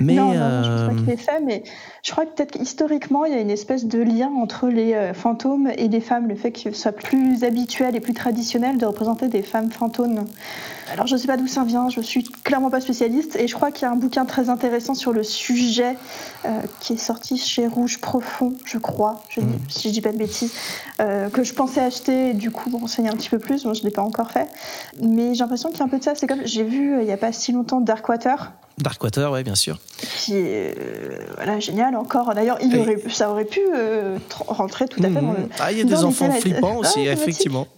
mais 0.00 0.14
non, 0.14 0.34
non, 0.34 0.60
non 0.60 0.62
je 0.62 0.70
pense 0.70 0.88
pas 0.88 1.02
qu'il 1.02 1.10
est 1.10 1.16
fait, 1.16 1.40
mais 1.44 1.62
je 2.02 2.12
crois 2.12 2.24
que 2.24 2.30
peut-être 2.30 2.56
historiquement 2.60 3.24
il 3.24 3.32
y 3.32 3.36
a 3.36 3.40
une 3.40 3.50
espèce 3.50 3.84
de 3.84 3.98
lien 3.98 4.30
entre 4.40 4.68
les 4.68 4.94
euh, 4.94 5.12
fantômes 5.12 5.70
et 5.76 5.88
les 5.88 6.00
femmes, 6.00 6.28
le 6.28 6.34
fait 6.34 6.56
ce 6.56 6.70
soit 6.72 6.92
plus 6.92 7.44
habituel 7.44 7.96
et 7.96 8.00
plus 8.00 8.14
traditionnel 8.14 8.78
de 8.78 8.86
représenter 8.86 9.28
des 9.28 9.42
femmes 9.42 9.70
fantômes. 9.70 10.24
Alors 10.92 11.06
je 11.06 11.16
sais 11.16 11.26
pas 11.26 11.36
d'où 11.36 11.46
ça 11.46 11.62
vient, 11.64 11.88
je 11.88 12.00
suis 12.00 12.24
clairement 12.24 12.70
pas 12.70 12.80
spécialiste 12.80 13.36
et 13.36 13.46
je 13.46 13.54
crois 13.54 13.70
qu'il 13.70 13.82
y 13.82 13.84
a 13.84 13.92
un 13.92 13.96
bouquin 13.96 14.24
très 14.24 14.48
intéressant 14.48 14.94
sur 14.94 15.12
le 15.12 15.22
sujet 15.22 15.96
euh, 16.44 16.60
qui 16.80 16.94
est 16.94 16.98
sorti 16.98 17.36
chez 17.36 17.66
Rouge 17.66 17.98
Profond, 17.98 18.54
je 18.64 18.78
crois, 18.78 19.22
je, 19.28 19.40
mmh. 19.40 19.58
si 19.68 19.88
je 19.88 19.94
dis 19.94 20.00
pas 20.00 20.12
de 20.12 20.18
bêtises, 20.18 20.52
euh, 21.00 21.28
que 21.28 21.44
je 21.44 21.52
pensais 21.52 21.80
acheter 21.80 22.30
et 22.30 22.34
du 22.34 22.50
coup 22.50 22.70
me 22.70 22.76
renseigner 22.76 23.10
un 23.10 23.16
petit 23.16 23.30
peu 23.30 23.38
plus, 23.38 23.64
moi 23.64 23.74
je 23.74 23.82
l'ai 23.82 23.90
pas 23.90 24.02
encore 24.02 24.30
fait, 24.30 24.48
mais 25.00 25.34
j'ai 25.34 25.40
l'impression 25.40 25.68
qu'il 25.70 25.78
y 25.78 25.82
a 25.82 25.86
un 25.86 25.88
peu 25.88 25.98
de 25.98 26.04
ça, 26.04 26.14
c'est 26.14 26.26
comme 26.26 26.44
j'ai 26.44 26.64
vu 26.64 27.00
il 27.00 27.06
y 27.06 27.12
a 27.12 27.16
pas 27.16 27.32
si 27.32 27.52
longtemps 27.52 27.80
Darkwater. 27.80 28.52
Darkwater, 28.78 29.30
ouais, 29.30 29.42
bien 29.42 29.54
sûr. 29.54 29.78
Qui 30.18 30.36
est 30.36 30.74
euh, 30.78 31.18
voilà, 31.36 31.60
génial 31.60 31.96
encore. 31.96 32.34
D'ailleurs, 32.34 32.58
il 32.62 32.76
aurait, 32.78 32.96
ça 33.10 33.30
aurait 33.30 33.44
pu 33.44 33.60
euh, 33.74 34.18
rentrer 34.46 34.88
tout 34.88 35.00
à 35.00 35.04
fait 35.04 35.10
mmh. 35.10 35.14
dans 35.14 35.32
le. 35.32 35.48
Ah, 35.58 35.72
il 35.72 35.78
y 35.78 35.80
a 35.80 35.84
des 35.84 36.04
enfants 36.04 36.30
flippants 36.30 36.76
aussi, 36.76 37.06
ah, 37.08 37.12
effectivement. 37.12 37.68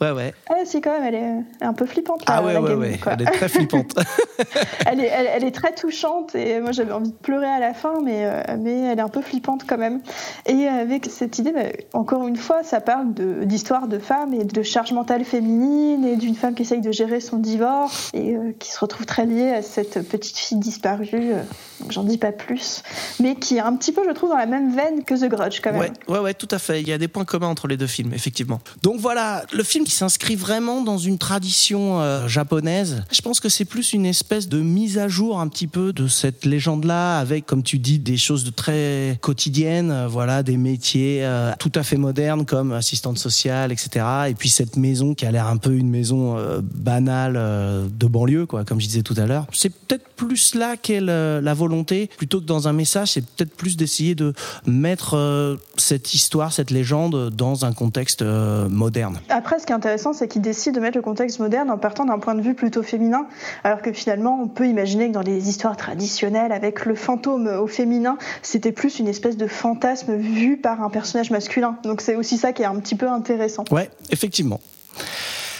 Ouais, 0.00 0.10
ouais. 0.12 0.34
Ah, 0.48 0.54
c'est 0.64 0.80
quand 0.80 0.92
même, 0.92 1.04
elle 1.04 1.14
est 1.14 1.64
un 1.64 1.72
peu 1.72 1.86
flippante. 1.86 2.22
Ah, 2.26 2.42
ouais, 2.42 2.52
la 2.52 2.60
ouais, 2.60 2.70
game, 2.70 2.78
ouais. 2.80 2.98
Quoi. 2.98 3.12
Elle 3.14 3.22
est 3.22 3.32
très 3.32 3.48
flippante. 3.48 3.94
elle, 4.86 5.00
est, 5.00 5.06
elle, 5.06 5.28
elle, 5.34 5.44
est 5.44 5.54
très 5.54 5.74
touchante 5.74 6.34
et 6.34 6.60
moi 6.60 6.72
j'avais 6.72 6.92
envie 6.92 7.10
de 7.10 7.16
pleurer 7.16 7.48
à 7.48 7.58
la 7.58 7.74
fin, 7.74 8.00
mais, 8.02 8.24
euh, 8.24 8.42
mais 8.58 8.80
elle 8.80 8.98
est 8.98 9.02
un 9.02 9.08
peu 9.08 9.22
flippante 9.22 9.64
quand 9.66 9.78
même. 9.78 10.00
Et 10.46 10.66
avec 10.66 11.06
cette 11.10 11.38
idée, 11.38 11.52
bah, 11.52 11.60
encore 11.92 12.26
une 12.26 12.36
fois, 12.36 12.62
ça 12.62 12.80
parle 12.80 13.12
d'histoire 13.44 13.88
de, 13.88 13.96
de 13.96 14.02
femmes 14.02 14.34
et 14.34 14.44
de 14.44 14.62
charge 14.62 14.92
mentale 14.92 15.24
féminine 15.24 16.04
et 16.04 16.16
d'une 16.16 16.34
femme 16.34 16.54
qui 16.54 16.62
essaye 16.62 16.80
de 16.80 16.92
gérer 16.92 17.20
son 17.20 17.38
divorce 17.38 18.10
et 18.14 18.34
euh, 18.34 18.52
qui 18.58 18.70
se 18.70 18.78
retrouve 18.78 19.06
très 19.06 19.26
liée 19.26 19.50
à 19.50 19.62
cette 19.62 20.08
petite 20.08 20.38
fille 20.38 20.58
disparue. 20.58 21.08
Euh, 21.12 21.42
J'en 21.90 22.02
dis 22.02 22.18
pas 22.18 22.32
plus, 22.32 22.82
mais 23.20 23.36
qui 23.36 23.56
est 23.56 23.60
un 23.60 23.74
petit 23.76 23.92
peu, 23.92 24.02
je 24.06 24.12
trouve, 24.12 24.30
dans 24.30 24.36
la 24.36 24.46
même 24.46 24.74
veine 24.74 25.04
que 25.04 25.14
The 25.14 25.28
Grudge 25.28 25.60
quand 25.62 25.72
même. 25.72 25.80
Ouais, 25.80 25.92
ouais, 26.08 26.18
ouais, 26.18 26.34
tout 26.34 26.48
à 26.50 26.58
fait. 26.58 26.80
Il 26.80 26.88
y 26.88 26.92
a 26.92 26.98
des 26.98 27.08
points 27.08 27.24
communs 27.24 27.46
entre 27.46 27.68
les 27.68 27.76
deux 27.76 27.86
films, 27.86 28.12
effectivement. 28.14 28.60
Donc 28.82 28.96
voilà, 28.98 29.44
le 29.58 29.64
film 29.64 29.84
qui 29.84 29.90
s'inscrit 29.90 30.36
vraiment 30.36 30.82
dans 30.82 30.98
une 30.98 31.18
tradition 31.18 32.00
euh, 32.00 32.28
japonaise. 32.28 33.02
Je 33.10 33.20
pense 33.22 33.40
que 33.40 33.48
c'est 33.48 33.64
plus 33.64 33.92
une 33.92 34.06
espèce 34.06 34.48
de 34.48 34.60
mise 34.60 34.98
à 34.98 35.08
jour 35.08 35.40
un 35.40 35.48
petit 35.48 35.66
peu 35.66 35.92
de 35.92 36.06
cette 36.06 36.44
légende-là, 36.44 37.18
avec, 37.18 37.44
comme 37.44 37.64
tu 37.64 37.80
dis, 37.80 37.98
des 37.98 38.16
choses 38.16 38.44
de 38.44 38.50
très 38.50 39.18
quotidiennes, 39.20 39.90
euh, 39.90 40.06
voilà, 40.06 40.44
des 40.44 40.56
métiers 40.56 41.24
euh, 41.24 41.50
tout 41.58 41.72
à 41.74 41.82
fait 41.82 41.96
modernes 41.96 42.46
comme 42.46 42.70
assistante 42.70 43.18
sociale, 43.18 43.72
etc. 43.72 44.06
Et 44.28 44.34
puis 44.34 44.48
cette 44.48 44.76
maison 44.76 45.14
qui 45.14 45.26
a 45.26 45.32
l'air 45.32 45.48
un 45.48 45.56
peu 45.56 45.72
une 45.72 45.90
maison 45.90 46.38
euh, 46.38 46.60
banale 46.62 47.32
de 47.34 48.06
banlieue, 48.06 48.46
quoi, 48.46 48.64
comme 48.64 48.80
je 48.80 48.86
disais 48.86 49.02
tout 49.02 49.14
à 49.16 49.26
l'heure. 49.26 49.46
C'est 49.52 49.70
peut-être 49.70 50.08
plus 50.14 50.54
là 50.54 50.76
qu'est 50.76 51.00
la 51.00 51.54
volonté, 51.54 52.08
plutôt 52.16 52.40
que 52.40 52.46
dans 52.46 52.68
un 52.68 52.72
message, 52.72 53.12
c'est 53.12 53.26
peut-être 53.26 53.56
plus 53.56 53.76
d'essayer 53.76 54.14
de 54.14 54.34
mettre 54.66 55.58
cette 55.76 56.14
histoire, 56.14 56.52
cette 56.52 56.70
légende 56.70 57.30
dans 57.30 57.64
un 57.64 57.72
contexte 57.72 58.22
moderne. 58.22 59.18
Ce 59.58 59.66
qui 59.66 59.72
est 59.72 59.76
intéressant, 59.76 60.12
c'est 60.12 60.28
qu'il 60.28 60.42
décide 60.42 60.74
de 60.74 60.80
mettre 60.80 60.98
le 60.98 61.02
contexte 61.02 61.38
moderne 61.38 61.70
en 61.70 61.78
partant 61.78 62.04
d'un 62.04 62.18
point 62.18 62.34
de 62.34 62.42
vue 62.42 62.54
plutôt 62.54 62.82
féminin, 62.82 63.26
alors 63.64 63.80
que 63.80 63.92
finalement, 63.92 64.38
on 64.42 64.48
peut 64.48 64.66
imaginer 64.66 65.08
que 65.08 65.14
dans 65.14 65.22
les 65.22 65.48
histoires 65.48 65.76
traditionnelles, 65.76 66.52
avec 66.52 66.84
le 66.84 66.94
fantôme 66.94 67.46
au 67.46 67.66
féminin, 67.66 68.18
c'était 68.42 68.72
plus 68.72 68.98
une 68.98 69.08
espèce 69.08 69.36
de 69.36 69.46
fantasme 69.46 70.16
vu 70.16 70.56
par 70.56 70.82
un 70.82 70.90
personnage 70.90 71.30
masculin. 71.30 71.78
Donc 71.84 72.00
c'est 72.00 72.16
aussi 72.16 72.36
ça 72.36 72.52
qui 72.52 72.62
est 72.62 72.66
un 72.66 72.78
petit 72.80 72.96
peu 72.96 73.08
intéressant. 73.08 73.64
Ouais, 73.70 73.90
effectivement. 74.10 74.60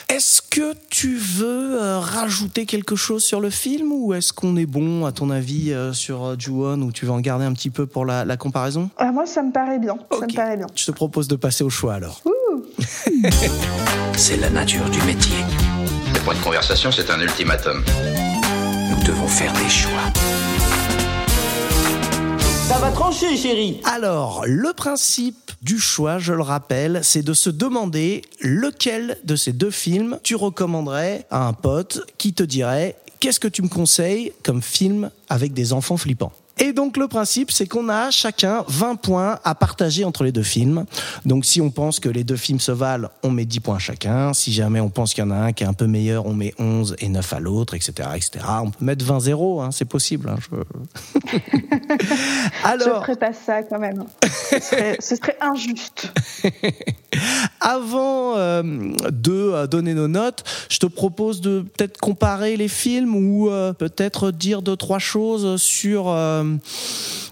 Est-ce 0.09 0.41
que 0.41 0.73
tu 0.89 1.17
veux 1.17 1.81
euh, 1.81 1.99
rajouter 1.99 2.65
quelque 2.65 2.97
chose 2.97 3.23
sur 3.23 3.41
le 3.41 3.51
film 3.51 3.93
ou 3.93 4.15
est-ce 4.15 4.33
qu'on 4.33 4.57
est 4.57 4.65
bon, 4.67 5.05
à 5.05 5.13
ton 5.13 5.29
avis, 5.29 5.71
euh, 5.73 5.93
sur 5.93 6.25
euh, 6.25 6.37
Ju-On 6.39 6.81
ou 6.81 6.93
tu 6.93 7.05
veux 7.05 7.13
en 7.13 7.21
garder 7.21 7.45
un 7.45 7.53
petit 7.53 7.69
peu 7.69 7.87
pour 7.87 8.07
la, 8.07 8.25
la 8.25 8.37
comparaison? 8.39 8.89
Ah, 8.97 9.13
Moi, 9.13 9.27
ça 9.27 9.43
me 9.43 9.53
paraît 9.53 9.79
bien. 9.79 9.99
Okay. 10.11 10.21
Ça 10.21 10.27
me 10.27 10.35
paraît 10.35 10.57
bien. 10.57 10.67
Je 10.75 10.87
te 10.87 10.93
propose 10.93 11.29
de 11.29 11.37
passer 11.37 11.63
au 11.63 11.69
choix 11.71 11.95
alors. 11.95 12.23
c'est 14.17 14.39
la 14.39 14.49
nature 14.49 14.89
du 14.89 15.01
métier. 15.03 15.37
Le 16.15 16.21
point 16.21 16.35
de 16.35 16.41
conversation, 16.41 16.91
c'est 16.91 17.11
un 17.11 17.21
ultimatum. 17.21 17.85
Nous 18.91 19.07
devons 19.07 19.29
faire 19.29 19.53
des 19.53 19.69
choix. 19.69 20.11
Ça 22.69 22.77
va 22.77 22.91
trancher, 22.91 23.35
chérie. 23.35 23.81
Alors, 23.85 24.45
le 24.47 24.75
principe 24.75 25.53
du 25.63 25.79
choix, 25.79 26.19
je 26.19 26.35
le 26.35 26.43
rappelle, 26.43 27.01
c'est 27.03 27.23
de 27.23 27.33
se 27.33 27.49
demander 27.49 28.21
lequel 28.43 29.17
de 29.25 29.37
ces 29.37 29.55
deux 29.55 29.71
films 29.71 30.19
tu 30.23 30.35
recommanderais 30.37 31.25
à 31.31 31.47
un 31.47 31.55
pote 31.55 32.03
qui 32.19 32.35
te 32.35 32.43
dirait 32.43 32.97
qu'est-ce 33.21 33.41
que 33.41 33.49
tu 33.49 33.63
me 33.63 33.69
conseilles 33.69 34.35
comme 34.45 34.61
film 34.61 35.11
avec 35.31 35.55
des 35.55 35.73
enfants 35.73 35.97
flippants? 35.97 36.33
Et 36.59 36.73
donc 36.73 36.97
le 36.97 37.09
principe, 37.09 37.51
c'est 37.51 37.67
qu'on 37.67 37.89
a 37.89 38.11
chacun 38.11 38.65
20 38.69 38.97
points 38.97 39.39
à 39.45 39.55
partager 39.55 40.05
entre 40.05 40.25
les 40.25 40.33
deux 40.33 40.43
films. 40.43 40.85
Donc 41.25 41.45
si 41.45 41.61
on 41.61 41.71
pense 41.71 42.01
que 42.01 42.09
les 42.09 42.25
deux 42.25 42.37
films 42.37 42.61
se 42.61 42.73
valent, 42.73 43.09
on 43.23 43.31
met 43.31 43.45
10 43.45 43.61
points 43.61 43.79
chacun. 43.79 44.33
Si 44.35 44.53
jamais 44.53 44.81
on 44.81 44.91
pense 44.91 45.15
qu'il 45.15 45.25
y 45.25 45.27
en 45.27 45.31
a 45.31 45.37
un 45.37 45.53
qui 45.53 45.65
est 45.65 45.67
un 45.67 45.73
peu 45.73 45.87
meilleur, 45.87 46.27
on 46.27 46.35
met 46.35 46.55
11 46.59 46.97
et 46.99 47.09
9 47.09 47.33
à 47.33 47.41
l'autre, 47.41 47.75
etc., 47.75 48.09
etc. 48.17 48.45
On 48.63 48.71
peut 48.71 48.85
mettre 48.85 49.05
20-0, 49.05 49.63
hein, 49.63 49.71
c'est 49.71 49.85
possible. 49.85 50.29
Hein, 50.29 50.37
je... 50.41 51.37
Alors... 52.65 53.01
Je 53.01 53.01
ferai 53.03 53.17
pas 53.17 53.33
ça 53.33 53.63
quand 53.63 53.79
même. 53.79 54.05
Ce 54.25 54.61
serait, 54.61 54.97
ce 55.01 55.17
serait 55.17 55.37
injuste. 55.41 56.13
Avant 57.61 58.37
euh, 58.37 58.63
de 59.11 59.33
euh, 59.33 59.67
donner 59.67 59.95
nos 59.95 60.09
notes, 60.09 60.45
je 60.69 60.79
te 60.79 60.87
propose 60.87 61.41
de 61.41 61.61
peut-être 61.61 61.99
comparer 61.99 62.57
les 62.57 62.69
films 62.69 63.15
ou 63.15 63.51
euh, 63.51 63.73
peut-être 63.73 64.31
dire 64.31 64.63
deux 64.63 64.77
trois 64.77 64.99
choses 64.99 65.61
sur 65.61 66.05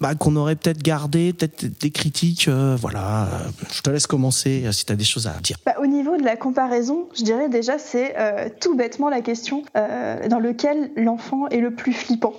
bah, 0.01 0.15
qu'on 0.19 0.37
aurait 0.37 0.57
peut-être 0.57 0.83
gardé, 0.83 1.33
peut-être 1.33 1.67
des 1.81 1.91
critiques. 1.91 2.49
voilà, 2.49 3.29
je 3.73 3.83
te 3.83 3.91
laisse 3.91 4.07
commencer 4.07 4.69
si 4.73 4.85
tu 4.85 4.93
as 4.93 4.97
des 4.97 5.05
choses 5.05 5.27
à 5.27 5.35
dire. 5.43 5.57
Bah, 5.65 5.75
au 5.81 5.87
niveau 5.87 6.17
de 6.17 6.25
la 6.25 6.37
comparaison, 6.37 7.09
je 7.17 7.23
dirais 7.23 7.49
déjà 7.49 7.79
c'est 7.79 8.15
tout 8.61 8.77
bêtement 8.77 9.09
la 9.09 9.21
question 9.21 9.65
dans 9.75 10.39
lequel 10.39 10.91
l'enfant 10.97 11.49
est 11.49 11.61
le 11.61 11.75
plus 11.75 11.93
flippant. 11.93 12.35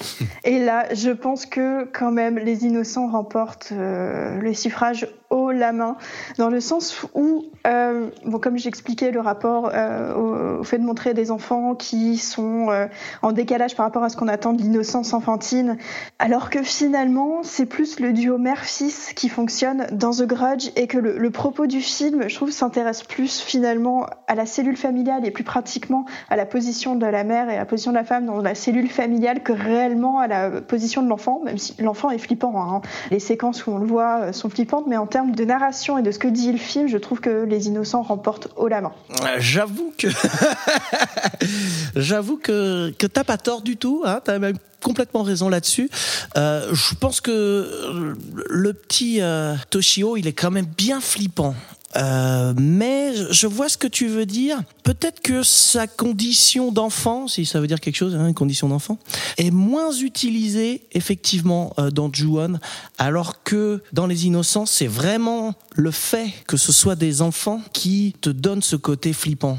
Et 0.44 0.58
là, 0.58 0.86
je 0.94 1.10
pense 1.10 1.46
que 1.46 1.84
quand 1.84 2.10
même 2.10 2.38
les 2.38 2.64
innocents 2.64 3.08
remportent 3.08 3.72
le 3.72 4.52
suffrage 4.54 5.06
la 5.58 5.72
main, 5.72 5.96
dans 6.38 6.48
le 6.48 6.60
sens 6.60 7.06
où, 7.14 7.46
euh, 7.66 8.08
comme 8.40 8.58
j'expliquais, 8.58 9.10
le 9.10 9.20
rapport 9.20 9.70
euh, 9.72 10.58
au, 10.58 10.64
fait 10.64 10.78
de 10.78 10.84
montrer 10.84 11.14
des 11.14 11.30
enfants 11.30 11.74
qui 11.74 12.18
sont 12.18 12.70
euh, 12.70 12.86
en 13.22 13.32
décalage 13.32 13.76
par 13.76 13.86
rapport 13.86 14.04
à 14.04 14.08
ce 14.08 14.16
qu'on 14.16 14.28
attend 14.28 14.52
de 14.52 14.62
l'innocence 14.62 15.12
enfantine, 15.12 15.76
alors 16.18 16.50
que 16.50 16.62
finalement, 16.62 17.42
c'est 17.42 17.66
plus 17.66 18.00
le 18.00 18.12
duo 18.12 18.38
mère-fils 18.38 19.12
qui 19.14 19.28
fonctionne 19.28 19.86
dans 19.92 20.12
The 20.12 20.26
Grudge 20.26 20.70
et 20.76 20.86
que 20.86 20.98
le, 20.98 21.18
le 21.18 21.30
propos 21.30 21.66
du 21.66 21.80
film, 21.80 22.28
je 22.28 22.34
trouve, 22.34 22.50
s'intéresse 22.50 23.02
plus 23.02 23.40
finalement 23.40 24.06
à 24.26 24.34
la 24.34 24.46
cellule 24.46 24.76
familiale 24.76 25.26
et 25.26 25.30
plus 25.30 25.44
pratiquement 25.44 26.04
à 26.28 26.36
la 26.36 26.46
position 26.46 26.96
de 26.96 27.06
la 27.06 27.24
mère 27.24 27.48
et 27.50 27.54
à 27.54 27.58
la 27.58 27.66
position 27.66 27.92
de 27.92 27.96
la 27.96 28.04
femme 28.04 28.26
dans 28.26 28.40
la 28.40 28.54
cellule 28.54 28.88
familiale 28.88 29.42
que 29.42 29.52
réellement 29.52 30.18
à 30.18 30.26
la 30.26 30.50
position 30.60 31.02
de 31.02 31.08
l'enfant, 31.08 31.40
même 31.44 31.58
si 31.58 31.74
l'enfant 31.80 32.10
est 32.10 32.18
flippant. 32.18 32.62
Hein. 32.62 32.80
Les 33.10 33.18
séquences 33.18 33.66
où 33.66 33.72
on 33.72 33.78
le 33.78 33.86
voit 33.86 34.32
sont 34.32 34.50
flippantes, 34.50 34.86
mais 34.86 34.96
en 34.96 35.06
termes 35.06 35.32
de 35.40 35.46
narration 35.46 35.96
et 35.96 36.02
de 36.02 36.10
ce 36.10 36.18
que 36.18 36.28
dit 36.28 36.52
le 36.52 36.58
film, 36.58 36.86
je 36.86 36.98
trouve 36.98 37.20
que 37.20 37.44
Les 37.44 37.66
Innocents 37.66 38.02
remportent 38.02 38.48
haut 38.56 38.68
la 38.68 38.82
main. 38.82 38.92
Euh, 39.22 39.36
j'avoue 39.38 39.94
que 39.96 40.08
j'avoue 41.96 42.36
que 42.36 42.92
que 42.98 43.06
t'as 43.06 43.24
pas 43.24 43.38
tort 43.38 43.62
du 43.62 43.78
tout. 43.78 44.02
Hein, 44.04 44.20
t'as 44.22 44.38
même 44.38 44.58
complètement 44.82 45.22
raison 45.22 45.48
là-dessus. 45.48 45.88
Euh, 46.36 46.74
je 46.74 46.94
pense 46.94 47.22
que 47.22 48.14
le 48.50 48.72
petit 48.74 49.22
euh, 49.22 49.54
Toshio, 49.70 50.18
il 50.18 50.26
est 50.26 50.34
quand 50.34 50.50
même 50.50 50.66
bien 50.66 51.00
flippant. 51.00 51.54
Euh, 51.96 52.54
mais 52.56 53.14
je 53.30 53.46
vois 53.46 53.68
ce 53.68 53.76
que 53.76 53.88
tu 53.88 54.06
veux 54.06 54.26
dire. 54.26 54.60
Peut-être 54.84 55.20
que 55.20 55.42
sa 55.42 55.86
condition 55.86 56.70
d'enfant, 56.70 57.26
si 57.26 57.44
ça 57.44 57.60
veut 57.60 57.66
dire 57.66 57.80
quelque 57.80 57.96
chose, 57.96 58.14
hein, 58.14 58.28
une 58.28 58.34
condition 58.34 58.68
d'enfant, 58.68 58.98
est 59.38 59.50
moins 59.50 59.92
utilisée 59.92 60.82
effectivement 60.92 61.72
euh, 61.78 61.90
dans 61.90 62.12
Ju-On, 62.12 62.58
alors 62.98 63.42
que 63.42 63.82
dans 63.92 64.06
Les 64.06 64.26
Innocents, 64.26 64.66
c'est 64.66 64.86
vraiment 64.86 65.54
le 65.74 65.90
fait 65.90 66.32
que 66.46 66.56
ce 66.56 66.72
soit 66.72 66.96
des 66.96 67.22
enfants 67.22 67.60
qui 67.72 68.14
te 68.20 68.30
donnent 68.30 68.62
ce 68.62 68.76
côté 68.76 69.12
flippant. 69.12 69.58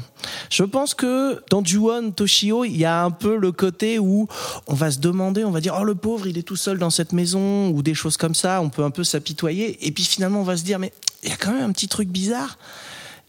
Je 0.50 0.62
pense 0.62 0.94
que 0.94 1.42
dans 1.50 1.64
Ju-On, 1.64 2.12
Toshio, 2.12 2.64
il 2.64 2.76
y 2.76 2.84
a 2.84 3.04
un 3.04 3.10
peu 3.10 3.36
le 3.36 3.52
côté 3.52 3.98
où 3.98 4.26
on 4.66 4.74
va 4.74 4.90
se 4.90 4.98
demander, 4.98 5.44
on 5.44 5.50
va 5.50 5.60
dire, 5.60 5.76
oh 5.78 5.84
le 5.84 5.94
pauvre, 5.94 6.26
il 6.26 6.38
est 6.38 6.42
tout 6.42 6.56
seul 6.56 6.78
dans 6.78 6.90
cette 6.90 7.12
maison, 7.12 7.68
ou 7.68 7.82
des 7.82 7.94
choses 7.94 8.16
comme 8.16 8.34
ça, 8.34 8.60
on 8.62 8.70
peut 8.70 8.84
un 8.84 8.90
peu 8.90 9.04
s'apitoyer, 9.04 9.86
et 9.86 9.92
puis 9.92 10.04
finalement 10.04 10.40
on 10.40 10.44
va 10.44 10.56
se 10.56 10.64
dire, 10.64 10.78
mais 10.78 10.92
il 11.22 11.30
y 11.30 11.32
a 11.32 11.36
quand 11.36 11.52
même 11.52 11.70
un 11.70 11.72
petit 11.72 11.88
truc 11.88 12.08
bizarre. 12.08 12.58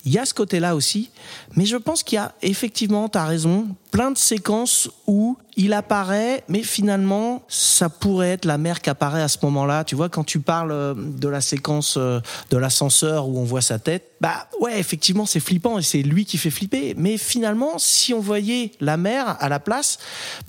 Il 0.05 0.11
y 0.11 0.19
a 0.19 0.25
ce 0.25 0.33
côté-là 0.33 0.75
aussi, 0.75 1.11
mais 1.55 1.65
je 1.65 1.77
pense 1.77 2.03
qu'il 2.03 2.17
y 2.17 2.19
a 2.19 2.33
effectivement, 2.41 3.07
tu 3.07 3.17
as 3.17 3.23
raison, 3.23 3.69
plein 3.89 4.11
de 4.11 4.17
séquences 4.17 4.89
où 5.07 5.37
il 5.55 5.71
apparaît, 5.71 6.43
mais 6.49 6.61
finalement, 6.61 7.41
ça 7.47 7.87
pourrait 7.87 8.31
être 8.31 8.43
la 8.43 8.57
mère 8.57 8.81
qui 8.81 8.89
apparaît 8.89 9.21
à 9.21 9.29
ce 9.29 9.37
moment-là. 9.43 9.85
Tu 9.85 9.95
vois, 9.95 10.09
quand 10.09 10.25
tu 10.25 10.41
parles 10.41 10.73
euh, 10.73 10.93
de 10.93 11.29
la 11.29 11.39
séquence 11.39 11.95
euh, 11.95 12.19
de 12.49 12.57
l'ascenseur 12.57 13.29
où 13.29 13.39
on 13.39 13.45
voit 13.45 13.61
sa 13.61 13.79
tête, 13.79 14.11
bah 14.19 14.49
ouais, 14.59 14.77
effectivement, 14.77 15.25
c'est 15.25 15.39
flippant 15.39 15.79
et 15.79 15.83
c'est 15.83 16.01
lui 16.01 16.25
qui 16.25 16.37
fait 16.37 16.49
flipper. 16.49 16.95
Mais 16.97 17.17
finalement, 17.17 17.77
si 17.77 18.13
on 18.13 18.19
voyait 18.19 18.73
la 18.81 18.97
mère 18.97 19.37
à 19.39 19.47
la 19.47 19.61
place, 19.61 19.99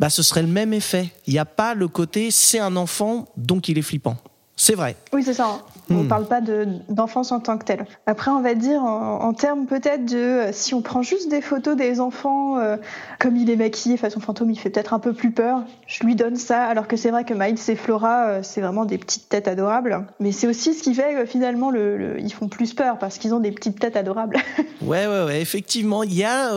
bah 0.01 0.11
ce 0.11 0.25
serait 0.25 0.43
le 0.43 0.49
même 0.49 0.73
effet. 0.73 1.13
Il 1.29 1.33
n'y 1.33 1.39
a 1.39 1.45
pas 1.45 1.75
le 1.75 1.87
côté 1.87 2.33
c'est 2.33 2.59
un 2.59 2.75
enfant, 2.75 3.29
donc 3.37 3.69
il 3.69 3.79
est 3.79 3.83
flippant. 3.83 4.17
C'est 4.57 4.75
vrai. 4.75 4.97
Oui, 5.13 5.23
c'est 5.25 5.35
ça. 5.35 5.61
On 5.91 5.95
ne 5.95 6.03
hmm. 6.05 6.09
parle 6.09 6.27
pas 6.27 6.41
d'enfance 6.89 7.31
en 7.31 7.41
tant 7.41 7.59
que 7.59 7.65
telle. 7.65 7.85
Après, 8.07 8.31
on 8.31 8.41
va 8.41 8.55
dire 8.55 8.83
en, 8.83 9.33
termes 9.35 9.67
peut-être 9.67 10.07
de 10.07 10.17
euh, 10.17 10.51
si 10.53 10.73
on 10.73 10.81
prend 10.81 11.03
juste 11.03 11.29
des 11.29 11.43
photos 11.43 11.77
des 11.77 12.01
enfants, 12.01 12.59
euh, 12.59 12.77
comme 13.19 13.37
il 13.37 13.51
est 13.51 13.57
maquillé 13.57 13.99
façon 13.99 14.21
fantôme, 14.21 14.51
il 14.51 14.59
fait 14.59 14.71
peut-être 14.71 14.95
un 14.95 14.99
peu 14.99 15.13
plus 15.13 15.31
peur. 15.31 15.63
Je 15.87 16.03
lui 16.05 16.15
donne 16.15 16.37
ça, 16.37 16.65
alors 16.65 16.89
que 16.89 16.97
c'est 16.97 17.11
vrai 17.11 17.25
que 17.25 17.35
Miles 17.35 17.59
et 17.69 17.77
Flora, 17.77 18.27
euh, 18.27 18.41
c'est 18.43 18.63
vraiment 18.63 18.87
des 18.87 18.97
petites 18.97 19.29
têtes 19.29 19.47
adorables. 19.47 20.07
Mais 20.21 20.33
c'est 20.33 20.47
aussi 20.47 20.73
ce 20.73 20.83
qui 20.83 20.95
fait 20.95 21.15
que 21.15 21.27
finalement, 21.27 21.71
le, 21.71 22.19
ils 22.19 22.33
font 22.33 22.49
plus 22.49 22.73
peur 22.73 22.99
parce 22.99 23.19
qu'ils 23.19 23.35
ont 23.35 23.41
des 23.41 23.53
petites 23.53 23.79
têtes 23.79 23.97
adorables. 23.97 24.37
ouais, 24.83 25.07
ouais, 25.07 25.25
ouais. 25.25 25.41
Effectivement, 25.43 26.03
il 26.03 26.15
y 26.15 26.25
a 26.25 26.51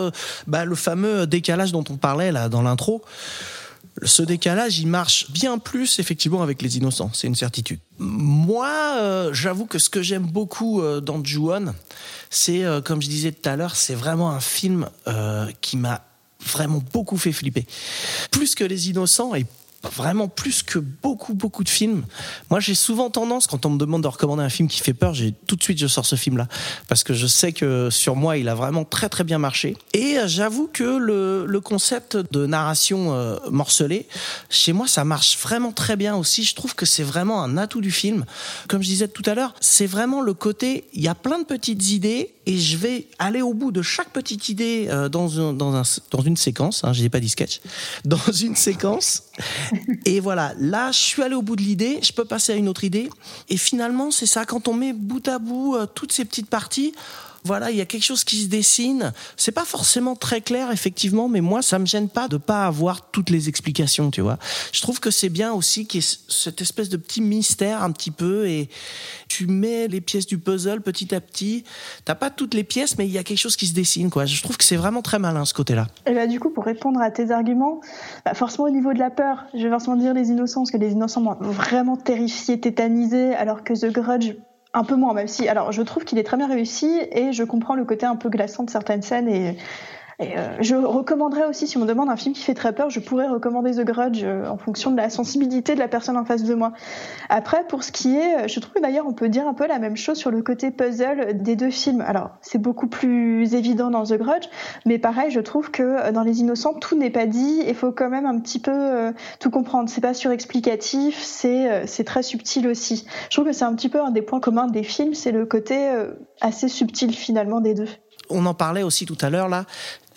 bah, 0.47 0.63
le 0.63 0.75
fameux 0.75 1.27
décalage 1.27 1.73
dont 1.73 1.83
on 1.89 1.97
parlait 1.97 2.31
là 2.31 2.47
dans 2.47 2.61
l'intro 2.61 3.01
ce 4.03 4.21
décalage, 4.21 4.79
il 4.79 4.87
marche 4.87 5.31
bien 5.31 5.57
plus 5.57 5.99
effectivement 5.99 6.43
avec 6.43 6.61
les 6.61 6.77
innocents, 6.77 7.11
c'est 7.13 7.27
une 7.27 7.35
certitude. 7.35 7.79
Moi, 7.97 8.69
euh, 8.99 9.33
j'avoue 9.33 9.65
que 9.65 9.79
ce 9.79 9.89
que 9.89 10.01
j'aime 10.01 10.25
beaucoup 10.25 10.81
euh, 10.81 11.01
dans 11.01 11.23
Ju-On, 11.23 11.73
c'est, 12.29 12.63
euh, 12.63 12.81
comme 12.81 13.01
je 13.01 13.07
disais 13.07 13.31
tout 13.31 13.49
à 13.49 13.55
l'heure, 13.55 13.75
c'est 13.75 13.95
vraiment 13.95 14.31
un 14.31 14.39
film 14.39 14.87
qui 15.61 15.77
m'a 15.77 16.03
vraiment 16.45 16.83
beaucoup 16.93 17.17
fait 17.17 17.31
flipper. 17.31 17.65
Plus 18.31 18.55
que 18.55 18.63
les 18.63 18.89
innocents 18.89 19.33
et 19.33 19.45
vraiment 19.93 20.27
plus 20.27 20.63
que 20.63 20.79
beaucoup 20.79 21.33
beaucoup 21.33 21.63
de 21.63 21.69
films. 21.69 22.03
Moi, 22.49 22.59
j'ai 22.59 22.75
souvent 22.75 23.09
tendance 23.09 23.47
quand 23.47 23.65
on 23.65 23.71
me 23.71 23.77
demande 23.77 24.03
de 24.03 24.07
recommander 24.07 24.43
un 24.43 24.49
film 24.49 24.67
qui 24.67 24.79
fait 24.79 24.93
peur, 24.93 25.13
j'ai 25.13 25.33
tout 25.47 25.55
de 25.55 25.63
suite 25.63 25.77
je 25.79 25.87
sors 25.87 26.05
ce 26.05 26.15
film-là 26.15 26.47
parce 26.87 27.03
que 27.03 27.13
je 27.13 27.27
sais 27.27 27.51
que 27.51 27.89
sur 27.89 28.15
moi, 28.15 28.37
il 28.37 28.49
a 28.49 28.55
vraiment 28.55 28.85
très 28.85 29.09
très 29.09 29.23
bien 29.23 29.37
marché. 29.37 29.77
Et 29.93 30.17
euh, 30.17 30.27
j'avoue 30.27 30.69
que 30.71 30.83
le, 30.83 31.45
le, 31.45 31.61
concept 31.61 32.17
de 32.31 32.45
narration 32.45 33.13
euh, 33.13 33.37
morcelée, 33.49 34.07
chez 34.49 34.73
moi, 34.73 34.87
ça 34.87 35.03
marche 35.03 35.37
vraiment 35.39 35.71
très 35.71 35.95
bien 35.95 36.15
aussi. 36.15 36.43
Je 36.43 36.55
trouve 36.55 36.75
que 36.75 36.85
c'est 36.85 37.03
vraiment 37.03 37.43
un 37.43 37.57
atout 37.57 37.81
du 37.81 37.91
film. 37.91 38.25
Comme 38.67 38.81
je 38.81 38.87
disais 38.87 39.07
tout 39.07 39.23
à 39.25 39.33
l'heure, 39.33 39.53
c'est 39.59 39.87
vraiment 39.87 40.21
le 40.21 40.33
côté, 40.33 40.85
il 40.93 41.01
y 41.01 41.07
a 41.07 41.15
plein 41.15 41.39
de 41.39 41.45
petites 41.45 41.91
idées 41.91 42.33
et 42.45 42.57
je 42.57 42.77
vais 42.77 43.07
aller 43.19 43.41
au 43.41 43.53
bout 43.53 43.71
de 43.71 43.81
chaque 43.81 44.09
petite 44.09 44.49
idée 44.49 44.87
euh, 44.89 45.09
dans, 45.09 45.39
un, 45.39 45.53
dans, 45.53 45.75
un, 45.75 45.83
dans 46.11 46.21
une 46.21 46.37
séquence. 46.37 46.83
Hein, 46.83 46.93
je 46.93 47.01
n'ai 47.01 47.09
pas 47.09 47.19
dit 47.19 47.29
sketch, 47.29 47.59
dans 48.05 48.31
une 48.31 48.55
séquence. 48.55 49.23
Et 50.05 50.19
voilà, 50.19 50.53
là, 50.59 50.91
je 50.91 50.99
suis 50.99 51.23
allé 51.23 51.35
au 51.35 51.41
bout 51.41 51.55
de 51.55 51.61
l'idée, 51.61 51.99
je 52.01 52.11
peux 52.11 52.25
passer 52.25 52.53
à 52.53 52.55
une 52.55 52.67
autre 52.67 52.83
idée. 52.83 53.09
Et 53.49 53.57
finalement, 53.57 54.11
c'est 54.11 54.25
ça, 54.25 54.45
quand 54.45 54.67
on 54.67 54.73
met 54.73 54.93
bout 54.93 55.27
à 55.27 55.39
bout 55.39 55.75
euh, 55.75 55.85
toutes 55.85 56.11
ces 56.11 56.25
petites 56.25 56.49
parties, 56.49 56.93
voilà, 57.47 57.71
il 57.71 57.77
y 57.77 57.81
a 57.81 57.85
quelque 57.85 58.03
chose 58.03 58.25
qui 58.25 58.43
se 58.43 58.47
dessine. 58.47 59.13
C'est 59.37 59.53
pas 59.53 59.63
forcément 59.63 60.15
très 60.15 60.41
clair, 60.41 60.69
effectivement, 60.71 61.29
mais 61.29 61.39
moi, 61.39 61.61
ça 61.61 61.79
me 61.79 61.85
gêne 61.85 62.09
pas 62.09 62.27
de 62.27 62.35
pas 62.35 62.65
avoir 62.65 63.09
toutes 63.09 63.29
les 63.29 63.47
explications, 63.47 64.11
tu 64.11 64.19
vois. 64.19 64.37
Je 64.73 64.81
trouve 64.81 64.99
que 64.99 65.09
c'est 65.11 65.29
bien 65.29 65.53
aussi 65.53 65.87
qu'il 65.87 66.01
y 66.01 66.03
ait 66.03 66.17
cette 66.27 66.61
espèce 66.61 66.89
de 66.89 66.97
petit 66.97 67.21
mystère 67.21 67.83
un 67.83 67.91
petit 67.91 68.11
peu 68.11 68.47
et 68.47 68.69
tu 69.29 69.47
mets 69.47 69.87
les 69.87 70.01
pièces 70.01 70.27
du 70.27 70.37
puzzle 70.37 70.81
petit 70.81 71.15
à 71.15 71.21
petit. 71.21 71.63
T'as 72.03 72.15
pas 72.15 72.29
toutes 72.29 72.53
les 72.53 72.65
pièces, 72.65 72.97
mais 72.97 73.07
il 73.07 73.11
y 73.11 73.17
a 73.17 73.23
quelque 73.23 73.37
chose 73.37 73.55
qui 73.55 73.67
se 73.67 73.73
dessine, 73.73 74.09
quoi. 74.09 74.25
Je 74.25 74.43
trouve 74.43 74.57
que 74.57 74.65
c'est 74.65 74.75
vraiment 74.75 75.01
très 75.01 75.19
malin, 75.19 75.45
ce 75.45 75.53
côté-là. 75.53 75.87
Et 76.05 76.13
bah, 76.13 76.27
du 76.27 76.41
coup, 76.41 76.49
pour 76.49 76.65
répondre 76.65 76.99
à 76.99 77.11
tes 77.11 77.31
arguments, 77.31 77.79
bah, 78.25 78.33
forcément, 78.33 78.65
au 78.65 78.71
niveau 78.71 78.91
de 78.91 78.99
la 78.99 79.09
peur, 79.09 79.45
je 79.53 79.63
vais 79.63 79.69
forcément 79.69 79.95
dire 79.95 80.13
les 80.13 80.27
innocents, 80.27 80.61
parce 80.61 80.71
que 80.71 80.77
les 80.77 80.91
innocents 80.91 81.21
m'ont 81.21 81.37
vraiment 81.39 81.95
terrifié, 81.95 82.59
tétanisé, 82.59 83.33
alors 83.35 83.63
que 83.63 83.73
The 83.73 83.91
Grudge, 83.93 84.35
un 84.73 84.83
peu 84.83 84.95
moins, 84.95 85.13
même 85.13 85.27
si. 85.27 85.47
Alors, 85.47 85.71
je 85.71 85.81
trouve 85.81 86.03
qu'il 86.03 86.17
est 86.17 86.23
très 86.23 86.37
bien 86.37 86.47
réussi 86.47 86.99
et 87.11 87.31
je 87.31 87.43
comprends 87.43 87.75
le 87.75 87.85
côté 87.85 88.05
un 88.05 88.15
peu 88.15 88.29
glaçant 88.29 88.63
de 88.63 88.69
certaines 88.69 89.01
scènes 89.01 89.27
et 89.27 89.57
euh, 90.19 90.57
je 90.61 90.75
recommanderais 90.75 91.45
aussi, 91.45 91.67
si 91.67 91.77
on 91.77 91.81
me 91.81 91.85
demande 91.85 92.09
un 92.09 92.15
film 92.15 92.33
qui 92.33 92.41
fait 92.41 92.55
très 92.55 92.73
peur, 92.73 92.89
je 92.89 92.99
pourrais 92.99 93.27
recommander 93.27 93.75
The 93.75 93.85
Grudge 93.85 94.21
euh, 94.23 94.47
en 94.47 94.57
fonction 94.57 94.89
de 94.89 94.97
la 94.97 95.11
sensibilité 95.11 95.75
de 95.75 95.79
la 95.79 95.87
personne 95.87 96.17
en 96.17 96.25
face 96.25 96.43
de 96.43 96.55
moi. 96.55 96.73
Après, 97.29 97.63
pour 97.67 97.83
ce 97.83 97.91
qui 97.91 98.15
est, 98.15 98.45
euh, 98.45 98.47
je 98.47 98.59
trouve 98.59 98.81
d'ailleurs 98.81 99.05
on 99.05 99.13
peut 99.13 99.29
dire 99.29 99.47
un 99.47 99.53
peu 99.53 99.67
la 99.67 99.77
même 99.77 99.95
chose 99.95 100.17
sur 100.17 100.31
le 100.31 100.41
côté 100.41 100.71
puzzle 100.71 101.39
des 101.39 101.55
deux 101.55 101.69
films. 101.69 102.01
Alors, 102.01 102.31
c'est 102.41 102.57
beaucoup 102.57 102.87
plus 102.87 103.53
évident 103.53 103.91
dans 103.91 104.05
The 104.05 104.13
Grudge, 104.13 104.47
mais 104.87 104.97
pareil, 104.97 105.29
je 105.29 105.39
trouve 105.39 105.69
que 105.69 106.11
dans 106.11 106.23
Les 106.23 106.39
Innocents, 106.39 106.73
tout 106.73 106.97
n'est 106.97 107.11
pas 107.11 107.27
dit 107.27 107.61
et 107.63 107.75
faut 107.75 107.91
quand 107.91 108.09
même 108.09 108.25
un 108.25 108.39
petit 108.39 108.59
peu 108.59 109.13
tout 109.39 109.51
comprendre. 109.51 109.89
C'est 109.89 110.01
pas 110.01 110.13
surexplicatif, 110.13 111.21
c'est 111.21 111.85
c'est 111.85 112.03
très 112.03 112.23
subtil 112.23 112.67
aussi. 112.67 113.05
Je 113.29 113.35
trouve 113.35 113.45
que 113.45 113.53
c'est 113.53 113.65
un 113.65 113.75
petit 113.75 113.89
peu 113.89 114.01
un 114.01 114.11
des 114.11 114.21
points 114.21 114.39
communs 114.39 114.67
des 114.67 114.83
films, 114.83 115.13
c'est 115.13 115.31
le 115.31 115.45
côté 115.45 115.89
assez 116.41 116.67
subtil 116.67 117.13
finalement 117.13 117.61
des 117.61 117.73
deux 117.73 117.87
on 118.29 118.45
en 118.45 118.53
parlait 118.53 118.83
aussi 118.83 119.05
tout 119.05 119.17
à 119.21 119.29
l'heure 119.29 119.49
là. 119.49 119.65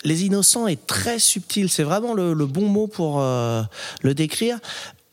Les 0.03 0.25
innocents 0.25 0.67
est 0.67 0.87
très 0.87 1.19
subtil, 1.19 1.69
c'est 1.69 1.83
vraiment 1.83 2.13
le, 2.13 2.33
bon 2.45 2.67
mot 2.67 2.87
pour 2.87 3.21
euh, 3.21 3.61
le 4.01 4.13
décrire. 4.13 4.59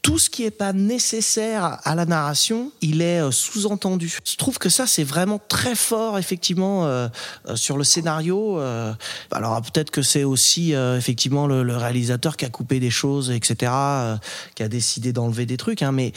tout 0.00 0.18
ce 0.18 0.30
qui 0.30 0.44
est 0.44 0.50
pas 0.50 0.72
nécessaire 0.72 1.78
à 1.84 1.94
la 1.94 2.06
narration, 2.06 2.72
il 2.80 3.02
est 3.02 3.20
euh, 3.20 3.30
sous-entendu. 3.30 4.18
Je 4.24 4.36
trouve 4.36 4.58
que 4.58 4.70
ça, 4.70 4.86
c'est 4.86 5.04
vraiment 5.04 5.38
très 5.48 5.74
fort, 5.74 6.18
effectivement, 6.18 6.86
euh, 6.86 7.08
sur 7.54 7.76
le 7.76 7.84
scénario. 7.84 8.58
Alors 9.30 9.60
peut-être 9.60 9.90
que 9.90 10.02
c'est 10.02 10.24
aussi 10.24 10.72
effectivement 10.72 11.46
le, 11.46 11.76
réalisateur 11.76 12.36
qui 12.36 12.44
a 12.46 12.50
coupé 12.50 12.80
des 12.80 12.90
choses, 12.90 13.30
etc., 13.30 13.72
qui 14.54 14.62
a 14.62 14.68
décidé 14.68 15.12
d'enlever 15.12 15.44
des 15.44 15.56
trucs, 15.56 15.82
hein, 15.82 15.92
mais 15.92 16.12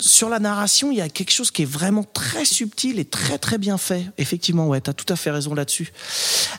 sur 0.00 0.28
la 0.28 0.38
narration, 0.38 0.90
il 0.90 0.98
y 0.98 1.00
a 1.00 1.08
quelque 1.08 1.32
chose 1.32 1.50
qui 1.50 1.62
est 1.62 1.70
vraiment 1.70 2.04
très 2.04 2.44
subtil 2.44 2.98
et 2.98 3.04
très 3.04 3.38
très 3.38 3.58
bien 3.58 3.78
fait. 3.78 4.06
Effectivement, 4.18 4.68
ouais, 4.68 4.80
t'as 4.80 4.92
tout 4.92 5.10
à 5.12 5.16
fait 5.16 5.30
raison 5.30 5.54
là-dessus. 5.54 5.92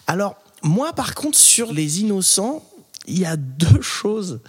Alors, 0.07 0.35
moi, 0.63 0.93
par 0.93 1.13
contre, 1.15 1.37
sur 1.37 1.73
les 1.73 2.01
innocents, 2.01 2.63
il 3.05 3.19
y 3.19 3.25
a 3.25 3.35
deux 3.35 3.81
choses. 3.81 4.39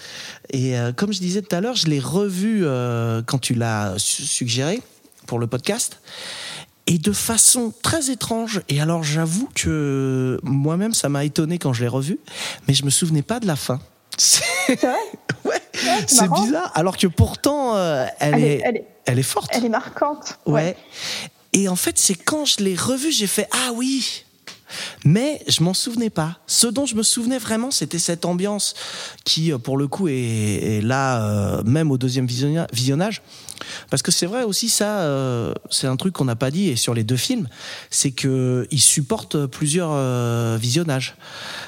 Et 0.51 0.79
euh, 0.79 0.93
comme 0.93 1.13
je 1.13 1.19
disais 1.19 1.43
tout 1.43 1.55
à 1.55 1.61
l'heure, 1.61 1.75
je 1.75 1.87
l'ai 1.87 2.01
revu 2.01 2.63
euh, 2.65 3.21
quand 3.27 3.39
tu 3.39 3.55
l'as 3.55 3.95
su- 3.99 4.23
suggéré 4.23 4.81
pour 5.27 5.39
le 5.39 5.47
podcast. 5.47 5.99
Et 6.87 6.99
de 6.99 7.13
façon 7.13 7.73
très 7.83 8.11
étrange. 8.11 8.61
Et 8.69 8.81
alors, 8.81 9.03
j'avoue 9.03 9.49
que 9.55 10.39
moi-même, 10.43 10.93
ça 10.95 11.09
m'a 11.09 11.25
étonné 11.25 11.59
quand 11.59 11.73
je 11.73 11.83
l'ai 11.83 11.89
revu, 11.89 12.19
mais 12.69 12.75
je 12.75 12.85
me 12.85 12.91
souvenais 12.91 13.23
pas 13.23 13.41
de 13.41 13.47
la 13.47 13.57
fin. 13.57 13.81
Ouais, 15.45 15.61
c'est 16.07 16.31
bizarre. 16.31 16.73
Alors 16.75 16.97
que 16.97 17.07
pourtant, 17.07 17.77
euh, 17.77 18.07
elle, 18.19 18.35
Elle 18.35 18.43
est, 18.45 18.47
est, 18.47 18.63
elle, 18.65 18.77
est, 18.77 18.87
elle 19.05 19.19
est 19.19 19.23
forte. 19.23 19.51
elle 19.53 19.65
est 19.67 19.69
marquante. 19.69 20.39
Ouais. 20.47 20.75
Et 21.53 21.69
en 21.69 21.77
fait, 21.77 21.99
c'est 21.99 22.15
quand 22.15 22.47
je 22.47 22.63
l'ai 22.65 22.75
revu, 22.75 23.13
j'ai 23.13 23.27
fait 23.27 23.47
ah 23.53 23.73
oui. 23.75 24.24
Mais 25.05 25.43
je 25.49 25.63
m'en 25.63 25.75
souvenais 25.75 26.11
pas. 26.11 26.39
Ce 26.47 26.67
dont 26.67 26.87
je 26.87 26.95
me 26.95 27.03
souvenais 27.03 27.39
vraiment, 27.39 27.71
c'était 27.71 27.99
cette 27.99 28.25
ambiance 28.25 28.75
qui, 29.25 29.53
euh, 29.53 29.59
pour 29.59 29.77
le 29.77 29.87
coup, 29.89 30.09
est, 30.09 30.81
là, 30.83 31.25
euh, 31.25 31.63
même 31.65 31.91
au 31.91 31.99
deuxième 31.99 32.27
visionna- 32.27 32.67
visionnage. 32.73 33.23
Parce 33.91 34.03
que 34.03 34.11
c'est 34.11 34.27
vrai 34.27 34.43
aussi 34.45 34.69
ça, 34.69 35.01
euh, 35.01 35.53
c'est 35.71 35.87
un 35.87 35.97
truc 35.97 36.15
qu'on 36.15 36.25
n'a 36.25 36.37
pas 36.37 36.51
dit 36.51 36.69
et 36.69 36.77
sur 36.77 36.95
les 36.95 37.05
deux 37.05 37.17
films, 37.17 37.49
c'est 37.91 38.11
que 38.11 38.67
ils 38.71 38.81
supportent 38.81 39.47
plusieurs 39.47 39.91
euh, 39.93 40.57
visionnages. 40.61 41.17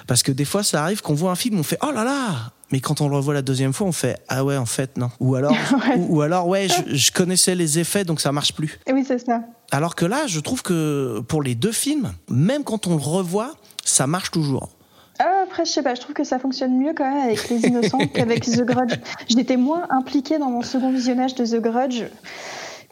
Parce 0.06 0.22
que 0.22 0.32
des 0.32 0.44
fois, 0.44 0.62
ça 0.62 0.82
arrive 0.82 1.02
qu'on 1.02 1.14
voit 1.14 1.30
un 1.30 1.36
film, 1.36 1.58
on 1.58 1.62
fait 1.62 1.78
oh 1.82 1.90
là 1.92 2.04
là, 2.04 2.52
mais 2.72 2.80
quand 2.80 3.00
on 3.00 3.08
le 3.08 3.16
revoit 3.16 3.34
la 3.34 3.42
deuxième 3.42 3.72
fois, 3.72 3.86
on 3.86 3.92
fait 3.92 4.18
ah 4.28 4.44
ouais 4.44 4.56
en 4.56 4.66
fait 4.66 4.96
non. 4.96 5.10
Ou 5.20 5.34
alors, 5.36 5.52
Ouais. 5.72 5.96
ou, 5.98 6.16
ou 6.16 6.20
alors 6.22 6.48
ouais, 6.48 6.68
je, 6.68 6.94
je 6.96 7.12
connaissais 7.12 7.54
les 7.54 7.78
effets 7.78 8.04
donc 8.04 8.20
ça 8.20 8.32
marche 8.32 8.52
plus. 8.52 8.78
Et 8.86 8.92
oui, 8.92 9.04
c'est 9.06 9.18
ça. 9.24 9.40
Alors 9.70 9.94
que 9.94 10.04
là, 10.04 10.26
je 10.26 10.40
trouve 10.40 10.62
que 10.62 11.20
pour 11.28 11.42
les 11.42 11.54
deux 11.54 11.72
films, 11.72 12.12
même 12.30 12.64
quand 12.64 12.86
on 12.86 12.96
le 12.96 13.02
revoit, 13.02 13.54
ça 13.84 14.06
marche 14.06 14.30
toujours. 14.30 14.70
Ah, 15.18 15.42
après, 15.44 15.64
je 15.64 15.70
sais 15.70 15.82
pas, 15.82 15.94
je 15.94 16.00
trouve 16.00 16.14
que 16.14 16.24
ça 16.24 16.38
fonctionne 16.38 16.76
mieux 16.76 16.92
quand 16.94 17.08
même 17.08 17.24
avec 17.24 17.48
Les 17.48 17.66
Innocents 17.66 18.06
qu'avec 18.12 18.44
The 18.44 18.62
Grudge. 18.62 18.94
J'étais 19.28 19.56
moins 19.56 19.86
impliquée 19.90 20.38
dans 20.38 20.50
mon 20.50 20.62
second 20.62 20.90
visionnage 20.90 21.34
de 21.34 21.44
The 21.44 21.60
Grudge 21.60 22.04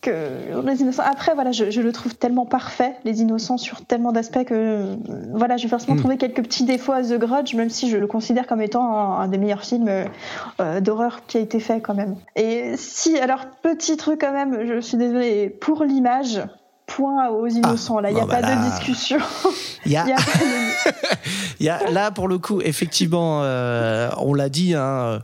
que 0.01 0.61
Les 0.67 0.83
Innocents. 0.83 1.03
Après, 1.03 1.35
voilà, 1.35 1.51
je, 1.53 1.71
je 1.71 1.81
le 1.81 1.91
trouve 1.91 2.15
tellement 2.15 2.45
parfait, 2.45 2.95
Les 3.05 3.23
Innocents, 3.23 3.57
sur 3.57 3.85
tellement 3.87 4.13
d'aspects 4.13 4.45
que, 4.45 4.97
voilà, 5.33 5.57
j'ai 5.57 5.69
forcément 5.69 5.95
Mm. 5.97 6.01
trouvé 6.01 6.17
quelques 6.19 6.43
petits 6.43 6.65
défauts 6.65 6.93
à 6.93 7.03
The 7.03 7.15
Grudge, 7.19 7.55
même 7.55 7.71
si 7.71 7.89
je 7.89 7.97
le 7.97 8.07
considère 8.07 8.47
comme 8.47 8.61
étant 8.61 8.85
un, 8.85 9.21
un 9.21 9.29
des 9.29 9.39
meilleurs 9.39 9.65
films 9.65 9.89
euh, 9.89 10.05
euh, 10.61 10.81
d'horreur 10.81 11.25
qui 11.27 11.39
a 11.39 11.41
été 11.41 11.59
fait 11.59 11.81
quand 11.81 11.95
même. 11.95 12.17
Et 12.37 12.75
si, 12.77 13.19
alors, 13.19 13.47
petit 13.63 13.97
truc 13.97 14.21
quand 14.21 14.33
même, 14.33 14.67
je 14.67 14.81
suis 14.81 14.99
désolée, 14.99 15.49
pour 15.49 15.85
l'image, 15.85 16.43
point 16.87 17.29
aux 17.29 17.47
Innocents, 17.47 17.99
là, 18.01 18.11
il 18.11 18.15
n'y 18.15 18.21
a 18.21 18.25
bon, 18.25 18.31
pas 18.31 18.43
bah 18.43 18.55
là. 18.55 18.57
de 18.57 18.71
discussion. 18.71 19.19
Il 19.87 19.93
y 19.93 19.97
a, 19.97 20.05
Il 20.07 20.11
y 20.11 20.13
a 20.13 20.17
pas 20.17 20.23
de- 20.23 21.15
il 21.61 21.67
y 21.67 21.69
a- 21.69 21.91
là 21.91 22.11
pour 22.11 22.29
le 22.29 22.39
coup, 22.39 22.61
effectivement, 22.61 23.41
euh, 23.43 24.11
on 24.19 24.35
l'a 24.35 24.49
dit, 24.49 24.75
hein, 24.75 25.21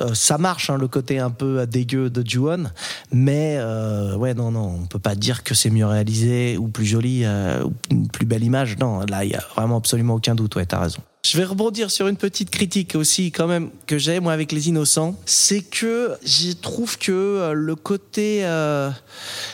euh, 0.00 0.14
ça 0.14 0.38
marche 0.38 0.70
hein, 0.70 0.78
le 0.78 0.88
côté 0.88 1.18
un 1.18 1.30
peu 1.30 1.66
dégueu 1.66 2.08
de 2.10 2.26
Ju-On, 2.26 2.64
mais 3.12 3.56
euh, 3.58 4.16
ouais 4.16 4.34
non 4.34 4.50
non, 4.50 4.78
on 4.82 4.86
peut 4.86 4.98
pas 4.98 5.14
dire 5.14 5.42
que 5.44 5.54
c'est 5.54 5.70
mieux 5.70 5.86
réalisé 5.86 6.56
ou 6.56 6.68
plus 6.68 6.86
joli 6.86 7.22
euh, 7.24 7.62
ou 7.64 7.72
une 7.90 8.08
plus 8.08 8.26
belle 8.26 8.44
image. 8.44 8.78
Non, 8.78 9.00
là 9.08 9.24
il 9.24 9.30
y 9.32 9.34
a 9.34 9.42
vraiment 9.54 9.76
absolument 9.76 10.14
aucun 10.14 10.34
doute. 10.34 10.56
Ouais, 10.56 10.66
t'as 10.66 10.78
raison. 10.80 11.00
Je 11.24 11.38
vais 11.38 11.44
rebondir 11.44 11.92
sur 11.92 12.08
une 12.08 12.16
petite 12.16 12.50
critique 12.50 12.96
aussi 12.96 13.30
quand 13.30 13.46
même 13.46 13.70
que 13.86 13.96
j'ai 13.96 14.18
moi 14.18 14.32
avec 14.32 14.50
les 14.50 14.68
innocents, 14.68 15.14
c'est 15.24 15.60
que 15.60 16.16
je 16.24 16.50
trouve 16.50 16.98
que 16.98 17.12
euh, 17.12 17.52
le 17.52 17.76
côté, 17.76 18.40
euh, 18.42 18.90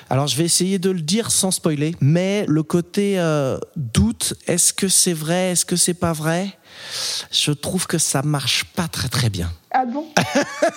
alors 0.08 0.28
je 0.28 0.36
vais 0.38 0.44
essayer 0.44 0.78
de 0.78 0.88
le 0.88 1.02
dire 1.02 1.30
sans 1.30 1.50
spoiler, 1.50 1.94
mais 2.00 2.46
le 2.48 2.62
côté 2.62 3.20
euh, 3.20 3.58
doute, 3.76 4.32
est-ce 4.46 4.72
que 4.72 4.88
c'est 4.88 5.12
vrai, 5.12 5.50
est-ce 5.50 5.66
que 5.66 5.76
c'est 5.76 5.92
pas 5.92 6.14
vrai, 6.14 6.48
je 7.30 7.52
trouve 7.52 7.86
que 7.86 7.98
ça 7.98 8.22
marche 8.22 8.64
pas 8.64 8.88
très 8.88 9.08
très 9.08 9.28
bien. 9.28 9.50
Ah 9.70 9.84
bon? 9.84 10.06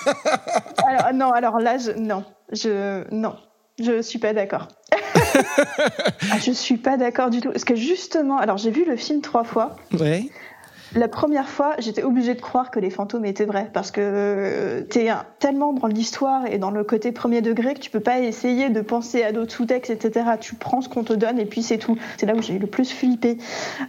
Alors 0.86 1.14
non, 1.14 1.32
alors 1.32 1.60
là, 1.60 1.78
je, 1.78 1.92
non, 1.92 2.26
je 2.52 3.10
non, 3.16 3.38
je 3.80 4.02
suis 4.02 4.20
pas 4.20 4.34
d'accord. 4.34 4.68
ah, 4.94 6.38
je 6.46 6.52
suis 6.52 6.76
pas 6.76 6.98
d'accord 6.98 7.30
du 7.30 7.40
tout, 7.40 7.50
parce 7.50 7.64
que 7.64 7.78
justement, 7.78 8.38
alors 8.40 8.58
j'ai 8.58 8.72
vu 8.72 8.84
le 8.84 8.98
film 8.98 9.22
trois 9.22 9.46
fois. 9.46 9.78
Ouais. 9.98 10.30
La 10.94 11.08
première 11.08 11.48
fois, 11.48 11.76
j'étais 11.80 12.04
obligée 12.04 12.34
de 12.34 12.42
croire 12.42 12.70
que 12.70 12.80
les 12.80 12.90
fantômes 12.90 13.24
étaient 13.24 13.46
vrais 13.46 13.70
parce 13.72 13.92
que 13.92 14.02
euh, 14.04 14.82
t'es 14.82 15.08
tellement 15.40 15.72
dans 15.72 15.88
l'histoire 15.88 16.46
et 16.48 16.58
dans 16.58 16.70
le 16.70 16.84
côté 16.84 17.14
premier 17.14 17.42
degré 17.42 17.76
que 17.76 17.80
tu 17.80 17.90
peux 17.90 18.02
pas 18.02 18.20
essayer 18.20 18.70
de 18.70 18.82
penser 18.82 19.24
à 19.24 19.32
d'autres 19.32 19.54
sous-textes, 19.54 19.90
etc. 19.90 20.32
Tu 20.42 20.56
prends 20.56 20.82
ce 20.82 20.90
qu'on 20.90 21.04
te 21.04 21.14
donne 21.14 21.40
et 21.40 21.46
puis 21.46 21.64
c'est 21.64 21.78
tout. 21.78 21.98
C'est 22.18 22.26
là 22.26 22.36
où 22.36 22.42
j'ai 22.42 22.56
eu 22.56 22.60
le 22.60 22.68
plus 22.68 22.92
flippé. 22.92 23.38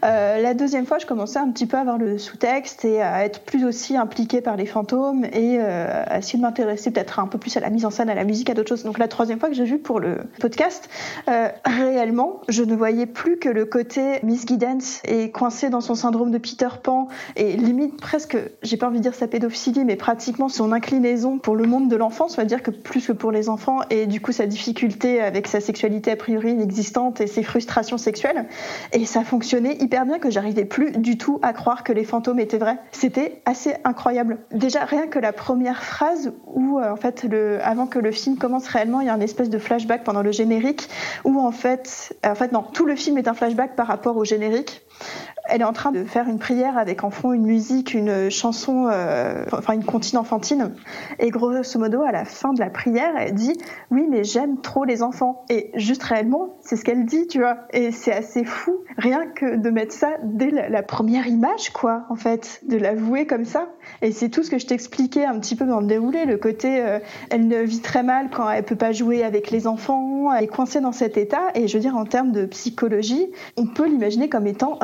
Euh, 0.05 0.40
la 0.40 0.55
deuxième 0.55 0.86
fois, 0.86 0.98
je 0.98 1.07
commençais 1.07 1.40
un 1.40 1.50
petit 1.50 1.66
peu 1.66 1.76
à 1.76 1.80
avoir 1.80 1.98
le 1.98 2.18
sous-texte 2.18 2.84
et 2.84 3.03
à 3.03 3.24
être 3.24 3.40
plus 3.40 3.64
aussi 3.64 3.96
impliquée 3.96 4.40
par 4.40 4.57
les 4.57 4.66
fantômes 4.66 5.24
et 5.24 5.59
euh, 5.59 6.05
à 6.07 6.18
essayer 6.18 6.38
de 6.38 6.44
m'intéresser 6.44 6.92
peut-être 6.92 7.18
un 7.18 7.26
peu 7.26 7.38
plus 7.38 7.57
à 7.57 7.61
la 7.61 7.70
mise 7.70 7.84
en 7.84 7.90
scène, 7.90 8.11
à 8.11 8.14
la 8.14 8.24
musique, 8.24 8.48
à 8.48 8.55
d'autres 8.55 8.68
choses. 8.68 8.84
Donc 8.84 8.98
la 8.98 9.09
troisième 9.09 9.40
fois 9.40 9.48
que 9.48 9.57
j'ai 9.57 9.64
vu 9.64 9.78
pour 9.78 9.98
le 9.98 10.18
podcast, 10.38 10.88
euh, 11.28 11.48
réellement, 11.64 12.42
je 12.48 12.62
ne 12.62 12.76
voyais 12.76 13.07
plus 13.07 13.38
que 13.38 13.48
le 13.48 13.64
côté 13.64 14.20
Miss 14.22 14.46
Giddens 14.46 15.00
est 15.03 15.30
coincée 15.32 15.68
dans 15.68 15.80
son 15.80 15.96
syndrome 15.96 16.30
de 16.30 16.38
Peter 16.38 16.68
Pan 16.80 16.91
et 17.36 17.57
limite 17.57 18.01
presque, 18.01 18.36
j'ai 18.62 18.76
pas 18.76 18.88
envie 18.88 18.99
de 18.99 19.03
dire 19.03 19.14
sa 19.14 19.26
pédophilie, 19.26 19.84
mais 19.84 19.97
pratiquement 19.97 20.49
son 20.49 20.72
inclinaison 20.72 21.38
pour 21.38 21.57
le 21.57 21.64
monde 21.64 21.88
de 21.88 21.97
l'enfance, 21.97 22.34
on 22.38 22.40
va 22.40 22.45
dire 22.45 22.62
que 22.62 22.70
plus 22.70 23.07
que 23.07 23.12
pour 23.12 23.32
les 23.32 23.49
enfants, 23.49 23.80
et 23.90 24.07
du 24.07 24.20
coup 24.20 24.32
sa 24.32 24.47
difficulté 24.47 25.20
avec 25.20 25.47
sa 25.47 25.61
sexualité 25.61 26.11
a 26.11 26.16
priori 26.16 26.53
inexistante 26.53 27.20
et 27.20 27.26
ses 27.26 27.43
frustrations 27.43 27.99
sexuelles. 27.99 28.47
Et 28.93 29.05
ça 29.05 29.24
fonctionnait 29.24 29.76
hyper 29.80 30.07
bien 30.07 30.18
que 30.18 30.30
j'arrivais 30.30 30.64
plus 30.64 30.93
du 30.93 31.18
tout 31.18 31.38
à 31.43 31.53
croire 31.53 31.84
que 31.84 31.93
les 31.93 32.05
fantômes 32.05 32.40
étaient 32.40 32.59
vrais. 32.59 32.78
C'était 32.93 33.43
assez 33.45 33.74
incroyable. 33.84 34.38
Déjà 34.53 34.84
rien 34.84 35.07
que 35.07 35.18
la 35.18 35.32
première 35.32 35.82
phrase 35.82 36.32
où 36.47 36.78
euh, 36.78 36.93
en 36.93 36.97
fait 36.97 37.26
avant 37.62 37.86
que 37.86 37.99
le 37.99 38.12
film 38.12 38.36
commence 38.36 38.66
réellement, 38.68 39.01
il 39.01 39.07
y 39.07 39.11
a 39.11 39.14
un 39.14 39.20
espèce 39.20 39.51
de 39.51 39.59
flashback 39.59 40.05
pendant 40.05 40.22
le 40.22 40.32
générique 40.32 40.88
où 41.24 41.40
en 41.40 41.53
fait, 41.53 42.16
en 42.24 42.34
fait 42.34 42.53
non, 42.53 42.62
tout 42.62 42.86
le 42.86 42.97
film 42.97 43.18
est 43.18 43.28
un 43.28 43.34
flashback 43.34 43.76
par 43.76 43.86
rapport 43.86 44.16
au 44.16 44.24
générique. 44.24 44.82
Elle 45.49 45.61
est 45.61 45.64
en 45.64 45.72
train 45.72 45.90
de 45.90 46.05
faire 46.05 46.28
une 46.28 46.38
prière 46.38 46.78
avec 46.78 47.03
en 47.03 47.11
fond 47.11 47.32
une 47.32 47.45
musique, 47.45 47.95
une 47.95 48.30
chanson, 48.30 48.88
euh, 48.90 49.45
enfin 49.53 49.74
une 49.74 49.84
comptine 49.84 50.18
enfantine. 50.18 50.72
Et 51.18 51.30
grosso 51.30 51.78
modo, 51.78 52.03
à 52.03 52.12
la 52.12 52.24
fin 52.24 52.53
de 52.53 52.61
la 52.61 52.70
prière, 52.70 53.12
elle 53.18 53.34
dit 53.34 53.59
Oui, 53.90 54.07
mais 54.09 54.22
j'aime 54.24 54.61
trop 54.61 54.84
les 54.84 55.03
enfants. 55.03 55.45
Et 55.49 55.70
juste 55.74 56.03
réellement, 56.05 56.57
c'est 56.61 56.76
ce 56.76 56.84
qu'elle 56.84 57.05
dit, 57.07 57.26
tu 57.26 57.40
vois. 57.40 57.59
Et 57.72 57.90
c'est 57.90 58.12
assez 58.12 58.45
fou, 58.45 58.84
rien 58.97 59.26
que 59.26 59.57
de 59.57 59.70
mettre 59.70 59.93
ça 59.93 60.12
dès 60.22 60.51
la, 60.51 60.82
première 60.82 61.26
image, 61.26 61.70
quoi, 61.70 62.05
en 62.09 62.16
fait, 62.16 62.61
de 62.68 62.76
l'avouer 62.76 63.26
comme 63.26 63.45
ça. 63.45 63.68
Et 64.01 64.12
c'est 64.12 64.28
tout 64.28 64.43
ce 64.43 64.51
que 64.51 64.59
je 64.59 64.66
t'expliquais 64.66 65.24
un 65.24 65.38
petit 65.38 65.57
peu 65.57 65.64
dans 65.64 65.80
le 65.80 65.86
déroulé, 65.86 66.24
le 66.24 66.36
côté 66.36 66.80
euh, 66.80 66.99
elle 67.30 67.49
ne 67.49 67.59
vit 67.59 67.80
très 67.80 68.03
mal 68.03 68.30
quand 68.30 68.49
elle 68.49 68.64
peut 68.64 68.76
pas 68.76 68.93
jouer 68.93 69.24
avec 69.24 69.51
les 69.51 69.66
enfants, 69.66 70.32
elle 70.32 70.45
est 70.45 70.49
coincée 70.49 70.80
dans 70.80 70.93
cet 70.93 71.16
état. 71.16 71.51
Et 71.55 71.68
je 71.68 71.76
veux 71.76 71.80
dire, 71.80 71.97
en 71.97 72.05
termes 72.05 72.32
de 72.32 72.47
psychologie, 72.47 73.30
on 73.57 73.66
peut 73.66 73.86
l'imaginer 73.86 74.28
comme 74.28 74.47
étant 74.47 74.78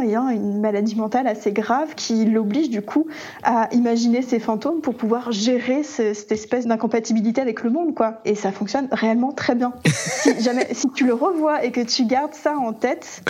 ayant 0.00 0.28
une 0.28 0.60
maladie 0.60 0.96
mentale 0.96 1.26
assez 1.26 1.52
grave 1.52 1.94
qui 1.96 2.24
l'oblige 2.24 2.70
du 2.70 2.82
coup 2.82 3.06
à 3.42 3.68
imaginer 3.72 4.22
ces 4.22 4.38
fantômes 4.40 4.80
pour 4.80 4.94
pouvoir 4.94 5.32
gérer 5.32 5.82
ce- 5.82 6.14
cette 6.14 6.32
espèce 6.32 6.66
d'incompatibilité 6.66 7.40
avec 7.40 7.62
le 7.62 7.70
monde, 7.70 7.94
quoi. 7.94 8.20
Et 8.24 8.34
ça 8.34 8.52
fonctionne 8.52 8.88
réellement 8.92 9.32
très 9.32 9.54
bien. 9.54 9.72
si 9.86 10.40
jamais, 10.42 10.68
si 10.72 10.88
tu 10.90 11.06
le 11.06 11.14
revois 11.14 11.64
et 11.64 11.70
que 11.72 11.80
tu 11.80 12.04
gardes 12.04 12.34
ça 12.34 12.56
en 12.56 12.72
tête, 12.72 13.22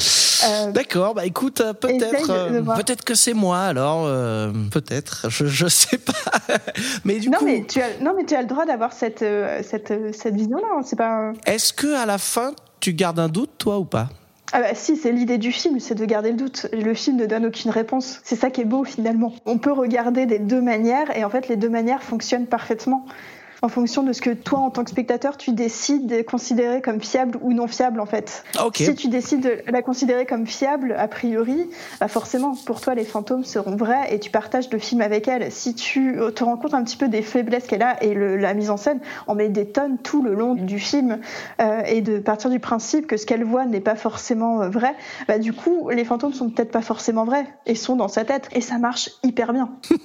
euh, 0.49 0.71
D'accord, 0.73 1.15
bah 1.15 1.27
écoute, 1.27 1.61
euh, 1.61 1.73
peut-être, 1.75 2.31
euh, 2.31 2.63
peut-être 2.77 3.05
que 3.05 3.15
c'est 3.15 3.35
moi. 3.35 3.59
Alors, 3.61 4.05
euh, 4.07 4.51
peut-être, 4.71 5.27
je, 5.29 5.45
je 5.47 5.67
sais 5.67 5.99
pas. 5.99 6.13
mais 7.05 7.19
du 7.19 7.29
non, 7.29 7.39
coup, 7.39 7.45
mais 7.45 7.65
tu 7.69 7.81
as, 7.81 7.99
non, 8.03 8.13
mais 8.17 8.25
tu 8.25 8.35
as 8.35 8.41
le 8.41 8.47
droit 8.49 8.65
d'avoir 8.65 8.93
cette, 8.93 9.25
cette, 9.63 9.93
cette 10.15 10.35
vision-là. 10.35 10.67
hein. 10.79 10.81
C'est 10.85 10.97
pas. 10.97 11.33
est-ce 11.47 11.73
que 11.73 11.95
à 11.95 12.07
la 12.07 12.19
fin 12.19 12.53
tu 12.81 12.95
gardes 12.95 13.19
un 13.19 13.29
doute, 13.29 13.51
toi 13.59 13.79
ou 13.79 13.85
pas? 13.85 14.09
Ah 14.53 14.61
bah 14.61 14.75
si, 14.75 14.97
c'est 14.97 15.13
l'idée 15.13 15.39
du 15.39 15.53
film, 15.53 15.79
c'est 15.79 15.95
de 15.95 16.05
garder 16.05 16.31
le 16.31 16.37
doute. 16.37 16.67
Le 16.73 16.93
film 16.93 17.17
ne 17.17 17.27
donne 17.27 17.47
aucune 17.47 17.71
réponse. 17.71 18.21
C'est 18.25 18.35
ça 18.35 18.51
qui 18.51 18.63
est 18.63 18.65
beau 18.65 18.83
finalement. 18.83 19.33
On 19.47 19.59
peut 19.59 19.73
regarder 19.73 20.27
des 20.27 20.41
deux 20.41 20.61
manières 20.61 21.17
et 21.17 21.25
en 21.25 21.31
fait 21.31 21.47
les 21.49 21.57
deux 21.57 21.69
manières 21.69 22.03
fonctionnent 22.03 22.47
parfaitement. 22.47 23.07
En 23.63 23.69
fonction 23.69 24.03
de 24.03 24.13
ce 24.13 24.21
que 24.21 24.31
toi, 24.31 24.61
en 24.61 24.71
tant 24.71 24.85
que 24.85 24.91
spectateur, 24.91 25.37
tu 25.37 25.53
décides 25.53 26.07
de 26.07 26.23
considérer 26.23 26.81
comme 26.81 27.01
fiable 27.01 27.39
ou 27.43 27.53
non 27.53 27.67
fiable, 27.67 28.01
en 28.01 28.07
fait. 28.07 28.43
Si 28.87 28.95
tu 28.95 29.09
décides 29.09 29.41
de 29.43 29.59
la 29.71 29.83
considérer 29.83 30.27
comme 30.27 30.47
fiable, 30.47 30.95
a 30.99 31.09
priori, 31.09 31.69
bah 32.01 32.09
forcément, 32.09 32.55
pour 32.67 32.81
toi, 32.81 32.95
les 32.95 33.05
fantômes 33.05 33.45
seront 33.45 33.77
vrais 33.77 34.15
et 34.15 34.19
tu 34.19 34.31
partages 34.31 34.71
le 34.71 34.79
film 34.79 35.01
avec 35.03 35.29
elle. 35.29 35.51
Si 35.53 35.75
tu 35.75 36.17
te 36.35 36.45
rends 36.45 36.57
compte 36.57 36.75
un 36.75 36.83
petit 36.85 36.97
peu 36.97 37.09
des 37.09 37.23
faiblesses 37.23 37.67
qu'elle 37.67 37.83
a 37.83 38.03
et 38.03 38.15
le- 38.15 38.37
la 38.37 38.55
mise 38.55 38.71
en 38.71 38.77
scène, 38.77 39.01
on 39.27 39.35
met 39.35 39.49
des 39.49 39.67
tonnes 39.67 39.99
tout 39.99 40.23
le 40.23 40.35
long 40.35 40.55
du 40.55 40.79
film 40.79 41.19
euh, 41.61 41.83
et 41.87 42.01
de 42.01 42.19
partir 42.19 42.51
du 42.51 42.61
principe 42.61 43.07
que 43.07 43.17
ce 43.17 43.27
qu'elle 43.27 43.45
voit 43.45 43.67
n'est 43.67 43.81
pas 43.81 43.97
forcément 43.97 44.63
euh, 44.63 44.69
vrai, 44.69 44.95
bah, 45.29 45.39
du 45.39 45.53
coup, 45.53 45.89
les 45.91 46.05
fantômes 46.05 46.33
sont 46.33 46.49
peut-être 46.51 46.71
pas 46.71 46.83
forcément 46.83 47.25
vrais 47.25 47.47
et 47.67 47.75
sont 47.75 47.97
dans 47.97 48.09
sa 48.09 48.25
tête. 48.25 48.49
Et 48.53 48.61
ça 48.61 48.79
marche 48.79 49.11
hyper 49.23 49.53
bien. 49.53 49.71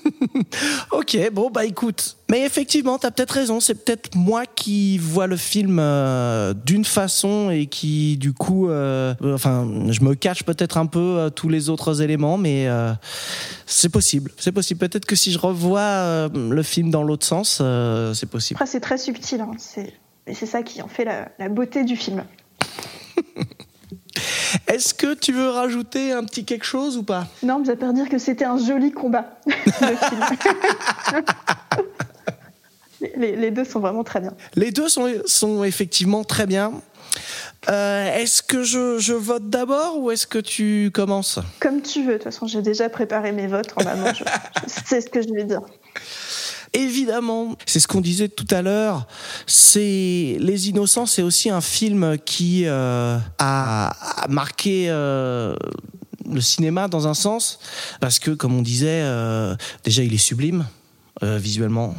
Ok, 0.91 1.18
bon 1.32 1.49
bah 1.49 1.66
écoute. 1.66 2.18
Mais 2.30 2.41
effectivement, 2.41 2.97
t'as 2.97 3.11
peut-être 3.11 3.32
raison. 3.32 3.59
C'est 3.59 3.76
peut-être 3.76 4.15
moi 4.15 4.45
qui 4.47 4.97
vois 4.97 5.28
le 5.28 5.38
film 5.38 5.78
euh, 5.80 6.53
d'une 6.53 6.86
façon 6.86 7.51
et 7.51 7.67
qui, 7.67 8.17
du 8.17 8.34
coup, 8.34 8.69
euh, 8.69 9.13
enfin, 9.23 9.67
je 9.89 10.01
me 10.01 10.15
cache 10.15 10.43
peut-être 10.43 10.78
un 10.78 10.88
peu 10.88 10.99
euh, 10.99 11.30
tous 11.30 11.49
les 11.49 11.69
autres 11.69 12.01
éléments, 12.01 12.38
mais 12.38 12.67
c'est 13.65 13.89
possible. 13.89 14.32
C'est 14.39 14.51
possible. 14.51 14.80
Peut-être 14.80 15.05
que 15.05 15.15
si 15.15 15.32
je 15.32 15.38
revois 15.38 16.28
le 16.34 16.63
film 16.63 16.89
dans 16.89 17.03
l'autre 17.03 17.26
sens, 17.26 17.61
c'est 18.13 18.30
possible. 18.30 18.57
Après, 18.57 18.65
c'est 18.65 18.80
très 18.80 18.97
subtil. 18.97 19.41
Hein. 19.41 19.51
C'est... 19.57 19.93
Et 20.28 20.34
c'est 20.34 20.47
ça 20.47 20.63
qui 20.63 20.82
en 20.82 20.88
fait 20.88 21.05
la, 21.05 21.30
la 21.38 21.49
beauté 21.49 21.84
du 21.84 21.95
film. 21.95 22.23
Est-ce 24.67 24.95
que 24.95 25.13
tu 25.13 25.32
veux 25.32 25.49
rajouter 25.49 26.13
un 26.13 26.23
petit 26.23 26.45
quelque 26.45 26.65
chose 26.65 26.97
ou 26.97 27.03
pas? 27.03 27.28
Non, 27.43 27.59
mais 27.59 27.69
à 27.69 27.76
part 27.76 27.93
dire 27.93 28.09
que 28.09 28.17
c'était 28.17 28.45
un 28.45 28.57
joli 28.57 28.91
combat. 28.91 29.38
Les- 33.18 33.51
deux 33.51 33.66
sont 33.66 33.80
vraiment 33.80 34.03
très 34.03 34.20
bien. 34.22 34.34
Les 34.56 34.72
deux 34.72 34.89
sont, 34.89 35.08
sont 35.26 35.64
effectivement 35.64 36.24
très 36.24 36.45
bien. 36.45 36.74
Euh, 37.70 38.14
est-ce 38.18 38.43
que 38.43 38.64
je, 38.64 38.99
je 38.99 39.14
vote 39.14 39.49
d'abord 39.49 39.99
ou 39.99 40.12
est-ce 40.12 40.28
que 40.28 40.38
tu 40.39 40.91
commences? 40.93 41.39
Comme 41.60 41.82
tu 41.82 42.01
veux, 42.03 42.14
de 42.14 42.18
toute 42.18 42.24
façon, 42.26 42.45
j'ai 42.47 42.62
déjà 42.62 42.89
préparé 42.89 43.32
mes 43.32 43.47
votes 43.47 43.72
en 43.78 43.86
amont. 43.86 44.14
Je, 44.14 44.24
je 44.24 44.74
sais 44.86 45.01
ce 45.01 45.10
que 45.10 45.22
je 45.22 45.30
vais 45.34 45.45
dire. 45.45 45.62
Évidemment, 46.74 47.56
c'est 47.66 47.80
ce 47.80 47.88
qu'on 47.88 48.01
disait 48.01 48.28
tout 48.28 48.47
à 48.51 48.62
l'heure. 48.62 49.08
C'est 49.47 50.36
Les 50.39 50.70
Innocents, 50.70 51.06
c'est 51.06 51.22
aussi 51.22 51.49
un 51.49 51.62
film 51.62 52.18
qui 52.26 52.64
euh, 52.66 53.18
a, 53.39 54.24
a 54.24 54.28
marqué 54.28 54.88
euh, 54.89 55.56
le 56.30 56.41
cinéma 56.41 56.88
dans 56.89 57.08
un 57.08 57.14
sens, 57.14 57.60
parce 58.01 58.20
que, 58.20 58.32
comme 58.32 58.53
on 58.58 58.62
disait, 58.62 59.01
euh, 59.03 59.56
déjà 59.84 60.03
il 60.03 60.14
est 60.14 60.18
sublime 60.18 60.66
visuellement. 61.22 61.95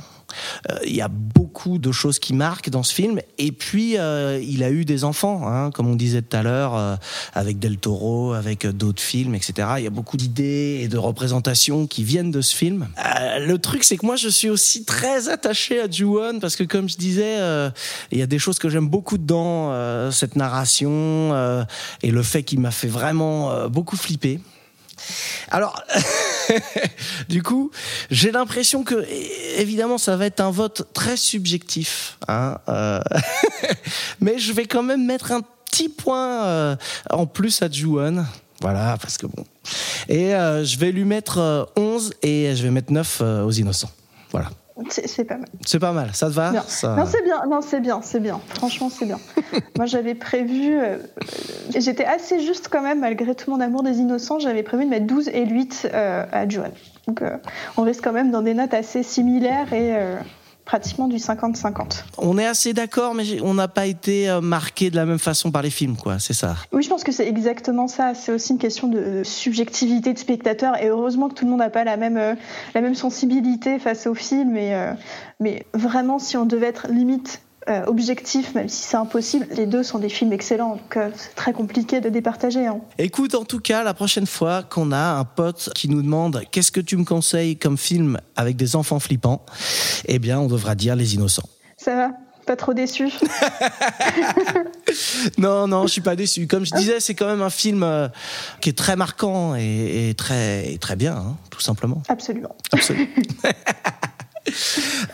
Euh, 0.70 0.78
Il 0.84 0.94
y 0.94 1.02
a 1.02 1.08
beaucoup 1.08 1.78
de 1.78 1.92
choses 1.92 2.18
qui 2.18 2.34
marquent 2.34 2.70
dans 2.70 2.82
ce 2.82 2.94
film. 2.94 3.20
Et 3.38 3.52
puis, 3.52 3.98
euh, 3.98 4.40
il 4.42 4.62
a 4.62 4.70
eu 4.70 4.84
des 4.84 5.04
enfants, 5.04 5.42
hein, 5.46 5.70
comme 5.70 5.88
on 5.88 5.96
disait 5.96 6.22
tout 6.22 6.36
à 6.36 6.42
l'heure, 6.42 6.76
euh, 6.76 6.96
avec 7.34 7.58
Del 7.58 7.78
Toro, 7.78 8.32
avec 8.32 8.66
d'autres 8.66 9.02
films, 9.02 9.34
etc. 9.34 9.68
Il 9.78 9.84
y 9.84 9.86
a 9.86 9.90
beaucoup 9.90 10.16
d'idées 10.16 10.80
et 10.82 10.88
de 10.88 10.98
représentations 10.98 11.86
qui 11.86 12.04
viennent 12.04 12.30
de 12.30 12.40
ce 12.40 12.54
film. 12.54 12.88
Le 13.38 13.56
truc, 13.56 13.84
c'est 13.84 13.96
que 13.96 14.06
moi, 14.06 14.16
je 14.16 14.28
suis 14.28 14.50
aussi 14.50 14.84
très 14.84 15.28
attaché 15.28 15.80
à 15.80 15.90
Ju-won 15.90 16.40
parce 16.40 16.56
que, 16.56 16.64
comme 16.64 16.88
je 16.88 16.96
disais, 16.96 17.36
il 18.12 18.18
y 18.18 18.22
a 18.22 18.26
des 18.26 18.38
choses 18.38 18.58
que 18.58 18.68
j'aime 18.68 18.88
beaucoup 18.88 19.18
dedans, 19.18 20.10
cette 20.10 20.36
narration 20.36 21.66
et 22.02 22.10
le 22.10 22.22
fait 22.22 22.42
qu'il 22.42 22.60
m'a 22.60 22.70
fait 22.70 22.88
vraiment 22.88 23.68
beaucoup 23.68 23.96
flipper. 23.96 24.40
Alors, 25.50 25.82
du 27.28 27.42
coup, 27.42 27.70
j'ai 28.10 28.30
l'impression 28.30 28.84
que, 28.84 29.06
évidemment, 29.56 29.98
ça 29.98 30.16
va 30.16 30.26
être 30.26 30.40
un 30.40 30.50
vote 30.50 30.88
très 30.92 31.16
subjectif. 31.16 32.18
Hein, 32.28 32.58
euh, 32.68 33.00
mais 34.20 34.38
je 34.38 34.52
vais 34.52 34.66
quand 34.66 34.82
même 34.82 35.04
mettre 35.04 35.32
un 35.32 35.42
petit 35.70 35.88
point 35.88 36.44
euh, 36.44 36.76
en 37.10 37.26
plus 37.26 37.62
à 37.62 37.70
Juan. 37.70 38.26
Voilà, 38.60 38.96
parce 39.00 39.18
que 39.18 39.26
bon. 39.26 39.44
Et 40.08 40.34
euh, 40.34 40.64
je 40.64 40.78
vais 40.78 40.92
lui 40.92 41.04
mettre 41.04 41.38
euh, 41.38 41.64
11 41.76 42.14
et 42.22 42.54
je 42.56 42.62
vais 42.62 42.70
mettre 42.70 42.92
9 42.92 43.18
euh, 43.20 43.42
aux 43.42 43.50
innocents. 43.50 43.90
Voilà. 44.32 44.50
C'est, 44.90 45.24
pas 45.24 45.36
mal. 45.38 45.48
C'est 45.64 45.78
pas 45.78 45.92
mal, 45.92 46.10
ça 46.12 46.26
te 46.28 46.32
va? 46.32 46.52
Ça- 46.66 46.94
Non, 46.96 47.06
c'est 47.06 47.22
bien. 47.24 47.42
Non, 47.48 47.60
c'est 47.62 47.80
bien. 47.80 48.00
C'est 48.02 48.20
bien. 48.20 48.40
Franchement, 48.56 48.90
c'est 48.90 49.06
bien. 49.06 49.18
Moi, 49.76 49.86
j'avais 49.86 50.14
prévu. 50.14 50.76
euh, 50.78 50.98
et 51.74 51.80
j'étais 51.80 52.04
assez 52.04 52.40
juste 52.40 52.68
quand 52.70 52.82
même, 52.82 53.00
malgré 53.00 53.34
tout 53.34 53.50
mon 53.50 53.60
amour 53.60 53.82
des 53.82 53.98
innocents. 53.98 54.38
J'avais 54.38 54.62
prévu 54.62 54.84
de 54.84 54.90
mettre 54.90 55.06
12 55.06 55.28
et 55.28 55.46
8 55.46 55.88
euh, 55.94 56.24
à 56.30 56.46
Joan. 56.48 56.70
Donc, 57.06 57.22
euh, 57.22 57.36
on 57.76 57.82
reste 57.82 58.02
quand 58.02 58.12
même 58.12 58.30
dans 58.30 58.42
des 58.42 58.52
notes 58.54 58.74
assez 58.74 59.02
similaires 59.02 59.72
et 59.72 59.94
euh, 59.96 60.16
pratiquement 60.66 61.06
du 61.06 61.16
50-50. 61.16 62.02
On 62.18 62.36
est 62.36 62.44
assez 62.44 62.74
d'accord, 62.74 63.14
mais 63.14 63.40
on 63.40 63.54
n'a 63.54 63.68
pas 63.68 63.86
été 63.86 64.28
euh, 64.28 64.40
marqué 64.40 64.90
de 64.90 64.96
la 64.96 65.06
même 65.06 65.20
façon 65.20 65.50
par 65.50 65.62
les 65.62 65.70
films, 65.70 65.96
quoi. 65.96 66.18
C'est 66.18 66.34
ça. 66.34 66.56
Oui, 66.72 66.82
je 66.82 66.88
pense 66.88 67.04
que 67.04 67.12
c'est 67.12 67.26
exactement 67.26 67.86
ça. 67.86 68.14
C'est 68.14 68.32
aussi 68.32 68.52
une 68.52 68.58
question 68.58 68.88
de 68.88 69.22
subjectivité 69.24 70.12
de 70.12 70.18
spectateur. 70.18 70.76
Et 70.82 70.88
heureusement 70.88 71.28
que 71.28 71.34
tout 71.34 71.44
le 71.44 71.52
monde 71.52 71.60
n'a 71.60 71.70
pas 71.70 71.84
la 71.84 71.96
même, 71.96 72.18
euh, 72.18 72.34
la 72.74 72.80
même 72.80 72.96
sensibilité 72.96 73.78
face 73.78 74.06
au 74.08 74.14
film. 74.14 74.56
Et, 74.56 74.74
euh, 74.74 74.92
mais 75.38 75.64
vraiment, 75.72 76.18
si 76.18 76.36
on 76.36 76.44
devait 76.44 76.66
être 76.66 76.88
limite 76.88 77.40
euh, 77.68 77.84
objectif, 77.86 78.54
même 78.54 78.68
si 78.68 78.82
c'est 78.84 78.96
impossible, 78.96 79.46
les 79.56 79.66
deux 79.66 79.82
sont 79.82 79.98
des 79.98 80.08
films 80.08 80.32
excellents. 80.32 80.76
Donc 80.76 80.96
euh, 80.96 81.10
c'est 81.16 81.34
très 81.34 81.52
compliqué 81.52 82.00
de 82.00 82.08
départager. 82.08 82.66
Hein. 82.66 82.78
Écoute, 82.98 83.34
en 83.34 83.44
tout 83.44 83.58
cas, 83.58 83.82
la 83.82 83.92
prochaine 83.92 84.26
fois 84.26 84.62
qu'on 84.62 84.92
a 84.92 85.14
un 85.18 85.24
pote 85.24 85.70
qui 85.74 85.88
nous 85.88 86.00
demande 86.00 86.42
qu'est-ce 86.52 86.70
que 86.70 86.80
tu 86.80 86.96
me 86.96 87.04
conseilles 87.04 87.56
comme 87.56 87.76
film 87.76 88.18
avec 88.36 88.56
des 88.56 88.76
enfants 88.76 89.00
flippants, 89.00 89.44
eh 90.06 90.18
bien, 90.18 90.38
on 90.38 90.46
devra 90.46 90.76
dire 90.76 90.94
Les 90.94 91.14
Innocents. 91.14 91.48
Ça 91.76 91.96
va? 91.96 92.10
Pas 92.46 92.56
trop 92.56 92.72
déçu? 92.72 93.10
Non, 95.38 95.66
non, 95.66 95.86
je 95.86 95.92
suis 95.92 96.00
pas 96.00 96.16
déçu. 96.16 96.46
Comme 96.46 96.64
je 96.64 96.74
disais, 96.74 97.00
c'est 97.00 97.14
quand 97.14 97.26
même 97.26 97.42
un 97.42 97.50
film 97.50 97.82
euh, 97.82 98.08
qui 98.60 98.70
est 98.70 98.78
très 98.78 98.96
marquant 98.96 99.54
et, 99.56 100.08
et 100.08 100.14
très, 100.14 100.72
et 100.72 100.78
très 100.78 100.96
bien, 100.96 101.14
hein, 101.16 101.36
tout 101.50 101.60
simplement. 101.60 102.02
Absolument. 102.08 102.56
Absolument. 102.72 103.06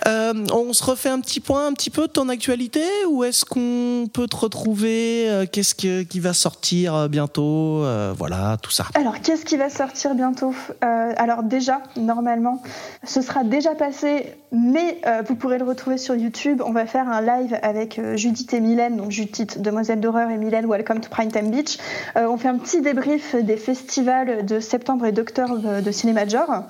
Euh, 0.08 0.32
on 0.52 0.72
se 0.72 0.82
refait 0.82 1.10
un 1.10 1.20
petit 1.20 1.38
point, 1.38 1.68
un 1.68 1.72
petit 1.74 1.90
peu 1.90 2.02
de 2.08 2.12
ton 2.12 2.28
actualité, 2.28 2.82
ou 3.08 3.22
est-ce 3.22 3.44
qu'on 3.44 4.08
peut 4.12 4.26
te 4.26 4.34
retrouver 4.36 5.28
euh, 5.30 5.46
Qu'est-ce 5.50 5.76
que- 5.76 6.02
qui 6.02 6.18
va 6.18 6.32
sortir 6.32 6.94
euh, 6.94 7.08
bientôt 7.08 7.84
Voilà, 8.18 8.56
tout 8.60 8.72
ça. 8.72 8.86
Alors, 8.94 9.20
qu'est-ce 9.20 9.44
qui 9.44 9.56
va 9.56 9.70
sortir 9.70 10.14
bientôt? 10.14 10.54
Alors 10.80 11.42
déjà, 11.44 11.82
normalement, 11.96 12.62
ce 13.06 13.22
sera 13.22 13.44
déjà 13.44 13.74
passé, 13.76 14.34
mais 14.50 15.00
vous 15.28 15.34
pourrez 15.36 15.58
le 15.58 15.64
retrouver 15.64 15.98
sur 15.98 16.16
YouTube. 16.16 16.60
On 16.64 16.72
va 16.72 16.86
faire 16.86 17.08
un 17.08 17.20
live 17.20 17.56
avec 17.62 18.00
Judith 18.16 18.52
et 18.54 18.60
Mylène, 18.60 18.96
donc 18.96 19.10
Judith, 19.10 19.60
Demoiselle 19.62 20.00
d'horreur, 20.00 20.30
et 20.30 20.36
Mylène, 20.38 20.66
Welcome 20.66 21.00
to 21.00 21.08
Primetime 21.10 21.50
Beach. 21.50 21.78
On 22.16 22.36
fait 22.36 22.48
un 22.48 22.58
petit 22.58 22.80
débrief 22.80 23.36
des 23.36 23.56
festivals 23.56 24.44
de 24.44 24.58
septembre 24.58 25.06
et 25.06 25.12
d'octobre 25.12 25.80
de 25.80 25.92
cinéma 25.92 26.24
de 26.24 26.30
genre. 26.30 26.64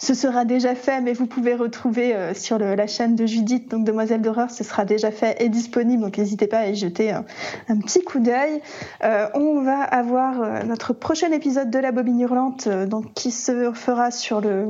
Ce 0.00 0.14
sera 0.14 0.44
déjà 0.44 0.76
fait, 0.76 1.00
mais 1.00 1.12
vous 1.12 1.26
pouvez 1.26 1.56
retrouver 1.56 2.14
euh, 2.14 2.32
sur 2.32 2.56
la 2.58 2.86
chaîne 2.86 3.16
de 3.16 3.26
Judith, 3.26 3.68
donc 3.68 3.84
Demoiselle 3.84 4.22
d'horreur, 4.22 4.48
ce 4.48 4.62
sera 4.62 4.84
déjà 4.84 5.10
fait 5.10 5.42
et 5.42 5.48
disponible, 5.48 6.02
donc 6.02 6.18
n'hésitez 6.18 6.46
pas 6.46 6.58
à 6.58 6.66
y 6.68 6.76
jeter 6.76 7.10
un, 7.10 7.24
petit 7.80 8.04
coup 8.04 8.20
d'œil. 8.20 8.62
Euh, 9.02 9.26
on 9.34 9.60
va 9.62 9.82
avoir 9.82 10.40
euh, 10.40 10.62
notre 10.62 10.92
prochain 10.92 11.32
épisode 11.32 11.70
de 11.70 11.80
La 11.80 11.90
Bobine 11.90 12.20
Hurlante, 12.20 12.68
donc, 12.68 13.12
qui 13.14 13.32
se 13.32 13.72
fera 13.72 14.12
sur 14.12 14.40
le, 14.40 14.68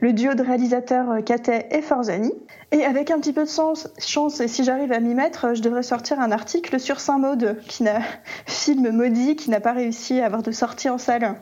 duo 0.00 0.32
de 0.32 0.42
réalisateurs 0.42 1.22
Katé 1.22 1.66
et 1.70 1.82
Forzani. 1.82 2.32
Et 2.72 2.84
avec 2.84 3.10
un 3.10 3.18
petit 3.18 3.34
peu 3.34 3.44
de 3.44 3.50
chance, 3.50 4.40
et 4.40 4.48
si 4.48 4.64
j'arrive 4.64 4.92
à 4.92 5.00
m'y 5.00 5.14
mettre, 5.14 5.54
je 5.54 5.60
devrais 5.60 5.82
sortir 5.82 6.18
un 6.18 6.32
article 6.32 6.80
sur 6.80 7.00
Saint-Maude, 7.00 7.58
qui 7.68 7.82
n'a, 7.82 8.00
film 8.46 8.90
maudit, 8.90 9.36
qui 9.36 9.50
n'a 9.50 9.60
pas 9.60 9.72
réussi 9.72 10.20
à 10.20 10.26
avoir 10.26 10.42
de 10.42 10.50
sortie 10.50 10.88
en 10.88 10.96
salle, 10.96 11.36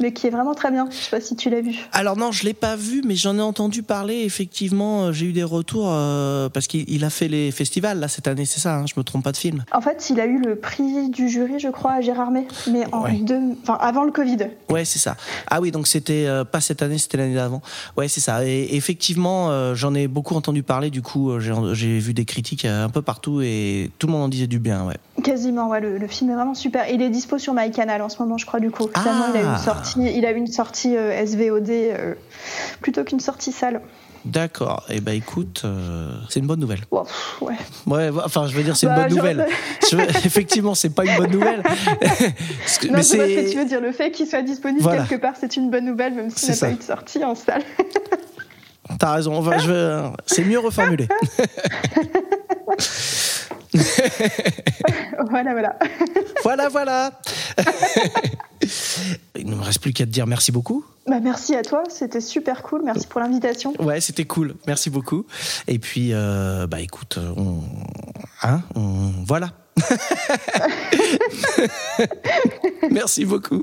mais 0.00 0.12
qui 0.12 0.26
est 0.26 0.30
vraiment 0.30 0.54
très 0.54 0.70
bien. 0.70 0.88
Je 0.90 0.96
sais 0.96 1.10
pas 1.10 1.20
si 1.20 1.36
tu 1.36 1.50
l'as 1.50 1.60
vu. 1.60 1.74
Alors 1.92 2.16
non, 2.16 2.32
je 2.32 2.44
l'ai 2.44 2.54
pas 2.54 2.76
vu, 2.76 3.02
mais 3.06 3.14
j'en 3.16 3.36
ai 3.38 3.42
entendu 3.42 3.82
parler. 3.82 4.22
Effectivement, 4.24 5.04
euh, 5.06 5.12
j'ai 5.12 5.26
eu 5.26 5.32
des 5.32 5.44
retours 5.44 5.88
euh, 5.90 6.48
parce 6.48 6.66
qu'il 6.66 6.84
il 6.88 7.04
a 7.04 7.10
fait 7.10 7.28
les 7.28 7.50
festivals 7.50 7.98
là 8.00 8.08
cette 8.08 8.28
année, 8.28 8.44
c'est 8.44 8.60
ça. 8.60 8.76
Hein, 8.76 8.84
je 8.86 8.94
me 8.96 9.04
trompe 9.04 9.24
pas 9.24 9.32
de 9.32 9.36
film. 9.36 9.64
En 9.72 9.80
fait, 9.80 10.08
il 10.10 10.20
a 10.20 10.26
eu 10.26 10.38
le 10.40 10.56
prix 10.56 11.08
du 11.10 11.28
jury, 11.28 11.58
je 11.58 11.68
crois, 11.68 11.92
à 11.92 12.00
Gérardmer, 12.00 12.46
mais 12.70 12.84
en 12.92 13.04
Ouais. 13.04 13.12
deux, 13.20 13.38
enfin, 13.62 13.76
avant 13.80 14.04
le 14.04 14.10
Covid. 14.12 14.38
Ouais, 14.70 14.84
c'est 14.84 14.98
ça. 14.98 15.16
Ah 15.50 15.60
oui, 15.60 15.70
donc 15.70 15.86
c'était 15.86 16.24
euh, 16.26 16.44
pas 16.44 16.60
cette 16.60 16.82
année, 16.82 16.98
c'était 16.98 17.16
l'année 17.18 17.34
d'avant. 17.34 17.60
Ouais, 17.96 18.08
c'est 18.08 18.20
ça. 18.20 18.44
Et 18.46 18.74
effectivement, 18.76 19.50
euh, 19.50 19.74
j'en 19.74 19.94
ai 19.94 20.08
beaucoup 20.08 20.34
entendu 20.34 20.62
parler. 20.62 20.90
Du 20.90 21.02
coup, 21.02 21.32
j'ai 21.40 21.98
vu 21.98 22.14
des 22.14 22.24
critiques 22.24 22.64
un 22.64 22.88
peu 22.88 23.02
partout 23.02 23.40
et 23.42 23.90
tout 23.98 24.06
le 24.06 24.12
monde 24.12 24.22
en 24.22 24.28
disait 24.28 24.46
du 24.46 24.58
bien. 24.58 24.86
Ouais. 24.86 24.96
Quasiment, 25.22 25.68
ouais, 25.68 25.80
le, 25.80 25.98
le 25.98 26.06
film 26.08 26.30
est 26.30 26.34
vraiment 26.34 26.54
super. 26.54 26.88
Il 26.90 27.00
est 27.02 27.10
dispo 27.10 27.38
sur 27.38 27.54
MyCanal 27.54 28.02
en 28.02 28.08
ce 28.08 28.20
moment, 28.22 28.38
je 28.38 28.46
crois, 28.46 28.60
du 28.60 28.70
coup. 28.70 28.88
Ah. 28.94 29.00
Finalement, 29.00 29.26
il 29.34 29.38
a 29.38 29.42
eu 29.42 29.46
une 29.46 29.58
sortie, 29.58 29.83
il 29.96 30.24
a 30.26 30.32
eu 30.32 30.36
une 30.36 30.46
sortie 30.46 30.96
euh, 30.96 31.24
SVOD 31.26 31.70
euh, 31.70 32.14
plutôt 32.80 33.04
qu'une 33.04 33.20
sortie 33.20 33.52
salle. 33.52 33.80
D'accord. 34.24 34.84
Et 34.88 35.00
ben 35.02 35.12
écoute, 35.14 35.62
euh, 35.66 36.10
c'est 36.30 36.40
une 36.40 36.46
bonne 36.46 36.60
nouvelle. 36.60 36.80
Wow, 36.90 37.06
ouais. 37.42 37.54
Ouais, 37.86 38.10
enfin, 38.24 38.46
je 38.46 38.56
veux 38.56 38.62
dire, 38.62 38.74
c'est 38.74 38.86
une 38.86 38.94
Bah, 38.94 39.02
bonne 39.06 39.16
nouvelle. 39.18 39.46
Veux- 39.92 40.00
effectivement, 40.24 40.74
c'est 40.74 40.88
pas 40.88 41.04
une 41.04 41.16
bonne 41.18 41.30
nouvelle. 41.30 41.62
Que- 42.80 42.86
Non, 42.88 42.94
mais 42.94 43.02
je 43.02 43.16
vois 43.16 43.26
ce 43.26 43.34
que 43.34 43.40
tu 43.42 43.48
c'est. 43.50 43.54
veux 43.56 43.64
dire. 43.66 43.80
Le 43.82 43.92
fait 43.92 44.10
qu'il 44.10 44.26
soit 44.26 44.40
disponible 44.42 44.80
Voilà. 44.82 45.02
quelque 45.04 45.20
part, 45.20 45.34
c'est 45.38 45.56
une 45.58 45.70
bonne 45.70 45.84
nouvelle, 45.84 46.14
même 46.14 46.30
s'il 46.30 46.54
C'est 46.54 46.62
n'a 46.64 46.68
pas 46.68 46.74
eu 46.74 46.78
de 46.78 46.82
sortie 46.82 47.22
en 47.22 47.34
salle. 47.34 47.62
t'as 48.98 49.12
raison. 49.12 49.36
Enfin, 49.36 49.58
je 49.58 49.66
veux- 49.70 50.02
c'est 50.26 50.44
mieux 50.44 50.58
reformulé. 50.58 51.06
Voilà, 55.30 55.52
voilà. 55.52 55.78
voilà, 56.42 56.68
voilà. 56.68 57.10
Il 59.36 59.46
ne 59.46 59.54
me 59.56 59.62
reste 59.62 59.80
plus 59.80 59.92
qu'à 59.92 60.04
te 60.04 60.10
dire 60.10 60.26
merci 60.26 60.52
beaucoup. 60.52 60.84
Bah, 61.06 61.20
merci 61.20 61.54
à 61.54 61.62
toi, 61.62 61.82
c'était 61.88 62.20
super 62.20 62.62
cool. 62.62 62.82
Merci 62.84 63.06
pour 63.06 63.20
l'invitation. 63.20 63.74
Ouais, 63.78 64.00
c'était 64.00 64.24
cool. 64.24 64.54
Merci 64.66 64.90
beaucoup. 64.90 65.26
Et 65.66 65.78
puis, 65.78 66.10
euh, 66.12 66.66
bah 66.66 66.80
écoute, 66.80 67.18
on, 67.36 67.60
hein, 68.42 68.62
on- 68.74 69.12
voilà. 69.26 69.50
Merci 72.90 73.24
beaucoup. 73.24 73.62